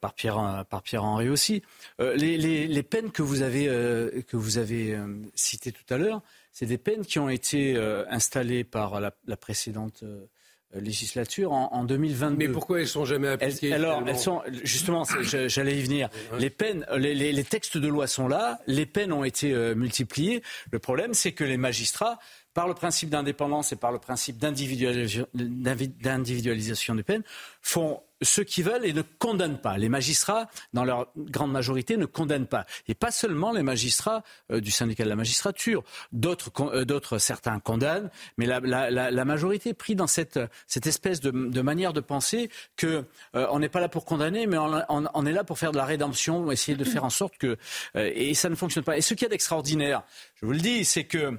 par 0.00 0.14
Pierre, 0.14 0.64
par 0.70 0.82
Pierre 0.82 1.04
Henry 1.04 1.28
aussi. 1.28 1.62
Les, 1.98 2.82
peines 2.82 3.10
que 3.10 3.22
vous 3.22 3.42
avez, 3.42 3.66
que 4.26 4.36
vous 4.36 4.58
avez 4.58 4.98
citées 5.34 5.72
tout 5.72 5.92
à 5.92 5.98
l'heure, 5.98 6.22
c'est 6.52 6.66
des 6.66 6.78
peines 6.78 7.04
qui 7.04 7.18
ont 7.18 7.28
été 7.28 7.76
installées 8.08 8.64
par 8.64 9.00
la 9.00 9.36
précédente 9.36 10.04
euh, 10.76 10.82
législature 10.82 11.52
en, 11.52 11.84
2022. 11.84 12.36
Mais 12.36 12.52
pourquoi 12.52 12.80
elles 12.80 12.88
sont 12.88 13.06
jamais 13.06 13.28
appliquées 13.28 13.72
Alors, 13.72 14.02
elles 14.06 14.18
sont 14.18 14.42
justement, 14.64 15.04
j'allais 15.22 15.78
y 15.78 15.82
venir. 15.82 16.10
Les 16.38 16.50
peines, 16.50 16.84
les, 16.94 17.44
textes 17.44 17.78
de 17.78 17.88
loi 17.88 18.06
sont 18.06 18.28
là, 18.28 18.58
les 18.66 18.84
peines 18.84 19.14
ont 19.14 19.24
été 19.24 19.54
euh, 19.54 19.74
multipliées. 19.74 20.42
Le 20.70 20.78
problème, 20.78 21.14
c'est 21.14 21.32
que 21.32 21.42
les 21.42 21.56
magistrats, 21.56 22.18
par 22.52 22.68
le 22.68 22.74
principe 22.74 23.08
d'indépendance 23.08 23.72
et 23.72 23.76
par 23.76 23.92
le 23.92 23.98
principe 23.98 24.36
d'individualisation 24.36 26.94
des 26.94 27.02
peines, 27.02 27.24
font 27.62 28.02
ceux 28.22 28.44
qui 28.44 28.62
veulent 28.62 28.84
et 28.84 28.92
ne 28.92 29.02
condamnent 29.02 29.60
pas. 29.60 29.78
Les 29.78 29.88
magistrats, 29.88 30.48
dans 30.72 30.84
leur 30.84 31.08
grande 31.16 31.52
majorité, 31.52 31.96
ne 31.96 32.06
condamnent 32.06 32.46
pas. 32.46 32.66
Et 32.88 32.94
pas 32.94 33.10
seulement 33.10 33.52
les 33.52 33.62
magistrats 33.62 34.22
euh, 34.50 34.60
du 34.60 34.70
syndicat 34.70 35.04
de 35.04 35.08
la 35.08 35.16
magistrature. 35.16 35.84
D'autres, 36.12 36.50
euh, 36.60 37.18
certains 37.18 37.60
condamnent, 37.60 38.10
mais 38.36 38.46
la, 38.46 39.24
majorité 39.24 39.74
pris 39.74 39.94
dans 39.94 40.06
cette, 40.06 40.38
espèce 40.84 41.20
de, 41.20 41.60
manière 41.60 41.92
de 41.92 42.00
penser 42.00 42.50
que 42.76 43.04
euh, 43.34 43.46
on 43.50 43.58
n'est 43.58 43.68
pas 43.68 43.80
là 43.80 43.88
pour 43.88 44.04
condamner, 44.04 44.46
mais 44.46 44.56
on, 44.58 45.26
est 45.26 45.32
là 45.32 45.44
pour 45.44 45.58
faire 45.58 45.72
de 45.72 45.76
la 45.76 45.84
rédemption, 45.84 46.50
essayer 46.50 46.76
de 46.76 46.84
faire 46.84 47.04
en 47.04 47.10
sorte 47.10 47.36
que 47.36 47.56
et 47.94 48.34
ça 48.34 48.48
ne 48.48 48.54
fonctionne 48.54 48.84
pas. 48.84 48.96
Et 48.96 49.00
ce 49.00 49.14
qu'il 49.14 49.24
y 49.24 49.26
a 49.26 49.28
d'extraordinaire, 49.28 50.02
je 50.36 50.46
vous 50.46 50.52
le 50.52 50.58
dis, 50.58 50.84
c'est 50.84 51.04
que 51.04 51.38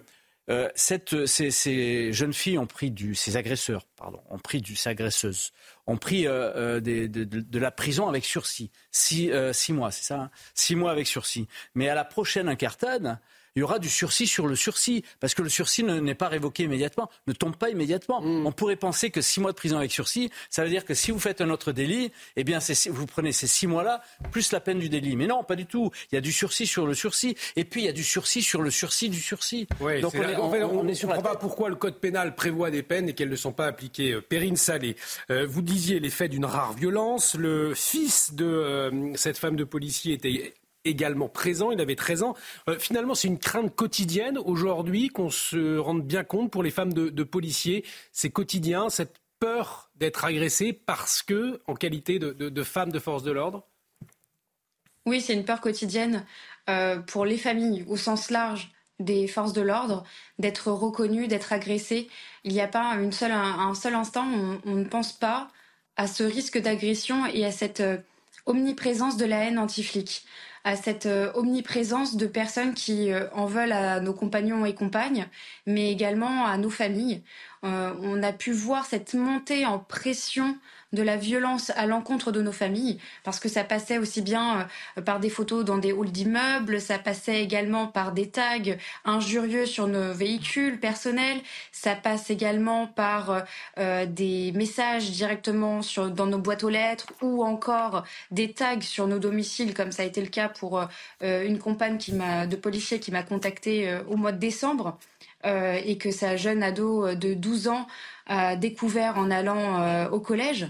cette, 0.75 1.25
ces, 1.25 2.13
jeunes 2.13 2.33
filles 2.33 2.57
ont 2.57 2.67
pris 2.67 2.91
du, 2.91 3.15
ces 3.15 3.37
agresseurs, 3.37 3.85
pardon, 3.97 4.21
ont 4.29 4.39
pris 4.39 4.61
du, 4.61 4.75
ces 4.75 4.89
agresseuses, 4.89 5.51
ont 5.89 5.97
pris 5.97 6.23
de, 6.23 6.79
de, 6.79 7.59
la 7.59 7.71
prison 7.71 8.07
avec 8.07 8.23
sursis, 8.23 8.71
six, 8.91 9.31
six 9.53 9.73
mois, 9.73 9.91
c'est 9.91 10.03
ça, 10.03 10.19
hein? 10.19 10.31
Six 10.53 10.75
mois 10.75 10.91
avec 10.91 11.07
sursis. 11.07 11.47
Mais 11.73 11.89
à 11.89 11.95
la 11.95 12.05
prochaine 12.05 12.47
incartade, 12.47 13.19
il 13.55 13.59
y 13.59 13.63
aura 13.63 13.79
du 13.79 13.89
sursis 13.89 14.27
sur 14.27 14.47
le 14.47 14.55
sursis, 14.55 15.03
parce 15.19 15.33
que 15.33 15.41
le 15.41 15.49
sursis 15.49 15.83
n'est 15.83 16.15
pas 16.15 16.27
révoqué 16.27 16.63
immédiatement, 16.63 17.09
ne 17.27 17.33
tombe 17.33 17.55
pas 17.55 17.69
immédiatement. 17.69 18.21
Mm. 18.21 18.45
On 18.45 18.51
pourrait 18.51 18.75
penser 18.75 19.09
que 19.09 19.21
six 19.21 19.39
mois 19.39 19.51
de 19.51 19.57
prison 19.57 19.77
avec 19.77 19.91
sursis, 19.91 20.31
ça 20.49 20.63
veut 20.63 20.69
dire 20.69 20.85
que 20.85 20.93
si 20.93 21.11
vous 21.11 21.19
faites 21.19 21.41
un 21.41 21.49
autre 21.49 21.71
délit, 21.71 22.11
eh 22.35 22.43
bien, 22.43 22.59
vous 22.89 23.05
prenez 23.05 23.31
ces 23.31 23.47
six 23.47 23.67
mois-là 23.67 24.01
plus 24.31 24.51
la 24.51 24.59
peine 24.59 24.79
du 24.79 24.89
délit. 24.89 25.15
Mais 25.15 25.27
non, 25.27 25.43
pas 25.43 25.55
du 25.55 25.65
tout. 25.65 25.91
Il 26.11 26.15
y 26.15 26.17
a 26.17 26.21
du 26.21 26.31
sursis 26.31 26.67
sur 26.67 26.85
le 26.85 26.93
sursis, 26.93 27.35
et 27.55 27.63
puis 27.63 27.81
il 27.81 27.85
y 27.85 27.89
a 27.89 27.93
du 27.93 28.03
sursis 28.03 28.41
sur 28.41 28.61
le 28.61 28.71
sursis 28.71 29.09
du 29.09 29.19
sursis. 29.19 29.67
Donc 30.01 30.13
on, 30.15 30.21
est, 30.23 30.63
on, 30.63 30.83
ne 30.83 30.93
comprend 30.93 31.21
pas 31.21 31.35
pourquoi 31.35 31.69
le 31.69 31.75
code 31.75 31.99
pénal 31.99 32.35
prévoit 32.35 32.71
des 32.71 32.83
peines 32.83 33.09
et 33.09 33.13
qu'elles 33.13 33.29
ne 33.29 33.35
sont 33.35 33.51
pas 33.51 33.67
appliquées. 33.67 34.13
Euh, 34.13 34.21
Perrine 34.21 34.55
Salé, 34.55 34.95
euh, 35.31 35.45
vous 35.47 35.61
disiez 35.61 35.99
l'effet 35.99 36.27
d'une 36.27 36.45
rare 36.45 36.73
violence. 36.73 37.35
Le 37.35 37.73
fils 37.73 38.33
de 38.33 38.45
euh, 38.45 39.15
cette 39.15 39.37
femme 39.37 39.55
de 39.55 39.63
policier 39.63 40.13
était 40.13 40.53
également 40.85 41.29
présent. 41.29 41.71
Il 41.71 41.81
avait 41.81 41.95
13 41.95 42.23
ans. 42.23 42.35
Euh, 42.67 42.79
finalement, 42.79 43.15
c'est 43.15 43.27
une 43.27 43.39
crainte 43.39 43.75
quotidienne 43.75 44.37
aujourd'hui 44.37 45.09
qu'on 45.09 45.29
se 45.29 45.77
rende 45.77 46.05
bien 46.05 46.23
compte 46.23 46.51
pour 46.51 46.63
les 46.63 46.71
femmes 46.71 46.93
de, 46.93 47.23
policiers. 47.23 47.85
C'est 48.11 48.29
quotidien, 48.29 48.89
cette 48.89 49.17
peur 49.39 49.89
d'être 49.95 50.25
agressée 50.25 50.73
parce 50.73 51.21
que, 51.21 51.61
en 51.67 51.75
qualité 51.75 52.19
de, 52.19 52.63
femmes 52.63 52.91
de 52.91 52.99
force 52.99 53.23
de 53.23 53.31
l'ordre 53.31 53.67
Oui, 55.05 55.21
c'est 55.21 55.33
une 55.33 55.45
peur 55.45 55.61
quotidienne 55.61 56.25
euh, 56.69 56.99
pour 56.99 57.25
les 57.25 57.37
familles 57.37 57.85
au 57.87 57.97
sens 57.97 58.31
large 58.31 58.71
des 58.99 59.27
forces 59.27 59.53
de 59.53 59.61
l'ordre, 59.61 60.03
d'être 60.39 60.71
reconnues, 60.71 61.27
d'être 61.27 61.53
agressées. 61.53 62.09
Il 62.43 62.53
n'y 62.53 62.61
a 62.61 62.67
pas 62.67 62.95
une 62.95 63.11
un, 63.21 63.73
seul 63.73 63.95
instant 63.95 64.25
où 64.27 64.59
on, 64.65 64.75
ne 64.75 64.83
pense 64.83 65.13
pas 65.13 65.49
à 65.95 66.05
ce 66.05 66.23
risque 66.23 66.57
d'agression 66.57 67.25
et 67.27 67.45
à 67.45 67.51
cette 67.51 67.79
euh, 67.79 67.97
omniprésence 68.45 69.17
de 69.17 69.25
la 69.25 69.45
haine 69.45 69.57
anti-flic 69.57 70.25
à 70.63 70.75
cette 70.75 71.05
euh, 71.05 71.31
omniprésence 71.35 72.15
de 72.15 72.25
personnes 72.27 72.73
qui 72.73 73.11
euh, 73.11 73.27
en 73.33 73.45
veulent 73.45 73.71
à 73.71 73.99
nos 73.99 74.13
compagnons 74.13 74.65
et 74.65 74.75
compagnes, 74.75 75.27
mais 75.65 75.91
également 75.91 76.45
à 76.45 76.57
nos 76.57 76.69
familles. 76.69 77.23
Euh, 77.63 77.93
on 78.01 78.21
a 78.23 78.31
pu 78.31 78.51
voir 78.51 78.85
cette 78.85 79.13
montée 79.13 79.65
en 79.65 79.79
pression 79.79 80.57
de 80.93 81.03
la 81.03 81.17
violence 81.17 81.71
à 81.75 81.85
l'encontre 81.85 82.31
de 82.31 82.41
nos 82.41 82.51
familles, 82.51 82.99
parce 83.23 83.39
que 83.39 83.49
ça 83.49 83.63
passait 83.63 83.97
aussi 83.97 84.21
bien 84.21 84.67
euh, 84.97 85.01
par 85.01 85.19
des 85.19 85.29
photos 85.29 85.63
dans 85.63 85.77
des 85.77 85.91
halls 85.91 86.11
d'immeubles, 86.11 86.81
ça 86.81 86.97
passait 86.97 87.41
également 87.41 87.87
par 87.87 88.11
des 88.11 88.29
tags 88.29 88.57
injurieux 89.05 89.65
sur 89.65 89.87
nos 89.87 90.13
véhicules 90.13 90.79
personnels, 90.79 91.39
ça 91.71 91.95
passe 91.95 92.29
également 92.29 92.87
par 92.87 93.29
euh, 93.29 93.39
euh, 93.77 94.05
des 94.05 94.51
messages 94.53 95.11
directement 95.11 95.81
sur, 95.81 96.09
dans 96.09 96.25
nos 96.25 96.39
boîtes 96.39 96.63
aux 96.63 96.69
lettres 96.69 97.13
ou 97.21 97.43
encore 97.43 98.03
des 98.31 98.51
tags 98.51 98.81
sur 98.81 99.07
nos 99.07 99.19
domiciles, 99.19 99.73
comme 99.73 99.91
ça 99.91 100.03
a 100.03 100.05
été 100.05 100.21
le 100.21 100.27
cas 100.27 100.49
pour 100.49 100.87
une 101.21 101.59
compagne 101.59 101.97
qui 101.97 102.11
de 102.11 102.55
policier 102.55 102.99
qui 102.99 103.11
m'a 103.11 103.23
contacté 103.23 103.99
au 104.07 104.15
mois 104.17 104.31
de 104.31 104.39
décembre. 104.39 104.97
et 105.45 105.97
que 105.97 106.11
sa 106.11 106.35
jeune 106.37 106.63
ado 106.63 107.15
de 107.15 107.33
12 107.33 107.67
ans 107.67 107.87
a 108.27 108.55
découvert 108.55 109.17
en 109.17 109.31
allant 109.31 110.09
au 110.09 110.19
collège. 110.19 110.67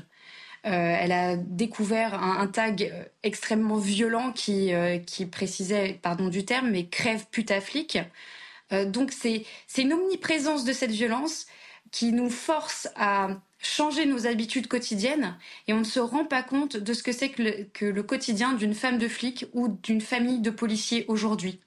Euh, 0.65 0.69
elle 0.99 1.11
a 1.11 1.37
découvert 1.37 2.21
un, 2.21 2.47
tag 2.47 2.83
euh, 2.83 3.03
extrêmement 3.23 3.77
violent 3.77 4.33
qui, 4.33 4.73
euh, 4.73 4.97
qui 4.97 5.25
précisait, 5.25 5.99
pardon 6.01 6.27
du 6.27 6.43
terme, 6.45 6.71
mais 6.71 6.87
crève 6.87 7.25
putaflic. 7.31 7.97
donc 8.87 9.11
c'est 9.11 9.45
une 9.77 9.93
omniprésence 9.93 10.63
de 10.63 10.73
cette 10.73 10.91
violence 10.91 11.47
qui 11.91 12.11
nous 12.11 12.29
force 12.29 12.87
à 12.95 13.29
changer 13.57 14.05
nos 14.05 14.27
habitudes 14.27 14.67
quotidiennes 14.67 15.37
et 15.67 15.73
on 15.73 15.79
ne 15.79 15.83
se 15.83 15.99
rend 15.99 16.23
pas 16.25 16.43
compte 16.43 16.77
de 16.77 16.93
ce 16.93 17.03
que 17.03 17.11
c'est 17.11 17.29
que, 17.29 17.63
que 17.73 17.85
le, 17.85 18.03
quotidien 18.03 18.53
d'une 18.53 18.75
femme 18.75 18.97
de 18.99 19.07
flic 19.07 19.47
ou 19.53 19.69
d'une 19.83 20.01
famille 20.01 20.39
de 20.39 20.51
policiers 20.51 21.05
aujourd'hui. 21.07 21.59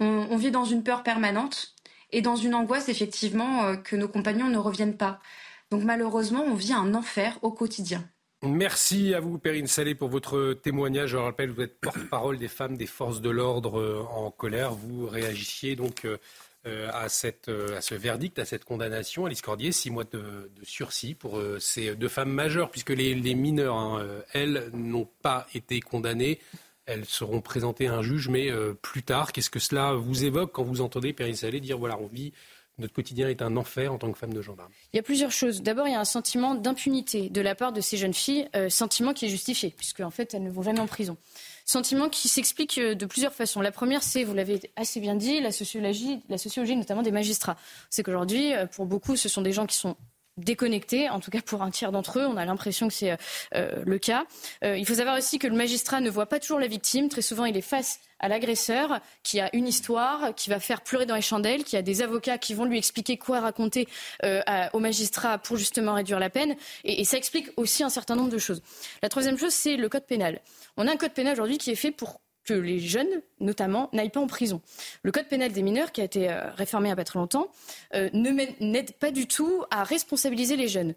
On, 0.00 0.28
on, 0.30 0.36
vit 0.36 0.52
dans 0.52 0.64
une 0.64 0.84
peur 0.84 1.02
permanente 1.02 1.74
et 2.12 2.22
dans 2.22 2.36
une 2.36 2.54
angoisse 2.54 2.88
effectivement 2.88 3.76
que 3.76 3.96
nos 3.96 4.08
compagnons 4.08 4.48
ne 4.48 4.58
reviennent 4.58 4.96
pas. 4.96 5.20
Donc 5.70 5.82
malheureusement, 5.82 6.44
on 6.46 6.54
vit 6.54 6.72
un 6.72 6.94
enfer 6.94 7.38
au 7.42 7.50
quotidien. 7.50 8.08
Merci 8.44 9.14
à 9.14 9.20
vous, 9.20 9.38
Perrine 9.38 9.66
Salé, 9.66 9.94
pour 9.94 10.10
votre 10.10 10.52
témoignage. 10.52 11.10
Je 11.10 11.16
rappelle, 11.16 11.50
vous 11.50 11.62
êtes 11.62 11.80
porte-parole 11.80 12.36
des 12.36 12.48
femmes 12.48 12.76
des 12.76 12.86
forces 12.86 13.22
de 13.22 13.30
l'ordre 13.30 13.80
euh, 13.80 14.02
en 14.10 14.30
colère. 14.30 14.74
Vous 14.74 15.06
réagissiez 15.06 15.76
donc 15.76 16.04
euh, 16.04 16.18
euh, 16.66 16.90
à, 16.92 17.04
à 17.04 17.08
ce 17.08 17.94
verdict, 17.94 18.38
à 18.38 18.44
cette 18.44 18.66
condamnation. 18.66 19.24
Alice 19.24 19.40
Cordier, 19.40 19.72
six 19.72 19.90
mois 19.90 20.04
de, 20.04 20.50
sursis 20.62 21.14
pour 21.14 21.40
ces 21.58 21.94
deux 21.96 22.08
femmes 22.08 22.32
majeures, 22.32 22.70
puisque 22.70 22.90
les, 22.90 23.14
mineurs, 23.34 23.76
hein, 23.76 24.06
elles, 24.32 24.70
n'ont 24.74 25.08
pas 25.22 25.46
été 25.54 25.80
condamnées. 25.80 26.38
Elles 26.86 27.06
seront 27.06 27.40
présentées 27.40 27.86
à 27.86 27.94
un 27.94 28.02
juge, 28.02 28.28
mais 28.28 28.50
plus 28.82 29.02
tard. 29.02 29.32
Qu'est-ce 29.32 29.50
que 29.50 29.58
cela 29.58 29.94
vous 29.94 30.24
évoque 30.24 30.52
quand 30.52 30.64
vous 30.64 30.82
entendez 30.82 31.14
Perrine 31.14 31.34
Salé 31.34 31.60
dire 31.60 31.78
voilà, 31.78 31.98
on 31.98 32.06
vit 32.06 32.34
notre 32.78 32.92
quotidien 32.92 33.28
est 33.28 33.42
un 33.42 33.56
enfer 33.56 33.92
en 33.92 33.98
tant 33.98 34.10
que 34.10 34.18
femme 34.18 34.32
de 34.32 34.42
gendarme 34.42 34.70
Il 34.92 34.96
y 34.96 34.98
a 34.98 35.02
plusieurs 35.02 35.30
choses. 35.30 35.62
D'abord, 35.62 35.86
il 35.86 35.92
y 35.92 35.94
a 35.94 36.00
un 36.00 36.04
sentiment 36.04 36.54
d'impunité 36.54 37.30
de 37.30 37.40
la 37.40 37.54
part 37.54 37.72
de 37.72 37.80
ces 37.80 37.96
jeunes 37.96 38.14
filles, 38.14 38.48
euh, 38.56 38.68
sentiment 38.68 39.12
qui 39.12 39.26
est 39.26 39.28
justifié, 39.28 39.72
puisque 39.76 40.00
en 40.00 40.10
fait, 40.10 40.34
elles 40.34 40.42
ne 40.42 40.50
vont 40.50 40.62
jamais 40.62 40.80
en 40.80 40.86
prison. 40.86 41.16
Sentiment 41.64 42.08
qui 42.08 42.28
s'explique 42.28 42.78
euh, 42.78 42.94
de 42.94 43.06
plusieurs 43.06 43.32
façons. 43.32 43.60
La 43.60 43.72
première, 43.72 44.02
c'est, 44.02 44.24
vous 44.24 44.34
l'avez 44.34 44.60
assez 44.76 45.00
bien 45.00 45.14
dit, 45.14 45.40
la 45.40 45.52
sociologie, 45.52 46.20
notamment 46.76 47.02
des 47.02 47.12
magistrats. 47.12 47.56
C'est 47.90 48.02
qu'aujourd'hui, 48.02 48.54
euh, 48.54 48.66
pour 48.66 48.86
beaucoup, 48.86 49.16
ce 49.16 49.28
sont 49.28 49.42
des 49.42 49.52
gens 49.52 49.66
qui 49.66 49.76
sont 49.76 49.96
déconnectés, 50.36 51.08
en 51.08 51.20
tout 51.20 51.30
cas 51.30 51.40
pour 51.40 51.62
un 51.62 51.70
tiers 51.70 51.92
d'entre 51.92 52.18
eux, 52.18 52.26
on 52.26 52.36
a 52.36 52.44
l'impression 52.44 52.88
que 52.88 52.94
c'est 52.94 53.16
le 53.52 53.98
cas. 53.98 54.24
il 54.62 54.84
faut 54.86 54.94
savoir 54.94 55.16
aussi 55.16 55.38
que 55.38 55.46
le 55.46 55.54
magistrat 55.54 56.00
ne 56.00 56.10
voit 56.10 56.26
pas 56.26 56.40
toujours 56.40 56.58
la 56.58 56.66
victime, 56.66 57.08
très 57.08 57.22
souvent 57.22 57.44
il 57.44 57.56
est 57.56 57.60
face 57.60 58.00
à 58.24 58.28
l'agresseur 58.28 59.00
qui 59.22 59.38
a 59.40 59.54
une 59.54 59.68
histoire, 59.68 60.34
qui 60.34 60.48
va 60.48 60.58
faire 60.58 60.80
pleurer 60.80 61.04
dans 61.04 61.14
les 61.14 61.20
chandelles, 61.20 61.62
qui 61.62 61.76
a 61.76 61.82
des 61.82 62.00
avocats 62.00 62.38
qui 62.38 62.54
vont 62.54 62.64
lui 62.64 62.78
expliquer 62.78 63.18
quoi 63.18 63.40
raconter 63.40 63.86
euh, 64.24 64.40
au 64.72 64.78
magistrat 64.78 65.36
pour 65.36 65.58
justement 65.58 65.92
réduire 65.92 66.18
la 66.18 66.30
peine. 66.30 66.56
Et, 66.84 67.04
ça 67.04 67.18
explique 67.18 67.50
aussi 67.58 67.82
un 67.82 67.90
certain 67.90 68.16
nombre 68.16 68.30
de 68.30 68.38
choses. 68.38 68.62
La 69.02 69.10
troisième 69.10 69.36
chose, 69.36 69.52
c'est 69.52 69.76
le 69.76 69.90
code 69.90 70.06
pénal. 70.06 70.40
On 70.78 70.88
a 70.88 70.92
un 70.92 70.96
code 70.96 71.12
pénal 71.12 71.34
aujourd'hui 71.34 71.58
qui 71.58 71.70
est 71.70 71.76
fait 71.76 71.90
pour 71.90 72.20
que 72.44 72.54
les 72.54 72.78
jeunes, 72.78 73.22
notamment, 73.40 73.88
n'aillent 73.92 74.10
pas 74.10 74.20
en 74.20 74.26
prison. 74.26 74.60
Le 75.02 75.12
code 75.12 75.28
pénal 75.28 75.52
des 75.52 75.62
mineurs, 75.62 75.92
qui 75.92 76.00
a 76.00 76.04
été 76.04 76.30
euh, 76.30 76.50
réformé 76.52 76.88
il 76.88 76.90
n'y 76.90 76.92
a 76.92 76.96
pas 76.96 77.04
très 77.04 77.18
longtemps, 77.18 77.48
euh, 77.94 78.10
n'aide 78.12 78.92
pas 78.92 79.10
du 79.10 79.26
tout 79.26 79.64
à 79.70 79.84
responsabiliser 79.84 80.56
les 80.56 80.68
jeunes. 80.68 80.94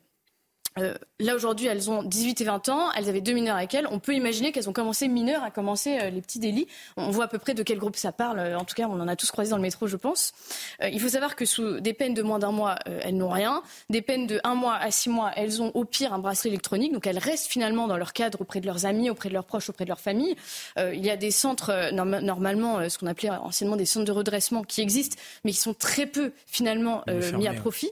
Euh, 0.79 0.93
là 1.19 1.35
aujourd'hui, 1.35 1.67
elles 1.67 1.89
ont 1.89 2.03
18 2.03 2.41
et 2.41 2.43
20 2.43 2.69
ans, 2.69 2.91
elles 2.95 3.09
avaient 3.09 3.21
deux 3.21 3.33
mineurs 3.33 3.57
avec 3.57 3.73
elles. 3.73 3.87
On 3.91 3.99
peut 3.99 4.13
imaginer 4.13 4.51
qu'elles 4.51 4.69
ont 4.69 4.73
commencé 4.73 5.07
mineures 5.07 5.43
à 5.43 5.51
commencer 5.51 5.97
euh, 5.99 6.09
les 6.09 6.21
petits 6.21 6.39
délits. 6.39 6.67
On 6.97 7.09
voit 7.09 7.25
à 7.25 7.27
peu 7.27 7.39
près 7.39 7.53
de 7.53 7.63
quel 7.63 7.77
groupe 7.77 7.95
ça 7.95 8.11
parle. 8.11 8.39
En 8.55 8.63
tout 8.63 8.75
cas, 8.75 8.87
on 8.89 8.99
en 8.99 9.07
a 9.07 9.15
tous 9.15 9.31
croisé 9.31 9.51
dans 9.51 9.57
le 9.57 9.61
métro, 9.61 9.87
je 9.87 9.97
pense. 9.97 10.33
Euh, 10.81 10.89
il 10.89 10.99
faut 10.99 11.09
savoir 11.09 11.35
que 11.35 11.45
sous 11.45 11.79
des 11.79 11.93
peines 11.93 12.13
de 12.13 12.21
moins 12.21 12.39
d'un 12.39 12.51
mois, 12.51 12.75
elles 12.85 13.17
n'ont 13.17 13.29
rien. 13.29 13.61
Des 13.89 14.01
peines 14.01 14.27
de 14.27 14.39
un 14.43 14.55
mois 14.55 14.75
à 14.75 14.91
six 14.91 15.09
mois, 15.09 15.31
elles 15.35 15.61
ont 15.61 15.71
au 15.73 15.85
pire 15.85 16.13
un 16.13 16.19
bracelet 16.19 16.49
électronique. 16.49 16.93
Donc 16.93 17.07
elles 17.07 17.19
restent 17.19 17.47
finalement 17.47 17.87
dans 17.87 17.97
leur 17.97 18.13
cadre 18.13 18.41
auprès 18.41 18.61
de 18.61 18.65
leurs 18.65 18.85
amis, 18.85 19.09
auprès 19.09 19.29
de 19.29 19.33
leurs 19.33 19.45
proches, 19.45 19.69
auprès 19.69 19.85
de 19.85 19.89
leur 19.89 19.99
famille. 19.99 20.35
il 20.77 21.05
y 21.05 21.09
a 21.09 21.17
des 21.17 21.31
centres, 21.31 21.91
normalement, 21.91 22.87
ce 22.89 22.97
qu'on 22.97 23.07
appelait 23.07 23.29
anciennement 23.29 23.75
des 23.75 23.85
centres 23.85 24.05
de 24.05 24.11
redressement 24.11 24.63
qui 24.63 24.81
existent, 24.81 25.17
mais 25.43 25.51
qui 25.51 25.59
sont 25.59 25.73
très 25.73 26.05
peu 26.05 26.31
finalement 26.45 27.03
mis 27.33 27.47
à 27.47 27.53
profit. 27.53 27.91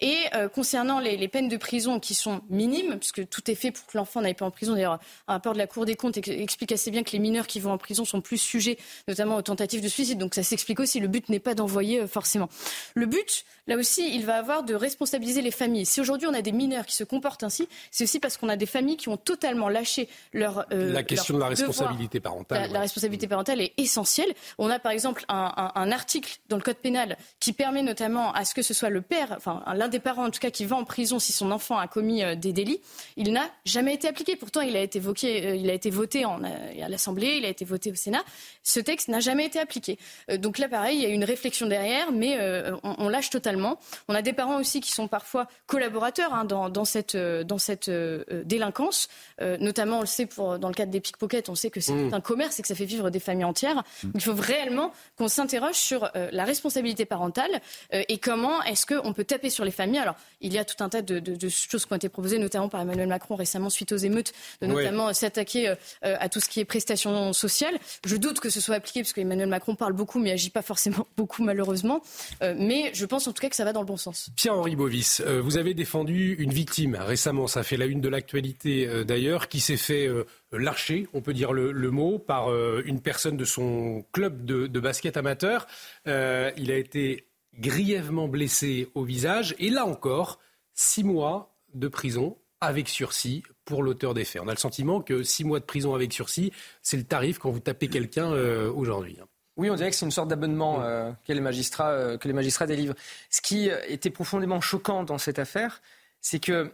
Et 0.00 0.16
euh, 0.34 0.48
concernant 0.48 0.98
les, 0.98 1.28
peines 1.28 1.48
de 1.48 1.56
prison 1.56 2.00
qui 2.00 2.14
sont 2.14 2.40
minimes, 2.48 2.98
puisque 2.98 3.28
tout 3.28 3.50
est 3.50 3.54
fait 3.54 3.70
pour 3.70 3.84
que 3.86 3.98
l'enfant 3.98 4.22
n'aille 4.22 4.34
pas 4.34 4.46
en 4.46 4.50
prison, 4.50 4.72
d'ailleurs, 4.72 4.98
un 5.28 5.34
rapport 5.34 5.52
de 5.52 5.58
la 5.58 5.66
Cour 5.66 5.84
des 5.84 5.94
comptes 5.94 6.16
explique 6.16 6.72
assez 6.72 6.90
bien 6.90 7.02
que 7.02 7.10
les 7.12 7.18
mineurs 7.18 7.46
qui 7.46 7.60
vont 7.60 7.72
en 7.72 7.78
prison 7.78 8.04
sont 8.04 8.22
plus 8.22 8.38
sujets, 8.38 8.78
notamment 9.08 9.36
aux 9.36 9.42
tentatives 9.42 9.82
de 9.82 9.88
suicide. 9.88 10.18
Donc 10.18 10.34
ça 10.34 10.42
s'explique 10.42 10.80
aussi. 10.80 11.00
Le 11.00 11.08
but 11.08 11.28
n'est 11.28 11.38
pas 11.38 11.54
d'envoyer 11.54 12.00
euh, 12.00 12.06
forcément. 12.06 12.48
Le 12.94 13.04
but, 13.04 13.44
là 13.66 13.76
aussi, 13.76 14.14
il 14.14 14.24
va 14.24 14.36
avoir 14.36 14.62
de 14.62 14.74
responsabiliser 14.74 15.42
les 15.42 15.50
familles. 15.50 15.84
Si 15.84 16.00
aujourd'hui 16.00 16.26
on 16.26 16.34
a 16.34 16.42
des 16.42 16.52
mineurs 16.52 16.86
qui 16.86 16.96
se 16.96 17.04
comportent 17.04 17.42
ainsi, 17.42 17.68
c'est 17.90 18.04
aussi 18.04 18.20
parce 18.20 18.38
qu'on 18.38 18.48
a 18.48 18.56
des 18.56 18.66
familles 18.66 18.96
qui 18.96 19.10
ont 19.10 19.18
totalement 19.18 19.68
lâché 19.68 20.08
leur. 20.32 20.66
Euh, 20.72 20.92
la 20.92 21.02
question 21.02 21.34
de 21.34 21.40
la 21.40 21.48
responsabilité 21.48 22.20
parentale. 22.20 22.70
La, 22.72 22.80
responsabilité 22.80 23.28
parentale 23.28 23.60
est 23.60 23.74
essentielle. 23.76 24.32
On 24.56 24.70
a 24.70 24.78
par 24.78 24.92
exemple 24.92 25.26
un, 25.28 25.72
un, 25.74 25.92
article 25.92 26.38
dans 26.48 26.56
le 26.56 26.62
code 26.62 26.76
pénal 26.76 27.18
qui 27.38 27.52
permet 27.52 27.82
notamment 27.82 28.32
à 28.32 28.44
ce 28.44 28.54
que 28.54 28.62
ce 28.62 28.72
soit 28.72 28.88
le 28.88 29.02
père, 29.02 29.34
enfin 29.36 29.62
l'un 29.74 29.89
des 29.90 30.00
parents, 30.00 30.24
en 30.24 30.30
tout 30.30 30.40
cas, 30.40 30.50
qui 30.50 30.64
va 30.64 30.76
en 30.76 30.84
prison 30.84 31.18
si 31.18 31.32
son 31.32 31.50
enfant 31.50 31.78
a 31.78 31.86
commis 31.86 32.22
des 32.36 32.52
délits, 32.52 32.80
il 33.16 33.32
n'a 33.32 33.48
jamais 33.64 33.94
été 33.94 34.08
appliqué. 34.08 34.36
Pourtant, 34.36 34.60
il 34.60 34.76
a 34.76 34.80
été, 34.80 35.00
il 35.22 35.68
a 35.68 35.74
été 35.74 35.90
voté 35.90 36.24
en, 36.24 36.42
à 36.42 36.88
l'Assemblée, 36.88 37.36
il 37.38 37.44
a 37.44 37.48
été 37.48 37.64
voté 37.64 37.90
au 37.90 37.94
Sénat. 37.94 38.22
Ce 38.62 38.80
texte 38.80 39.08
n'a 39.08 39.20
jamais 39.20 39.46
été 39.46 39.58
appliqué. 39.58 39.98
donc 40.38 40.58
là, 40.58 40.68
pareil, 40.68 40.98
il 40.98 41.02
y 41.02 41.06
a 41.06 41.08
une 41.08 41.24
réflexion 41.24 41.66
derrière, 41.66 42.12
mais 42.12 42.38
on, 42.82 43.08
lâche 43.08 43.30
totalement. 43.30 43.78
On 44.08 44.14
a 44.14 44.22
des 44.22 44.32
parents 44.32 44.58
aussi 44.58 44.80
qui 44.80 44.92
sont 44.92 45.08
parfois 45.08 45.48
collaborateurs 45.66 46.32
hein, 46.32 46.44
dans, 46.44 46.68
dans, 46.68 46.84
cette, 46.84 47.16
dans 47.16 47.58
cette 47.58 47.90
délinquance. 47.90 49.08
notamment, 49.40 49.98
on 49.98 50.02
le 50.02 50.06
sait 50.06 50.26
pour, 50.26 50.58
dans 50.58 50.68
le 50.68 50.74
cadre 50.74 50.92
des 50.92 51.00
pickpockets, 51.00 51.48
on 51.48 51.54
sait 51.54 51.70
que 51.70 51.80
c'est 51.80 51.92
mmh. 51.92 52.14
un 52.14 52.20
commerce 52.20 52.58
et 52.58 52.62
que 52.62 52.68
ça 52.68 52.74
fait 52.74 52.84
vivre 52.84 53.10
des 53.10 53.20
familles 53.20 53.44
entières. 53.44 53.82
Mmh. 54.02 54.10
Il 54.14 54.20
faut 54.20 54.34
réellement 54.34 54.92
qu'on 55.18 55.28
s'interroge 55.28 55.74
sur 55.74 56.10
la 56.14 56.44
responsabilité 56.44 57.04
parentale 57.04 57.60
et 57.92 58.18
comment 58.18 58.62
est-ce 58.62 58.86
qu'on 58.86 59.12
peut 59.12 59.24
taper 59.24 59.50
sur 59.50 59.64
les 59.64 59.70
familles. 59.70 59.79
Alors, 59.80 60.16
il 60.40 60.52
y 60.52 60.58
a 60.58 60.64
tout 60.64 60.82
un 60.82 60.88
tas 60.88 61.02
de, 61.02 61.48
choses 61.48 61.86
qui 61.86 61.92
ont 61.92 61.96
été 61.96 62.08
proposées, 62.08 62.38
notamment 62.38 62.68
par 62.68 62.80
Emmanuel 62.80 63.08
Macron 63.08 63.34
récemment 63.34 63.70
suite 63.70 63.92
aux 63.92 63.96
émeutes, 63.96 64.32
de 64.60 64.66
notamment 64.66 65.12
s'attaquer 65.12 65.74
à 66.02 66.28
tout 66.28 66.40
ce 66.40 66.48
qui 66.48 66.60
est 66.60 66.64
prestations 66.64 67.32
sociales. 67.32 67.78
Je 68.04 68.16
doute 68.16 68.40
que 68.40 68.50
ce 68.50 68.60
soit 68.60 68.76
appliqué 68.76 69.00
parce 69.00 69.12
qu'Emmanuel 69.12 69.48
Macron 69.48 69.74
parle 69.74 69.92
beaucoup 69.92 70.18
mais 70.18 70.32
agit 70.32 70.50
pas 70.50 70.62
forcément 70.62 71.06
beaucoup 71.16 71.42
malheureusement. 71.42 72.02
mais 72.40 72.90
je 72.94 73.06
pense 73.06 73.26
en 73.26 73.32
tout 73.32 73.40
cas 73.40 73.48
que 73.48 73.56
ça 73.56 73.64
va 73.64 73.72
dans 73.72 73.80
le 73.80 73.86
bon 73.86 73.96
sens. 73.96 74.30
Pierre-Henri 74.36 74.76
Bovis, 74.76 75.20
vous 75.20 75.58
avez 75.58 75.74
défendu 75.74 76.34
une 76.38 76.52
victime 76.52 76.96
récemment, 76.96 77.46
ça 77.46 77.62
fait 77.62 77.76
la 77.76 77.86
une 77.86 78.00
de 78.00 78.08
l'actualité 78.08 79.04
d'ailleurs, 79.04 79.48
qui 79.48 79.60
s'est 79.60 79.76
fait 79.76 80.08
lâcher, 80.52 81.06
on 81.14 81.20
peut 81.20 81.34
dire 81.34 81.52
le, 81.52 81.90
mot, 81.90 82.18
par 82.18 82.48
une 82.84 83.00
personne 83.00 83.36
de 83.36 83.44
son 83.44 84.04
club 84.12 84.44
de, 84.44 84.66
de 84.66 84.80
basket 84.80 85.16
amateur. 85.16 85.66
il 86.06 86.70
a 86.70 86.76
été 86.76 87.29
grièvement 87.58 88.28
blessé 88.28 88.88
au 88.94 89.04
visage. 89.04 89.54
Et 89.58 89.70
là 89.70 89.86
encore, 89.86 90.38
six 90.74 91.04
mois 91.04 91.54
de 91.74 91.88
prison 91.88 92.36
avec 92.60 92.88
sursis 92.88 93.42
pour 93.64 93.82
l'auteur 93.82 94.14
des 94.14 94.24
faits. 94.24 94.42
On 94.44 94.48
a 94.48 94.52
le 94.52 94.58
sentiment 94.58 95.00
que 95.00 95.22
six 95.22 95.44
mois 95.44 95.60
de 95.60 95.64
prison 95.64 95.94
avec 95.94 96.12
sursis, 96.12 96.52
c'est 96.82 96.96
le 96.96 97.04
tarif 97.04 97.38
quand 97.38 97.50
vous 97.50 97.60
tapez 97.60 97.88
quelqu'un 97.88 98.32
euh, 98.32 98.70
aujourd'hui. 98.70 99.18
Oui, 99.56 99.70
on 99.70 99.74
dirait 99.74 99.90
que 99.90 99.96
c'est 99.96 100.04
une 100.04 100.10
sorte 100.10 100.28
d'abonnement 100.28 100.82
euh, 100.82 101.10
que, 101.26 101.32
les 101.32 101.40
magistrats, 101.40 101.90
euh, 101.90 102.18
que 102.18 102.28
les 102.28 102.34
magistrats 102.34 102.66
délivrent. 102.66 102.94
Ce 103.30 103.40
qui 103.40 103.70
était 103.88 104.10
profondément 104.10 104.60
choquant 104.60 105.04
dans 105.04 105.18
cette 105.18 105.38
affaire, 105.38 105.80
c'est 106.20 106.38
que 106.38 106.72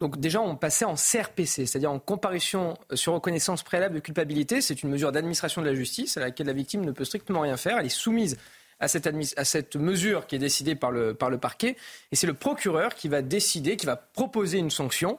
donc 0.00 0.18
déjà, 0.18 0.40
on 0.40 0.56
passait 0.56 0.86
en 0.86 0.94
CRPC, 0.94 1.66
c'est-à-dire 1.66 1.92
en 1.92 1.98
comparution 1.98 2.78
sur 2.94 3.12
reconnaissance 3.12 3.62
préalable 3.62 3.96
de 3.96 4.00
culpabilité. 4.00 4.62
C'est 4.62 4.82
une 4.82 4.88
mesure 4.88 5.12
d'administration 5.12 5.60
de 5.60 5.66
la 5.66 5.74
justice 5.74 6.16
à 6.16 6.20
laquelle 6.20 6.46
la 6.46 6.54
victime 6.54 6.86
ne 6.86 6.90
peut 6.90 7.04
strictement 7.04 7.40
rien 7.40 7.58
faire. 7.58 7.78
Elle 7.78 7.84
est 7.84 7.90
soumise 7.90 8.38
à 8.80 8.88
cette, 8.88 9.76
mesure 9.76 10.26
qui 10.26 10.36
est 10.36 10.40
décidée 10.40 10.74
par 10.74 10.90
le, 10.90 11.14
par 11.14 11.30
le 11.30 11.38
parquet. 11.38 11.76
Et 12.12 12.16
c'est 12.16 12.26
le 12.26 12.34
procureur 12.34 12.94
qui 12.94 13.08
va 13.08 13.22
décider, 13.22 13.76
qui 13.76 13.86
va 13.86 13.96
proposer 13.96 14.58
une 14.58 14.70
sanction, 14.70 15.18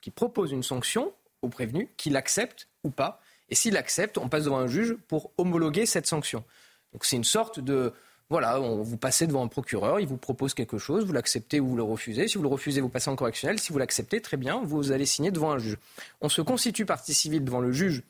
qui 0.00 0.10
propose 0.10 0.52
une 0.52 0.62
sanction 0.62 1.12
au 1.42 1.48
prévenu, 1.48 1.88
qu'il 1.96 2.16
accepte 2.16 2.68
ou 2.84 2.90
pas. 2.90 3.20
Et 3.48 3.54
s'il 3.54 3.76
accepte, 3.76 4.18
on 4.18 4.28
passe 4.28 4.44
devant 4.44 4.58
un 4.58 4.68
juge 4.68 4.96
pour 5.08 5.32
homologuer 5.38 5.86
cette 5.86 6.06
sanction. 6.06 6.44
Donc 6.92 7.04
c'est 7.04 7.16
une 7.16 7.24
sorte 7.24 7.58
de... 7.60 7.92
Voilà, 8.28 8.60
on, 8.60 8.82
vous 8.82 8.96
passez 8.96 9.26
devant 9.26 9.42
un 9.42 9.48
procureur, 9.48 9.98
il 9.98 10.06
vous 10.06 10.16
propose 10.16 10.54
quelque 10.54 10.78
chose, 10.78 11.04
vous 11.04 11.12
l'acceptez 11.12 11.58
ou 11.58 11.70
vous 11.70 11.76
le 11.76 11.82
refusez. 11.82 12.28
Si 12.28 12.36
vous 12.36 12.44
le 12.44 12.48
refusez, 12.48 12.80
vous 12.80 12.88
passez 12.88 13.10
en 13.10 13.16
correctionnel. 13.16 13.58
Si 13.58 13.72
vous 13.72 13.78
l'acceptez, 13.78 14.20
très 14.20 14.36
bien, 14.36 14.62
vous 14.62 14.92
allez 14.92 15.06
signer 15.06 15.32
devant 15.32 15.50
un 15.50 15.58
juge. 15.58 15.78
On 16.20 16.28
se 16.28 16.40
constitue 16.40 16.86
partie 16.86 17.12
civile 17.12 17.44
devant 17.44 17.60
le 17.60 17.72
juge 17.72 18.04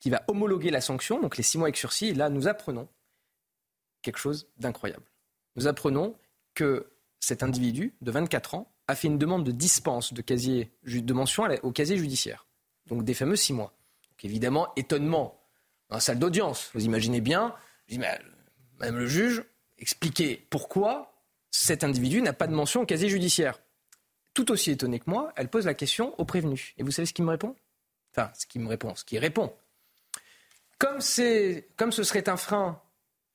qui 0.00 0.10
va 0.10 0.22
homologuer 0.28 0.70
la 0.70 0.82
sanction, 0.82 1.18
donc 1.18 1.38
les 1.38 1.42
six 1.42 1.56
mois 1.56 1.68
avec 1.68 1.78
sursis. 1.78 2.12
Là, 2.12 2.28
nous 2.28 2.46
apprenons 2.46 2.88
quelque 4.04 4.18
chose 4.18 4.46
d'incroyable. 4.58 5.04
Nous 5.56 5.66
apprenons 5.66 6.14
que 6.54 6.92
cet 7.18 7.42
individu 7.42 7.96
de 8.00 8.10
24 8.10 8.54
ans 8.54 8.72
a 8.86 8.94
fait 8.94 9.08
une 9.08 9.18
demande 9.18 9.44
de 9.44 9.50
dispense 9.50 10.12
de, 10.12 11.12
mention 11.12 11.48
au 11.62 11.72
casier 11.72 11.96
judiciaire, 11.96 12.46
donc 12.86 13.04
des 13.04 13.14
fameux 13.14 13.36
six 13.36 13.52
mois. 13.52 13.74
évidemment, 14.22 14.68
étonnement 14.76 15.40
dans 15.88 15.96
la 15.96 16.00
salle 16.00 16.18
d'audience. 16.18 16.70
Vous 16.74 16.84
imaginez 16.84 17.20
bien, 17.20 17.54
je 17.86 17.94
dis, 17.94 17.98
mais, 17.98 18.18
Madame 18.78 18.98
le 18.98 19.06
juge, 19.06 19.44
expliquez 19.78 20.46
pourquoi 20.50 21.22
cet 21.50 21.84
individu 21.84 22.20
n'a 22.22 22.32
pas 22.32 22.46
de 22.46 22.54
mention 22.54 22.82
au 22.82 22.86
casier 22.86 23.08
judiciaire. 23.08 23.60
Tout 24.34 24.50
aussi 24.50 24.72
étonné 24.72 24.98
que 24.98 25.08
moi, 25.08 25.32
elle 25.36 25.48
pose 25.48 25.66
la 25.66 25.74
question 25.74 26.18
au 26.18 26.24
prévenu. 26.24 26.74
Et 26.76 26.82
vous 26.82 26.90
savez 26.90 27.06
ce 27.06 27.12
qu'il 27.12 27.24
me 27.24 27.30
répond? 27.30 27.54
Enfin, 28.12 28.30
ce 28.34 28.46
qu'il 28.46 28.60
me 28.60 28.68
répond, 28.68 28.94
ce 28.94 29.04
qu'il 29.04 29.18
répond. 29.18 29.54
Comme, 30.78 30.98
comme 31.76 31.92
ce 31.92 32.02
serait 32.02 32.28
un 32.28 32.36
frein 32.36 32.82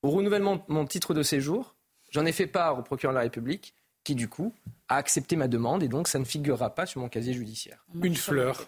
au 0.03 0.09
renouvellement 0.09 0.55
de 0.55 0.61
mon 0.67 0.85
titre 0.85 1.13
de 1.13 1.23
séjour, 1.23 1.75
j'en 2.11 2.25
ai 2.25 2.31
fait 2.31 2.47
part 2.47 2.79
au 2.79 2.81
procureur 2.81 3.13
de 3.13 3.17
la 3.17 3.23
République, 3.23 3.73
qui 4.03 4.15
du 4.15 4.27
coup 4.27 4.53
a 4.87 4.95
accepté 4.95 5.35
ma 5.35 5.47
demande 5.47 5.83
et 5.83 5.87
donc 5.87 6.07
ça 6.07 6.19
ne 6.19 6.23
figurera 6.23 6.73
pas 6.73 6.85
sur 6.85 7.01
mon 7.01 7.09
casier 7.09 7.33
judiciaire. 7.33 7.85
Une 8.01 8.15
fleur, 8.15 8.67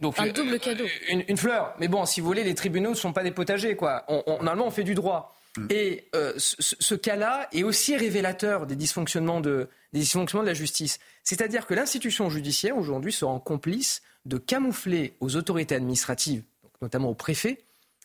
donc. 0.00 0.18
un 0.18 0.28
double 0.28 0.58
cadeau. 0.58 0.84
Euh, 0.84 1.22
une, 1.28 1.36
fleur. 1.36 1.74
Mais 1.78 1.88
bon, 1.88 2.04
si 2.06 2.20
vous 2.20 2.26
voulez, 2.26 2.44
les 2.44 2.54
tribunaux 2.54 2.90
ne 2.90 2.94
sont 2.96 3.12
pas 3.12 3.22
des 3.22 3.30
potagers, 3.30 3.76
quoi. 3.76 4.04
normalement, 4.26 4.66
on 4.66 4.70
fait 4.70 4.84
du 4.84 4.94
droit. 4.94 5.36
Mm. 5.56 5.66
Et 5.70 6.08
euh, 6.14 6.32
ce, 6.36 6.94
cas-là 6.94 7.48
est 7.52 7.62
aussi 7.62 7.96
révélateur 7.96 8.66
des 8.66 8.76
dysfonctionnements 8.76 9.40
de, 9.40 9.68
des 9.92 10.00
dysfonctionnements 10.00 10.44
de 10.44 10.48
la 10.48 10.54
justice. 10.54 10.98
C'est-à-dire 11.24 11.66
que 11.66 11.74
l'institution 11.74 12.30
judiciaire, 12.30 12.76
aujourd'hui, 12.76 13.12
se 13.12 13.24
rend 13.24 13.38
complice 13.38 14.02
de 14.24 14.38
camoufler 14.38 15.14
aux 15.20 15.36
autorités 15.36 15.74
administratives, 15.74 16.42
notamment 16.82 17.10
aux 17.10 17.14
préfets, 17.14 17.62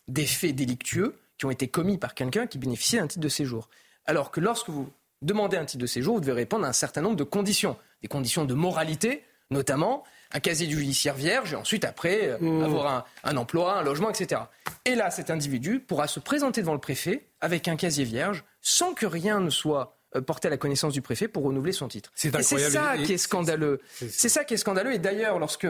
des 0.08 0.26
faits 0.26 0.56
délictueux 0.56 1.16
qui 1.38 1.46
ont 1.46 1.52
été 1.52 1.68
commis 1.68 1.98
par 1.98 2.14
quelqu'un 2.14 2.48
qui 2.48 2.58
bénéficiait 2.58 3.00
d'un 3.00 3.08
titre 3.08 3.24
de 3.24 3.30
séjour. 3.30 3.70
Alors 4.06 4.32
que 4.32 4.40
lorsque 4.40 4.70
vous 4.70 4.90
demandez 5.22 5.58
un 5.58 5.66
titre 5.66 5.82
de 5.82 5.88
séjour, 5.88 6.16
vous 6.16 6.22
devez 6.22 6.34
répondre 6.34 6.66
à 6.66 6.70
un 6.70 6.74
certain 6.74 7.02
nombre 7.02 7.16
de 7.16 7.24
conditions. 7.24 7.78
Des 8.02 8.08
conditions 8.08 8.46
de 8.46 8.54
moralité, 8.54 9.24
notamment 9.50 10.04
un 10.32 10.40
casier 10.40 10.70
judiciaire 10.70 11.16
vierge, 11.16 11.54
et 11.54 11.56
ensuite 11.56 11.86
après 11.86 12.30
euh, 12.30 12.38
mmh. 12.40 12.64
avoir 12.64 13.06
un, 13.24 13.38
emploi, 13.38 13.78
un 13.78 13.84
logement, 13.84 14.10
etc. 14.10 14.42
Et 14.86 14.96
là, 14.96 15.12
cet 15.12 15.30
individu 15.30 15.80
pourra 15.80 16.08
se 16.08 16.20
présenter 16.20 16.62
devant 16.62 16.74
le 16.74 16.80
préfet 16.80 17.28
avec 17.42 17.68
un 17.68 17.76
casier 17.76 18.06
vierge, 18.06 18.44
sans 18.62 18.94
que 18.94 19.06
rien 19.06 19.40
ne 19.40 19.50
soit 19.50 19.98
euh, 20.16 20.22
porté 20.22 20.48
à 20.48 20.52
la 20.52 20.58
connaissance 20.58 20.94
du 20.94 21.02
préfet 21.02 21.28
pour 21.28 21.44
renouveler 21.44 21.72
son 21.72 21.88
titre. 21.88 22.12
C'est 22.16 22.36
c'est 22.42 22.70
ça 22.70 22.98
qui 22.98 23.14
est 23.14 23.18
scandaleux. 23.18 23.82
C'est 23.94 24.30
ça 24.30 24.44
qui 24.44 24.56
est 24.56 24.58
scandaleux. 24.58 24.94
Et 24.94 25.00
d'ailleurs, 25.00 25.40
lorsque 25.40 25.68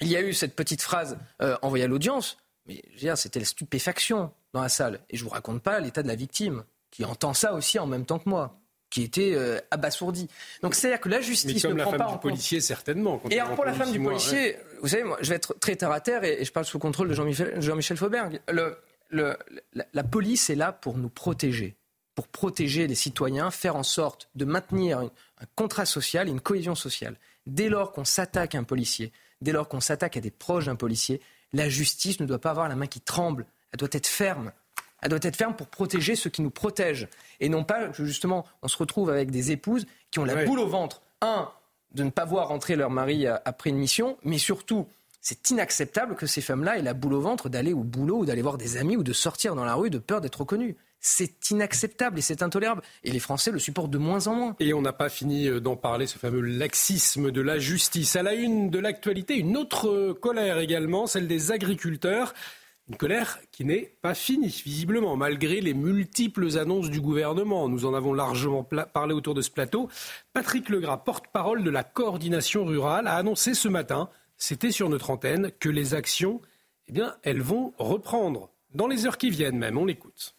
il 0.00 0.08
y 0.08 0.16
a 0.16 0.20
eu 0.20 0.32
cette 0.32 0.54
petite 0.54 0.82
phrase 0.82 1.18
euh, 1.42 1.56
envoyée 1.62 1.84
à 1.84 1.88
l'audience, 1.88 2.38
mais 2.66 2.82
c'était 3.16 3.40
la 3.40 3.46
stupéfaction 3.46 4.32
dans 4.52 4.62
la 4.62 4.68
salle. 4.68 5.00
Et 5.10 5.16
je 5.16 5.24
vous 5.24 5.30
raconte 5.30 5.62
pas 5.62 5.80
l'état 5.80 6.02
de 6.02 6.08
la 6.08 6.14
victime, 6.14 6.64
qui 6.90 7.04
entend 7.04 7.34
ça 7.34 7.54
aussi 7.54 7.78
en 7.78 7.86
même 7.86 8.06
temps 8.06 8.18
que 8.18 8.28
moi 8.28 8.58
qui 8.90 9.02
était 9.02 9.32
euh, 9.34 9.58
abasourdi. 9.70 10.28
Donc 10.62 10.74
c'est-à-dire 10.74 11.00
que 11.00 11.08
la 11.08 11.20
justice 11.20 11.56
Mais 11.56 11.60
comme 11.60 11.72
ne 11.72 11.78
la 11.78 11.84
prend 11.84 11.98
femme 11.98 12.12
du 12.12 12.18
policier, 12.18 12.60
certainement. 12.60 13.20
Et 13.30 13.38
alors 13.38 13.54
pour 13.54 13.64
la 13.64 13.74
femme 13.74 13.92
du 13.92 14.00
policier, 14.00 14.56
vous 14.80 14.88
savez, 14.88 15.04
moi, 15.04 15.18
je 15.20 15.28
vais 15.28 15.36
être 15.36 15.54
très 15.60 15.76
terre 15.76 15.90
à 15.90 16.00
terre 16.00 16.24
et, 16.24 16.44
je 16.44 16.52
parle 16.52 16.66
sous 16.66 16.78
contrôle 16.78 17.08
de 17.08 17.14
Jean-Michel 17.14 17.60
Jean 17.60 17.96
Fauberg. 17.96 18.40
Le, 18.48 18.78
le, 19.10 19.36
la, 19.92 20.04
police 20.04 20.50
est 20.50 20.54
là 20.54 20.72
pour 20.72 20.96
nous 20.96 21.10
protéger, 21.10 21.76
pour 22.14 22.28
protéger 22.28 22.86
les 22.86 22.94
citoyens, 22.94 23.50
faire 23.50 23.76
en 23.76 23.82
sorte 23.82 24.30
de 24.34 24.44
maintenir 24.44 25.00
un 25.00 25.10
contrat 25.54 25.86
social 25.86 26.28
une 26.28 26.40
cohésion 26.40 26.74
sociale. 26.74 27.16
Dès 27.46 27.68
lors 27.68 27.92
qu'on 27.92 28.04
s'attaque 28.04 28.54
à 28.54 28.58
un 28.58 28.64
policier, 28.64 29.12
dès 29.40 29.52
lors 29.52 29.68
qu'on 29.68 29.80
s'attaque 29.80 30.16
à 30.16 30.20
des 30.20 30.30
proches 30.30 30.66
d'un 30.66 30.76
policier, 30.76 31.20
la 31.52 31.68
justice 31.68 32.20
ne 32.20 32.26
doit 32.26 32.40
pas 32.40 32.50
avoir 32.50 32.68
la 32.68 32.76
main 32.76 32.86
qui 32.86 33.00
tremble. 33.00 33.46
Elle 33.72 33.78
doit 33.78 33.88
être 33.92 34.06
ferme. 34.06 34.52
Elle 35.02 35.10
doit 35.10 35.20
être 35.22 35.36
ferme 35.36 35.54
pour 35.54 35.68
protéger 35.68 36.16
ceux 36.16 36.30
qui 36.30 36.42
nous 36.42 36.50
protègent. 36.50 37.08
Et 37.40 37.48
non 37.48 37.64
pas 37.64 37.88
que 37.88 38.04
justement 38.04 38.44
on 38.62 38.68
se 38.68 38.76
retrouve 38.76 39.10
avec 39.10 39.30
des 39.30 39.52
épouses 39.52 39.86
qui 40.10 40.18
ont 40.18 40.24
la 40.24 40.44
boule 40.44 40.58
au 40.58 40.66
ventre. 40.66 41.02
Un, 41.20 41.50
de 41.92 42.02
ne 42.02 42.10
pas 42.10 42.24
voir 42.24 42.48
rentrer 42.48 42.76
leur 42.76 42.90
mari 42.90 43.26
après 43.26 43.70
une 43.70 43.78
mission, 43.78 44.16
mais 44.22 44.38
surtout, 44.38 44.86
c'est 45.20 45.50
inacceptable 45.50 46.14
que 46.14 46.26
ces 46.26 46.40
femmes-là 46.40 46.78
aient 46.78 46.82
la 46.82 46.94
boule 46.94 47.14
au 47.14 47.20
ventre 47.20 47.48
d'aller 47.48 47.72
au 47.72 47.82
boulot 47.82 48.18
ou 48.18 48.24
d'aller 48.24 48.42
voir 48.42 48.58
des 48.58 48.76
amis 48.76 48.96
ou 48.96 49.02
de 49.02 49.12
sortir 49.12 49.54
dans 49.54 49.64
la 49.64 49.74
rue 49.74 49.90
de 49.90 49.98
peur 49.98 50.20
d'être 50.20 50.40
reconnues. 50.40 50.76
C'est 51.00 51.50
inacceptable 51.50 52.18
et 52.18 52.22
c'est 52.22 52.42
intolérable. 52.42 52.82
Et 53.04 53.10
les 53.10 53.20
Français 53.20 53.52
le 53.52 53.58
supportent 53.58 53.90
de 53.90 53.98
moins 53.98 54.26
en 54.26 54.34
moins. 54.34 54.56
Et 54.58 54.74
on 54.74 54.82
n'a 54.82 54.92
pas 54.92 55.08
fini 55.08 55.46
euh, 55.46 55.60
d'en 55.60 55.76
parler, 55.76 56.06
ce 56.06 56.18
fameux 56.18 56.40
laxisme 56.40 57.30
de 57.30 57.40
la 57.40 57.58
justice. 57.58 58.16
À 58.16 58.22
la 58.22 58.34
une 58.34 58.70
de 58.70 58.80
l'actualité, 58.80 59.36
une 59.36 59.56
autre 59.56 59.88
euh, 59.88 60.14
colère 60.14 60.58
également, 60.58 61.06
celle 61.06 61.28
des 61.28 61.52
agriculteurs. 61.52 62.34
Une 62.88 62.96
colère 62.96 63.38
qui 63.52 63.66
n'est 63.66 63.92
pas 64.00 64.14
finie, 64.14 64.62
visiblement, 64.64 65.14
malgré 65.14 65.60
les 65.60 65.74
multiples 65.74 66.58
annonces 66.58 66.88
du 66.88 67.02
gouvernement. 67.02 67.68
Nous 67.68 67.84
en 67.84 67.92
avons 67.92 68.14
largement 68.14 68.64
parlé 68.64 69.12
autour 69.12 69.34
de 69.34 69.42
ce 69.42 69.50
plateau. 69.50 69.90
Patrick 70.32 70.70
Legras, 70.70 70.96
porte-parole 70.96 71.62
de 71.62 71.70
la 71.70 71.84
coordination 71.84 72.64
rurale, 72.64 73.06
a 73.06 73.16
annoncé 73.16 73.52
ce 73.52 73.68
matin, 73.68 74.08
c'était 74.38 74.70
sur 74.70 74.88
notre 74.88 75.10
antenne, 75.10 75.52
que 75.60 75.68
les 75.68 75.92
actions, 75.92 76.40
eh 76.86 76.92
bien, 76.92 77.14
elles 77.24 77.42
vont 77.42 77.74
reprendre 77.76 78.48
dans 78.72 78.86
les 78.86 79.04
heures 79.04 79.18
qui 79.18 79.28
viennent 79.28 79.58
même. 79.58 79.76
On 79.76 79.84
l'écoute. 79.84 80.34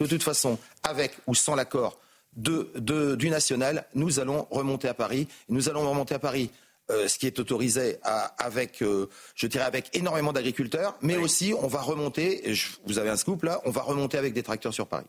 De 0.00 0.06
toute 0.06 0.22
façon, 0.22 0.58
avec 0.82 1.14
ou 1.26 1.34
sans 1.34 1.54
l'accord 1.54 1.98
du 2.34 3.28
national, 3.28 3.86
nous 3.94 4.18
allons 4.18 4.46
remonter 4.50 4.88
à 4.88 4.94
Paris. 4.94 5.28
Nous 5.50 5.68
allons 5.68 5.88
remonter 5.90 6.14
à 6.14 6.18
Paris 6.18 6.50
euh, 6.92 7.08
ce 7.08 7.18
qui 7.18 7.26
est 7.26 7.38
autorisé 7.40 7.98
avec, 8.38 8.82
euh, 8.82 9.08
je 9.34 9.46
dirais, 9.46 9.64
avec 9.64 9.96
énormément 9.96 10.32
d'agriculteurs, 10.32 10.96
mais 11.00 11.16
aussi 11.16 11.54
on 11.58 11.66
va 11.66 11.80
remonter, 11.80 12.54
vous 12.86 12.98
avez 12.98 13.10
un 13.10 13.16
scoop 13.16 13.42
là, 13.42 13.60
on 13.64 13.70
va 13.70 13.82
remonter 13.82 14.18
avec 14.18 14.34
des 14.34 14.42
tracteurs 14.42 14.74
sur 14.74 14.86
Paris. 14.86 15.06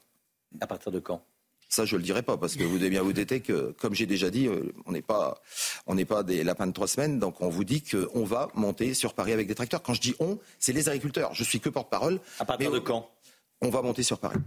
À 0.61 0.67
partir 0.67 0.91
de 0.91 0.99
quand? 0.99 1.23
Ça, 1.69 1.85
je 1.85 1.95
le 1.95 2.03
dirai 2.03 2.21
pas 2.21 2.37
parce 2.37 2.55
que 2.55 2.63
vous 2.63 2.77
devez 2.77 2.91
bien 2.91 3.01
vous 3.01 3.13
déter 3.13 3.41
que, 3.41 3.71
comme 3.79 3.95
j'ai 3.95 4.05
déjà 4.05 4.29
dit, 4.29 4.47
euh, 4.47 4.71
on 4.85 4.91
n'est 4.91 5.01
pas, 5.01 5.41
on 5.87 5.95
n'est 5.95 6.05
pas 6.05 6.21
des 6.21 6.43
lapins 6.43 6.67
de 6.67 6.71
trois 6.71 6.87
semaines. 6.87 7.17
Donc, 7.17 7.41
on 7.41 7.49
vous 7.49 7.63
dit 7.63 7.81
qu'on 7.81 8.23
va 8.23 8.49
monter 8.53 8.93
sur 8.93 9.15
Paris 9.15 9.33
avec 9.33 9.47
des 9.47 9.55
tracteurs. 9.55 9.81
Quand 9.81 9.95
je 9.95 10.01
dis 10.01 10.13
on, 10.19 10.37
c'est 10.59 10.71
les 10.71 10.87
agriculteurs. 10.87 11.33
Je 11.33 11.43
suis 11.43 11.59
que 11.59 11.69
porte-parole. 11.69 12.19
À 12.37 12.45
partir 12.45 12.69
de 12.69 12.77
quand? 12.77 13.09
On 13.59 13.69
va 13.69 13.81
monter 13.81 14.03
sur 14.03 14.19
Paris. 14.19 14.37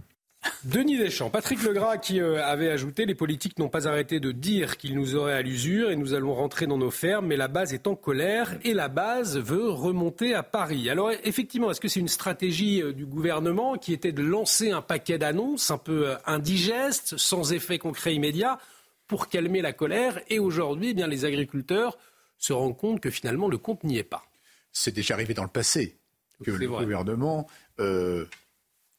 Denis 0.63 0.97
Deschamps, 0.97 1.29
Patrick 1.29 1.63
Legras 1.63 1.97
qui 1.97 2.19
euh, 2.19 2.43
avait 2.43 2.69
ajouté 2.69 3.05
les 3.05 3.15
politiques 3.15 3.57
n'ont 3.59 3.69
pas 3.69 3.87
arrêté 3.87 4.19
de 4.19 4.31
dire 4.31 4.77
qu'ils 4.77 4.95
nous 4.95 5.15
auraient 5.15 5.33
à 5.33 5.41
l'usure 5.41 5.91
et 5.91 5.95
nous 5.95 6.13
allons 6.13 6.33
rentrer 6.33 6.67
dans 6.67 6.77
nos 6.77 6.91
fermes, 6.91 7.27
mais 7.27 7.37
la 7.37 7.47
base 7.47 7.73
est 7.73 7.87
en 7.87 7.95
colère 7.95 8.57
et 8.63 8.73
la 8.73 8.87
base 8.87 9.37
veut 9.37 9.69
remonter 9.69 10.33
à 10.33 10.43
Paris. 10.43 10.89
Alors 10.89 11.11
effectivement, 11.23 11.71
est-ce 11.71 11.79
que 11.79 11.87
c'est 11.87 11.99
une 11.99 12.07
stratégie 12.07 12.81
euh, 12.81 12.93
du 12.93 13.05
gouvernement 13.05 13.77
qui 13.77 13.93
était 13.93 14.11
de 14.11 14.23
lancer 14.23 14.71
un 14.71 14.81
paquet 14.81 15.17
d'annonces 15.17 15.71
un 15.71 15.77
peu 15.77 16.09
euh, 16.09 16.15
indigestes, 16.25 17.17
sans 17.17 17.53
effet 17.53 17.77
concret 17.77 18.13
immédiat, 18.13 18.59
pour 19.07 19.29
calmer 19.29 19.61
la 19.61 19.73
colère 19.73 20.19
Et 20.29 20.39
aujourd'hui, 20.39 20.89
eh 20.89 20.93
bien 20.93 21.07
les 21.07 21.23
agriculteurs 21.23 21.97
se 22.37 22.53
rendent 22.53 22.77
compte 22.77 22.99
que 22.99 23.09
finalement 23.09 23.47
le 23.47 23.57
compte 23.57 23.83
n'y 23.83 23.97
est 23.97 24.03
pas? 24.03 24.23
C'est 24.71 24.93
déjà 24.93 25.13
arrivé 25.13 25.33
dans 25.33 25.43
le 25.43 25.49
passé 25.49 25.97
que 26.43 26.51
le 26.51 26.67
gouvernement 26.67 27.47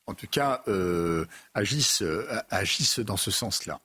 en 0.09 0.15
tout 0.15 0.27
cas, 0.27 0.63
euh, 0.69 1.27
agissent, 1.53 2.03
euh, 2.03 2.27
agissent 2.49 2.99
dans 2.99 3.19
ce 3.19 3.31
sens-là. 3.31 3.81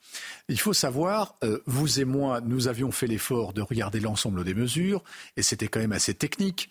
Il 0.48 0.58
faut 0.60 0.72
savoir, 0.72 1.36
euh, 1.44 1.60
vous 1.66 2.00
et 2.00 2.06
moi, 2.06 2.40
nous 2.40 2.70
avions 2.70 2.92
fait 2.92 3.08
l'effort 3.08 3.52
de 3.52 3.62
regarder 3.62 4.00
l'ensemble 4.00 4.46
des 4.46 4.54
mesures, 4.54 5.04
et 5.36 5.44
c'était 5.44 5.68
quand 5.68 5.82
même 5.82 5.92
assez 5.92 6.14
technique. 6.14 6.70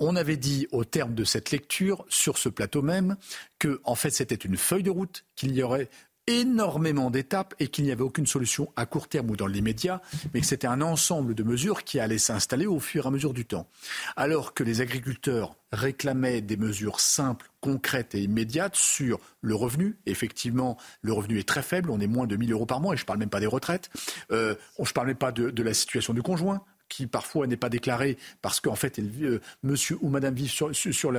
on 0.00 0.14
avait 0.14 0.36
dit 0.36 0.68
au 0.70 0.84
terme 0.84 1.16
de 1.16 1.24
cette 1.24 1.50
lecture, 1.50 2.04
sur 2.08 2.38
ce 2.38 2.48
plateau 2.48 2.82
même, 2.82 3.16
que 3.58 3.80
en 3.82 3.96
fait 3.96 4.10
c'était 4.10 4.36
une 4.36 4.56
feuille 4.56 4.84
de 4.84 4.90
route, 4.90 5.24
qu'il 5.34 5.52
y 5.56 5.62
aurait 5.64 5.90
énormément 6.28 7.10
d'étapes 7.10 7.54
et 7.58 7.68
qu'il 7.68 7.84
n'y 7.84 7.90
avait 7.90 8.02
aucune 8.02 8.26
solution 8.26 8.70
à 8.76 8.84
court 8.84 9.08
terme 9.08 9.30
ou 9.30 9.36
dans 9.36 9.46
l'immédiat, 9.46 10.02
mais 10.32 10.40
que 10.40 10.46
c'était 10.46 10.66
un 10.66 10.82
ensemble 10.82 11.34
de 11.34 11.42
mesures 11.42 11.84
qui 11.84 11.98
allaient 11.98 12.18
s'installer 12.18 12.66
au 12.66 12.78
fur 12.78 13.04
et 13.04 13.08
à 13.08 13.10
mesure 13.10 13.32
du 13.32 13.46
temps. 13.46 13.66
Alors 14.14 14.52
que 14.52 14.62
les 14.62 14.82
agriculteurs 14.82 15.56
réclamaient 15.72 16.42
des 16.42 16.58
mesures 16.58 17.00
simples, 17.00 17.50
concrètes 17.60 18.14
et 18.14 18.22
immédiates 18.22 18.76
sur 18.76 19.18
le 19.40 19.54
revenu. 19.54 19.96
Effectivement, 20.06 20.76
le 21.00 21.14
revenu 21.14 21.38
est 21.38 21.48
très 21.48 21.62
faible, 21.62 21.90
on 21.90 21.98
est 21.98 22.06
moins 22.06 22.26
de 22.26 22.36
1000 22.36 22.52
euros 22.52 22.66
par 22.66 22.80
mois, 22.80 22.94
et 22.94 22.96
je 22.96 23.02
ne 23.02 23.06
parle 23.06 23.18
même 23.18 23.30
pas 23.30 23.40
des 23.40 23.46
retraites. 23.46 23.90
Euh, 24.30 24.54
je 24.78 24.82
ne 24.82 24.92
parle 24.92 25.06
même 25.08 25.16
pas 25.16 25.32
de, 25.32 25.50
de 25.50 25.62
la 25.62 25.72
situation 25.72 26.12
du 26.12 26.22
conjoint 26.22 26.62
qui 26.88 27.06
parfois 27.06 27.46
n'est 27.46 27.56
pas 27.56 27.68
déclaré 27.68 28.18
parce 28.42 28.60
qu'en 28.60 28.74
fait, 28.74 28.98
euh, 28.98 29.40
monsieur 29.62 29.98
ou 30.00 30.08
madame 30.08 30.34
vivent 30.34 30.50
sur, 30.50 30.74
sur 30.74 31.12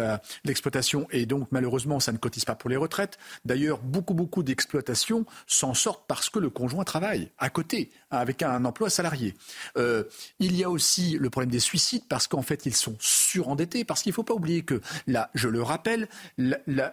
l'exploitation 0.43 1.07
et 1.11 1.25
donc 1.25 1.47
malheureusement, 1.51 1.99
ça 1.99 2.11
ne 2.11 2.17
cotise 2.17 2.45
pas 2.45 2.55
pour 2.55 2.69
les 2.69 2.77
retraites. 2.77 3.17
D'ailleurs, 3.45 3.79
beaucoup, 3.79 4.13
beaucoup 4.13 4.43
d'exploitations 4.43 5.25
s'en 5.47 5.73
sortent 5.73 6.05
parce 6.07 6.29
que 6.29 6.39
le 6.39 6.49
conjoint 6.49 6.83
travaille 6.83 7.31
à 7.37 7.49
côté, 7.49 7.91
avec 8.11 8.43
un 8.43 8.65
emploi 8.65 8.89
salarié. 8.89 9.35
Euh, 9.77 10.03
il 10.39 10.55
y 10.55 10.63
a 10.63 10.69
aussi 10.69 11.17
le 11.17 11.29
problème 11.29 11.51
des 11.51 11.59
suicides 11.59 12.03
parce 12.07 12.27
qu'en 12.27 12.41
fait, 12.41 12.65
ils 12.65 12.75
sont 12.75 12.95
surendettés. 12.99 13.83
Parce 13.85 14.01
qu'il 14.01 14.11
ne 14.11 14.15
faut 14.15 14.23
pas 14.23 14.33
oublier 14.33 14.63
que, 14.63 14.81
là, 15.07 15.29
je 15.33 15.47
le 15.47 15.61
rappelle, 15.61 16.07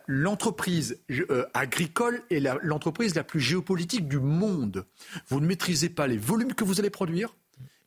l'entreprise 0.07 0.99
euh, 1.11 1.47
agricole 1.55 2.23
est 2.31 2.41
l'entreprise 2.63 3.15
la 3.15 3.25
plus 3.25 3.41
géopolitique 3.41 4.09
du 4.09 4.19
monde. 4.19 4.85
Vous 5.29 5.41
ne 5.41 5.47
maîtrisez 5.47 5.89
pas 5.89 6.07
les 6.07 6.19
volumes 6.19 6.55
que 6.55 6.65
vous 6.65 6.81
allez 6.81 6.91
produire 6.91 7.35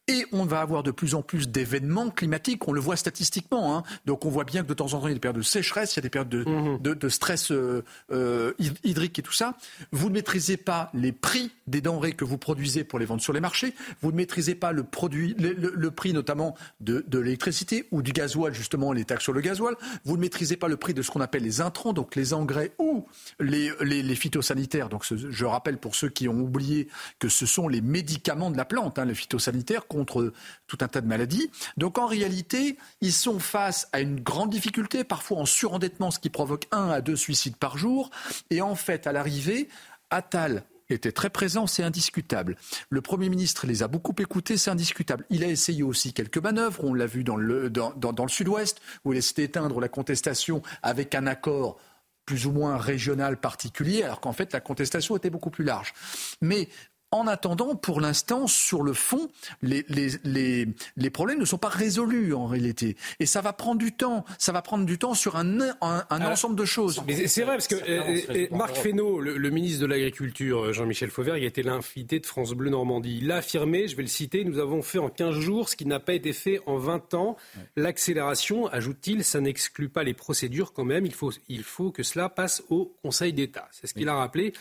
et 0.10 0.26
on 0.32 0.44
va 0.46 0.62
avoir 0.62 0.82
de 0.82 0.90
plus 0.90 1.14
en 1.14 1.22
plus 1.22 1.50
d'événements 1.50 2.10
climatiques, 2.10 2.68
on 2.68 2.72
le 2.72 2.82
voit 2.82 2.96
statistiquement. 2.96 3.78
Hein. 3.78 3.84
Donc 4.08 4.26
on 4.26 4.30
voit 4.30 4.44
bien 4.44 4.64
que 4.64 4.68
de 4.68 4.74
temps 4.74 4.94
en 4.94 5.02
temps, 5.02 5.08
il 5.08 5.10
y 5.10 5.12
a 5.12 5.14
des 5.14 5.20
périodes 5.20 5.38
de 5.38 5.44
sécheresse, 5.44 5.96
il 5.96 5.98
y 5.98 6.00
a 6.00 6.02
des 6.02 6.10
périodes 6.10 6.30
de, 6.30 6.44
mhm. 6.44 7.10
stress 7.10 7.52
euh, 7.52 7.84
euh, 8.12 8.54
hydrique 8.84 9.20
et 9.20 9.22
tout 9.22 9.34
ça. 9.34 9.56
Vous 9.92 10.10
ne 10.10 10.16
maîtrisez 10.16 10.58
pas 10.58 10.90
les 10.96 11.12
prix 11.12 11.52
des 11.68 11.82
denrées 11.82 12.14
que 12.14 12.26
vous 12.26 12.40
produisez 12.40 12.84
pour 12.84 12.98
les 12.98 13.06
vendre 13.06 13.22
sur 13.22 13.34
les 13.34 13.40
marchés. 13.40 13.76
Vous 14.02 14.12
ne 14.12 14.18
maîtrisez 14.18 14.56
pas 14.56 14.72
le, 14.72 14.84
produit, 14.84 15.36
le, 15.38 15.92
prix 15.92 16.14
notamment 16.14 16.56
de, 16.82 17.06
l'électricité 17.12 17.88
ou 17.92 18.02
du 18.02 18.12
gasoil, 18.12 18.54
justement 18.54 18.92
les 18.92 19.06
taxes 19.06 19.24
sur 19.24 19.34
le 19.34 19.42
gasoil. 19.42 19.76
Vous 20.06 20.16
ne 20.16 20.22
maîtrisez 20.22 20.58
pas 20.58 20.68
le 20.68 20.78
prix 20.78 20.96
de 20.96 21.04
ce 21.04 21.12
qu'on 21.12 21.22
appelle 21.22 21.44
les 21.44 21.62
intrants, 21.62 21.94
donc 21.94 22.16
les 22.16 22.34
engrais 22.34 22.72
ou 22.80 23.06
les, 23.40 23.72
les, 23.82 24.16
phytosanitaires. 24.16 24.90
Donc 24.90 25.06
je 25.14 25.46
rappelle 25.46 25.78
pour 25.78 25.94
ceux 25.94 26.10
qui 26.10 26.28
ont 26.28 26.40
oublié 26.40 26.88
que 27.20 27.30
ce 27.30 27.46
sont 27.46 27.68
les 27.68 27.82
médicaments 27.82 28.50
de 28.50 28.58
la 28.58 28.66
plante, 28.66 28.98
hein, 28.98 29.06
les 29.06 29.14
phytosanitaires 29.14 29.86
contre 30.00 30.32
tout 30.68 30.78
un 30.82 30.88
tas 30.88 31.02
de 31.02 31.08
maladies. 31.08 31.52
Donc 31.78 31.98
en 31.98 32.08
réalité, 32.08 32.78
ils 33.02 33.12
sont 33.12 33.40
face 33.40 33.88
à 33.92 34.00
une 34.00 34.22
grande 34.22 34.50
difficulté, 34.50 35.04
parfois 35.04 35.40
en 35.40 35.46
surendettement, 35.46 36.10
ce 36.10 36.20
qui 36.20 36.30
provoque 36.30 36.68
un 36.72 36.90
à 36.90 37.02
deux 37.02 37.18
suicides 37.18 37.58
par 37.58 37.78
jour. 37.78 38.10
Et 38.50 38.62
en 38.62 38.76
fait, 38.76 39.08
à 39.08 39.12
l'arrivée, 39.12 39.68
Attal 40.10 40.64
était 40.90 41.12
très 41.12 41.30
présent, 41.30 41.68
c'est 41.68 41.84
indiscutable. 41.84 42.56
Le 42.90 43.02
Premier 43.02 43.30
ministre 43.30 43.68
les 43.68 43.84
a 43.84 43.88
beaucoup 43.88 44.16
écoutés, 44.18 44.58
c'est 44.58 44.72
indiscutable. 44.72 45.26
Il 45.30 45.44
a 45.44 45.48
essayé 45.48 45.84
aussi 45.84 46.14
quelques 46.14 46.40
manœuvres, 46.40 46.84
on 46.84 46.94
l'a 46.94 47.06
vu 47.06 47.24
dans 47.24 47.36
le, 47.36 47.70
dans, 47.70 47.94
dans, 47.94 48.24
le 48.24 48.30
sud-ouest, 48.30 48.82
où 49.04 49.14
il 49.14 49.18
a 49.18 49.20
essayé 49.20 49.48
d'éteindre 49.48 49.80
la 49.80 49.90
contestation 49.90 50.64
avec 50.82 51.14
un 51.14 51.28
accord 51.28 51.78
plus 52.26 52.46
ou 52.46 52.52
moins 52.52 52.78
régional 52.78 53.38
particulier, 53.38 54.04
alors 54.04 54.20
qu'en 54.20 54.34
fait 54.34 54.54
la 54.54 54.62
contestation 54.62 55.18
était 55.18 55.30
beaucoup 55.30 55.50
plus 55.50 55.64
large. 55.64 55.94
Mais 56.42 56.70
en 57.12 57.28
attendant, 57.28 57.76
pour 57.76 58.02
l'instant, 58.02 58.48
sur 58.48 58.84
le 58.84 58.94
fond, 58.94 59.30
les, 59.62 59.86
les, 59.90 60.68
les, 60.96 61.10
problèmes 61.10 61.40
ne 61.40 61.46
sont 61.46 61.58
pas 61.58 61.70
résolus 61.70 62.34
en 62.34 62.46
réalité. 62.46 62.96
Et 63.20 63.26
ça 63.26 63.42
va 63.42 63.52
prendre 63.54 63.80
du 63.80 63.92
temps. 63.94 64.26
Ça 64.38 64.52
va 64.52 64.62
prendre 64.62 64.86
du 64.86 64.98
temps 64.98 65.16
sur 65.16 65.36
un, 65.36 65.60
un, 65.82 66.04
ensemble 66.10 66.56
de 66.56 66.66
choses. 66.66 67.02
Mais 67.08 67.28
c'est 67.28 67.44
vrai, 67.44 67.56
parce 67.56 67.68
que 67.68 67.76
euh, 67.76 68.48
Marc 68.52 68.76
Fesneau, 68.76 69.20
le, 69.20 69.50
ministre 69.50 69.82
de 69.82 69.88
l'Agriculture, 69.88 70.66
euh, 70.66 70.74
Jean-Michel 70.74 71.10
Fauvergue, 71.10 71.44
a 71.44 71.48
été 71.48 71.64
l'invité 71.64 72.20
de 72.20 72.26
France 72.26 72.54
Bleu 72.54 72.70
Normandie. 72.70 73.20
Il 73.22 73.32
a 73.32 73.38
affirmé, 73.38 73.88
je 73.88 73.96
vais 73.96 74.04
le 74.04 74.08
citer, 74.08 74.44
nous 74.44 74.60
avons 74.60 74.82
fait 74.82 75.00
en 75.00 75.10
15 75.10 75.40
jours 75.40 75.70
ce 75.70 75.76
qui 75.76 75.86
n'a 75.86 76.00
pas 76.00 76.14
été 76.14 76.34
fait 76.34 76.62
en 76.68 76.78
20 76.78 77.16
ans. 77.16 77.38
L'accélération, 77.76 78.68
ajoute-t-il, 78.68 79.24
ça 79.24 79.42
n'exclut 79.42 79.90
pas 79.90 80.04
les 80.04 80.14
procédures 80.14 80.74
quand 80.74 80.86
même. 80.86 81.06
Il 81.06 81.14
faut, 81.14 81.32
il 81.48 81.64
faut 81.64 81.92
que 81.92 82.04
cela 82.04 82.30
passe 82.30 82.64
au 82.70 82.94
Conseil 83.02 83.34
d'État. 83.34 83.68
C'est 83.72 83.88
ce 83.88 83.94
qu'il 83.94 84.10
a 84.10 84.16
rappelé. 84.16 84.54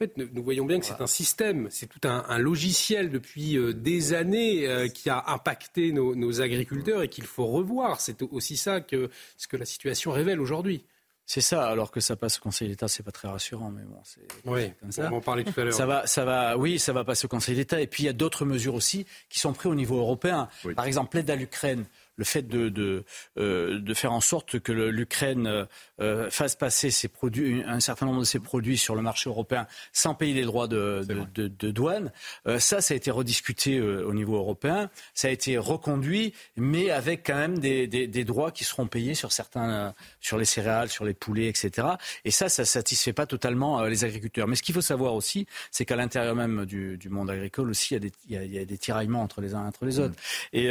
En 0.00 0.04
fait, 0.04 0.16
nous 0.16 0.44
voyons 0.44 0.64
bien 0.64 0.78
que 0.78 0.86
c'est 0.86 1.00
un 1.00 1.08
système, 1.08 1.66
c'est 1.72 1.88
tout 1.88 2.06
un, 2.06 2.38
logiciel 2.38 3.10
depuis 3.10 3.58
euh, 3.58 3.72
des 3.74 4.14
années 4.14 4.64
euh, 4.68 4.86
qui 4.86 5.10
a 5.10 5.24
impacté 5.26 5.90
nos, 5.90 6.40
agriculteurs 6.40 7.02
et 7.02 7.08
qu'il 7.08 7.24
faut 7.24 7.46
revoir. 7.46 8.00
C'est 8.00 8.22
aussi 8.22 8.56
ça 8.56 8.80
que 8.80 9.10
ce 9.36 9.48
que 9.48 9.56
la 9.56 9.64
situation 9.64 10.12
révèle 10.12 10.40
aujourd'hui. 10.40 10.84
C'est 11.26 11.40
ça, 11.40 11.68
alors 11.68 11.90
que 11.90 11.98
ça 11.98 12.14
passe 12.14 12.38
au 12.38 12.42
Conseil 12.42 12.68
d'État, 12.68 12.86
c'est 12.86 13.02
pas 13.02 13.10
très 13.10 13.26
rassurant, 13.26 13.70
mais 13.70 13.82
bon, 13.82 14.00
c'est 14.04 14.20
oui, 14.44 14.72
comme 14.80 14.92
ça. 14.92 15.10
On 15.12 15.16
en 15.16 15.20
parlait 15.20 15.42
tout 15.42 15.60
à 15.60 15.64
l'heure. 15.64 15.74
Ça 15.74 15.84
va, 15.84 16.06
ça 16.06 16.24
va, 16.24 16.56
oui, 16.56 16.78
ça 16.78 16.92
va 16.92 17.02
passer 17.02 17.26
au 17.26 17.28
Conseil 17.28 17.56
d'État. 17.56 17.80
Et 17.80 17.88
puis 17.88 18.04
il 18.04 18.06
y 18.06 18.08
a 18.08 18.12
d'autres 18.12 18.44
mesures 18.44 18.76
aussi 18.76 19.04
qui 19.28 19.40
sont 19.40 19.52
prises 19.52 19.72
au 19.72 19.74
niveau 19.74 19.98
européen. 19.98 20.48
Par 20.76 20.84
exemple, 20.84 21.16
l'aide 21.16 21.28
à 21.28 21.34
l'Ukraine 21.34 21.86
le 22.16 22.24
fait 22.24 22.42
de, 22.42 22.68
de, 22.68 23.04
euh, 23.36 23.80
de 23.80 23.94
faire 23.94 24.12
en 24.12 24.20
sorte 24.20 24.58
que 24.60 24.72
l'Ukraine 24.72 25.66
euh, 26.00 26.30
fasse 26.30 26.56
passer 26.56 26.90
ses 26.90 27.08
produits, 27.08 27.62
un 27.66 27.80
certain 27.80 28.06
nombre 28.06 28.20
de 28.20 28.24
ses 28.24 28.38
produits 28.38 28.78
sur 28.78 28.94
le 28.94 29.02
marché 29.02 29.28
européen 29.28 29.66
sans 29.92 30.14
payer 30.14 30.34
les 30.34 30.44
droits 30.44 30.68
de, 30.68 31.04
de, 31.34 31.48
de 31.48 31.70
douane, 31.70 32.12
euh, 32.46 32.58
ça, 32.58 32.80
ça 32.80 32.94
a 32.94 32.96
été 32.96 33.10
rediscuté 33.10 33.80
au 33.80 34.14
niveau 34.14 34.36
européen, 34.36 34.90
ça 35.14 35.28
a 35.28 35.30
été 35.30 35.58
reconduit, 35.58 36.34
mais 36.56 36.90
avec 36.90 37.26
quand 37.26 37.36
même 37.36 37.58
des, 37.58 37.86
des, 37.86 38.06
des 38.06 38.24
droits 38.24 38.50
qui 38.50 38.64
seront 38.64 38.86
payés 38.86 39.14
sur 39.14 39.32
certains, 39.32 39.94
sur 40.20 40.38
les 40.38 40.44
céréales, 40.44 40.88
sur 40.88 41.04
les 41.04 41.14
poulets, 41.14 41.48
etc. 41.48 41.88
Et 42.24 42.30
ça, 42.30 42.48
ça 42.48 42.64
satisfait 42.64 43.12
pas 43.12 43.26
totalement 43.26 43.82
les 43.84 44.04
agriculteurs. 44.04 44.48
Mais 44.48 44.56
ce 44.56 44.62
qu'il 44.62 44.74
faut 44.74 44.80
savoir 44.80 45.14
aussi, 45.14 45.46
c'est 45.70 45.84
qu'à 45.84 45.96
l'intérieur 45.96 46.34
même 46.34 46.66
du, 46.66 46.96
du, 46.96 47.08
monde 47.08 47.30
agricole 47.30 47.70
aussi, 47.70 47.94
il 47.94 47.96
y, 47.96 47.96
a 47.96 48.00
des, 48.00 48.12
il, 48.28 48.34
y 48.34 48.36
a, 48.36 48.44
il 48.44 48.54
y 48.54 48.58
a 48.58 48.64
des 48.64 48.78
tiraillements 48.78 49.22
entre 49.22 49.40
les 49.40 49.54
uns 49.54 49.64
et 49.64 49.68
entre 49.68 49.84
les 49.84 49.98
autres. 49.98 50.14
Mm. 50.52 50.56
Et, 50.56 50.66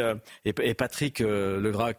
et, 0.45 0.53
et, 0.61 0.73
Patrick 0.73 1.21
euh, 1.21 1.59
le 1.59 1.71
Gras, 1.71 1.93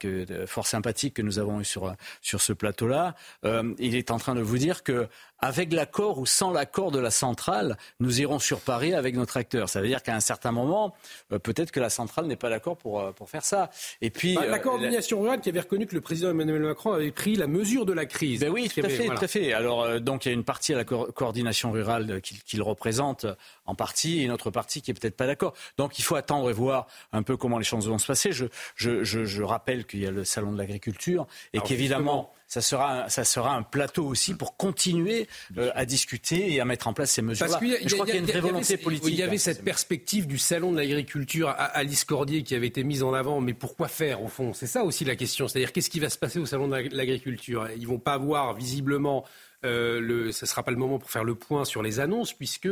fort 0.46 0.66
sympathique 0.66 1.14
que 1.14 1.22
nous 1.22 1.38
avons 1.38 1.60
eu 1.60 1.64
sur, 1.64 1.94
sur 2.22 2.40
ce 2.40 2.52
plateau-là, 2.52 3.14
euh, 3.44 3.74
il 3.78 3.94
est 3.94 4.10
en 4.10 4.18
train 4.18 4.34
de 4.34 4.40
vous 4.40 4.58
dire 4.58 4.82
que 4.82 5.08
avec 5.40 5.72
l'accord 5.72 6.18
ou 6.18 6.26
sans 6.26 6.50
l'accord 6.50 6.90
de 6.90 6.98
la 6.98 7.12
centrale, 7.12 7.76
nous 8.00 8.20
irons 8.20 8.40
sur 8.40 8.60
Paris 8.60 8.92
avec 8.92 9.14
notre 9.14 9.36
acteur. 9.36 9.68
Ça 9.68 9.80
veut 9.80 9.86
dire 9.86 10.02
qu'à 10.02 10.14
un 10.16 10.20
certain 10.20 10.50
moment, 10.50 10.94
euh, 11.32 11.38
peut-être 11.38 11.70
que 11.70 11.78
la 11.78 11.90
centrale 11.90 12.26
n'est 12.26 12.36
pas 12.36 12.50
d'accord 12.50 12.76
pour, 12.76 13.12
pour 13.14 13.30
faire 13.30 13.44
ça. 13.44 13.70
Et 14.00 14.10
puis 14.10 14.34
bah, 14.34 14.46
la 14.46 14.58
coordination 14.58 15.20
rurale 15.20 15.40
qui 15.40 15.48
avait 15.48 15.60
reconnu 15.60 15.86
que 15.86 15.94
le 15.94 16.00
président 16.00 16.30
Emmanuel 16.30 16.62
Macron 16.62 16.92
avait 16.92 17.12
pris 17.12 17.36
la 17.36 17.46
mesure 17.46 17.86
de 17.86 17.92
la 17.92 18.06
crise. 18.06 18.40
Ben 18.40 18.50
oui, 18.50 18.68
tout 18.68 18.80
à 18.80 18.88
fait, 18.88 19.06
tout 19.06 19.24
à 19.24 19.28
fait. 19.28 19.52
Alors 19.52 20.00
donc 20.00 20.26
il 20.26 20.28
y 20.28 20.32
a 20.32 20.34
une 20.34 20.44
partie 20.44 20.74
à 20.74 20.76
la 20.76 20.84
coordination 20.84 21.70
rurale 21.70 22.20
qu'il 22.20 22.62
représente 22.62 23.26
en 23.66 23.74
partie 23.74 24.20
et 24.20 24.22
une 24.24 24.32
autre 24.32 24.50
partie 24.50 24.82
qui 24.82 24.90
est 24.90 24.94
peut-être 24.94 25.16
pas 25.16 25.26
d'accord. 25.26 25.54
Donc 25.76 25.98
il 25.98 26.02
faut 26.02 26.16
attendre 26.16 26.50
et 26.50 26.52
voir 26.52 26.86
un 27.12 27.22
peu 27.22 27.36
comment 27.36 27.58
les 27.58 27.64
choses 27.64 27.88
vont 27.88 27.98
se 27.98 28.06
passer. 28.06 28.32
Je, 28.32 28.46
je, 28.74 29.04
je, 29.04 29.24
je 29.24 29.42
rappelle 29.42 29.86
qu'il 29.86 30.00
y 30.00 30.06
a 30.06 30.10
le 30.10 30.24
salon 30.24 30.52
de 30.52 30.58
l'agriculture 30.58 31.26
et 31.52 31.60
qu'évidemment 31.60 32.32
ça 32.48 32.62
sera, 32.62 33.08
ça 33.10 33.24
sera 33.24 33.54
un 33.54 33.62
plateau 33.62 34.06
aussi 34.06 34.34
pour 34.34 34.56
continuer 34.56 35.28
euh, 35.58 35.70
à 35.74 35.84
discuter 35.84 36.52
et 36.52 36.60
à 36.60 36.64
mettre 36.64 36.88
en 36.88 36.94
place 36.94 37.12
ces 37.12 37.22
mesures. 37.22 37.46
Parce 37.46 37.62
je 37.62 37.94
crois 37.94 38.06
qu'il 38.06 38.14
y 38.14 38.18
a 38.18 38.20
une 38.20 38.26
vraie 38.26 38.40
volonté 38.40 38.78
politique. 38.78 39.10
Il 39.10 39.18
y 39.18 39.22
avait 39.22 39.36
hein, 39.36 39.38
cette 39.38 39.62
perspective 39.62 40.26
du 40.26 40.38
salon 40.38 40.72
de 40.72 40.78
l'agriculture 40.78 41.50
à 41.50 41.64
Alice 41.64 42.04
Cordier 42.04 42.42
qui 42.42 42.54
avait 42.54 42.66
été 42.66 42.84
mise 42.84 43.02
en 43.02 43.12
avant, 43.12 43.42
mais 43.42 43.52
pourquoi 43.52 43.86
faire 43.86 44.22
au 44.22 44.28
fond? 44.28 44.54
C'est 44.54 44.66
ça 44.66 44.82
aussi 44.82 45.04
la 45.04 45.14
question. 45.14 45.46
C'est-à-dire 45.46 45.72
qu'est-ce 45.72 45.90
qui 45.90 46.00
va 46.00 46.08
se 46.08 46.18
passer 46.18 46.38
au 46.38 46.46
salon 46.46 46.68
de 46.68 46.74
l'agriculture? 46.96 47.68
Ils 47.76 47.86
vont 47.86 47.98
pas 47.98 48.14
avoir 48.14 48.54
visiblement 48.54 49.24
ce 49.62 49.98
ne 50.00 50.30
sera 50.30 50.62
pas 50.62 50.70
le 50.70 50.76
moment 50.78 50.98
pour 50.98 51.10
faire 51.10 51.24
le 51.24 51.34
point 51.34 51.64
sur 51.64 51.82
les 51.82 52.00
annonces, 52.00 52.32
puisque 52.32 52.68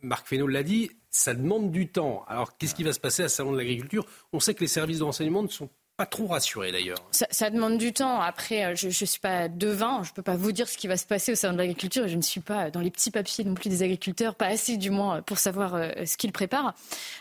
Marc 0.00 0.26
Fesneau 0.26 0.46
l'a 0.46 0.62
dit, 0.62 0.90
ça 1.10 1.34
demande 1.34 1.70
du 1.70 1.88
temps. 1.88 2.24
Alors, 2.28 2.56
qu'est-ce 2.56 2.74
qui 2.74 2.84
va 2.84 2.92
se 2.92 3.00
passer 3.00 3.22
à 3.22 3.28
ce 3.28 3.36
salon 3.36 3.52
de 3.52 3.58
l'agriculture? 3.58 4.06
On 4.32 4.40
sait 4.40 4.54
que 4.54 4.60
les 4.60 4.68
services 4.68 4.98
de 4.98 5.04
renseignement 5.04 5.42
ne 5.42 5.48
sont 5.48 5.68
pas 5.96 6.06
trop 6.06 6.26
rassuré 6.26 6.72
d'ailleurs. 6.72 6.98
Ça, 7.12 7.50
demande 7.50 7.78
du 7.78 7.92
temps. 7.92 8.20
Après, 8.20 8.64
euh, 8.64 8.74
je 8.74 8.88
ne 8.88 8.92
suis 8.92 9.20
pas 9.20 9.46
devin, 9.46 10.02
je 10.02 10.10
ne 10.10 10.14
peux 10.14 10.22
pas 10.22 10.34
vous 10.34 10.50
dire 10.50 10.68
ce 10.68 10.76
qui 10.76 10.88
va 10.88 10.96
se 10.96 11.06
passer 11.06 11.32
au 11.32 11.34
sein 11.36 11.52
de 11.52 11.58
l'agriculture. 11.58 12.08
Je 12.08 12.16
ne 12.16 12.22
suis 12.22 12.40
pas 12.40 12.70
dans 12.70 12.80
les 12.80 12.90
petits 12.90 13.12
papiers 13.12 13.44
non 13.44 13.54
plus 13.54 13.68
des 13.70 13.84
agriculteurs, 13.84 14.34
pas 14.34 14.46
assez 14.46 14.76
du 14.76 14.90
moins 14.90 15.22
pour 15.22 15.38
savoir 15.38 15.76
euh, 15.76 15.90
ce 16.04 16.16
qu'ils 16.16 16.32
préparent. 16.32 16.74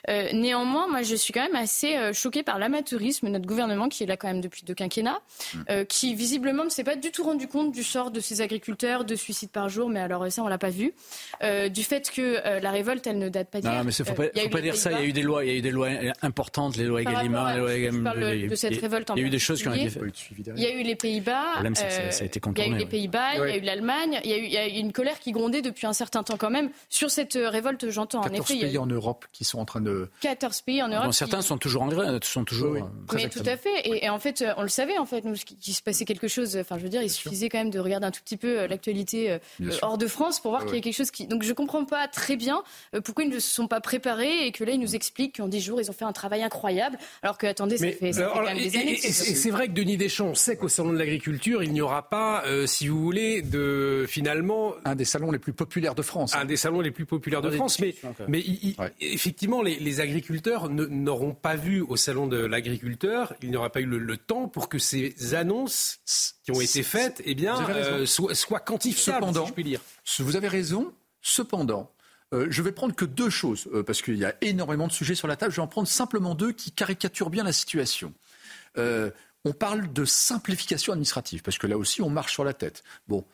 Euh, 0.10 0.32
néanmoins, 0.34 0.88
moi, 0.88 1.04
je 1.04 1.16
suis 1.16 1.34
quand 1.34 1.44
même 1.44 1.56
assez 1.56 1.96
choquée 2.14 2.42
par 2.42 2.58
l'amateurisme 2.58 3.28
de 3.28 3.32
notre 3.32 3.46
gouvernement 3.46 3.90
qui 3.90 4.04
est 4.04 4.08
là 4.08 4.18
quand 4.18 4.28
même 4.28 4.42
depuis 4.42 4.64
deux 4.64 4.74
quinquennats, 4.74 5.22
mm. 5.54 5.86
qui 5.88 6.16
visiblement 6.16 6.64
ne 6.64 6.70
s'est 6.70 6.84
pas 6.84 6.96
du 6.96 7.12
tout 7.12 7.24
rendu 7.24 7.48
compte 7.48 7.72
du 7.72 7.84
sort 7.84 8.10
de 8.10 8.20
ces 8.20 8.42
agriculteurs, 8.42 9.06
de 9.06 9.16
suicides 9.16 9.52
par 9.52 9.70
jour, 9.70 9.90
mais 9.90 10.00
alors 10.00 10.32
ça, 10.32 10.44
on 10.44 10.48
l'a 10.48 10.58
pas 10.58 10.70
vu. 10.70 10.94
du 11.70 11.84
fait 11.84 12.10
que 12.10 12.60
la 12.60 12.72
révolte, 12.72 13.06
elle 13.06 13.20
ne 13.20 13.30
date 13.30 13.50
pas 13.50 13.62
d'hier. 13.62 13.74
Non, 13.74 13.84
mais 13.84 13.92
il 13.92 14.06
faut 14.06 14.14
pas, 14.14 14.24
faut 14.36 14.50
pas 14.50 14.62
dire 14.62 14.76
ça. 14.76 14.92
Il 14.92 14.98
y 14.98 15.02
a 15.02 15.06
eu 15.06 15.14
des 15.14 15.22
lois, 15.22 15.46
il 15.46 15.52
y 15.52 15.54
a 15.54 15.58
eu 15.58 15.62
des 15.62 15.72
lois 15.72 15.90
importantes, 16.22 16.76
les 16.76 16.86
lois 16.86 17.04
Gallimard, 17.04 17.54
les 17.54 18.48
lois 18.48 18.63
cette 18.70 18.82
révolte 18.82 19.12
Il 19.16 19.22
y 19.22 19.24
a 19.24 19.28
eu 19.28 19.30
des 19.30 19.40
choses 19.40 19.62
qui 19.62 19.68
ont 19.68 19.74
été 19.74 19.90
Il 20.56 20.62
y 20.62 20.66
a 20.66 20.74
eu 20.74 20.84
les 20.84 20.96
Pays-Bas. 20.96 21.64
ça, 21.76 21.86
a 21.86 22.24
été 22.24 22.40
Il 22.46 22.60
y 22.60 22.62
a 22.62 22.68
eu 22.68 22.78
les 22.78 22.86
Pays-Bas, 22.86 23.36
il 23.36 23.40
y 23.40 23.42
a 23.42 23.58
eu 23.58 23.62
l'Allemagne. 23.62 24.20
Il, 24.24 24.32
y 24.32 24.58
a 24.58 24.68
eu 24.68 24.72
une 24.72 24.92
colère 24.92 25.20
qui 25.20 25.32
grondait 25.32 25.62
depuis 25.62 25.88
un 25.88 25.94
certain 25.94 26.24
temps 26.24 26.38
quand 26.38 26.50
même 26.50 26.70
sur 26.90 27.12
cette 27.12 27.36
euh, 27.36 27.50
révolte, 27.50 27.90
j'entends. 27.90 28.22
14 28.22 28.40
en 28.40 28.44
effet, 28.44 28.66
pays 28.66 28.78
en 28.78 28.86
Europe 28.86 29.26
qui 29.32 29.44
sont 29.44 29.60
en 29.60 29.66
train 29.66 29.82
de. 29.82 30.10
14 30.22 30.62
pays 30.62 30.82
en 30.82 30.88
Europe. 30.88 31.14
certains 31.14 31.42
sont 31.42 31.58
toujours 31.58 31.84
en 31.84 31.88
grève, 31.88 32.20
sont 32.24 32.46
toujours. 32.46 32.90
Mais 33.14 33.30
tout 33.30 33.44
à 33.46 33.58
fait. 33.58 34.04
Et, 34.04 34.10
en 34.10 34.20
fait, 34.20 34.42
euh, 34.42 34.54
on 34.58 34.62
le 34.62 34.68
savait 34.68 34.98
en 34.98 35.06
fait, 35.06 35.24
nous, 35.26 35.36
qu'il 35.36 35.74
se 35.74 35.82
passait 35.82 36.06
quelque 36.06 36.28
chose. 36.28 36.58
Enfin, 36.58 36.78
je 36.78 36.84
veux 36.84 36.90
dire, 36.90 37.02
il 37.02 37.10
suffisait 37.10 37.50
quand 37.50 37.58
même 37.58 37.70
de 37.70 37.80
regarder 37.80 38.08
un 38.08 38.12
tout 38.12 38.22
petit 38.24 38.38
peu 38.38 38.62
euh, 38.62 38.68
l'actualité 38.68 39.38
hors 39.82 39.98
de 39.98 40.08
France 40.08 40.40
pour 40.40 40.52
voir 40.52 40.66
qu'il 40.66 40.76
y 40.76 40.80
a 40.80 40.82
quelque 40.82 40.96
chose 40.96 41.12
qui. 41.12 41.28
Donc, 41.28 41.44
je 41.44 41.54
comprends 41.54 41.86
pas 41.86 42.08
très 42.08 42.36
bien 42.36 42.64
pourquoi 43.04 43.24
ils 43.24 43.30
ne 43.30 43.40
se 43.40 43.50
sont 43.50 43.68
pas 43.68 43.82
préparés 43.82 44.46
et 44.46 44.52
que 44.52 44.64
là, 44.64 44.72
ils 44.72 44.80
nous 44.80 44.96
expliquent 44.96 45.38
qu'en 45.38 45.48
10 45.48 45.62
jours, 45.62 45.82
ils 45.82 45.90
ont 45.90 45.94
fait 45.94 46.06
un 46.06 46.14
travail 46.14 46.44
incroyable, 46.44 46.98
alors 47.22 47.38
que 47.38 47.48
attendez, 47.48 47.78
ça 47.78 47.92
fait, 47.92 48.12
même 48.54 48.64
des 48.64 48.78
années. 48.78 48.98
C'est 48.98 49.50
vrai 49.50 49.68
que 49.68 49.74
Denis 49.74 49.98
Deschamps, 49.98 50.28
on 50.28 50.36
sait 50.36 50.58
qu'au 50.58 50.68
salon 50.68 50.94
de 50.94 50.98
l'agriculture, 50.98 51.64
il 51.64 51.72
n'y 51.74 51.82
aura 51.82 52.10
pas, 52.10 52.44
euh, 52.46 52.66
si 52.68 52.88
vous 52.88 53.02
voulez, 53.02 53.42
de 53.42 54.06
finalement 54.08 54.74
un 54.86 54.96
des 54.96 55.06
salons 55.06 55.32
les 55.32 55.40
plus 55.40 55.54
populaires 55.54 55.96
de 55.96 56.02
France. 56.02 56.36
Un 56.36 56.46
des 56.46 56.58
salons 56.58 56.82
les 56.82 56.92
plus 56.92 57.06
populaires 57.06 57.42
de 57.42 57.52
France, 57.52 57.80
mais, 57.80 57.96
mais 58.28 58.44
effectivement, 59.00 59.62
les, 59.62 59.94
agriculteurs 60.00 60.70
n'auront 60.70 61.34
pas 61.34 61.56
vu 61.56 61.82
au 61.82 61.96
salon 61.96 62.26
de 62.26 62.38
l'agriculteur, 62.38 63.36
il 63.44 63.52
n'y 63.52 63.56
aura 63.56 63.70
pas 63.70 63.82
eu 63.82 63.86
le, 63.86 64.18
temps 64.18 64.48
pour 64.48 64.70
que 64.70 64.78
ces 64.78 65.34
annonces 65.34 66.00
qui 66.44 66.52
ont 66.52 66.62
été 66.62 66.84
faites, 66.84 67.22
eh 67.26 67.36
bien, 67.36 67.58
euh, 67.70 68.06
soient, 68.06 68.60
quantifiables, 68.60 69.26
Cependant, 69.26 69.44
si 69.44 69.50
je 69.50 69.54
puis 69.54 69.64
dire. 69.64 69.82
Vous 70.20 70.36
avez 70.36 70.48
raison. 70.48 70.94
Cependant, 71.22 71.92
euh, 72.34 72.48
je 72.50 72.62
vais 72.62 72.72
prendre 72.72 72.96
que 72.96 73.06
deux 73.06 73.30
choses, 73.30 73.70
parce 73.86 74.02
qu'il 74.02 74.18
y 74.18 74.26
a 74.26 74.36
énormément 74.42 74.88
de 74.88 74.92
sujets 74.92 75.16
sur 75.16 75.28
la 75.28 75.36
table. 75.36 75.52
Je 75.52 75.58
vais 75.58 75.62
en 75.62 75.68
prendre 75.68 75.88
simplement 75.88 76.36
deux 76.36 76.52
qui 76.52 76.72
caricaturent 76.72 77.30
bien 77.30 77.44
la 77.44 77.54
situation. 77.54 78.14
Euh, 78.78 79.12
on 79.46 79.54
parle 79.54 79.92
de 79.92 80.06
simplification 80.06 80.94
administrative, 80.94 81.42
parce 81.42 81.58
que 81.58 81.68
là 81.68 81.78
aussi, 81.78 82.02
on 82.02 82.10
marche 82.10 82.32
sur 82.32 82.46
la 82.46 82.54
tête. 82.54 82.84
Bon, 83.08 83.26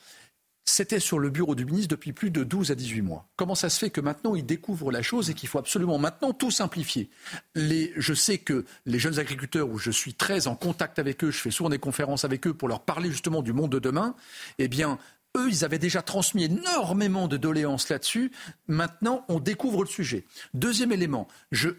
c'était 0.65 0.99
sur 0.99 1.19
le 1.19 1.29
bureau 1.29 1.55
du 1.55 1.65
ministre 1.65 1.89
depuis 1.89 2.13
plus 2.13 2.29
de 2.29 2.43
12 2.43 2.71
à 2.71 2.75
18 2.75 3.01
mois. 3.01 3.27
Comment 3.35 3.55
ça 3.55 3.69
se 3.69 3.79
fait 3.79 3.89
que 3.89 4.01
maintenant 4.01 4.35
il 4.35 4.45
découvre 4.45 4.91
la 4.91 5.01
chose 5.01 5.29
et 5.29 5.33
qu'il 5.33 5.49
faut 5.49 5.57
absolument 5.57 5.97
maintenant 5.97 6.31
tout 6.31 6.51
simplifier? 6.51 7.09
Je 7.55 8.13
sais 8.13 8.37
que 8.37 8.65
les 8.85 8.99
jeunes 8.99 9.19
agriculteurs, 9.19 9.67
où 9.69 9.77
je 9.77 9.91
suis 9.91 10.13
très 10.13 10.47
en 10.47 10.55
contact 10.55 10.99
avec 10.99 11.23
eux, 11.23 11.31
je 11.31 11.39
fais 11.39 11.51
souvent 11.51 11.69
des 11.69 11.79
conférences 11.79 12.23
avec 12.23 12.45
eux 12.47 12.53
pour 12.53 12.67
leur 12.67 12.81
parler 12.81 13.09
justement 13.09 13.41
du 13.41 13.53
monde 13.53 13.71
de 13.71 13.79
demain, 13.79 14.15
eh 14.59 14.67
bien, 14.67 14.99
eux, 15.37 15.49
ils 15.49 15.63
avaient 15.63 15.79
déjà 15.79 16.01
transmis 16.01 16.45
énormément 16.45 17.27
de 17.27 17.37
doléances 17.37 17.89
là-dessus. 17.89 18.31
Maintenant, 18.67 19.25
on 19.29 19.39
découvre 19.39 19.83
le 19.83 19.89
sujet. 19.89 20.25
Deuxième 20.53 20.91
élément, 20.91 21.27
je, 21.51 21.73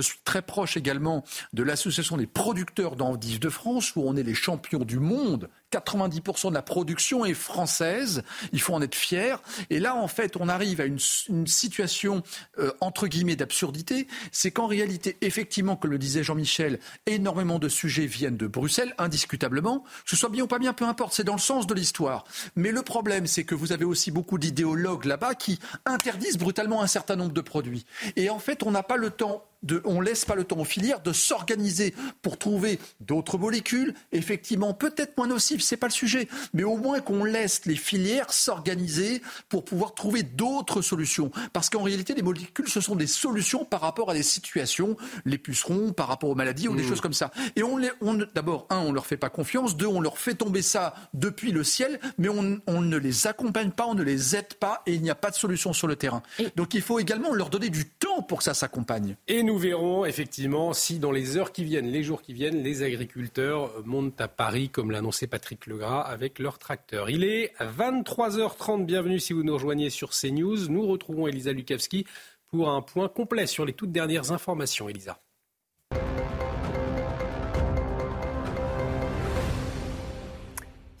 suis 0.00 0.18
très 0.24 0.42
proche 0.42 0.76
également 0.76 1.24
de 1.52 1.62
l'association 1.62 2.16
des 2.16 2.26
producteurs 2.26 2.96
d'endives 2.96 3.40
de 3.40 3.50
France, 3.50 3.94
où 3.96 4.02
on 4.02 4.16
est 4.16 4.22
les 4.22 4.34
champions 4.34 4.84
du 4.84 4.98
monde 4.98 5.48
90% 5.72 6.50
de 6.50 6.54
la 6.54 6.62
production 6.62 7.24
est 7.24 7.34
française. 7.34 8.22
Il 8.52 8.60
faut 8.60 8.74
en 8.74 8.82
être 8.82 8.94
fier. 8.94 9.42
Et 9.70 9.78
là, 9.78 9.96
en 9.96 10.08
fait, 10.08 10.36
on 10.36 10.48
arrive 10.48 10.80
à 10.80 10.84
une, 10.84 10.98
situation 11.46 12.22
euh, 12.58 12.72
entre 12.80 13.06
guillemets 13.06 13.36
d'absurdité. 13.36 14.06
C'est 14.32 14.50
qu'en 14.50 14.66
réalité, 14.66 15.16
effectivement, 15.20 15.76
comme 15.76 15.90
le 15.90 15.98
disait 15.98 16.22
Jean-Michel, 16.22 16.78
énormément 17.06 17.58
de 17.58 17.68
sujets 17.68 18.06
viennent 18.06 18.36
de 18.36 18.46
Bruxelles, 18.46 18.94
indiscutablement. 18.98 19.80
Que 19.80 20.10
ce 20.10 20.16
soit 20.16 20.28
bien 20.28 20.44
ou 20.44 20.46
pas 20.46 20.58
bien, 20.58 20.72
peu 20.72 20.84
importe. 20.84 21.14
C'est 21.14 21.24
dans 21.24 21.34
le 21.34 21.40
sens 21.40 21.66
de 21.66 21.74
l'histoire. 21.74 22.24
Mais 22.54 22.70
le 22.70 22.82
problème, 22.82 23.26
c'est 23.26 23.44
que 23.44 23.54
vous 23.54 23.72
avez 23.72 23.84
aussi 23.84 24.10
beaucoup 24.10 24.38
d'idéologues 24.38 25.04
là-bas 25.04 25.34
qui 25.34 25.58
interdisent 25.84 26.38
brutalement 26.38 26.82
un 26.82 26.86
certain 26.86 27.16
nombre 27.16 27.32
de 27.32 27.40
produits. 27.40 27.86
Et 28.16 28.30
en 28.30 28.38
fait, 28.38 28.62
on 28.62 28.70
n'a 28.70 28.82
pas 28.82 28.96
le 28.96 29.10
temps 29.10 29.44
de, 29.62 29.82
on 29.84 30.00
laisse 30.00 30.24
pas 30.24 30.34
le 30.34 30.44
temps 30.44 30.58
aux 30.58 30.64
filières 30.64 31.00
de 31.00 31.12
s'organiser 31.12 31.94
pour 32.22 32.38
trouver 32.38 32.78
d'autres 33.00 33.38
molécules, 33.38 33.94
effectivement 34.12 34.74
peut-être 34.74 35.16
moins 35.16 35.26
nocives, 35.26 35.60
c'est 35.60 35.76
pas 35.76 35.86
le 35.88 35.92
sujet, 35.92 36.28
mais 36.52 36.64
au 36.64 36.76
moins 36.76 37.00
qu'on 37.00 37.24
laisse 37.24 37.64
les 37.66 37.76
filières 37.76 38.32
s'organiser 38.32 39.22
pour 39.48 39.64
pouvoir 39.64 39.94
trouver 39.94 40.22
d'autres 40.22 40.82
solutions. 40.82 41.30
Parce 41.52 41.70
qu'en 41.70 41.82
réalité, 41.82 42.14
les 42.14 42.22
molécules, 42.22 42.68
ce 42.68 42.80
sont 42.80 42.96
des 42.96 43.06
solutions 43.06 43.64
par 43.64 43.80
rapport 43.80 44.10
à 44.10 44.14
des 44.14 44.22
situations, 44.22 44.96
les 45.24 45.38
pucerons, 45.38 45.92
par 45.92 46.08
rapport 46.08 46.30
aux 46.30 46.34
maladies 46.34 46.68
ou 46.68 46.76
des 46.76 46.82
mmh. 46.82 46.88
choses 46.88 47.00
comme 47.00 47.12
ça. 47.12 47.30
Et 47.56 47.62
on, 47.62 47.80
on 48.00 48.14
d'abord, 48.34 48.66
un, 48.70 48.78
on 48.78 48.92
leur 48.92 49.06
fait 49.06 49.16
pas 49.16 49.30
confiance, 49.30 49.76
deux, 49.76 49.86
on 49.86 50.00
leur 50.00 50.18
fait 50.18 50.34
tomber 50.34 50.62
ça 50.62 50.94
depuis 51.14 51.52
le 51.52 51.64
ciel, 51.64 52.00
mais 52.18 52.28
on, 52.28 52.60
on 52.66 52.80
ne 52.80 52.96
les 52.96 53.26
accompagne 53.26 53.70
pas, 53.70 53.86
on 53.86 53.94
ne 53.94 54.02
les 54.02 54.36
aide 54.36 54.54
pas, 54.54 54.82
et 54.86 54.94
il 54.94 55.02
n'y 55.02 55.10
a 55.10 55.14
pas 55.14 55.30
de 55.30 55.36
solution 55.36 55.72
sur 55.72 55.86
le 55.86 55.96
terrain. 55.96 56.22
Donc 56.56 56.74
il 56.74 56.82
faut 56.82 56.98
également 56.98 57.32
leur 57.32 57.50
donner 57.50 57.70
du 57.70 57.86
temps 57.86 58.22
pour 58.22 58.38
que 58.38 58.44
ça 58.44 58.54
s'accompagne. 58.54 59.16
Et 59.28 59.42
nous 59.46 59.56
verrons 59.56 60.04
effectivement 60.04 60.72
si 60.72 60.98
dans 60.98 61.12
les 61.12 61.36
heures 61.36 61.52
qui 61.52 61.62
viennent, 61.62 61.86
les 61.86 62.02
jours 62.02 62.20
qui 62.20 62.32
viennent, 62.32 62.64
les 62.64 62.82
agriculteurs 62.82 63.72
montent 63.84 64.20
à 64.20 64.26
Paris, 64.26 64.70
comme 64.70 64.90
l'annonçait 64.90 65.28
Patrick 65.28 65.66
Legras, 65.66 66.00
avec 66.00 66.40
leurs 66.40 66.58
tracteurs. 66.58 67.10
Il 67.10 67.22
est 67.22 67.54
23h30. 67.60 68.84
Bienvenue 68.84 69.20
si 69.20 69.32
vous 69.32 69.44
nous 69.44 69.54
rejoignez 69.54 69.88
sur 69.88 70.10
CNews. 70.10 70.68
Nous 70.68 70.84
retrouvons 70.84 71.28
Elisa 71.28 71.52
Lukavski 71.52 72.06
pour 72.48 72.70
un 72.70 72.82
point 72.82 73.08
complet 73.08 73.46
sur 73.46 73.64
les 73.64 73.72
toutes 73.72 73.92
dernières 73.92 74.32
informations. 74.32 74.88
Elisa. 74.88 75.20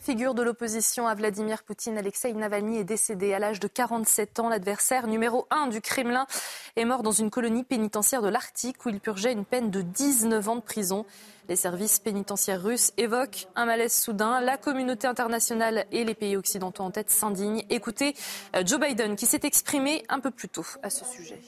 Figure 0.06 0.34
de 0.34 0.42
l'opposition 0.44 1.08
à 1.08 1.16
Vladimir 1.16 1.64
Poutine, 1.64 1.98
Alexei 1.98 2.32
Navalny 2.32 2.78
est 2.78 2.84
décédé 2.84 3.34
à 3.34 3.40
l'âge 3.40 3.58
de 3.58 3.66
47 3.66 4.38
ans. 4.38 4.48
L'adversaire 4.48 5.08
numéro 5.08 5.48
1 5.50 5.66
du 5.66 5.80
Kremlin 5.80 6.28
est 6.76 6.84
mort 6.84 7.02
dans 7.02 7.10
une 7.10 7.28
colonie 7.28 7.64
pénitentiaire 7.64 8.22
de 8.22 8.28
l'Arctique 8.28 8.86
où 8.86 8.88
il 8.88 9.00
purgeait 9.00 9.32
une 9.32 9.44
peine 9.44 9.68
de 9.68 9.82
19 9.82 10.48
ans 10.48 10.54
de 10.54 10.60
prison. 10.60 11.06
Les 11.48 11.56
services 11.56 11.98
pénitentiaires 11.98 12.62
russes 12.62 12.92
évoquent 12.96 13.48
un 13.56 13.64
malaise 13.64 13.94
soudain. 13.94 14.40
La 14.40 14.56
communauté 14.56 15.08
internationale 15.08 15.86
et 15.90 16.04
les 16.04 16.14
pays 16.14 16.36
occidentaux 16.36 16.84
en 16.84 16.92
tête 16.92 17.10
s'indignent. 17.10 17.64
Écoutez 17.68 18.14
euh, 18.54 18.62
Joe 18.64 18.78
Biden 18.78 19.16
qui 19.16 19.26
s'est 19.26 19.40
exprimé 19.42 20.04
un 20.08 20.20
peu 20.20 20.30
plus 20.30 20.48
tôt 20.48 20.66
à 20.84 20.90
ce 20.90 21.04
sujet. 21.04 21.40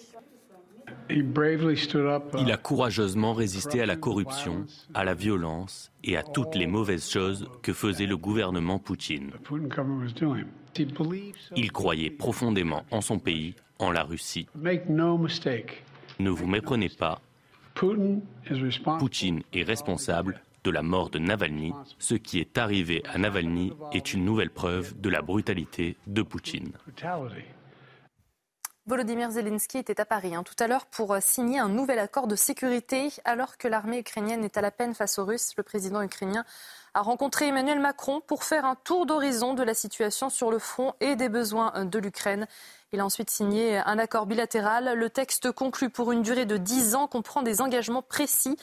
Il 1.11 2.53
a 2.53 2.57
courageusement 2.57 3.33
résisté 3.33 3.81
à 3.81 3.87
la 3.87 3.97
corruption, 3.97 4.67
à 4.95 5.05
la 5.05 5.15
violence 5.15 5.91
et 6.05 6.17
à 6.17 6.23
toutes 6.23 6.55
les 6.55 6.67
mauvaises 6.67 7.09
choses 7.09 7.49
que 7.63 7.73
faisait 7.73 8.07
le 8.07 8.17
gouvernement 8.17 8.79
Poutine. 8.79 9.31
Il 11.57 11.73
croyait 11.73 12.11
profondément 12.11 12.85
en 12.91 13.01
son 13.01 13.19
pays, 13.19 13.55
en 13.79 13.91
la 13.91 14.03
Russie. 14.03 14.47
Ne 16.21 16.31
vous 16.31 16.47
méprenez 16.47 16.89
pas, 16.89 17.21
Poutine 18.99 19.43
est 19.53 19.63
responsable 19.63 20.41
de 20.65 20.71
la 20.71 20.83
mort 20.83 21.11
de 21.11 21.19
Navalny. 21.19 21.73
Ce 21.99 22.15
qui 22.15 22.41
est 22.41 22.59
arrivé 22.59 23.03
à 23.13 23.19
Navalny 23.19 23.73
est 23.93 24.13
une 24.13 24.25
nouvelle 24.25 24.51
preuve 24.51 25.01
de 25.01 25.09
la 25.09 25.23
brutalité 25.23 25.97
de 26.07 26.23
Poutine. 26.23 26.73
Volodymyr 28.89 29.31
Zelensky 29.31 29.77
était 29.77 30.01
à 30.01 30.07
Paris 30.07 30.35
hein, 30.35 30.43
tout 30.43 30.55
à 30.59 30.67
l'heure 30.67 30.87
pour 30.87 31.13
euh, 31.13 31.19
signer 31.21 31.59
un 31.59 31.69
nouvel 31.69 31.99
accord 31.99 32.27
de 32.27 32.37
sécurité 32.37 33.13
alors 33.27 33.59
que 33.59 33.69
l'armée 33.69 33.99
ukrainienne 33.99 34.45
est 34.45 34.57
à 34.57 34.63
la 34.63 34.71
peine 34.71 34.95
face 34.95 35.19
aux 35.19 35.27
Russes. 35.27 35.53
Le 35.59 35.63
président 35.63 36.01
ukrainien 36.01 36.47
a 36.95 37.03
rencontré 37.03 37.49
Emmanuel 37.49 37.81
Macron 37.81 38.23
pour 38.27 38.45
faire 38.45 38.65
un 38.65 38.77
tour 38.77 39.05
d'horizon 39.05 39.53
de 39.53 39.63
la 39.63 39.75
situation 39.75 40.31
sur 40.31 40.51
le 40.51 40.59
front 40.59 40.95
et 41.01 41.17
des 41.17 41.29
besoins 41.29 41.71
euh, 41.77 41.85
de 41.85 41.99
l'Ukraine. 41.99 42.47
Il 42.93 43.01
a 43.01 43.05
ensuite 43.05 43.29
signé 43.29 43.77
un 43.77 43.99
accord 43.99 44.25
bilatéral. 44.25 44.95
Le 44.97 45.11
texte 45.11 45.53
conclu 45.53 45.91
pour 45.91 46.11
une 46.11 46.23
durée 46.23 46.47
de 46.47 46.57
10 46.57 46.95
ans 46.95 47.09
comprend 47.09 47.43
des 47.43 47.61
engagements 47.61 48.01
précis, 48.01 48.57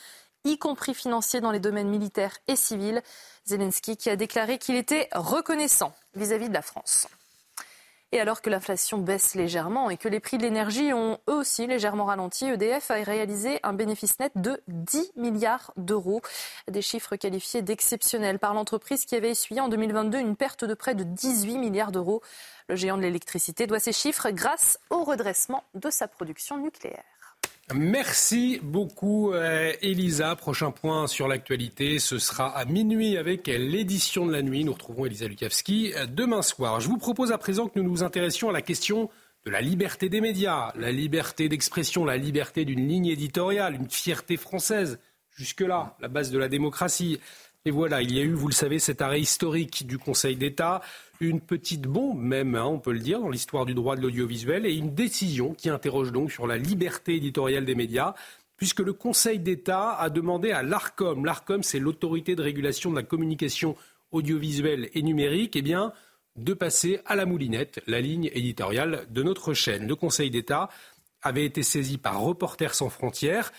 y 0.43 0.57
compris 0.57 0.95
financiers 0.95 1.39
dans 1.39 1.51
les 1.51 1.59
domaines 1.59 1.89
militaires 1.89 2.35
et 2.47 2.55
civils. 2.55 3.03
Zelensky 3.45 3.95
qui 3.95 4.09
a 4.09 4.15
déclaré 4.15 4.57
qu'il 4.57 4.75
était 4.75 5.07
reconnaissant 5.11 5.93
vis 6.15 6.31
à 6.31 6.39
-vis 6.39 6.49
de 6.49 6.53
la 6.55 6.63
France. 6.63 7.07
Et 8.11 8.19
alors 8.19 8.41
que 8.41 8.49
l'inflation 8.49 8.99
baisse 8.99 9.35
légèrement 9.35 9.89
et 9.89 9.97
que 9.97 10.07
les 10.07 10.19
prix 10.19 10.37
de 10.37 10.43
l'énergie 10.43 10.93
ont 10.93 11.19
eux 11.29 11.33
aussi 11.33 11.67
légèrement 11.67 12.05
ralenti, 12.05 12.45
EDF 12.45 12.91
a 12.91 12.95
réalisé 12.95 13.59
un 13.63 13.73
bénéfice 13.73 14.19
net 14.19 14.31
de 14.35 14.61
10 14.67 15.11
milliards 15.15 15.73
d'euros. 15.75 16.21
Des 16.69 16.81
chiffres 16.81 17.15
qualifiés 17.15 17.61
d'exceptionnels 17.61 18.39
par 18.39 18.53
l'entreprise 18.53 19.05
qui 19.05 19.15
avait 19.15 19.31
essuyé 19.31 19.59
en 19.59 19.69
2022 19.69 20.19
une 20.19 20.35
perte 20.35 20.63
de 20.63 20.73
près 20.73 20.95
de 20.95 21.03
18 21.03 21.57
milliards 21.57 21.91
d'euros. 21.91 22.21
Le 22.69 22.75
géant 22.75 22.97
de 22.97 23.01
l'électricité 23.01 23.67
doit 23.67 23.79
ces 23.79 23.93
chiffres 23.93 24.29
grâce 24.29 24.79
au 24.89 25.03
redressement 25.03 25.63
de 25.73 25.89
sa 25.89 26.07
production 26.07 26.57
nucléaire. 26.57 27.03
Merci 27.73 28.59
beaucoup, 28.61 29.33
euh, 29.33 29.73
Elisa. 29.81 30.35
Prochain 30.35 30.69
point 30.69 31.07
sur 31.07 31.27
l'actualité, 31.27 31.97
ce 31.97 32.19
sera 32.19 32.55
à 32.55 32.63
minuit 32.65 33.17
avec 33.17 33.47
l'édition 33.47 34.27
de 34.27 34.31
la 34.31 34.43
nuit. 34.43 34.63
Nous 34.63 34.73
retrouvons 34.73 35.07
Elisa 35.07 35.27
Lukavski 35.27 35.91
euh, 35.95 36.05
demain 36.05 36.43
soir. 36.43 36.79
Je 36.79 36.87
vous 36.87 36.99
propose 36.99 37.31
à 37.31 37.39
présent 37.39 37.67
que 37.67 37.79
nous 37.79 37.89
nous 37.89 38.03
intéressions 38.03 38.49
à 38.49 38.53
la 38.53 38.61
question 38.61 39.09
de 39.45 39.51
la 39.51 39.61
liberté 39.61 40.09
des 40.09 40.21
médias, 40.21 40.73
la 40.75 40.91
liberté 40.91 41.49
d'expression, 41.49 42.05
la 42.05 42.17
liberté 42.17 42.65
d'une 42.65 42.87
ligne 42.87 43.07
éditoriale, 43.07 43.73
une 43.73 43.89
fierté 43.89 44.37
française. 44.37 44.99
Jusque-là, 45.31 45.97
la 45.99 46.07
base 46.07 46.29
de 46.29 46.37
la 46.37 46.47
démocratie. 46.47 47.19
Et 47.67 47.71
voilà, 47.71 48.03
il 48.03 48.13
y 48.13 48.19
a 48.19 48.23
eu, 48.23 48.33
vous 48.33 48.47
le 48.47 48.53
savez, 48.53 48.77
cet 48.77 49.01
arrêt 49.01 49.19
historique 49.19 49.87
du 49.87 49.97
Conseil 49.97 50.35
d'État 50.35 50.81
une 51.19 51.41
petite 51.41 51.83
bombe 51.83 52.19
même, 52.19 52.53
hein, 52.53 52.65
on 52.65 52.77
peut 52.77 52.91
le 52.91 52.99
dire, 52.99 53.19
dans 53.19 53.29
l'histoire 53.29 53.65
du 53.65 53.73
droit 53.73 53.95
de 53.95 54.01
l'audiovisuel, 54.01 54.67
et 54.67 54.75
une 54.75 54.93
décision 54.93 55.55
qui 55.55 55.69
interroge 55.69 56.11
donc 56.11 56.31
sur 56.31 56.45
la 56.45 56.57
liberté 56.57 57.15
éditoriale 57.15 57.65
des 57.65 57.73
médias, 57.73 58.13
puisque 58.57 58.81
le 58.81 58.93
Conseil 58.93 59.39
d'État 59.39 59.95
a 59.95 60.09
demandé 60.11 60.51
à 60.51 60.61
l'ARCOM, 60.61 61.25
l'ARCOM 61.25 61.63
c'est 61.63 61.79
l'autorité 61.79 62.35
de 62.35 62.43
régulation 62.43 62.91
de 62.91 62.97
la 62.97 63.03
communication 63.03 63.75
audiovisuelle 64.11 64.89
et 64.93 65.01
numérique, 65.01 65.55
eh 65.55 65.63
bien, 65.63 65.91
de 66.35 66.53
passer 66.53 66.99
à 67.05 67.15
la 67.15 67.25
moulinette 67.25 67.81
la 67.87 67.99
ligne 67.99 68.29
éditoriale 68.33 69.07
de 69.09 69.23
notre 69.23 69.53
chaîne. 69.53 69.87
Le 69.87 69.95
Conseil 69.95 70.29
d'État 70.29 70.69
avait 71.21 71.45
été 71.45 71.63
saisi 71.63 71.97
par 71.97 72.19
Reporters 72.19 72.75
sans 72.75 72.89
frontières. 72.89 73.51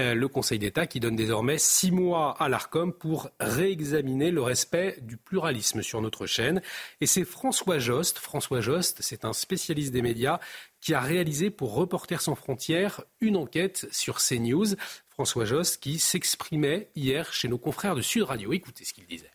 Euh, 0.00 0.14
le 0.14 0.26
Conseil 0.26 0.58
d'État 0.58 0.88
qui 0.88 0.98
donne 0.98 1.14
désormais 1.14 1.56
six 1.56 1.92
mois 1.92 2.36
à 2.40 2.48
l'ARCOM 2.48 2.92
pour 2.92 3.30
réexaminer 3.38 4.32
le 4.32 4.42
respect 4.42 4.98
du 5.02 5.16
pluralisme 5.16 5.82
sur 5.82 6.00
notre 6.02 6.26
chaîne. 6.26 6.62
Et 7.00 7.06
c'est 7.06 7.24
François 7.24 7.78
Jost. 7.78 8.18
François 8.18 8.60
Jost, 8.60 8.98
c'est 9.02 9.24
un 9.24 9.32
spécialiste 9.32 9.92
des 9.92 10.02
médias 10.02 10.40
qui 10.80 10.94
a 10.94 11.00
réalisé 11.00 11.50
pour 11.50 11.74
Reporters 11.74 12.22
sans 12.22 12.34
frontières 12.34 13.02
une 13.20 13.36
enquête 13.36 13.86
sur 13.92 14.18
CNews. 14.18 14.74
François 15.10 15.44
Jost 15.44 15.80
qui 15.80 16.00
s'exprimait 16.00 16.90
hier 16.96 17.32
chez 17.32 17.46
nos 17.46 17.58
confrères 17.58 17.94
de 17.94 18.02
Sud 18.02 18.24
Radio. 18.24 18.52
Écoutez 18.52 18.84
ce 18.84 18.92
qu'il 18.92 19.06
disait. 19.06 19.33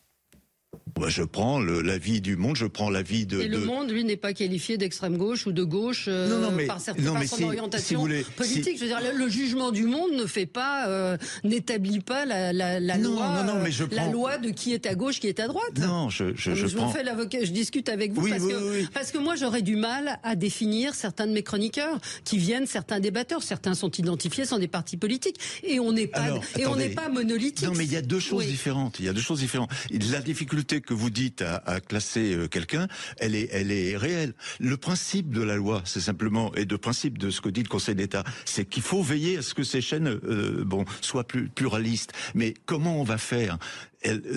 Je 1.08 1.24
prends 1.24 1.60
l'avis 1.60 2.22
du 2.22 2.36
monde, 2.36 2.56
je 2.56 2.66
prends 2.66 2.90
l'avis 2.90 3.26
de. 3.26 3.40
Et 3.42 3.48
le 3.48 3.60
monde, 3.60 3.92
lui, 3.92 4.04
n'est 4.04 4.18
pas 4.18 4.34
qualifié 4.34 4.78
d'extrême 4.78 5.18
gauche 5.18 5.48
ou 5.48 5.52
de 5.52 5.64
gauche 5.64 6.06
euh, 6.08 6.30
non, 6.30 6.40
non, 6.40 6.52
mais, 6.56 6.66
par, 6.66 6.80
certaines, 6.80 7.06
non, 7.06 7.16
son 7.26 7.44
orientation 7.44 8.08
politique. 8.36 8.78
Je 8.78 8.82
veux 8.82 8.88
dire, 8.88 9.00
le, 9.16 9.30
jugement 9.30 9.72
du 9.72 9.84
monde 9.84 10.12
ne 10.14 10.26
fait 10.26 10.46
pas, 10.46 10.88
euh, 10.88 11.18
n'établit 11.44 12.00
pas 12.00 12.26
la, 12.26 12.52
la, 12.52 12.80
la 12.80 12.98
loi, 12.98 13.46
mais 13.64 13.72
je 13.72 13.84
la 13.92 14.08
loi 14.08 14.38
de 14.38 14.50
qui 14.50 14.74
est 14.74 14.86
à 14.86 14.96
gauche, 14.96 15.20
qui 15.20 15.28
est 15.28 15.40
à 15.40 15.48
droite. 15.48 15.78
Non, 15.80 16.10
je, 16.10 16.36
je, 16.36 16.56
je, 16.56 16.68
je 16.68 16.76
prends... 16.76 16.90
fais 16.90 17.04
l'avocat, 17.04 17.40
je 17.44 17.52
discute 17.52 17.90
avec 17.90 18.14
vous 18.14 18.28
parce, 18.28 18.44
que, 18.44 18.88
parce 18.92 19.12
que 19.12 19.18
moi 19.18 19.36
j'aurais 19.36 19.62
du 19.62 19.76
mal 19.76 20.20
à 20.24 20.36
définir 20.36 20.96
certains 20.96 21.28
de 21.28 21.34
mes 21.34 21.44
chroniqueurs 21.44 22.00
qui 22.24 22.38
viennent, 22.38 22.66
certains 22.66 23.00
débatteurs, 23.00 23.44
certains 23.44 23.74
sont 23.74 23.92
identifiés 23.92 24.46
sont 24.46 24.60
des 24.60 24.68
partis 24.68 24.98
politiques 24.98 25.40
et 25.64 25.80
on 25.80 25.92
n'est 25.92 26.08
pas 26.08 26.40
et 26.58 26.66
on 26.66 26.76
n'est 26.76 26.90
pas 26.90 27.10
monolithique. 27.10 27.68
Non, 27.68 27.74
mais 27.76 27.86
il 27.86 27.94
y 27.94 27.98
a 27.98 28.02
deux 28.02 28.20
choses 28.20 28.46
différentes. 28.46 29.00
Il 29.00 29.06
y 29.06 29.10
a 29.10 29.14
deux 29.14 29.22
choses 29.22 29.40
différentes. 29.40 29.72
La 30.12 30.22
difficulté 30.22 30.82
que 30.90 30.96
vous 30.96 31.12
dites 31.12 31.44
à, 31.44 31.80
classer 31.82 32.34
euh, 32.34 32.48
quelqu'un, 32.48 32.88
elle 33.18 33.36
est, 33.36 33.48
elle 33.52 33.72
est 33.72 33.96
réelle. 33.96 34.34
Le 34.60 34.76
principe 34.76 35.30
de 35.30 35.44
la 35.44 35.56
loi, 35.56 35.84
c'est 35.86 36.00
simplement, 36.00 36.52
et 36.56 36.66
le 36.66 36.78
principe 36.80 37.20
de 37.20 37.30
ce 37.30 37.42
que 37.42 37.50
dit 37.50 37.62
le 37.62 37.70
Conseil 37.70 37.94
d'État, 37.94 38.24
c'est 38.44 38.66
qu'il 38.66 38.82
faut 38.82 39.04
veiller 39.04 39.38
à 39.38 39.42
ce 39.44 39.54
que 39.54 39.64
ces 39.64 39.82
chaînes, 39.82 40.08
euh, 40.08 40.66
soient 41.02 41.28
plus 41.28 41.48
pluralistes. 41.48 42.14
Mais 42.34 42.56
comment 42.66 43.00
on 43.00 43.04
va 43.04 43.20
faire? 43.20 43.60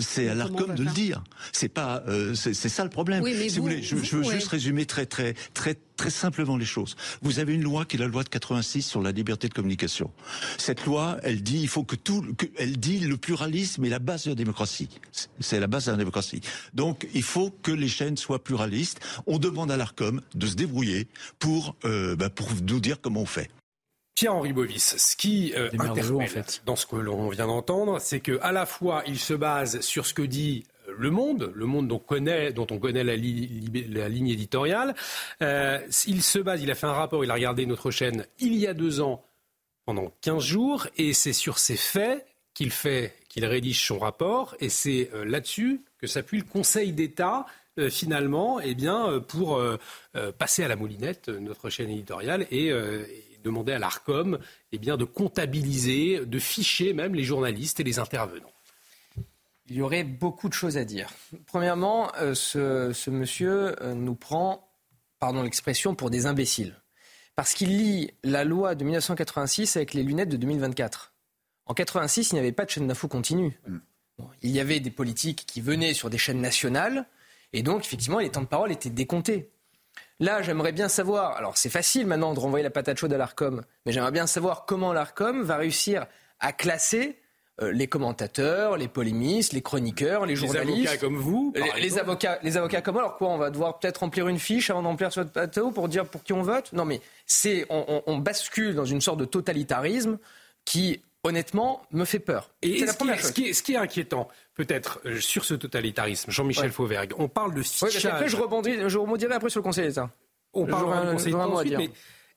C'est 0.00 0.28
à 0.28 0.34
l'Arcom 0.34 0.74
de 0.74 0.82
le 0.82 0.90
dire. 0.90 1.22
C'est 1.52 1.68
pas, 1.68 2.02
euh, 2.08 2.34
c'est 2.34 2.54
ça 2.54 2.84
le 2.84 2.90
problème. 2.90 3.24
si 3.24 3.56
vous, 3.56 3.62
voulez, 3.62 3.82
je, 3.82 3.94
veux 3.94 4.22
juste 4.24 4.48
résumer 4.48 4.86
très 4.86 5.06
très 5.06 5.34
très 5.54 5.76
très 5.96 6.10
simplement 6.10 6.56
les 6.56 6.64
choses. 6.64 6.96
Vous 7.20 7.38
avez 7.38 7.54
une 7.54 7.62
loi 7.62 7.84
qui 7.84 7.96
est 7.96 8.00
la 8.00 8.08
loi 8.08 8.24
de 8.24 8.28
86 8.28 8.82
sur 8.82 9.02
la 9.02 9.12
liberté 9.12 9.48
de 9.48 9.54
communication. 9.54 10.10
Cette 10.58 10.84
loi, 10.84 11.18
elle 11.22 11.42
dit, 11.42 11.60
il 11.60 11.68
faut 11.68 11.84
que 11.84 11.94
tout, 11.94 12.24
elle 12.58 12.78
dit 12.78 12.98
le 12.98 13.16
pluralisme 13.16 13.84
est 13.84 13.88
la 13.88 14.00
base 14.00 14.24
de 14.24 14.30
la 14.30 14.34
démocratie. 14.34 14.88
C'est 15.38 15.60
la 15.60 15.68
base 15.68 15.86
de 15.86 15.92
la 15.92 15.96
démocratie. 15.96 16.40
Donc, 16.74 17.06
il 17.14 17.22
faut 17.22 17.50
que 17.50 17.70
les 17.70 17.88
chaînes 17.88 18.16
soient 18.16 18.42
pluralistes. 18.42 18.98
On 19.26 19.38
demande 19.38 19.70
à 19.70 19.76
l'Arcom 19.76 20.20
de 20.34 20.46
se 20.46 20.54
débrouiller 20.54 21.06
pour, 21.38 21.76
euh, 21.84 22.16
bah, 22.16 22.30
pour 22.30 22.48
nous 22.68 22.80
dire 22.80 23.00
comment 23.00 23.20
on 23.20 23.26
fait. 23.26 23.48
Pierre-Henri 24.14 24.52
Bovis, 24.52 24.96
ce 24.96 25.16
qui 25.16 25.54
euh, 25.56 25.70
interpelle 25.78 26.44
dans 26.66 26.76
ce 26.76 26.86
que 26.86 26.96
l'on 26.96 27.28
vient 27.30 27.46
d'entendre, 27.46 27.98
c'est 28.00 28.20
que 28.20 28.38
à 28.42 28.52
la 28.52 28.66
fois 28.66 29.02
il 29.06 29.18
se 29.18 29.34
base 29.34 29.80
sur 29.80 30.06
ce 30.06 30.12
que 30.12 30.22
dit 30.22 30.64
euh, 30.88 30.94
le 30.98 31.10
Monde, 31.10 31.50
le 31.54 31.66
Monde 31.66 31.88
dont, 31.88 31.98
connaît, 31.98 32.52
dont 32.52 32.66
on 32.70 32.78
connaît 32.78 33.04
la, 33.04 33.16
ligne 33.16 34.28
éditoriale. 34.28 34.94
Euh, 35.42 35.80
il 36.06 36.22
se 36.22 36.38
base, 36.38 36.62
il 36.62 36.70
a 36.70 36.74
fait 36.74 36.86
un 36.86 36.92
rapport, 36.92 37.24
il 37.24 37.30
a 37.30 37.34
regardé 37.34 37.64
notre 37.64 37.90
chaîne 37.90 38.26
il 38.38 38.54
y 38.54 38.66
a 38.66 38.74
deux 38.74 39.00
ans 39.00 39.24
pendant 39.86 40.12
15 40.20 40.44
jours, 40.44 40.86
et 40.96 41.12
c'est 41.12 41.32
sur 41.32 41.58
ces 41.58 41.76
faits 41.76 42.26
qu'il 42.54 42.70
fait, 42.70 43.14
qu'il 43.28 43.44
rédige 43.46 43.84
son 43.84 43.98
rapport, 43.98 44.54
et 44.60 44.68
c'est 44.68 45.10
là-dessus 45.24 45.80
que 45.98 46.06
s'appuie 46.06 46.38
le 46.38 46.44
Conseil 46.44 46.92
d'État 46.92 47.46
finalement, 47.90 48.60
eh 48.60 48.74
bien, 48.74 49.18
pour 49.26 49.60
passer 50.38 50.62
à 50.62 50.68
la 50.68 50.76
moulinette 50.76 51.30
notre 51.30 51.68
chaîne 51.68 51.90
éditoriale 51.90 52.46
et, 52.52 52.70
demander 53.42 53.72
à 53.72 53.78
l'ARCOM 53.78 54.38
eh 54.72 54.78
bien, 54.78 54.96
de 54.96 55.04
comptabiliser, 55.04 56.24
de 56.24 56.38
ficher 56.38 56.92
même 56.92 57.14
les 57.14 57.24
journalistes 57.24 57.80
et 57.80 57.84
les 57.84 57.98
intervenants. 57.98 58.52
Il 59.68 59.76
y 59.76 59.82
aurait 59.82 60.04
beaucoup 60.04 60.48
de 60.48 60.54
choses 60.54 60.76
à 60.76 60.84
dire. 60.84 61.10
Premièrement, 61.46 62.12
euh, 62.16 62.34
ce, 62.34 63.10
monsieur 63.10 63.80
euh, 63.82 63.94
nous 63.94 64.14
prend, 64.14 64.68
pardon 65.18 65.42
l'expression, 65.42 65.94
pour 65.94 66.10
des 66.10 66.26
imbéciles. 66.26 66.76
Parce 67.36 67.54
qu'il 67.54 67.78
lit 67.78 68.10
la 68.24 68.44
loi 68.44 68.74
de 68.74 68.84
1986 68.84 69.76
avec 69.76 69.94
les 69.94 70.02
lunettes 70.02 70.28
de 70.28 70.36
2024. 70.36 71.14
En 71.66 71.74
86, 71.74 72.30
il 72.30 72.34
n'y 72.34 72.40
avait 72.40 72.52
pas 72.52 72.64
de 72.64 72.70
chaîne 72.70 72.86
d'info 72.86 73.08
continue. 73.08 73.58
Mm. 73.66 73.78
il 74.42 74.50
y 74.50 74.60
avait 74.60 74.80
des 74.80 74.90
politiques 74.90 75.44
qui 75.46 75.60
venaient 75.60 75.94
sur 75.94 76.10
des 76.10 76.18
chaînes 76.18 76.40
nationales, 76.40 77.06
et 77.52 77.62
donc 77.62 77.84
effectivement, 77.84 78.18
les 78.18 78.30
temps 78.30 78.42
de 78.42 78.46
parole 78.46 78.72
étaient 78.72 78.90
décomptés. 78.90 79.50
Là, 80.22 80.40
j'aimerais 80.40 80.70
bien 80.70 80.88
savoir, 80.88 81.36
alors 81.36 81.56
c'est 81.56 81.68
facile 81.68 82.06
maintenant 82.06 82.32
de 82.32 82.38
renvoyer 82.38 82.62
la 82.62 82.70
patate 82.70 82.96
chaude 82.96 83.12
à 83.12 83.18
l'ARCOM, 83.18 83.64
mais 83.84 83.90
j'aimerais 83.90 84.12
bien 84.12 84.28
savoir 84.28 84.66
comment 84.66 84.92
l'ARCOM 84.92 85.42
va 85.42 85.56
réussir 85.56 86.06
à 86.38 86.52
classer 86.52 87.18
euh, 87.60 87.72
les 87.72 87.88
commentateurs, 87.88 88.76
les 88.76 88.86
polémistes, 88.86 89.52
les 89.52 89.62
chroniqueurs, 89.62 90.24
les 90.24 90.36
journalistes. 90.36 90.78
Les 90.78 90.86
avocats 90.86 91.00
comme 91.00 91.16
vous 91.16 91.52
les, 91.76 91.98
avocats, 91.98 92.38
les 92.44 92.56
avocats 92.56 92.82
comme 92.82 92.94
moi. 92.94 93.02
Alors 93.02 93.16
quoi 93.16 93.30
On 93.30 93.36
va 93.36 93.50
devoir 93.50 93.80
peut-être 93.80 93.98
remplir 93.98 94.28
une 94.28 94.38
fiche 94.38 94.70
avant 94.70 94.82
d'emplir 94.82 95.10
sur 95.10 95.22
notre 95.22 95.32
plateau 95.32 95.72
pour 95.72 95.88
dire 95.88 96.06
pour 96.06 96.22
qui 96.22 96.32
on 96.32 96.42
vote? 96.42 96.72
Non 96.72 96.84
mais 96.84 97.00
c'est 97.26 97.66
on, 97.68 98.18
bascule 98.18 98.76
dans 98.76 98.84
une 98.84 99.00
sorte 99.00 99.18
de 99.18 99.24
totalitarisme 99.24 100.18
qui 100.64 101.00
honnêtement, 101.24 101.82
me 101.92 102.04
fait 102.04 102.18
peur. 102.18 102.50
Et 102.62 102.86
ce, 102.86 102.96
qui 103.32 103.44
est, 103.44 103.52
ce, 103.52 103.62
qui 103.62 103.74
est, 103.74 103.76
inquiétant, 103.76 104.28
peut-être, 104.54 105.00
euh, 105.06 105.20
sur 105.20 105.44
ce 105.44 105.54
totalitarisme, 105.54 106.30
Jean-Michel 106.30 106.70
Fauvergue, 106.70 107.14
on 107.18 107.28
parle 107.28 107.54
de 107.54 107.62
fichage... 107.62 108.06
après, 108.06 108.28
je 108.28 108.36
rebondirai, 108.36 108.88
je 108.88 109.32
après 109.32 109.50
sur 109.50 109.60
le 109.60 109.64
Conseil 109.64 109.88
d'État. 109.88 110.10
On 110.52 110.66
parle 110.66 111.06
du 111.06 111.12
Conseil 111.12 111.32
d'État 111.32 111.78
mais 111.78 111.90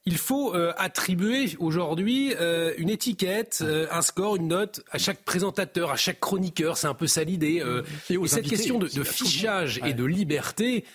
il 0.07 0.17
faut 0.17 0.53
euh, 0.53 0.71
attribuer 0.77 1.55
aujourd'hui 1.57 2.35
euh, 2.39 2.75
une 2.77 2.91
étiquette, 2.91 3.63
un 3.89 4.01
score, 4.03 4.35
une 4.35 4.49
note 4.49 4.83
à 4.91 4.99
chaque 4.99 5.23
présentateur, 5.23 5.89
à 5.89 5.95
chaque 5.95 6.19
chroniqueur. 6.19 6.77
C'est 6.77 6.85
un 6.85 6.93
peu 6.93 7.07
ça 7.07 7.23
l'idée. 7.23 7.63
et, 8.09 8.27
cette 8.27 8.47
question 8.47 8.77
de, 8.77 8.87
fichage 9.03 9.81
et 9.83 9.93
de 9.93 10.05
liberté, 10.05 10.85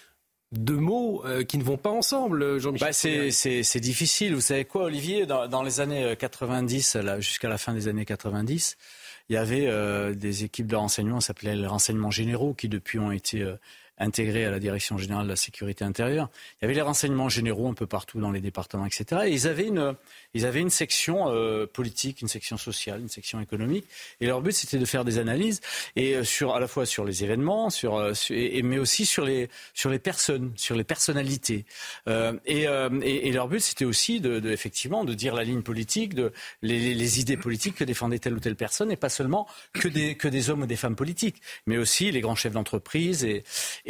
deux 0.53 0.77
mots 0.77 1.25
euh, 1.25 1.45
qui 1.45 1.59
ne 1.59 1.65
vont 1.65 1.77
pas 1.77 1.91
ensemble, 1.91 2.59
Jean-Michel. 2.59 2.89
Bah 2.89 2.93
c'est 2.93 3.81
difficile. 3.81 4.35
Vous 4.35 4.41
savez 4.41 4.65
quoi, 4.65 4.85
Olivier 4.85 5.27
dans, 5.27 5.47
dans, 5.49 5.63
les 5.63 5.81
années 5.81 6.15
90, 6.17 6.99
jusqu'à 7.19 7.49
la 7.49 7.59
fin 7.59 7.73
des 7.73 7.89
années 7.89 8.05
90, 8.05 8.77
il 9.31 9.35
y 9.35 9.37
avait 9.37 9.69
euh, 9.69 10.13
des 10.13 10.45
équipes 10.45 10.67
de 10.67 10.75
renseignement, 10.75 11.21
ça 11.21 11.29
s'appelait 11.29 11.55
les 11.55 11.67
renseignements 11.67 12.11
généraux, 12.11 12.53
qui 12.53 12.69
depuis 12.69 12.99
ont 12.99 13.13
été 13.13 13.47
intégrés 14.01 14.47
à 14.47 14.51
la 14.51 14.59
Direction 14.59 14.99
générale 14.99 15.25
de 15.25 15.31
la 15.31 15.37
sécurité 15.37 15.85
intérieure. 15.85 16.29
Il 16.61 16.65
y 16.65 16.65
avait 16.65 16.75
les 16.75 16.81
renseignements 16.81 17.29
généraux 17.29 17.69
un 17.69 17.75
peu 17.75 17.87
partout 17.87 18.19
dans 18.19 18.33
les 18.33 18.41
départements, 18.41 18.87
etc. 18.87 19.23
Et 19.27 19.31
ils 19.31 19.47
avaient 19.47 19.67
une, 19.67 19.95
ils 20.35 20.47
avaient 20.47 20.61
une 20.61 20.71
section 20.71 21.29
euh, 21.29 21.67
politique, 21.67 22.23
une 22.23 22.29
section 22.29 22.57
sociale, 22.57 23.01
une 23.01 23.09
section 23.09 23.41
économique. 23.41 23.85
Et 24.21 24.27
leur 24.27 24.41
but, 24.41 24.53
c'était 24.53 24.79
de 24.79 24.85
faire 24.85 25.05
des 25.05 25.19
analyses, 25.19 25.61
et 25.97 26.17
euh, 26.17 26.25
sur, 26.25 26.55
à 26.55 26.61
la 26.61 26.67
fois 26.67 26.87
sur 26.87 27.05
les 27.05 27.23
événements, 27.23 27.69
sur, 27.69 27.97
euh, 27.97 28.13
et, 28.31 28.63
mais 28.63 28.79
aussi 28.79 29.05
sur 29.05 29.25
les, 29.25 29.51
sur 29.75 29.91
les 29.91 29.99
personnes, 29.99 30.53
sur 30.57 30.75
les 30.75 30.85
personnalités. 30.85 31.65
Et, 32.47 32.65
et, 33.03 33.33
leur 33.33 33.49
but, 33.49 33.61
c'était 33.61 33.85
aussi 33.85 34.21
de, 34.21 34.51
effectivement 34.51 35.05
de 35.05 35.15
dire 35.15 35.35
la 35.35 35.45
ligne 35.45 35.63
politique, 35.63 36.15
de, 36.15 36.33
les, 36.63 36.95
les, 36.95 37.21
idées 37.21 37.37
politiques 37.37 37.77
que 37.77 37.85
défendait 37.85 38.19
telle 38.19 38.35
ou 38.35 38.41
telle 38.41 38.57
personne, 38.57 38.91
et 38.91 38.97
pas 38.97 39.09
seulement 39.09 39.47
que 39.75 39.89
des, 39.89 40.15
que 40.15 40.29
des 40.29 40.49
hommes 40.49 40.63
ou 40.63 40.67
des 40.67 40.77
femmes 40.77 40.97
politiques, 40.97 41.37
mais 41.67 41.77
aussi 41.77 42.11
les 42.11 42.21
grands 42.21 42.35
chefs 42.35 42.53
d'entreprise 42.53 43.25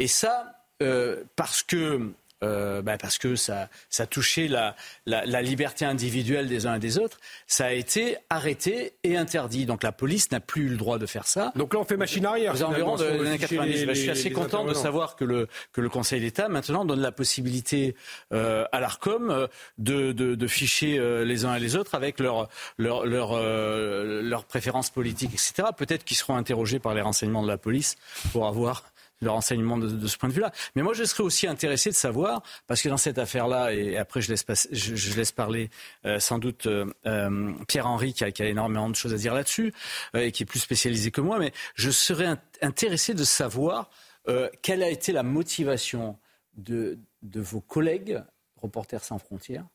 ça, 0.07 0.55
euh, 0.81 1.23
parce 1.35 1.63
que 1.63 2.13
euh, 2.43 2.81
bah, 2.81 2.97
parce 2.97 3.19
que 3.19 3.35
ça, 3.35 3.69
ça 3.89 4.07
touchait 4.07 4.47
la, 4.47 4.75
la, 5.05 5.41
liberté 5.43 5.85
individuelle 5.85 6.47
des 6.47 6.65
uns 6.65 6.75
et 6.75 6.79
des 6.79 6.97
autres, 6.97 7.19
ça 7.45 7.65
a 7.65 7.71
été 7.71 8.17
arrêté 8.31 8.93
et 9.03 9.15
interdit. 9.15 9.67
Donc 9.67 9.83
la 9.83 9.91
police 9.91 10.31
n'a 10.31 10.39
plus 10.39 10.63
eu 10.63 10.69
le 10.69 10.77
droit 10.77 10.97
de 10.97 11.05
faire 11.05 11.27
ça. 11.27 11.51
Donc 11.55 11.75
là, 11.75 11.79
on 11.79 11.85
fait 11.85 11.97
machine 11.97 12.25
arrière. 12.25 12.55
Aux 12.55 12.63
environs 12.63 12.95
de 12.95 13.03
l'année 13.03 13.37
90. 13.37 13.85
Bah, 13.85 13.93
je 13.93 13.99
suis 13.99 14.09
assez 14.09 14.31
content 14.31 14.65
de 14.65 14.73
savoir 14.73 15.15
que 15.15 15.23
le, 15.23 15.47
que 15.71 15.81
le 15.81 15.89
Conseil 15.89 16.19
d'État 16.19 16.49
maintenant 16.49 16.83
donne 16.83 17.01
la 17.01 17.11
possibilité 17.11 17.95
euh, 18.33 18.65
à 18.71 18.79
l'ARCOM 18.79 19.29
euh, 19.29 19.47
de, 19.77 20.11
de, 20.11 20.33
de, 20.33 20.47
ficher 20.47 20.99
les 21.23 21.45
uns 21.45 21.55
et 21.55 21.59
les 21.59 21.75
autres 21.75 21.93
avec 21.93 22.19
leurs 22.19 22.49
leur, 22.79 23.05
leur, 23.05 23.39
leur 23.39 24.45
préférences 24.45 24.89
politiques, 24.89 25.33
etc. 25.33 25.69
Peut-être 25.77 26.03
qu'ils 26.03 26.17
seront 26.17 26.35
interrogés 26.35 26.79
par 26.79 26.95
les 26.95 27.01
renseignements 27.01 27.43
de 27.43 27.47
la 27.47 27.57
police 27.57 27.97
pour 28.31 28.47
avoir 28.47 28.90
le 29.21 29.29
renseignement 29.29 29.77
de, 29.77 30.07
ce 30.07 30.17
point 30.17 30.29
de 30.29 30.33
vue-là. 30.33 30.51
Mais 30.75 30.81
moi, 30.81 30.93
je 30.93 31.03
serais 31.03 31.23
aussi 31.23 31.47
intéressé 31.47 31.89
de 31.89 31.95
savoir, 31.95 32.41
parce 32.67 32.81
que 32.81 32.89
dans 32.89 32.97
cette 32.97 33.17
affaire-là, 33.17 33.73
et 33.73 33.97
après 33.97 34.21
je 34.21 34.29
laisse, 34.29 34.45
je, 34.71 35.15
laisse 35.15 35.31
parler 35.31 35.69
euh, 36.05 36.19
sans 36.19 36.39
doute 36.39 36.65
euh, 36.65 36.85
euh, 37.05 37.53
Pierre-Henri, 37.67 38.13
qui 38.13 38.23
a, 38.23 38.31
qui 38.31 38.41
a, 38.41 38.47
énormément 38.47 38.89
de 38.89 38.95
choses 38.95 39.13
à 39.13 39.17
dire 39.17 39.33
là-dessus, 39.33 39.73
et 40.15 40.31
qui 40.31 40.43
est 40.43 40.45
plus 40.45 40.59
spécialisé 40.59 41.11
que 41.11 41.21
moi, 41.21 41.39
mais 41.39 41.53
je 41.75 41.91
serais 41.91 42.35
intéressé 42.61 43.13
de 43.13 43.23
savoir 43.23 43.89
quelle 44.61 44.83
a 44.83 44.89
été 44.89 45.11
la 45.11 45.23
motivation 45.23 46.17
de, 46.55 46.99
de 47.23 47.41
vos 47.41 47.61
collègues, 47.61 48.21
Reporters 48.61 49.03
sans 49.03 49.17
frontières, 49.17 49.65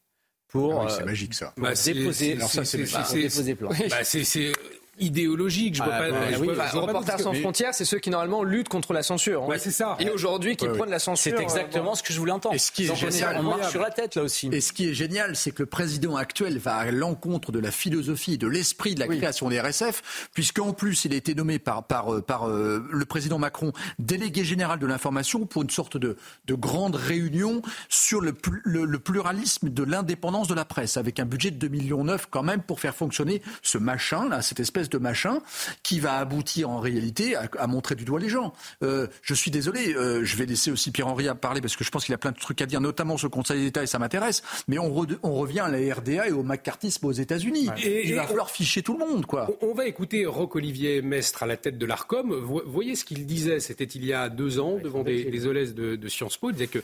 pour 0.47 0.81
ah 0.81 0.89
c'est 0.89 1.05
magique 1.05 1.35
ça. 1.35 1.53
Bah, 1.57 1.73
déposer, 1.85 2.39
ça, 2.39 2.65
c'est, 2.65 2.79
déposer 2.79 3.55
bah, 3.91 4.05
c'est, 4.05 4.53
idéologique. 4.99 5.77
Je 5.77 5.83
vois 5.83 5.93
ah, 5.95 6.01
pas. 6.01 6.11
Bah, 6.11 6.69
Reporters 6.73 7.21
sans 7.21 7.35
frontières, 7.35 7.75
c'est 7.75 7.85
ceux 7.85 7.99
qui 7.99 8.11
normalement 8.11 8.43
luttent 8.43 8.69
contre 8.69 8.93
la 8.93 9.03
censure. 9.03 9.47
c'est 9.59 9.71
ça. 9.71 9.97
Et 10.01 10.11
aujourd'hui, 10.11 10.57
qui 10.57 10.67
prennent 10.69 10.91
la 10.91 10.99
censure. 10.99 11.35
C'est 11.37 11.43
exactement 11.43 11.95
ce 11.95 12.03
que 12.03 12.13
je 12.13 12.19
voulais 12.19 12.33
entendre. 12.33 12.55
Et 12.55 12.59
ce 12.59 12.71
qui 12.71 12.85
est 12.85 12.95
génial, 12.95 13.39
on 13.41 13.43
marche 13.45 13.71
sur 13.71 13.81
la 13.81 13.91
tête 13.91 14.15
là 14.15 14.23
aussi. 14.23 14.49
Et 14.53 14.61
ce 14.61 14.73
qui 14.73 14.89
est 14.89 14.95
génial, 14.95 15.37
c'est 15.37 15.51
que 15.51 15.63
le 15.63 15.69
président 15.69 16.17
actuel 16.17 16.59
va 16.59 16.77
à 16.77 16.91
l'encontre 16.91 17.53
de 17.53 17.59
la 17.59 17.71
philosophie 17.71 18.35
et 18.35 18.39
de 18.39 18.47
l'esprit 18.47 18.95
de 18.95 19.01
la 19.01 19.09
création 19.09 19.49
des 19.49 19.61
RSF, 19.61 20.29
puisqu'en 20.33 20.73
plus, 20.73 21.05
il 21.05 21.13
a 21.13 21.17
été 21.17 21.35
nommé 21.35 21.59
par 21.59 21.85
par 21.85 22.15
euh, 22.15 22.21
par 22.21 22.49
euh, 22.49 22.85
le 22.91 23.05
président 23.05 23.39
Macron 23.39 23.73
délégué 23.99 24.45
général 24.45 24.79
de 24.79 24.87
l'information 24.87 25.47
pour 25.47 25.63
une 25.63 25.71
sorte 25.71 25.97
de 25.97 26.17
de 26.47 26.55
grande 26.55 26.97
réunion 26.97 27.63
sur 27.89 28.21
le, 28.21 28.35
le, 28.65 28.99
pluralisme 28.99 29.69
de 29.69 29.83
l'indépendance 29.83 30.49
de 30.49 30.55
la 30.55 30.65
presse, 30.65 30.97
avec 30.97 31.21
un 31.21 31.25
budget 31.25 31.51
de 31.51 31.57
2 31.57 31.69
millions 31.69 32.05
9 32.05 32.29
quand 32.31 32.43
même 32.43 32.63
pour 32.63 32.81
faire 32.81 32.95
fonctionner 32.95 33.43
ce 33.63 33.79
machin 33.79 34.29
là, 34.29 34.43
cette 34.43 34.61
espèce 34.61 34.86
de 34.89 34.99
machin 34.99 35.41
qui 35.83 36.01
va 36.01 36.17
aboutir 36.19 36.71
en 36.71 36.81
réalité 36.81 37.37
à, 37.37 37.67
montrer 37.67 37.95
du 37.95 38.05
doigt 38.05 38.21
les 38.21 38.29
gens. 38.29 38.53
Euh, 38.83 39.07
je 39.23 39.35
suis 39.35 39.51
désolé, 39.51 39.95
euh, 39.95 40.25
je 40.25 40.37
vais 40.37 40.47
laisser 40.47 40.71
aussi 40.71 40.91
Pierre-Henri 40.91 41.27
parler 41.41 41.61
parce 41.61 41.77
que 41.77 41.85
je 41.85 41.91
pense 41.91 42.05
qu'il 42.05 42.15
a 42.15 42.19
plein 42.19 42.33
de 42.33 42.39
trucs 42.39 42.61
à 42.63 42.67
dire, 42.67 42.81
notamment 42.81 43.17
sur 43.17 43.27
le 43.27 43.31
Conseil 43.31 43.63
d'État 43.63 43.83
et 43.83 43.87
ça 43.87 43.99
m'intéresse. 43.99 44.43
Mais 44.69 44.79
on, 44.79 44.93
revient 44.93 45.61
à 45.61 45.69
la 45.69 45.95
RDA 45.95 46.29
et 46.29 46.33
au 46.33 46.43
macartisme 46.43 47.07
aux 47.07 47.13
États-Unis. 47.13 47.69
Il 47.85 48.15
va 48.15 48.27
falloir 48.27 48.51
ficher 48.51 48.83
tout 48.83 48.97
le 48.97 49.07
monde, 49.07 49.27
quoi. 49.27 49.49
On 49.61 49.75
va 49.75 49.87
écouter 49.87 50.27
Roch-Olivier 50.27 51.03
Mestre 51.03 51.43
à 51.43 51.47
la 51.47 51.57
tête 51.57 51.79
de 51.79 51.87
l'Arcom. 51.87 52.33
Vous 52.33 52.63
voyez 52.67 52.97
ce 52.97 53.05
qu'il 53.05 53.27
disait, 53.27 53.61
c'était 53.61 53.85
il 53.85 54.05
y 54.05 54.13
a 54.13 54.29
deux 54.29 54.59
ans 54.59 54.79
devant 54.83 55.03
des, 55.03 55.25
des 55.25 55.47
OLS 55.47 55.75
de, 55.75 56.09
Sciences 56.09 56.37
Po. 56.37 56.51
Il 56.51 56.55
disait 56.55 56.67
que 56.69 56.83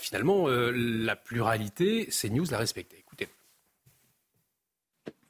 finalement, 0.00 0.48
euh, 0.48 0.70
la 0.74 1.16
pluralité, 1.16 2.06
c'est 2.10 2.30
News 2.30 2.46
la 2.50 2.58
respectait 2.58 3.04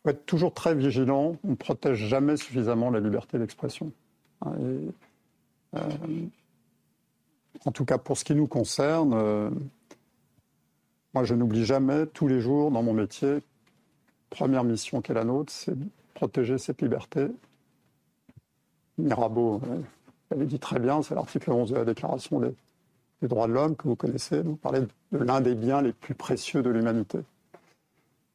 faut 0.05 0.10
être 0.10 0.26
toujours 0.26 0.52
très 0.52 0.74
vigilant. 0.74 1.36
On 1.44 1.51
ne 1.51 1.55
protège 1.55 2.06
jamais 2.06 2.36
suffisamment 2.36 2.90
la 2.90 3.01
liberté 3.01 3.39
d'expression. 3.39 3.90
Hein, 4.43 4.52
euh, 5.74 5.90
en 7.64 7.72
tout 7.72 7.85
cas, 7.85 7.98
pour 7.98 8.18
ce 8.18 8.24
qui 8.24 8.35
nous 8.35 8.47
concerne, 8.47 9.14
euh, 9.14 9.51
moi, 11.14 11.24
je 11.24 11.35
n'oublie 11.35 11.64
jamais, 11.64 12.06
tous 12.06 12.28
les 12.28 12.40
jours, 12.40 12.70
dans 12.70 12.82
mon 12.82 12.93
métier, 12.93 13.39
première 14.31 14.64
mission 14.64 15.01
qu'est 15.01 15.14
la 15.14 15.24
nôtre, 15.24 15.52
c'est 15.52 15.78
de 15.78 15.86
protéger 16.12 16.59
cette 16.59 16.82
liberté. 16.82 17.28
Mirabeau 18.98 19.60
euh, 19.64 19.81
avait 20.31 20.47
dit 20.47 20.59
très 20.59 20.78
bien, 20.78 21.02
c'est 21.02 21.14
l'article 21.14 21.51
11 21.51 21.70
de 21.70 21.76
la 21.76 21.85
Déclaration 21.85 22.40
des, 22.40 22.55
des 23.22 23.28
droits 23.28 23.47
de 23.47 23.52
l'homme 23.52 23.74
que 23.74 23.89
vous 23.89 23.97
connaissez. 23.97 24.43
Vous 24.43 24.56
parlez 24.56 24.81
de 24.81 25.18
l'un 25.18 25.40
des 25.40 25.55
biens 25.55 25.81
les 25.81 25.93
plus 25.93 26.14
précieux 26.14 26.62
de 26.62 26.70
l'humanité. 26.70 27.20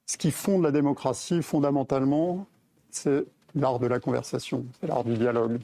Ce 0.09 0.17
qui 0.17 0.31
fonde 0.31 0.63
la 0.63 0.71
démocratie, 0.71 1.43
fondamentalement, 1.43 2.47
c'est 2.89 3.25
l'art 3.53 3.77
de 3.77 3.85
la 3.85 3.99
conversation, 3.99 4.65
c'est 4.81 4.87
l'art 4.87 5.03
du 5.03 5.13
dialogue. 5.13 5.59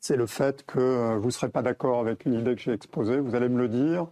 C'est 0.00 0.16
le 0.16 0.26
fait 0.26 0.66
que 0.66 0.80
euh, 0.80 1.16
vous 1.18 1.26
ne 1.26 1.30
serez 1.30 1.48
pas 1.48 1.62
d'accord 1.62 2.00
avec 2.00 2.24
une 2.24 2.34
idée 2.34 2.56
que 2.56 2.60
j'ai 2.60 2.72
exposée, 2.72 3.20
vous 3.20 3.36
allez 3.36 3.48
me 3.48 3.56
le 3.56 3.68
dire. 3.68 4.08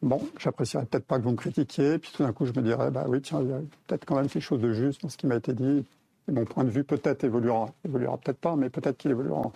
Bon, 0.00 0.26
j'apprécierais 0.38 0.86
peut-être 0.86 1.04
pas 1.04 1.18
que 1.18 1.24
vous 1.24 1.32
me 1.32 1.36
critiquiez, 1.36 1.98
puis 1.98 2.12
tout 2.16 2.22
d'un 2.22 2.32
coup 2.32 2.46
je 2.46 2.52
me 2.54 2.62
dirais, 2.62 2.90
bah 2.90 3.04
oui, 3.06 3.20
tiens, 3.20 3.42
il 3.42 3.50
y 3.50 3.52
a 3.52 3.60
peut-être 3.86 4.06
quand 4.06 4.16
même 4.16 4.28
quelque 4.28 4.40
chose 4.40 4.62
de 4.62 4.72
juste 4.72 5.02
dans 5.02 5.10
ce 5.10 5.18
qui 5.18 5.26
m'a 5.26 5.36
été 5.36 5.52
dit. 5.52 5.84
Et 6.28 6.32
mon 6.32 6.46
point 6.46 6.64
de 6.64 6.70
vue 6.70 6.82
peut-être 6.82 7.24
évoluera. 7.24 7.74
Évoluera 7.84 8.16
peut-être 8.16 8.40
pas, 8.40 8.56
mais 8.56 8.70
peut-être 8.70 8.96
qu'il 8.96 9.10
évoluera. 9.10 9.52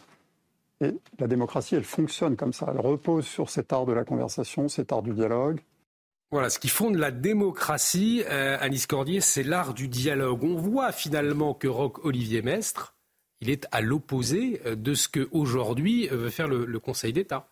Et 0.83 0.95
la 1.19 1.27
démocratie, 1.27 1.75
elle 1.75 1.85
fonctionne 1.85 2.37
comme 2.37 2.53
ça. 2.53 2.67
Elle 2.71 2.81
repose 2.81 3.25
sur 3.25 3.49
cet 3.49 3.73
art 3.73 3.87
de 3.87 3.95
la 3.95 4.05
conversation, 4.05 4.69
cet 4.69 4.93
art 4.93 5.01
du 5.01 5.15
dialogue. 5.15 5.63
Voilà, 6.33 6.51
ce 6.51 6.59
qui 6.59 6.69
fonde 6.69 6.97
la 6.97 7.13
démocratie, 7.13 8.25
euh, 8.29 8.59
Cordier, 8.89 9.21
c'est 9.21 9.45
l'art 9.45 9.75
du 9.75 9.87
dialogue. 9.87 10.43
On 10.43 10.57
voit 10.57 10.91
finalement 10.91 11.55
que 11.55 11.69
Roch 11.69 12.05
Olivier 12.05 12.43
Mestre, 12.43 12.97
il 13.41 13.49
est 13.49 13.67
à 13.71 13.81
l'opposé 13.81 14.61
euh, 14.67 14.75
de 14.75 14.95
ce 14.95 15.09
qu'aujourd'hui 15.09 16.09
euh, 16.11 16.17
veut 16.17 16.31
faire 16.31 16.49
le, 16.49 16.81
Conseil 16.81 17.13
d'État. 17.13 17.49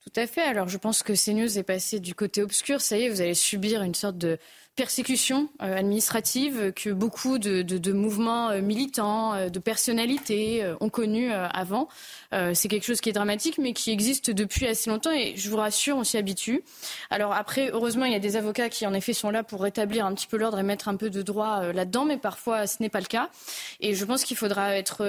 Tout 0.00 0.20
à 0.20 0.26
fait. 0.26 0.42
Alors 0.42 0.68
je 0.68 0.78
pense 0.78 1.02
que 1.02 1.12
CNews 1.12 1.58
est 1.58 1.64
passé 1.64 2.00
du 2.00 2.14
côté 2.14 2.42
obscur. 2.42 2.80
Ça 2.80 2.96
y 2.96 3.04
est, 3.04 3.08
vous 3.10 3.20
allez 3.20 3.34
subir 3.34 3.82
une 3.82 3.94
sorte 3.94 4.16
de 4.16 4.38
persécution 4.76 5.48
euh, 5.62 5.76
administrative 5.76 6.72
que 6.72 6.90
beaucoup 6.90 7.38
de, 7.38 7.92
mouvements 7.92 8.50
euh, 8.50 8.60
militants, 8.60 9.34
euh, 9.34 9.48
de 9.48 9.58
personnalités 9.58 10.64
ont 10.80 10.88
connu 10.88 11.32
avant. 11.32 11.88
c'est 12.32 12.68
quelque 12.68 12.84
chose 12.84 13.00
qui 13.00 13.08
est 13.08 13.12
dramatique, 13.12 13.58
mais 13.58 13.72
qui 13.72 13.90
existe 13.90 14.30
depuis 14.30 14.66
assez 14.66 14.90
longtemps 14.90 15.12
et 15.12 15.34
je 15.36 15.48
vous 15.48 15.56
rassure, 15.56 15.96
on 15.96 16.04
s'y 16.04 16.16
habitue. 16.16 16.62
Alors 17.10 17.32
après, 17.32 17.70
heureusement, 17.72 18.04
il 18.04 18.12
y 18.12 18.16
a 18.16 18.20
des 18.20 18.36
avocats 18.36 18.68
qui 18.68 18.86
en 18.86 18.94
effet 18.94 19.12
sont 19.12 19.30
là 19.30 19.42
pour 19.44 19.62
rétablir 19.62 20.04
un 20.06 20.14
petit 20.14 20.26
peu 20.26 20.36
l'ordre 20.36 20.58
et 20.58 20.62
mettre 20.62 20.88
un 20.88 20.96
peu 20.96 21.10
de 21.10 21.22
droit 21.22 21.72
là-dedans, 21.72 22.04
mais 22.04 22.16
parfois 22.16 22.66
ce 22.66 22.82
n'est 22.82 22.88
pas 22.88 23.00
le 23.00 23.06
cas. 23.06 23.30
Et 23.80 23.94
je 23.94 24.04
pense 24.04 24.24
qu'il 24.24 24.36
faudra 24.36 24.76
être 24.76 25.04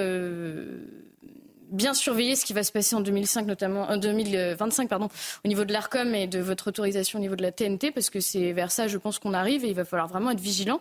bien 1.70 1.94
surveiller 1.94 2.36
ce 2.36 2.44
qui 2.44 2.52
va 2.52 2.62
se 2.62 2.72
passer 2.72 2.96
en 2.96 3.00
2005, 3.00 3.46
notamment 3.46 3.82
en 3.88 3.96
2025, 3.96 4.88
pardon, 4.88 5.08
au 5.44 5.48
niveau 5.48 5.64
de 5.64 5.72
l'Arcom 5.72 6.14
et 6.14 6.26
de 6.26 6.38
votre 6.38 6.68
autorisation 6.68 7.18
au 7.18 7.22
niveau 7.22 7.36
de 7.36 7.42
la 7.42 7.52
TNT, 7.52 7.90
parce 7.90 8.10
que 8.10 8.20
c'est 8.20 8.52
vers 8.52 8.70
ça, 8.70 8.88
je 8.88 8.98
pense 8.98 9.18
qu'on 9.18 9.34
arrive 9.34 9.64
et 9.64 9.68
il 9.68 9.74
va 9.74 9.84
falloir 9.84 10.08
vraiment 10.08 10.30
être 10.30 10.40
vigilant. 10.40 10.80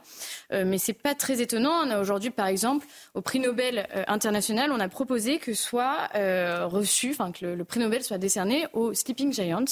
Euh, 0.51 0.63
mais 0.65 0.77
c'est 0.77 0.93
pas 0.93 1.15
très 1.15 1.41
étonnant. 1.41 1.71
On 1.85 1.89
a 1.89 1.99
aujourd'hui, 1.99 2.29
par 2.29 2.47
exemple, 2.47 2.85
au 3.13 3.21
prix 3.21 3.39
Nobel 3.39 3.87
euh, 3.95 4.03
international, 4.07 4.71
on 4.71 4.79
a 4.79 4.89
proposé 4.89 5.39
que 5.39 5.53
soit 5.53 6.09
euh, 6.15 6.65
reçu, 6.67 7.11
enfin 7.11 7.31
que 7.31 7.45
le, 7.45 7.63
prix 7.63 7.79
Nobel 7.79 8.03
soit 8.03 8.17
décerné 8.17 8.67
aux 8.73 8.93
Sleeping 8.93 9.33
Giants, 9.33 9.65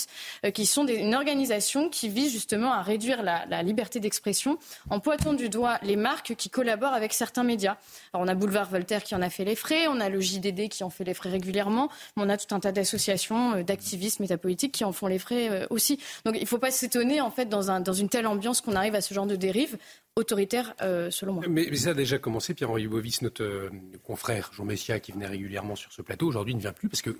euh, 0.45 0.51
qui 0.51 0.65
sont 0.65 0.85
une 0.87 1.15
organisation 1.15 1.89
qui 1.89 2.09
vise 2.09 2.31
justement 2.31 2.73
à 2.73 2.81
réduire 2.81 3.23
la, 3.23 3.45
la 3.45 3.63
liberté 3.63 3.99
d'expression 3.99 4.57
en 4.89 4.99
pointant 4.99 5.33
du 5.33 5.49
doigt 5.49 5.77
les 5.83 5.95
marques 5.95 6.35
qui 6.35 6.49
collaborent 6.49 6.93
avec 6.93 7.13
certains 7.13 7.43
médias. 7.43 7.77
Alors 8.13 8.25
on 8.25 8.27
a 8.27 8.35
Boulevard 8.35 8.69
Voltaire 8.69 9.03
qui 9.03 9.15
en 9.15 9.21
a 9.21 9.29
fait 9.29 9.45
les 9.45 9.55
frais, 9.55 9.87
on 9.87 9.99
a 9.99 10.09
le 10.09 10.19
JDD 10.19 10.69
qui 10.69 10.83
en 10.83 10.89
fait 10.89 11.02
les 11.03 11.13
frais 11.13 11.29
régulièrement. 11.29 11.89
on 12.17 12.29
a 12.29 12.37
tout 12.37 12.53
un 12.53 12.59
tas 12.59 12.71
d'associations, 12.71 13.55
euh, 13.55 13.63
d'activistes 13.63 14.19
métapolitiques 14.19 14.73
qui 14.73 14.83
en 14.83 14.91
font 14.91 15.07
les 15.07 15.19
frais 15.19 15.49
euh, 15.49 15.67
aussi. 15.69 15.99
Donc 16.25 16.35
il 16.35 16.41
ne 16.41 16.47
faut 16.47 16.57
pas 16.57 16.71
s'étonner, 16.71 17.21
en 17.21 17.31
fait, 17.31 17.45
dans, 17.45 17.71
un, 17.71 17.79
dans 17.79 17.93
une 17.93 18.09
telle 18.09 18.27
ambiance 18.27 18.61
qu'on 18.61 18.75
arrive 18.75 18.95
à 18.95 19.01
ce 19.01 19.13
genre 19.13 19.25
de 19.25 19.35
dérive 19.35 19.77
autoritaire, 20.15 20.75
euh, 20.81 21.09
selon 21.11 21.33
moi. 21.33 21.43
Mais, 21.47 21.75
ça 21.75 21.91
a 21.91 21.93
déjà 21.93 22.17
commencé. 22.17 22.53
Pierre-Henri 22.53 22.87
Bovis, 22.87 23.21
notre 23.21 23.69
confrère 24.03 24.51
Jean 24.53 24.65
Messia, 24.65 24.99
qui 24.99 25.11
venait 25.11 25.27
régulièrement 25.27 25.75
sur 25.75 25.91
ce 25.91 26.01
plateau, 26.01 26.27
aujourd'hui 26.27 26.55
ne 26.55 26.59
vient 26.59 26.73
plus 26.73 26.89
parce 26.89 27.01
que 27.01 27.17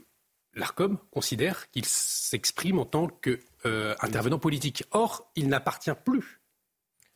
l'ARCOM 0.54 1.00
considère 1.12 1.70
qu'il 1.72 1.86
s'exprime 1.86 2.80
en 2.80 2.86
tant 2.86 3.08
qu'intervenant 3.08 4.40
politique. 4.40 4.84
Or, 4.92 5.32
il 5.36 5.48
n'appartient 5.48 5.92
plus 6.06 6.40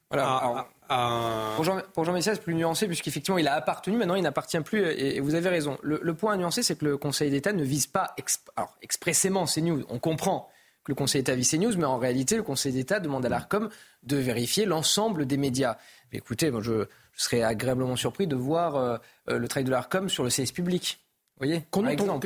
voilà, 0.09 0.67
pour, 0.87 1.63
Jean, 1.63 1.81
pour 1.93 2.05
Jean 2.05 2.13
Messia, 2.13 2.35
c'est 2.35 2.41
plus 2.41 2.55
nuancé, 2.55 2.87
puisqu'effectivement, 2.87 3.37
il 3.37 3.47
a 3.47 3.53
appartenu, 3.53 3.97
maintenant 3.97 4.15
il 4.15 4.23
n'appartient 4.23 4.59
plus, 4.61 4.85
et, 4.85 5.19
vous 5.19 5.35
avez 5.35 5.49
raison. 5.49 5.77
Le, 5.81 6.13
point 6.13 6.33
à 6.33 6.37
nuancer, 6.37 6.63
c'est 6.63 6.77
que 6.77 6.85
le 6.85 6.97
Conseil 6.97 7.29
d'État 7.29 7.53
ne 7.53 7.63
vise 7.63 7.87
pas 7.87 8.15
alors, 8.55 8.75
expressément. 8.81 9.45
On 9.89 9.99
comprend 9.99 10.49
que 10.83 10.91
le 10.91 10.95
Conseil 10.95 11.21
d'État 11.21 11.35
vise 11.35 11.51
CNews, 11.51 11.77
mais 11.77 11.85
en 11.85 11.97
réalité, 11.97 12.35
le 12.35 12.43
Conseil 12.43 12.73
d'État 12.73 12.99
demande 12.99 13.25
à 13.25 13.29
l'ARCOM 13.29 13.69
de 14.03 14.17
vérifier 14.17 14.65
l'ensemble 14.65 15.25
des 15.25 15.37
médias. 15.37 15.77
Mais 16.11 16.19
écoutez, 16.19 16.51
moi, 16.51 16.61
je, 16.61 16.85
serais 17.17 17.41
agréablement 17.41 17.95
surpris 17.95 18.27
de 18.27 18.35
voir 18.35 18.75
euh, 18.75 18.97
euh, 19.29 19.39
le 19.39 19.47
travail 19.47 19.65
de 19.65 19.71
l'ARCOM 19.71 20.07
sur 20.07 20.23
le 20.23 20.29
CS 20.29 20.51
public 20.51 20.99
voyez 21.37 21.63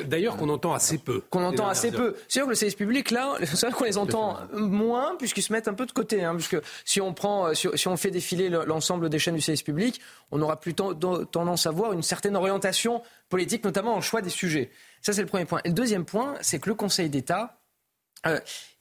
D'ailleurs, 0.05 0.38
qu'on 0.38 0.49
entend 0.49 0.73
assez 0.73 0.97
peu. 0.97 1.21
Qu'on 1.29 1.43
entend 1.43 1.67
assez 1.67 1.91
peu. 1.91 2.15
C'est 2.27 2.39
sûr 2.39 2.45
que 2.45 2.49
le 2.49 2.55
service 2.55 2.75
public, 2.75 3.11
là, 3.11 3.35
c'est 3.43 3.61
vrai 3.67 3.71
qu'on 3.71 3.83
les 3.83 3.97
entend 3.97 4.38
moins, 4.53 5.15
puisqu'ils 5.17 5.41
se 5.41 5.51
mettent 5.51 5.67
un 5.67 5.73
peu 5.73 5.85
de 5.85 5.91
côté. 5.91 6.23
Hein, 6.23 6.35
puisque 6.35 6.57
si 6.85 7.01
on, 7.01 7.13
prend, 7.13 7.53
si, 7.53 7.88
on 7.88 7.97
fait 7.97 8.11
défiler 8.11 8.49
l'ensemble 8.49 9.09
des 9.09 9.19
chaînes 9.19 9.35
du 9.35 9.41
service 9.41 9.63
public, 9.63 9.99
on 10.31 10.41
aura 10.41 10.59
plutôt 10.59 10.93
tendance 10.93 11.65
à 11.65 11.71
voir 11.71 11.93
une 11.93 12.03
certaine 12.03 12.35
orientation 12.35 13.01
politique, 13.29 13.63
notamment 13.63 13.95
en 13.95 14.01
choix 14.01 14.21
des 14.21 14.29
sujets. 14.29 14.71
Ça, 15.01 15.13
c'est 15.13 15.21
le 15.21 15.27
premier 15.27 15.45
point. 15.45 15.59
Et 15.65 15.69
le 15.69 15.75
deuxième 15.75 16.05
point, 16.05 16.35
c'est 16.41 16.59
que 16.59 16.69
le 16.69 16.75
Conseil 16.75 17.09
d'État 17.09 17.57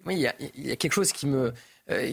oui, 0.07 0.27
il 0.57 0.67
y, 0.67 0.71
a, 0.71 0.77
quelque 0.77 0.93
chose 0.93 1.13
qui 1.13 1.27
me, 1.27 1.53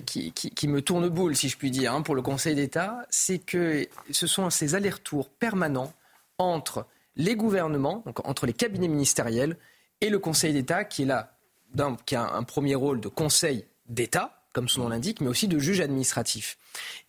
qui, 0.05 0.31
qui, 0.31 0.67
me 0.67 0.81
tourne 0.81 1.09
boule, 1.09 1.35
si 1.35 1.49
je 1.49 1.57
puis 1.57 1.71
dire, 1.71 1.93
hein, 1.93 2.01
pour 2.01 2.15
le 2.15 2.21
Conseil 2.21 2.55
d'État, 2.55 3.05
c'est 3.09 3.39
que 3.39 3.85
ce 4.11 4.27
sont 4.27 4.49
ces 4.49 4.75
allers-retours 4.75 5.29
permanents 5.29 5.93
entre 6.37 6.85
les 7.17 7.35
gouvernements, 7.35 8.03
donc 8.05 8.25
entre 8.27 8.45
les 8.45 8.53
cabinets 8.53 8.87
ministériels 8.87 9.57
et 10.01 10.09
le 10.09 10.19
Conseil 10.19 10.53
d'État, 10.53 10.85
qui 10.85 11.01
est 11.01 11.05
là, 11.05 11.37
qui 12.05 12.15
a 12.15 12.33
un 12.33 12.43
premier 12.43 12.75
rôle 12.75 13.01
de 13.01 13.09
Conseil 13.09 13.65
d'État, 13.89 14.45
comme 14.53 14.69
son 14.69 14.83
nom 14.83 14.89
l'indique, 14.89 15.21
mais 15.21 15.27
aussi 15.27 15.47
de 15.47 15.59
juge 15.59 15.81
administratif. 15.81 16.57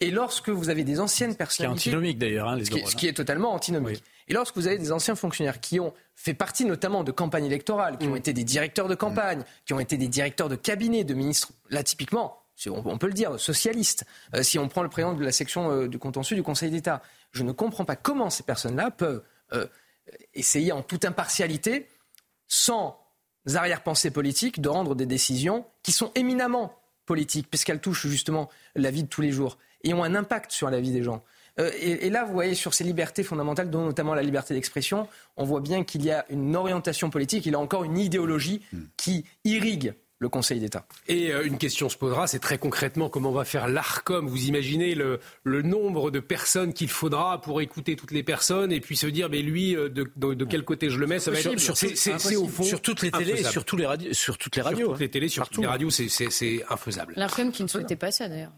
Et 0.01 0.11
lorsque 0.11 0.49
vous 0.49 0.71
avez 0.71 0.85
des 0.85 1.01
anciennes 1.01 1.35
personnalités... 1.35 1.79
Ce 1.79 1.85
qui 1.85 1.89
est 1.89 1.93
antinomique 1.93 2.19
d'ailleurs, 2.19 2.49
hein, 2.49 2.59
ce, 2.63 2.97
qui, 2.97 3.07
est 3.07 3.13
totalement 3.13 3.55
antinomique. 3.55 4.03
Et 4.29 4.35
lorsque 4.35 4.57
vous 4.57 4.67
avez 4.67 4.79
des 4.79 4.93
anciens 4.93 5.15
fonctionnaires 5.15 5.61
qui 5.61 5.81
ont 5.81 5.95
fait 6.15 6.35
partie 6.35 6.65
notamment 6.65 7.05
de 7.05 7.13
campagnes 7.13 7.47
électorales, 7.47 7.97
qui 7.97 8.07
ont 8.07 8.13
mm. 8.13 8.19
été 8.19 8.33
des 8.33 8.45
directeurs 8.45 8.89
de 8.89 8.95
campagne, 8.95 9.45
qui 9.65 9.73
ont 9.73 9.81
été 9.81 9.97
des 9.97 10.09
directeurs 10.09 10.49
de 10.49 10.57
cabinet, 10.57 11.05
de 11.05 11.15
ministres, 11.15 11.53
là 11.71 11.83
typiquement, 11.83 12.43
on 12.67 12.99
peut 12.99 13.07
le 13.07 13.13
dire, 13.13 13.39
socialistes, 13.39 14.05
euh, 14.35 14.43
si 14.43 14.59
on 14.59 14.69
prend 14.69 14.83
le 14.83 14.89
président 14.89 15.15
de 15.15 15.25
la 15.25 15.33
section 15.33 15.71
euh, 15.71 15.89
du 15.89 15.99
contentieux 15.99 16.37
du 16.37 16.43
Conseil 16.43 16.71
d'État, 16.71 17.03
je 17.33 17.45
ne 17.45 17.53
comprends 17.53 17.85
pas 17.85 17.97
comment 17.97 18.31
ces 18.31 18.43
personnes-là 18.43 18.91
peuvent 18.91 19.23
euh, 19.53 19.67
essayer 20.35 20.73
en 20.73 20.83
toute 20.83 21.05
impartialité, 21.05 21.89
sans 22.47 22.99
arrière-pensée 23.55 24.11
politique, 24.11 24.61
de 24.61 24.69
rendre 24.69 24.95
des 24.95 25.07
décisions 25.07 25.67
qui 25.83 25.93
sont 25.93 26.13
éminemment 26.15 26.75
politiques, 27.07 27.49
puisqu'elles 27.49 27.81
touchent 27.81 28.07
justement 28.07 28.49
la 28.75 28.91
vie 28.91 29.03
de 29.03 29.09
tous 29.09 29.23
les 29.23 29.33
jours 29.33 29.59
et 29.85 29.95
ont 29.95 30.05
un 30.05 30.15
impact 30.15 30.51
sur 30.53 30.71
la 30.71 30.81
vie 30.81 30.93
des 30.93 31.03
gens. 31.03 31.23
Euh, 31.59 31.71
et, 31.81 32.11
là, 32.11 32.25
vous 32.25 32.33
voyez, 32.33 32.55
sur 32.55 32.75
ces 32.75 32.85
libertés 32.85 33.23
fondamentales, 33.23 33.71
dont 33.71 33.85
notamment 33.85 34.15
la 34.15 34.23
liberté 34.23 34.55
d'expression, 34.55 35.09
on 35.37 35.45
voit 35.45 35.61
bien 35.61 35.85
qu'il 35.85 36.05
y 36.05 36.11
a 36.11 36.25
une 36.31 36.55
orientation 36.55 37.11
politique, 37.11 37.47
il 37.47 37.53
y 37.53 37.55
a 37.55 37.59
encore 37.59 37.85
une 37.85 37.99
idéologie 37.99 38.63
hmm. 38.73 38.83
qui 38.97 39.25
irrigue 39.45 39.95
le 40.19 40.29
Conseil 40.29 40.59
d'État. 40.61 40.85
Et 41.07 41.33
euh, 41.33 41.45
une 41.45 41.59
question 41.59 41.89
se 41.89 41.97
posera, 41.97 42.27
c'est 42.27 42.39
très 42.39 42.59
concrètement 42.59 43.09
comment 43.09 43.31
va 43.31 43.45
faire 43.45 43.69
l'ARCOM. 43.69 44.27
Vous 44.27 44.47
imaginez 44.47 44.95
le, 44.95 45.21
nombre 45.63 46.11
de 46.11 46.21
personnes 46.21 46.73
qu'il 46.73 46.89
faudra 46.89 47.41
pour 47.41 47.61
écouter 47.61 47.97
toutes 47.97 48.11
les 48.11 48.23
personnes 48.23 48.73
et 48.73 48.81
puis 48.81 48.97
se 48.97 49.07
dire, 49.07 49.29
mais 49.29 49.43
lui, 49.43 49.77
euh, 49.77 49.89
de, 49.89 50.45
quel 50.45 50.65
côté 50.65 50.91
je 50.91 50.99
le 50.99 51.07
mets 51.07 51.19
Ça 51.19 51.31
va 51.31 51.39
être 51.39 51.59
sur, 51.59 51.77
c'est 51.77 52.37
au 52.37 52.49
fond 52.49 52.65
sur 52.65 52.81
toutes 52.81 53.03
les 53.03 53.11
télés, 53.11 53.43
sur, 53.45 53.65
tous 53.65 53.77
les 53.77 53.87
radios, 53.87 54.13
sur 54.13 54.39
toutes 54.39 54.57
les 54.57 54.63
radios. 54.63 54.79
Sur 54.79 54.89
toutes 54.93 55.01
les 55.01 55.11
télés, 55.11 55.29
sur 55.29 55.49
toutes 55.49 55.63
les 55.63 55.69
radios, 55.69 55.91
c'est 55.91 56.65
infaisable. 56.69 57.15
L'ARCOM 57.17 57.53
qui 57.53 57.63
ne 57.63 57.69
souhaitait 57.69 57.97
pas 57.97 58.11
ça 58.11 58.29
d'ailleurs. 58.29 58.53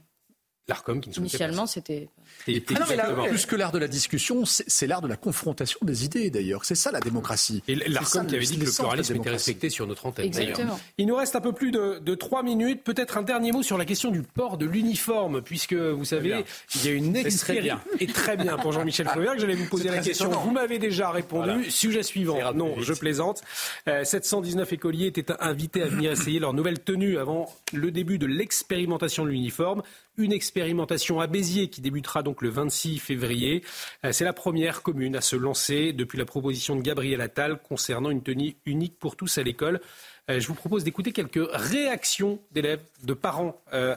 L'ARCOM 0.70 1.00
qui 1.00 1.10
ne 1.10 1.14
Initialement, 1.16 1.66
c'était. 1.66 2.08
Ah 2.46 3.26
plus 3.28 3.44
que 3.44 3.56
l'art 3.56 3.72
de 3.72 3.78
la 3.78 3.88
discussion, 3.88 4.44
c'est 4.44 4.86
l'art 4.86 5.02
de 5.02 5.08
la 5.08 5.16
confrontation 5.16 5.80
des 5.82 6.04
idées, 6.04 6.30
d'ailleurs. 6.30 6.64
C'est 6.64 6.76
ça 6.76 6.92
la 6.92 7.00
démocratie. 7.00 7.62
Et 7.66 7.74
l'ARCOM 7.74 8.26
qui 8.26 8.36
avait 8.36 8.44
dit 8.44 8.56
que 8.56 8.66
le 8.66 8.72
pluralisme 8.72 9.16
était 9.16 9.30
respecté 9.30 9.68
sur 9.68 9.86
notre 9.88 10.06
antenne. 10.06 10.26
Exactement. 10.26 10.78
Il 10.96 11.06
nous 11.06 11.16
reste 11.16 11.34
un 11.34 11.40
peu 11.40 11.52
plus 11.52 11.72
de, 11.72 12.14
trois 12.14 12.44
minutes. 12.44 12.84
Peut-être 12.84 13.18
un 13.18 13.22
dernier 13.22 13.50
mot 13.50 13.64
sur 13.64 13.78
la 13.78 13.84
question 13.84 14.12
du 14.12 14.22
port 14.22 14.58
de 14.58 14.66
l'uniforme, 14.66 15.42
puisque 15.42 15.74
vous 15.74 16.04
savez, 16.04 16.44
il 16.76 16.84
y 16.84 16.88
a 16.88 16.92
une 16.92 17.16
expérience. 17.16 17.80
Et 18.00 18.06
très 18.06 18.36
bien 18.36 18.56
pour 18.56 18.72
Jean-Michel 18.72 19.08
que 19.12 19.38
J'allais 19.38 19.54
vous 19.54 19.68
poser 19.68 19.88
la 19.88 19.98
question. 19.98 20.30
Vous 20.30 20.52
m'avez 20.52 20.78
déjà 20.78 21.10
répondu. 21.10 21.68
Sujet 21.70 22.04
suivant. 22.04 22.38
Non, 22.54 22.80
je 22.80 22.94
plaisante. 22.94 23.42
719 23.86 24.68
euh, 24.70 24.74
écoliers 24.74 25.06
étaient 25.06 25.26
invités 25.40 25.82
à 25.82 25.86
venir 25.86 26.12
essayer 26.12 26.38
leur 26.38 26.52
nouvelle 26.52 26.78
tenue 26.78 27.18
avant 27.18 27.52
le 27.72 27.90
début 27.90 28.18
de 28.18 28.26
l'expérimentation 28.26 29.24
de 29.24 29.30
l'uniforme 29.30 29.82
une 30.20 30.32
expérimentation 30.32 31.20
à 31.20 31.26
Béziers 31.26 31.68
qui 31.68 31.80
débutera 31.80 32.22
donc 32.22 32.42
le 32.42 32.50
26 32.50 32.98
février. 32.98 33.64
Euh, 34.04 34.12
c'est 34.12 34.24
la 34.24 34.32
première 34.32 34.82
commune 34.82 35.16
à 35.16 35.20
se 35.20 35.36
lancer 35.36 35.92
depuis 35.92 36.18
la 36.18 36.24
proposition 36.24 36.76
de 36.76 36.82
Gabriel 36.82 37.20
Attal 37.20 37.58
concernant 37.60 38.10
une 38.10 38.22
tenue 38.22 38.56
unique 38.66 38.98
pour 38.98 39.16
tous 39.16 39.38
à 39.38 39.42
l'école. 39.42 39.80
Euh, 40.28 40.38
je 40.38 40.46
vous 40.46 40.54
propose 40.54 40.84
d'écouter 40.84 41.12
quelques 41.12 41.48
réactions 41.52 42.38
d'élèves, 42.52 42.82
de 43.02 43.14
parents 43.14 43.60
euh, 43.72 43.96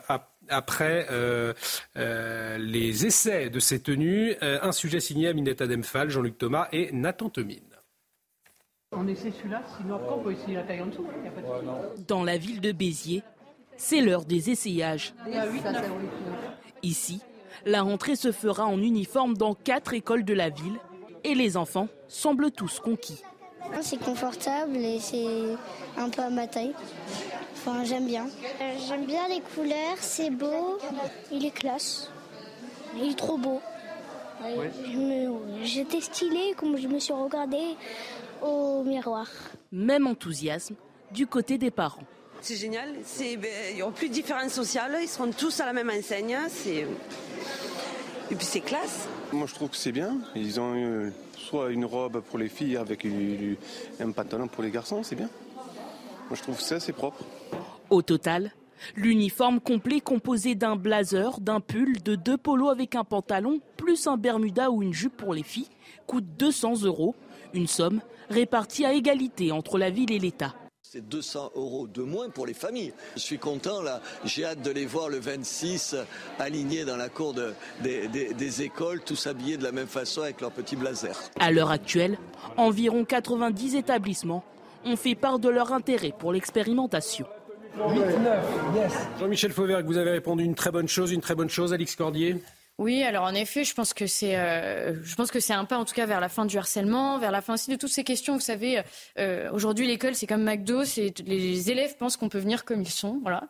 après 0.49 1.07
les 1.95 3.05
essais 3.05 3.49
de 3.49 3.59
ces 3.59 3.81
tenues. 3.81 4.35
un 4.41 4.71
sujet 4.73 4.99
signé 4.99 5.29
Aminata 5.29 5.67
Demphal, 5.67 6.09
Jean-Luc 6.09 6.37
Thomas 6.37 6.67
et 6.73 6.91
Nathan 6.91 7.29
Temine. 7.29 7.61
On 8.95 9.07
essaie 9.07 9.31
celui-là, 9.31 9.63
sinon 9.77 9.95
après 9.95 10.13
on 10.13 10.19
peut 10.19 10.31
essayer 10.33 10.55
la 10.55 10.63
taille 10.63 10.81
en 10.81 10.87
dessous. 10.87 11.07
Dans 12.07 12.23
la 12.23 12.37
ville 12.37 12.61
de 12.61 12.71
Béziers, 12.71 13.23
c'est 13.77 14.01
l'heure 14.01 14.25
des 14.25 14.49
essayages. 14.49 15.13
Ici, 16.81 17.21
la 17.65 17.81
rentrée 17.81 18.15
se 18.15 18.31
fera 18.31 18.65
en 18.65 18.81
uniforme 18.81 19.35
dans 19.35 19.53
quatre 19.53 19.93
écoles 19.93 20.25
de 20.25 20.33
la 20.33 20.49
ville 20.49 20.79
et 21.23 21.35
les 21.35 21.57
enfants 21.57 21.87
semblent 22.07 22.51
tous 22.51 22.79
conquis. 22.79 23.21
C'est 23.81 23.99
confortable 23.99 24.75
et 24.77 24.99
c'est 24.99 25.55
un 25.97 26.09
peu 26.09 26.21
à 26.21 26.29
ma 26.29 26.47
taille. 26.47 26.73
Enfin, 27.53 27.83
j'aime 27.85 28.05
bien. 28.05 28.25
Euh, 28.61 28.73
j'aime 28.87 29.05
bien 29.05 29.27
les 29.29 29.39
couleurs, 29.39 29.97
c'est 29.99 30.29
beau, 30.29 30.77
il 31.31 31.45
est 31.45 31.51
classe, 31.51 32.11
il 32.97 33.11
est 33.11 33.17
trop 33.17 33.37
beau. 33.37 33.61
J'étais 35.63 36.01
stylée 36.01 36.53
comme 36.57 36.77
je 36.77 36.87
me 36.89 36.99
suis 36.99 37.13
regardée 37.13 37.77
au 38.41 38.83
miroir. 38.83 39.27
Même 39.71 40.07
enthousiasme 40.07 40.75
du 41.11 41.25
côté 41.25 41.57
des 41.57 41.71
parents. 41.71 42.03
C'est 42.43 42.57
génial. 42.57 42.89
Ben, 43.19 43.49
il 43.69 43.75
n'y 43.75 43.81
aura 43.81 43.93
plus 43.93 44.09
de 44.09 44.13
différence 44.13 44.51
sociale. 44.51 44.97
Ils 45.01 45.07
seront 45.07 45.31
tous 45.31 45.61
à 45.61 45.65
la 45.65 45.71
même 45.71 45.89
enseigne. 45.89 46.37
Et 48.29 48.35
puis 48.35 48.45
c'est 48.45 48.59
classe. 48.59 49.07
Moi 49.31 49.47
je 49.47 49.53
trouve 49.55 49.69
que 49.69 49.77
c'est 49.77 49.93
bien. 49.93 50.17
Ils 50.35 50.59
ont 50.59 50.73
euh, 50.75 51.09
soit 51.37 51.71
une 51.71 51.85
robe 51.85 52.19
pour 52.19 52.37
les 52.37 52.49
filles 52.49 52.75
avec 52.75 53.07
un 53.99 54.11
pantalon 54.11 54.49
pour 54.49 54.61
les 54.61 54.71
garçons. 54.71 55.03
C'est 55.03 55.15
bien. 55.15 55.29
Moi 56.27 56.35
je 56.35 56.41
trouve 56.41 56.57
que 56.57 56.63
ça 56.63 56.81
c'est 56.81 56.91
propre. 56.91 57.23
Au 57.89 58.01
total, 58.01 58.51
L'uniforme 58.97 59.61
complet 59.61 60.01
composé 60.01 60.55
d'un 60.55 60.75
blazer, 60.75 61.39
d'un 61.39 61.61
pull, 61.61 62.01
de 62.01 62.15
deux 62.15 62.35
polos 62.35 62.69
avec 62.69 62.95
un 62.95 63.05
pantalon, 63.05 63.61
plus 63.77 64.07
un 64.07 64.17
bermuda 64.17 64.71
ou 64.71 64.83
une 64.83 64.93
jupe 64.93 65.15
pour 65.15 65.33
les 65.33 65.43
filles, 65.43 65.69
coûte 66.05 66.25
200 66.37 66.83
euros. 66.83 67.15
Une 67.53 67.67
somme 67.67 68.01
répartie 68.29 68.83
à 68.83 68.91
égalité 68.91 69.53
entre 69.53 69.77
la 69.77 69.89
ville 69.89 70.11
et 70.11 70.19
l'État. 70.19 70.53
C'est 70.93 71.09
200 71.09 71.53
euros 71.55 71.87
de 71.87 72.03
moins 72.03 72.29
pour 72.29 72.45
les 72.45 72.53
familles. 72.53 72.93
Je 73.15 73.21
suis 73.21 73.39
content, 73.39 73.81
là. 73.81 73.99
J'ai 74.25 74.45
hâte 74.45 74.61
de 74.61 74.69
les 74.69 74.85
voir 74.85 75.09
le 75.09 75.17
26 75.17 75.95
alignés 76.37 76.85
dans 76.85 76.97
la 76.97 77.09
cour 77.09 77.33
des, 77.33 78.61
écoles, 78.61 79.01
tous 79.03 79.25
habillés 79.25 79.57
de 79.57 79.63
la 79.63 79.71
même 79.71 79.87
façon 79.87 80.21
avec 80.21 80.39
leur 80.39 80.51
petit 80.51 80.75
blazer. 80.75 81.19
À 81.39 81.51
l'heure 81.51 81.71
actuelle, 81.71 82.19
environ 82.57 83.05
90 83.05 83.73
établissements 83.73 84.43
ont 84.85 84.95
fait 84.95 85.15
part 85.15 85.39
de 85.39 85.49
leur 85.49 85.73
intérêt 85.73 86.13
pour 86.15 86.31
l'expérimentation. 86.31 87.25
8, 87.75 87.99
9, 87.99 88.75
yes. 88.75 88.93
Jean-Michel 89.19 89.51
Fauvergue, 89.51 89.87
vous 89.87 89.97
avez 89.97 90.11
répondu 90.11 90.43
une 90.43 90.53
très 90.53 90.69
bonne 90.69 90.87
chose, 90.87 91.11
une 91.11 91.21
très 91.21 91.33
bonne 91.33 91.49
chose, 91.49 91.73
Alix 91.73 91.95
Cordier? 91.95 92.35
Oui, 92.79 93.03
alors 93.03 93.25
en 93.25 93.35
effet, 93.35 93.63
je 93.63 93.75
pense 93.75 93.93
que 93.93 94.07
c'est, 94.07 94.35
euh, 94.35 94.95
je 95.03 95.13
pense 95.13 95.29
que 95.29 95.39
c'est 95.39 95.53
un 95.53 95.63
pas 95.63 95.77
en 95.77 95.85
tout 95.85 95.93
cas 95.93 96.07
vers 96.07 96.19
la 96.19 96.27
fin 96.27 96.43
du 96.47 96.57
harcèlement, 96.57 97.19
vers 97.19 97.29
la 97.29 97.41
fin 97.41 97.53
aussi 97.53 97.69
de 97.69 97.75
toutes 97.75 97.91
ces 97.91 98.03
questions. 98.03 98.33
Vous 98.33 98.39
savez, 98.39 98.81
euh, 99.19 99.51
aujourd'hui 99.51 99.85
l'école 99.85 100.15
c'est 100.15 100.25
comme 100.25 100.41
McDo, 100.41 100.83
c'est 100.83 101.13
les 101.19 101.69
élèves 101.69 101.95
pensent 101.97 102.17
qu'on 102.17 102.29
peut 102.29 102.39
venir 102.39 102.65
comme 102.65 102.81
ils 102.81 102.89
sont, 102.89 103.19
voilà. 103.21 103.43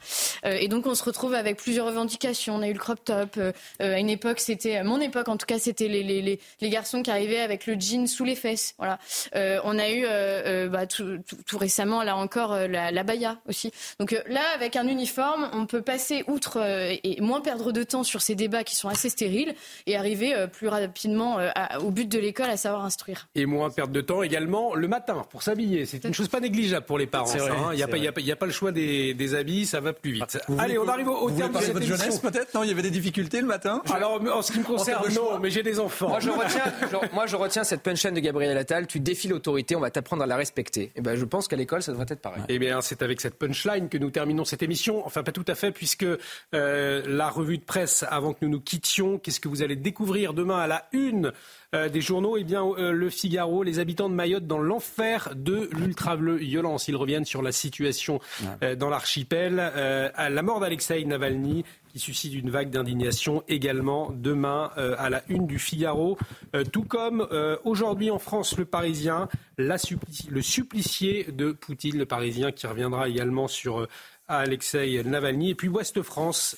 Euh, 0.43 0.57
et 0.59 0.67
donc 0.67 0.87
on 0.87 0.93
se 0.93 1.05
retrouve 1.05 1.35
avec 1.35 1.55
plusieurs 1.55 1.85
revendications. 1.85 2.55
On 2.55 2.61
a 2.61 2.67
eu 2.67 2.73
le 2.73 2.79
crop 2.79 3.01
top. 3.05 3.39
à 3.79 3.97
une 3.97 4.09
époque, 4.09 4.41
c'était, 4.41 4.75
à 4.75 4.83
mon 4.83 4.99
époque 4.99 5.29
en 5.29 5.37
tout 5.37 5.45
cas, 5.45 5.57
c'était 5.57 5.87
les, 5.87 6.03
les, 6.03 6.39
les, 6.59 6.69
garçons 6.69 7.01
qui 7.01 7.09
arrivaient 7.09 7.39
avec 7.39 7.65
le 7.65 7.75
jean 7.79 8.07
sous 8.07 8.25
les 8.25 8.35
fesses, 8.35 8.75
voilà. 8.77 8.99
on 9.63 9.79
a 9.79 9.89
eu 9.89 10.05
bah, 10.67 10.85
tout, 10.85 11.21
récemment 11.57 12.03
là 12.03 12.17
encore 12.17 12.55
la, 12.67 12.91
la 12.91 13.03
baya 13.03 13.39
aussi. 13.47 13.71
Donc 13.99 14.11
là, 14.27 14.43
avec 14.53 14.75
un 14.75 14.87
uniforme, 14.87 15.49
on 15.53 15.65
peut 15.65 15.81
passer 15.81 16.25
outre 16.27 16.61
et 16.61 17.21
moins 17.21 17.39
perdre 17.39 17.71
de 17.71 17.83
temps 17.83 18.03
sur 18.03 18.21
ces 18.21 18.35
débats 18.35 18.65
qui 18.65 18.75
sont 18.75 18.89
assez 18.89 19.12
stérile 19.13 19.55
et 19.87 19.95
arriver 19.95 20.35
euh, 20.35 20.47
plus 20.47 20.67
rapidement 20.67 21.39
euh, 21.39 21.49
au 21.81 21.91
but 21.91 22.09
de 22.09 22.19
l'école, 22.19 22.49
à 22.49 22.57
savoir 22.57 22.83
instruire. 22.83 23.27
Et 23.35 23.45
moins 23.45 23.69
perdre 23.69 23.93
de 23.93 24.01
temps 24.01 24.23
également 24.23 24.75
le 24.75 24.87
matin 24.87 25.23
pour 25.29 25.43
s'habiller. 25.43 25.85
C'est 25.85 26.03
une 26.03 26.13
chose 26.13 26.27
pas 26.27 26.39
négligeable 26.39 26.85
pour 26.85 26.97
les 26.97 27.07
parents. 27.07 27.31
Hein. 27.33 27.69
Il 27.71 27.77
n'y 27.77 27.83
a, 27.83 28.33
a, 28.33 28.35
pas 28.35 28.45
le 28.45 28.51
choix 28.51 28.71
des, 28.71 29.35
habits, 29.35 29.65
ça 29.65 29.79
va 29.79 29.93
plus 29.93 30.11
vite. 30.11 30.37
Allez, 30.59 30.77
on 30.77 30.87
arrive 30.87 31.07
au, 31.07 31.31
terme 31.31 31.53
de 31.53 31.59
cette 31.59 31.73
votre 31.73 31.85
jeunesse 31.85 32.19
peut-être 32.19 32.53
Non, 32.53 32.63
il 32.63 32.69
y 32.69 32.71
avait 32.71 32.81
des 32.81 32.91
difficultés 32.91 33.41
le 33.41 33.47
matin 33.47 33.81
Alors, 33.93 34.21
en 34.21 34.41
ce 34.41 34.51
qui 34.51 34.59
me 34.59 34.63
concerne, 34.63 35.03
non, 35.13 35.39
mais 35.39 35.49
j'ai 35.49 35.63
des 35.63 35.79
enfants. 35.79 36.09
Moi, 36.09 36.19
je 36.19 36.29
retiens, 36.29 36.63
moi, 37.13 37.25
je 37.25 37.35
retiens 37.35 37.63
cette 37.63 37.81
punchline 37.81 38.13
de 38.13 38.19
Gabriel 38.19 38.57
Attal. 38.57 38.87
Tu 38.87 38.99
défies 38.99 39.27
l'autorité, 39.27 39.75
on 39.75 39.79
va 39.79 39.91
t'apprendre 39.91 40.23
à 40.23 40.27
la 40.27 40.35
respecter. 40.35 40.83
Et 40.83 40.91
eh 40.97 41.01
ben, 41.01 41.15
je 41.15 41.25
pense 41.25 41.47
qu'à 41.47 41.55
l'école, 41.55 41.83
ça 41.83 41.91
devrait 41.91 42.07
être 42.09 42.21
pareil. 42.21 42.43
Eh 42.49 42.59
bien, 42.59 42.81
c'est 42.81 43.01
avec 43.01 43.21
cette 43.21 43.35
punchline 43.35 43.89
que 43.89 43.97
nous 43.97 44.09
terminons 44.09 44.45
cette 44.45 44.63
émission. 44.63 45.05
Enfin, 45.05 45.23
pas 45.23 45.31
tout 45.31 45.45
à 45.47 45.55
fait, 45.55 45.71
puisque 45.71 46.05
euh, 46.53 47.03
la 47.07 47.29
revue 47.29 47.57
de 47.57 47.63
presse, 47.63 48.03
avant 48.09 48.33
que 48.33 48.39
nous 48.41 48.49
nous 48.49 48.61
quittions, 48.61 49.02
Qu'est-ce 49.21 49.39
que 49.39 49.47
vous 49.47 49.61
allez 49.61 49.75
découvrir 49.75 50.33
demain 50.33 50.59
à 50.59 50.67
la 50.67 50.87
une 50.91 51.31
euh, 51.73 51.89
des 51.89 52.01
journaux? 52.01 52.37
Eh 52.37 52.43
bien, 52.43 52.63
euh, 52.65 52.91
le 52.91 53.09
Figaro, 53.09 53.63
les 53.63 53.79
habitants 53.79 54.09
de 54.09 54.15
Mayotte 54.15 54.47
dans 54.47 54.59
l'enfer 54.59 55.33
de 55.35 55.69
l'ultra-violence. 55.73 56.87
Ils 56.87 56.95
reviennent 56.95 57.25
sur 57.25 57.41
la 57.41 57.51
situation 57.51 58.19
euh, 58.61 58.75
dans 58.75 58.89
l'archipel. 58.89 59.59
à 59.59 60.29
la 60.29 60.41
mort 60.41 60.59
d'Alexei 60.59 61.03
Navalny, 61.05 61.63
qui 61.91 61.99
suscite 61.99 62.33
une 62.33 62.49
vague 62.49 62.69
d'indignation 62.69 63.43
également 63.47 64.11
demain 64.11 64.71
à 64.75 65.09
la 65.09 65.21
une 65.27 65.45
du 65.45 65.59
Figaro. 65.59 66.17
tout 66.71 66.83
comme 66.83 67.27
aujourd'hui 67.63 68.09
en 68.09 68.19
France, 68.19 68.57
le 68.57 68.65
Parisien, 68.65 69.27
le 69.57 70.41
supplicié 70.41 71.27
de 71.31 71.51
Poutine, 71.51 71.97
le 71.97 72.05
Parisien, 72.05 72.51
qui 72.51 72.65
reviendra 72.65 73.09
également 73.09 73.47
sur 73.47 73.87
Alexei 74.27 75.03
Navalny. 75.03 75.51
Et 75.51 75.55
puis 75.55 75.67
Ouest 75.67 76.01
France, 76.01 76.57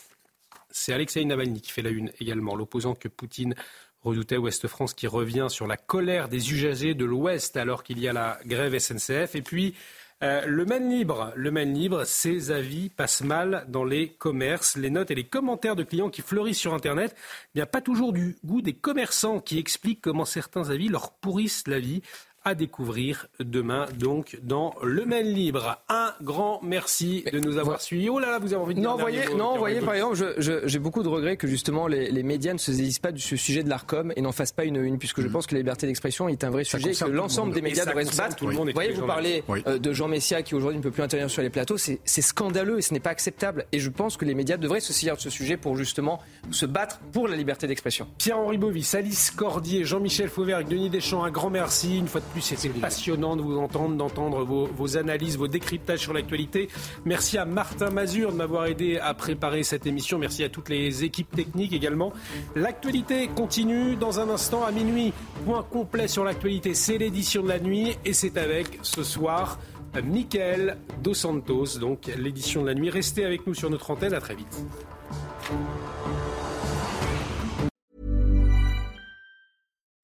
c'est 0.76 0.91
Alexei 0.91 1.23
Navalny 1.23 1.61
qui 1.61 1.72
fait 1.72 1.81
la 1.81 1.89
une 1.89 2.11
également, 2.19 2.53
l'opposant 2.53 2.95
que 2.95 3.07
Poutine 3.07 3.56
redoutait 4.03 4.35
Ouest 4.35 4.68
France 4.68 4.93
qui 4.93 5.07
revient 5.07 5.47
sur 5.49 5.68
la 5.68 5.77
colère 5.77 6.27
des 6.27 6.52
usagers 6.52 6.93
de 6.93 7.06
l'Ouest 7.06 7.56
alors 7.56 7.81
qu'il 7.81 7.97
y 7.97 8.10
a 8.10 8.14
la 8.14 8.38
grève 8.45 8.77
SNCF. 8.77 9.35
Et 9.35 9.41
puis 9.41 9.73
euh, 10.22 10.45
le 10.45 10.65
Maine 10.65 10.89
libre, 10.89 11.31
le 11.38 11.49
libre, 11.49 12.03
ses 12.03 12.52
avis 12.52 12.89
passent 12.89 13.22
mal 13.22 13.65
dans 13.69 13.85
les 13.85 14.10
commerces. 14.10 14.76
Les 14.76 14.89
notes 14.89 15.11
et 15.11 15.15
les 15.15 15.23
commentaires 15.23 15.77
de 15.77 15.84
clients 15.84 16.10
qui 16.10 16.22
fleurissent 16.22 16.60
sur 16.60 16.73
Internet, 16.73 17.15
n'y 17.56 17.61
a 17.61 17.68
pas 17.68 17.81
toujours 17.81 18.11
du 18.11 18.38
goût 18.43 18.61
des 18.61 18.73
commerçants 18.73 19.39
qui 19.39 19.57
expliquent 19.57 20.02
comment 20.02 20.26
certains 20.26 20.69
avis 20.69 20.89
leur 20.89 21.14
pourrissent 21.14 21.68
la 21.68 21.80
vie 21.80 22.02
à 22.45 22.55
découvrir 22.55 23.27
demain, 23.39 23.88
donc, 23.97 24.38
dans 24.43 24.76
Le 24.84 25.05
Maine 25.05 25.27
Libre. 25.27 25.81
Un 25.89 26.13
grand 26.22 26.61
merci 26.63 27.26
de 27.31 27.39
nous 27.39 27.57
avoir 27.57 27.81
suivis. 27.81 28.09
Oh 28.09 28.19
là 28.19 28.30
là, 28.30 28.39
vous 28.39 28.53
avez 28.53 28.61
envie 28.61 28.76
de 28.76 28.80
Non, 28.80 28.95
voyez, 28.97 29.23
non, 29.35 29.57
voyez, 29.57 29.81
par 29.81 29.95
exemple, 29.95 30.15
j'ai 30.38 30.80
beaucoup 30.80 31.01
de 31.03 31.07
regrets 31.07 31.38
que 31.38 31.47
justement 31.47 31.88
les, 31.88 32.23
médias 32.23 32.53
ne 32.53 32.59
se 32.59 32.72
saisissent 32.72 32.99
pas 32.99 33.11
de 33.11 33.17
ce 33.17 33.35
sujet 33.35 33.63
de 33.63 33.69
l'ARCOM 33.69 34.13
et 34.15 34.22
n'en 34.22 34.31
fassent 34.31 34.51
pas 34.51 34.63
une 34.63 34.76
une, 34.77 34.97
puisque 34.97 35.22
je 35.22 35.27
mm. 35.27 35.31
pense 35.31 35.47
que 35.47 35.55
la 35.55 35.59
liberté 35.59 35.88
d'expression 35.88 36.30
est 36.30 36.43
un 36.43 36.49
vrai 36.49 36.63
sujet 36.63 36.91
et 36.91 36.95
que 36.95 37.05
l'ensemble 37.05 37.53
des 37.53 37.61
médias 37.61 37.85
devraient 37.85 38.05
se 38.05 38.15
battre. 38.15 38.35
Tout 38.35 38.47
le 38.47 38.53
monde 38.53 38.67
vous 38.67 38.73
voyez, 38.73 38.93
vous 38.93 39.05
parlez 39.05 39.43
euh, 39.67 39.77
de 39.77 39.93
Jean 39.93 40.07
Messia 40.07 40.41
qui 40.43 40.55
aujourd'hui 40.55 40.77
ne 40.77 40.84
peut 40.84 40.91
plus 40.91 41.03
intervenir 41.03 41.30
sur 41.30 41.41
les 41.41 41.49
plateaux. 41.49 41.77
C'est 41.77 42.22
scandaleux 42.22 42.80
et 42.80 42.81
ce 42.81 42.93
n'est 42.93 42.99
pas 42.99 43.09
acceptable. 43.09 43.65
Et 43.72 43.80
je 43.80 43.89
pense 43.89 44.17
que 44.17 44.26
les 44.26 44.35
médias 44.35 44.57
devraient 44.57 44.80
se 44.80 44.93
saisir 44.93 45.15
de 45.15 45.22
ce 45.22 45.30
sujet 45.30 45.57
pour 45.57 45.77
justement 45.77 46.22
se 46.51 46.65
battre 46.65 46.99
pour 47.11 47.27
la 47.27 47.35
liberté 47.35 47.67
d'expression. 47.67 48.07
Pierre-Henri 48.17 48.57
Bovis, 48.57 48.93
Alice 48.95 49.31
Cordier, 49.31 49.84
Jean-Michel 49.84 50.30
Fauvergue, 50.30 50.67
Denis 50.67 50.89
Deschamps, 50.89 51.23
un 51.23 51.31
grand 51.31 51.49
merci. 51.49 51.97
Une 51.97 52.07
fois 52.07 52.22
de 52.22 52.26
plus, 52.35 52.41
c'était 52.41 52.67
passionnant 52.67 53.37
de 53.37 53.41
vous 53.41 53.57
entendre, 53.57 53.95
d'entendre 53.95 54.43
vos, 54.43 54.97
analyses, 54.97 55.37
vos 55.37 55.47
décryptages 55.47 55.99
sur 55.99 56.11
l'actualité. 56.11 56.67
Merci 57.05 57.37
à 57.37 57.45
Martin 57.45 57.91
Mazur 57.91 58.33
de 58.33 58.37
m'avoir 58.37 58.65
aidé 58.65 58.97
à 58.97 59.13
préparer 59.13 59.63
cette 59.63 59.85
émission. 59.85 60.19
Merci 60.19 60.43
à 60.43 60.49
toutes 60.49 60.67
les 60.67 61.05
équipes 61.05 61.33
techniques 61.33 61.71
également. 61.71 62.11
L'actualité 62.55 63.29
continue 63.29 63.95
dans 63.95 64.19
un 64.19 64.29
instant 64.29 64.65
à 64.65 64.71
minuit. 64.71 65.13
Point 65.45 65.63
complet 65.63 66.09
sur 66.09 66.25
l'actualité, 66.25 66.73
c'est 66.73 66.97
l'édition 66.97 67.41
de 67.41 67.47
la 67.47 67.59
nuit 67.59 67.95
et 68.03 68.11
c'est 68.11 68.37
avec 68.37 68.79
ce 68.81 69.03
soir. 69.03 69.57
Michael 70.03 70.77
Dos 71.01 71.13
Santos, 71.13 71.79
donc 71.79 72.07
l'édition 72.17 72.63
de 72.63 72.67
la 72.67 72.73
nuit. 72.73 72.89
Restez 72.89 73.23
avec 73.23 73.47
nous 73.47 73.53
sur 73.53 73.69
notre 73.69 73.91
antenne, 73.91 74.13
à 74.13 74.19
très 74.19 74.35
vite. 74.35 74.57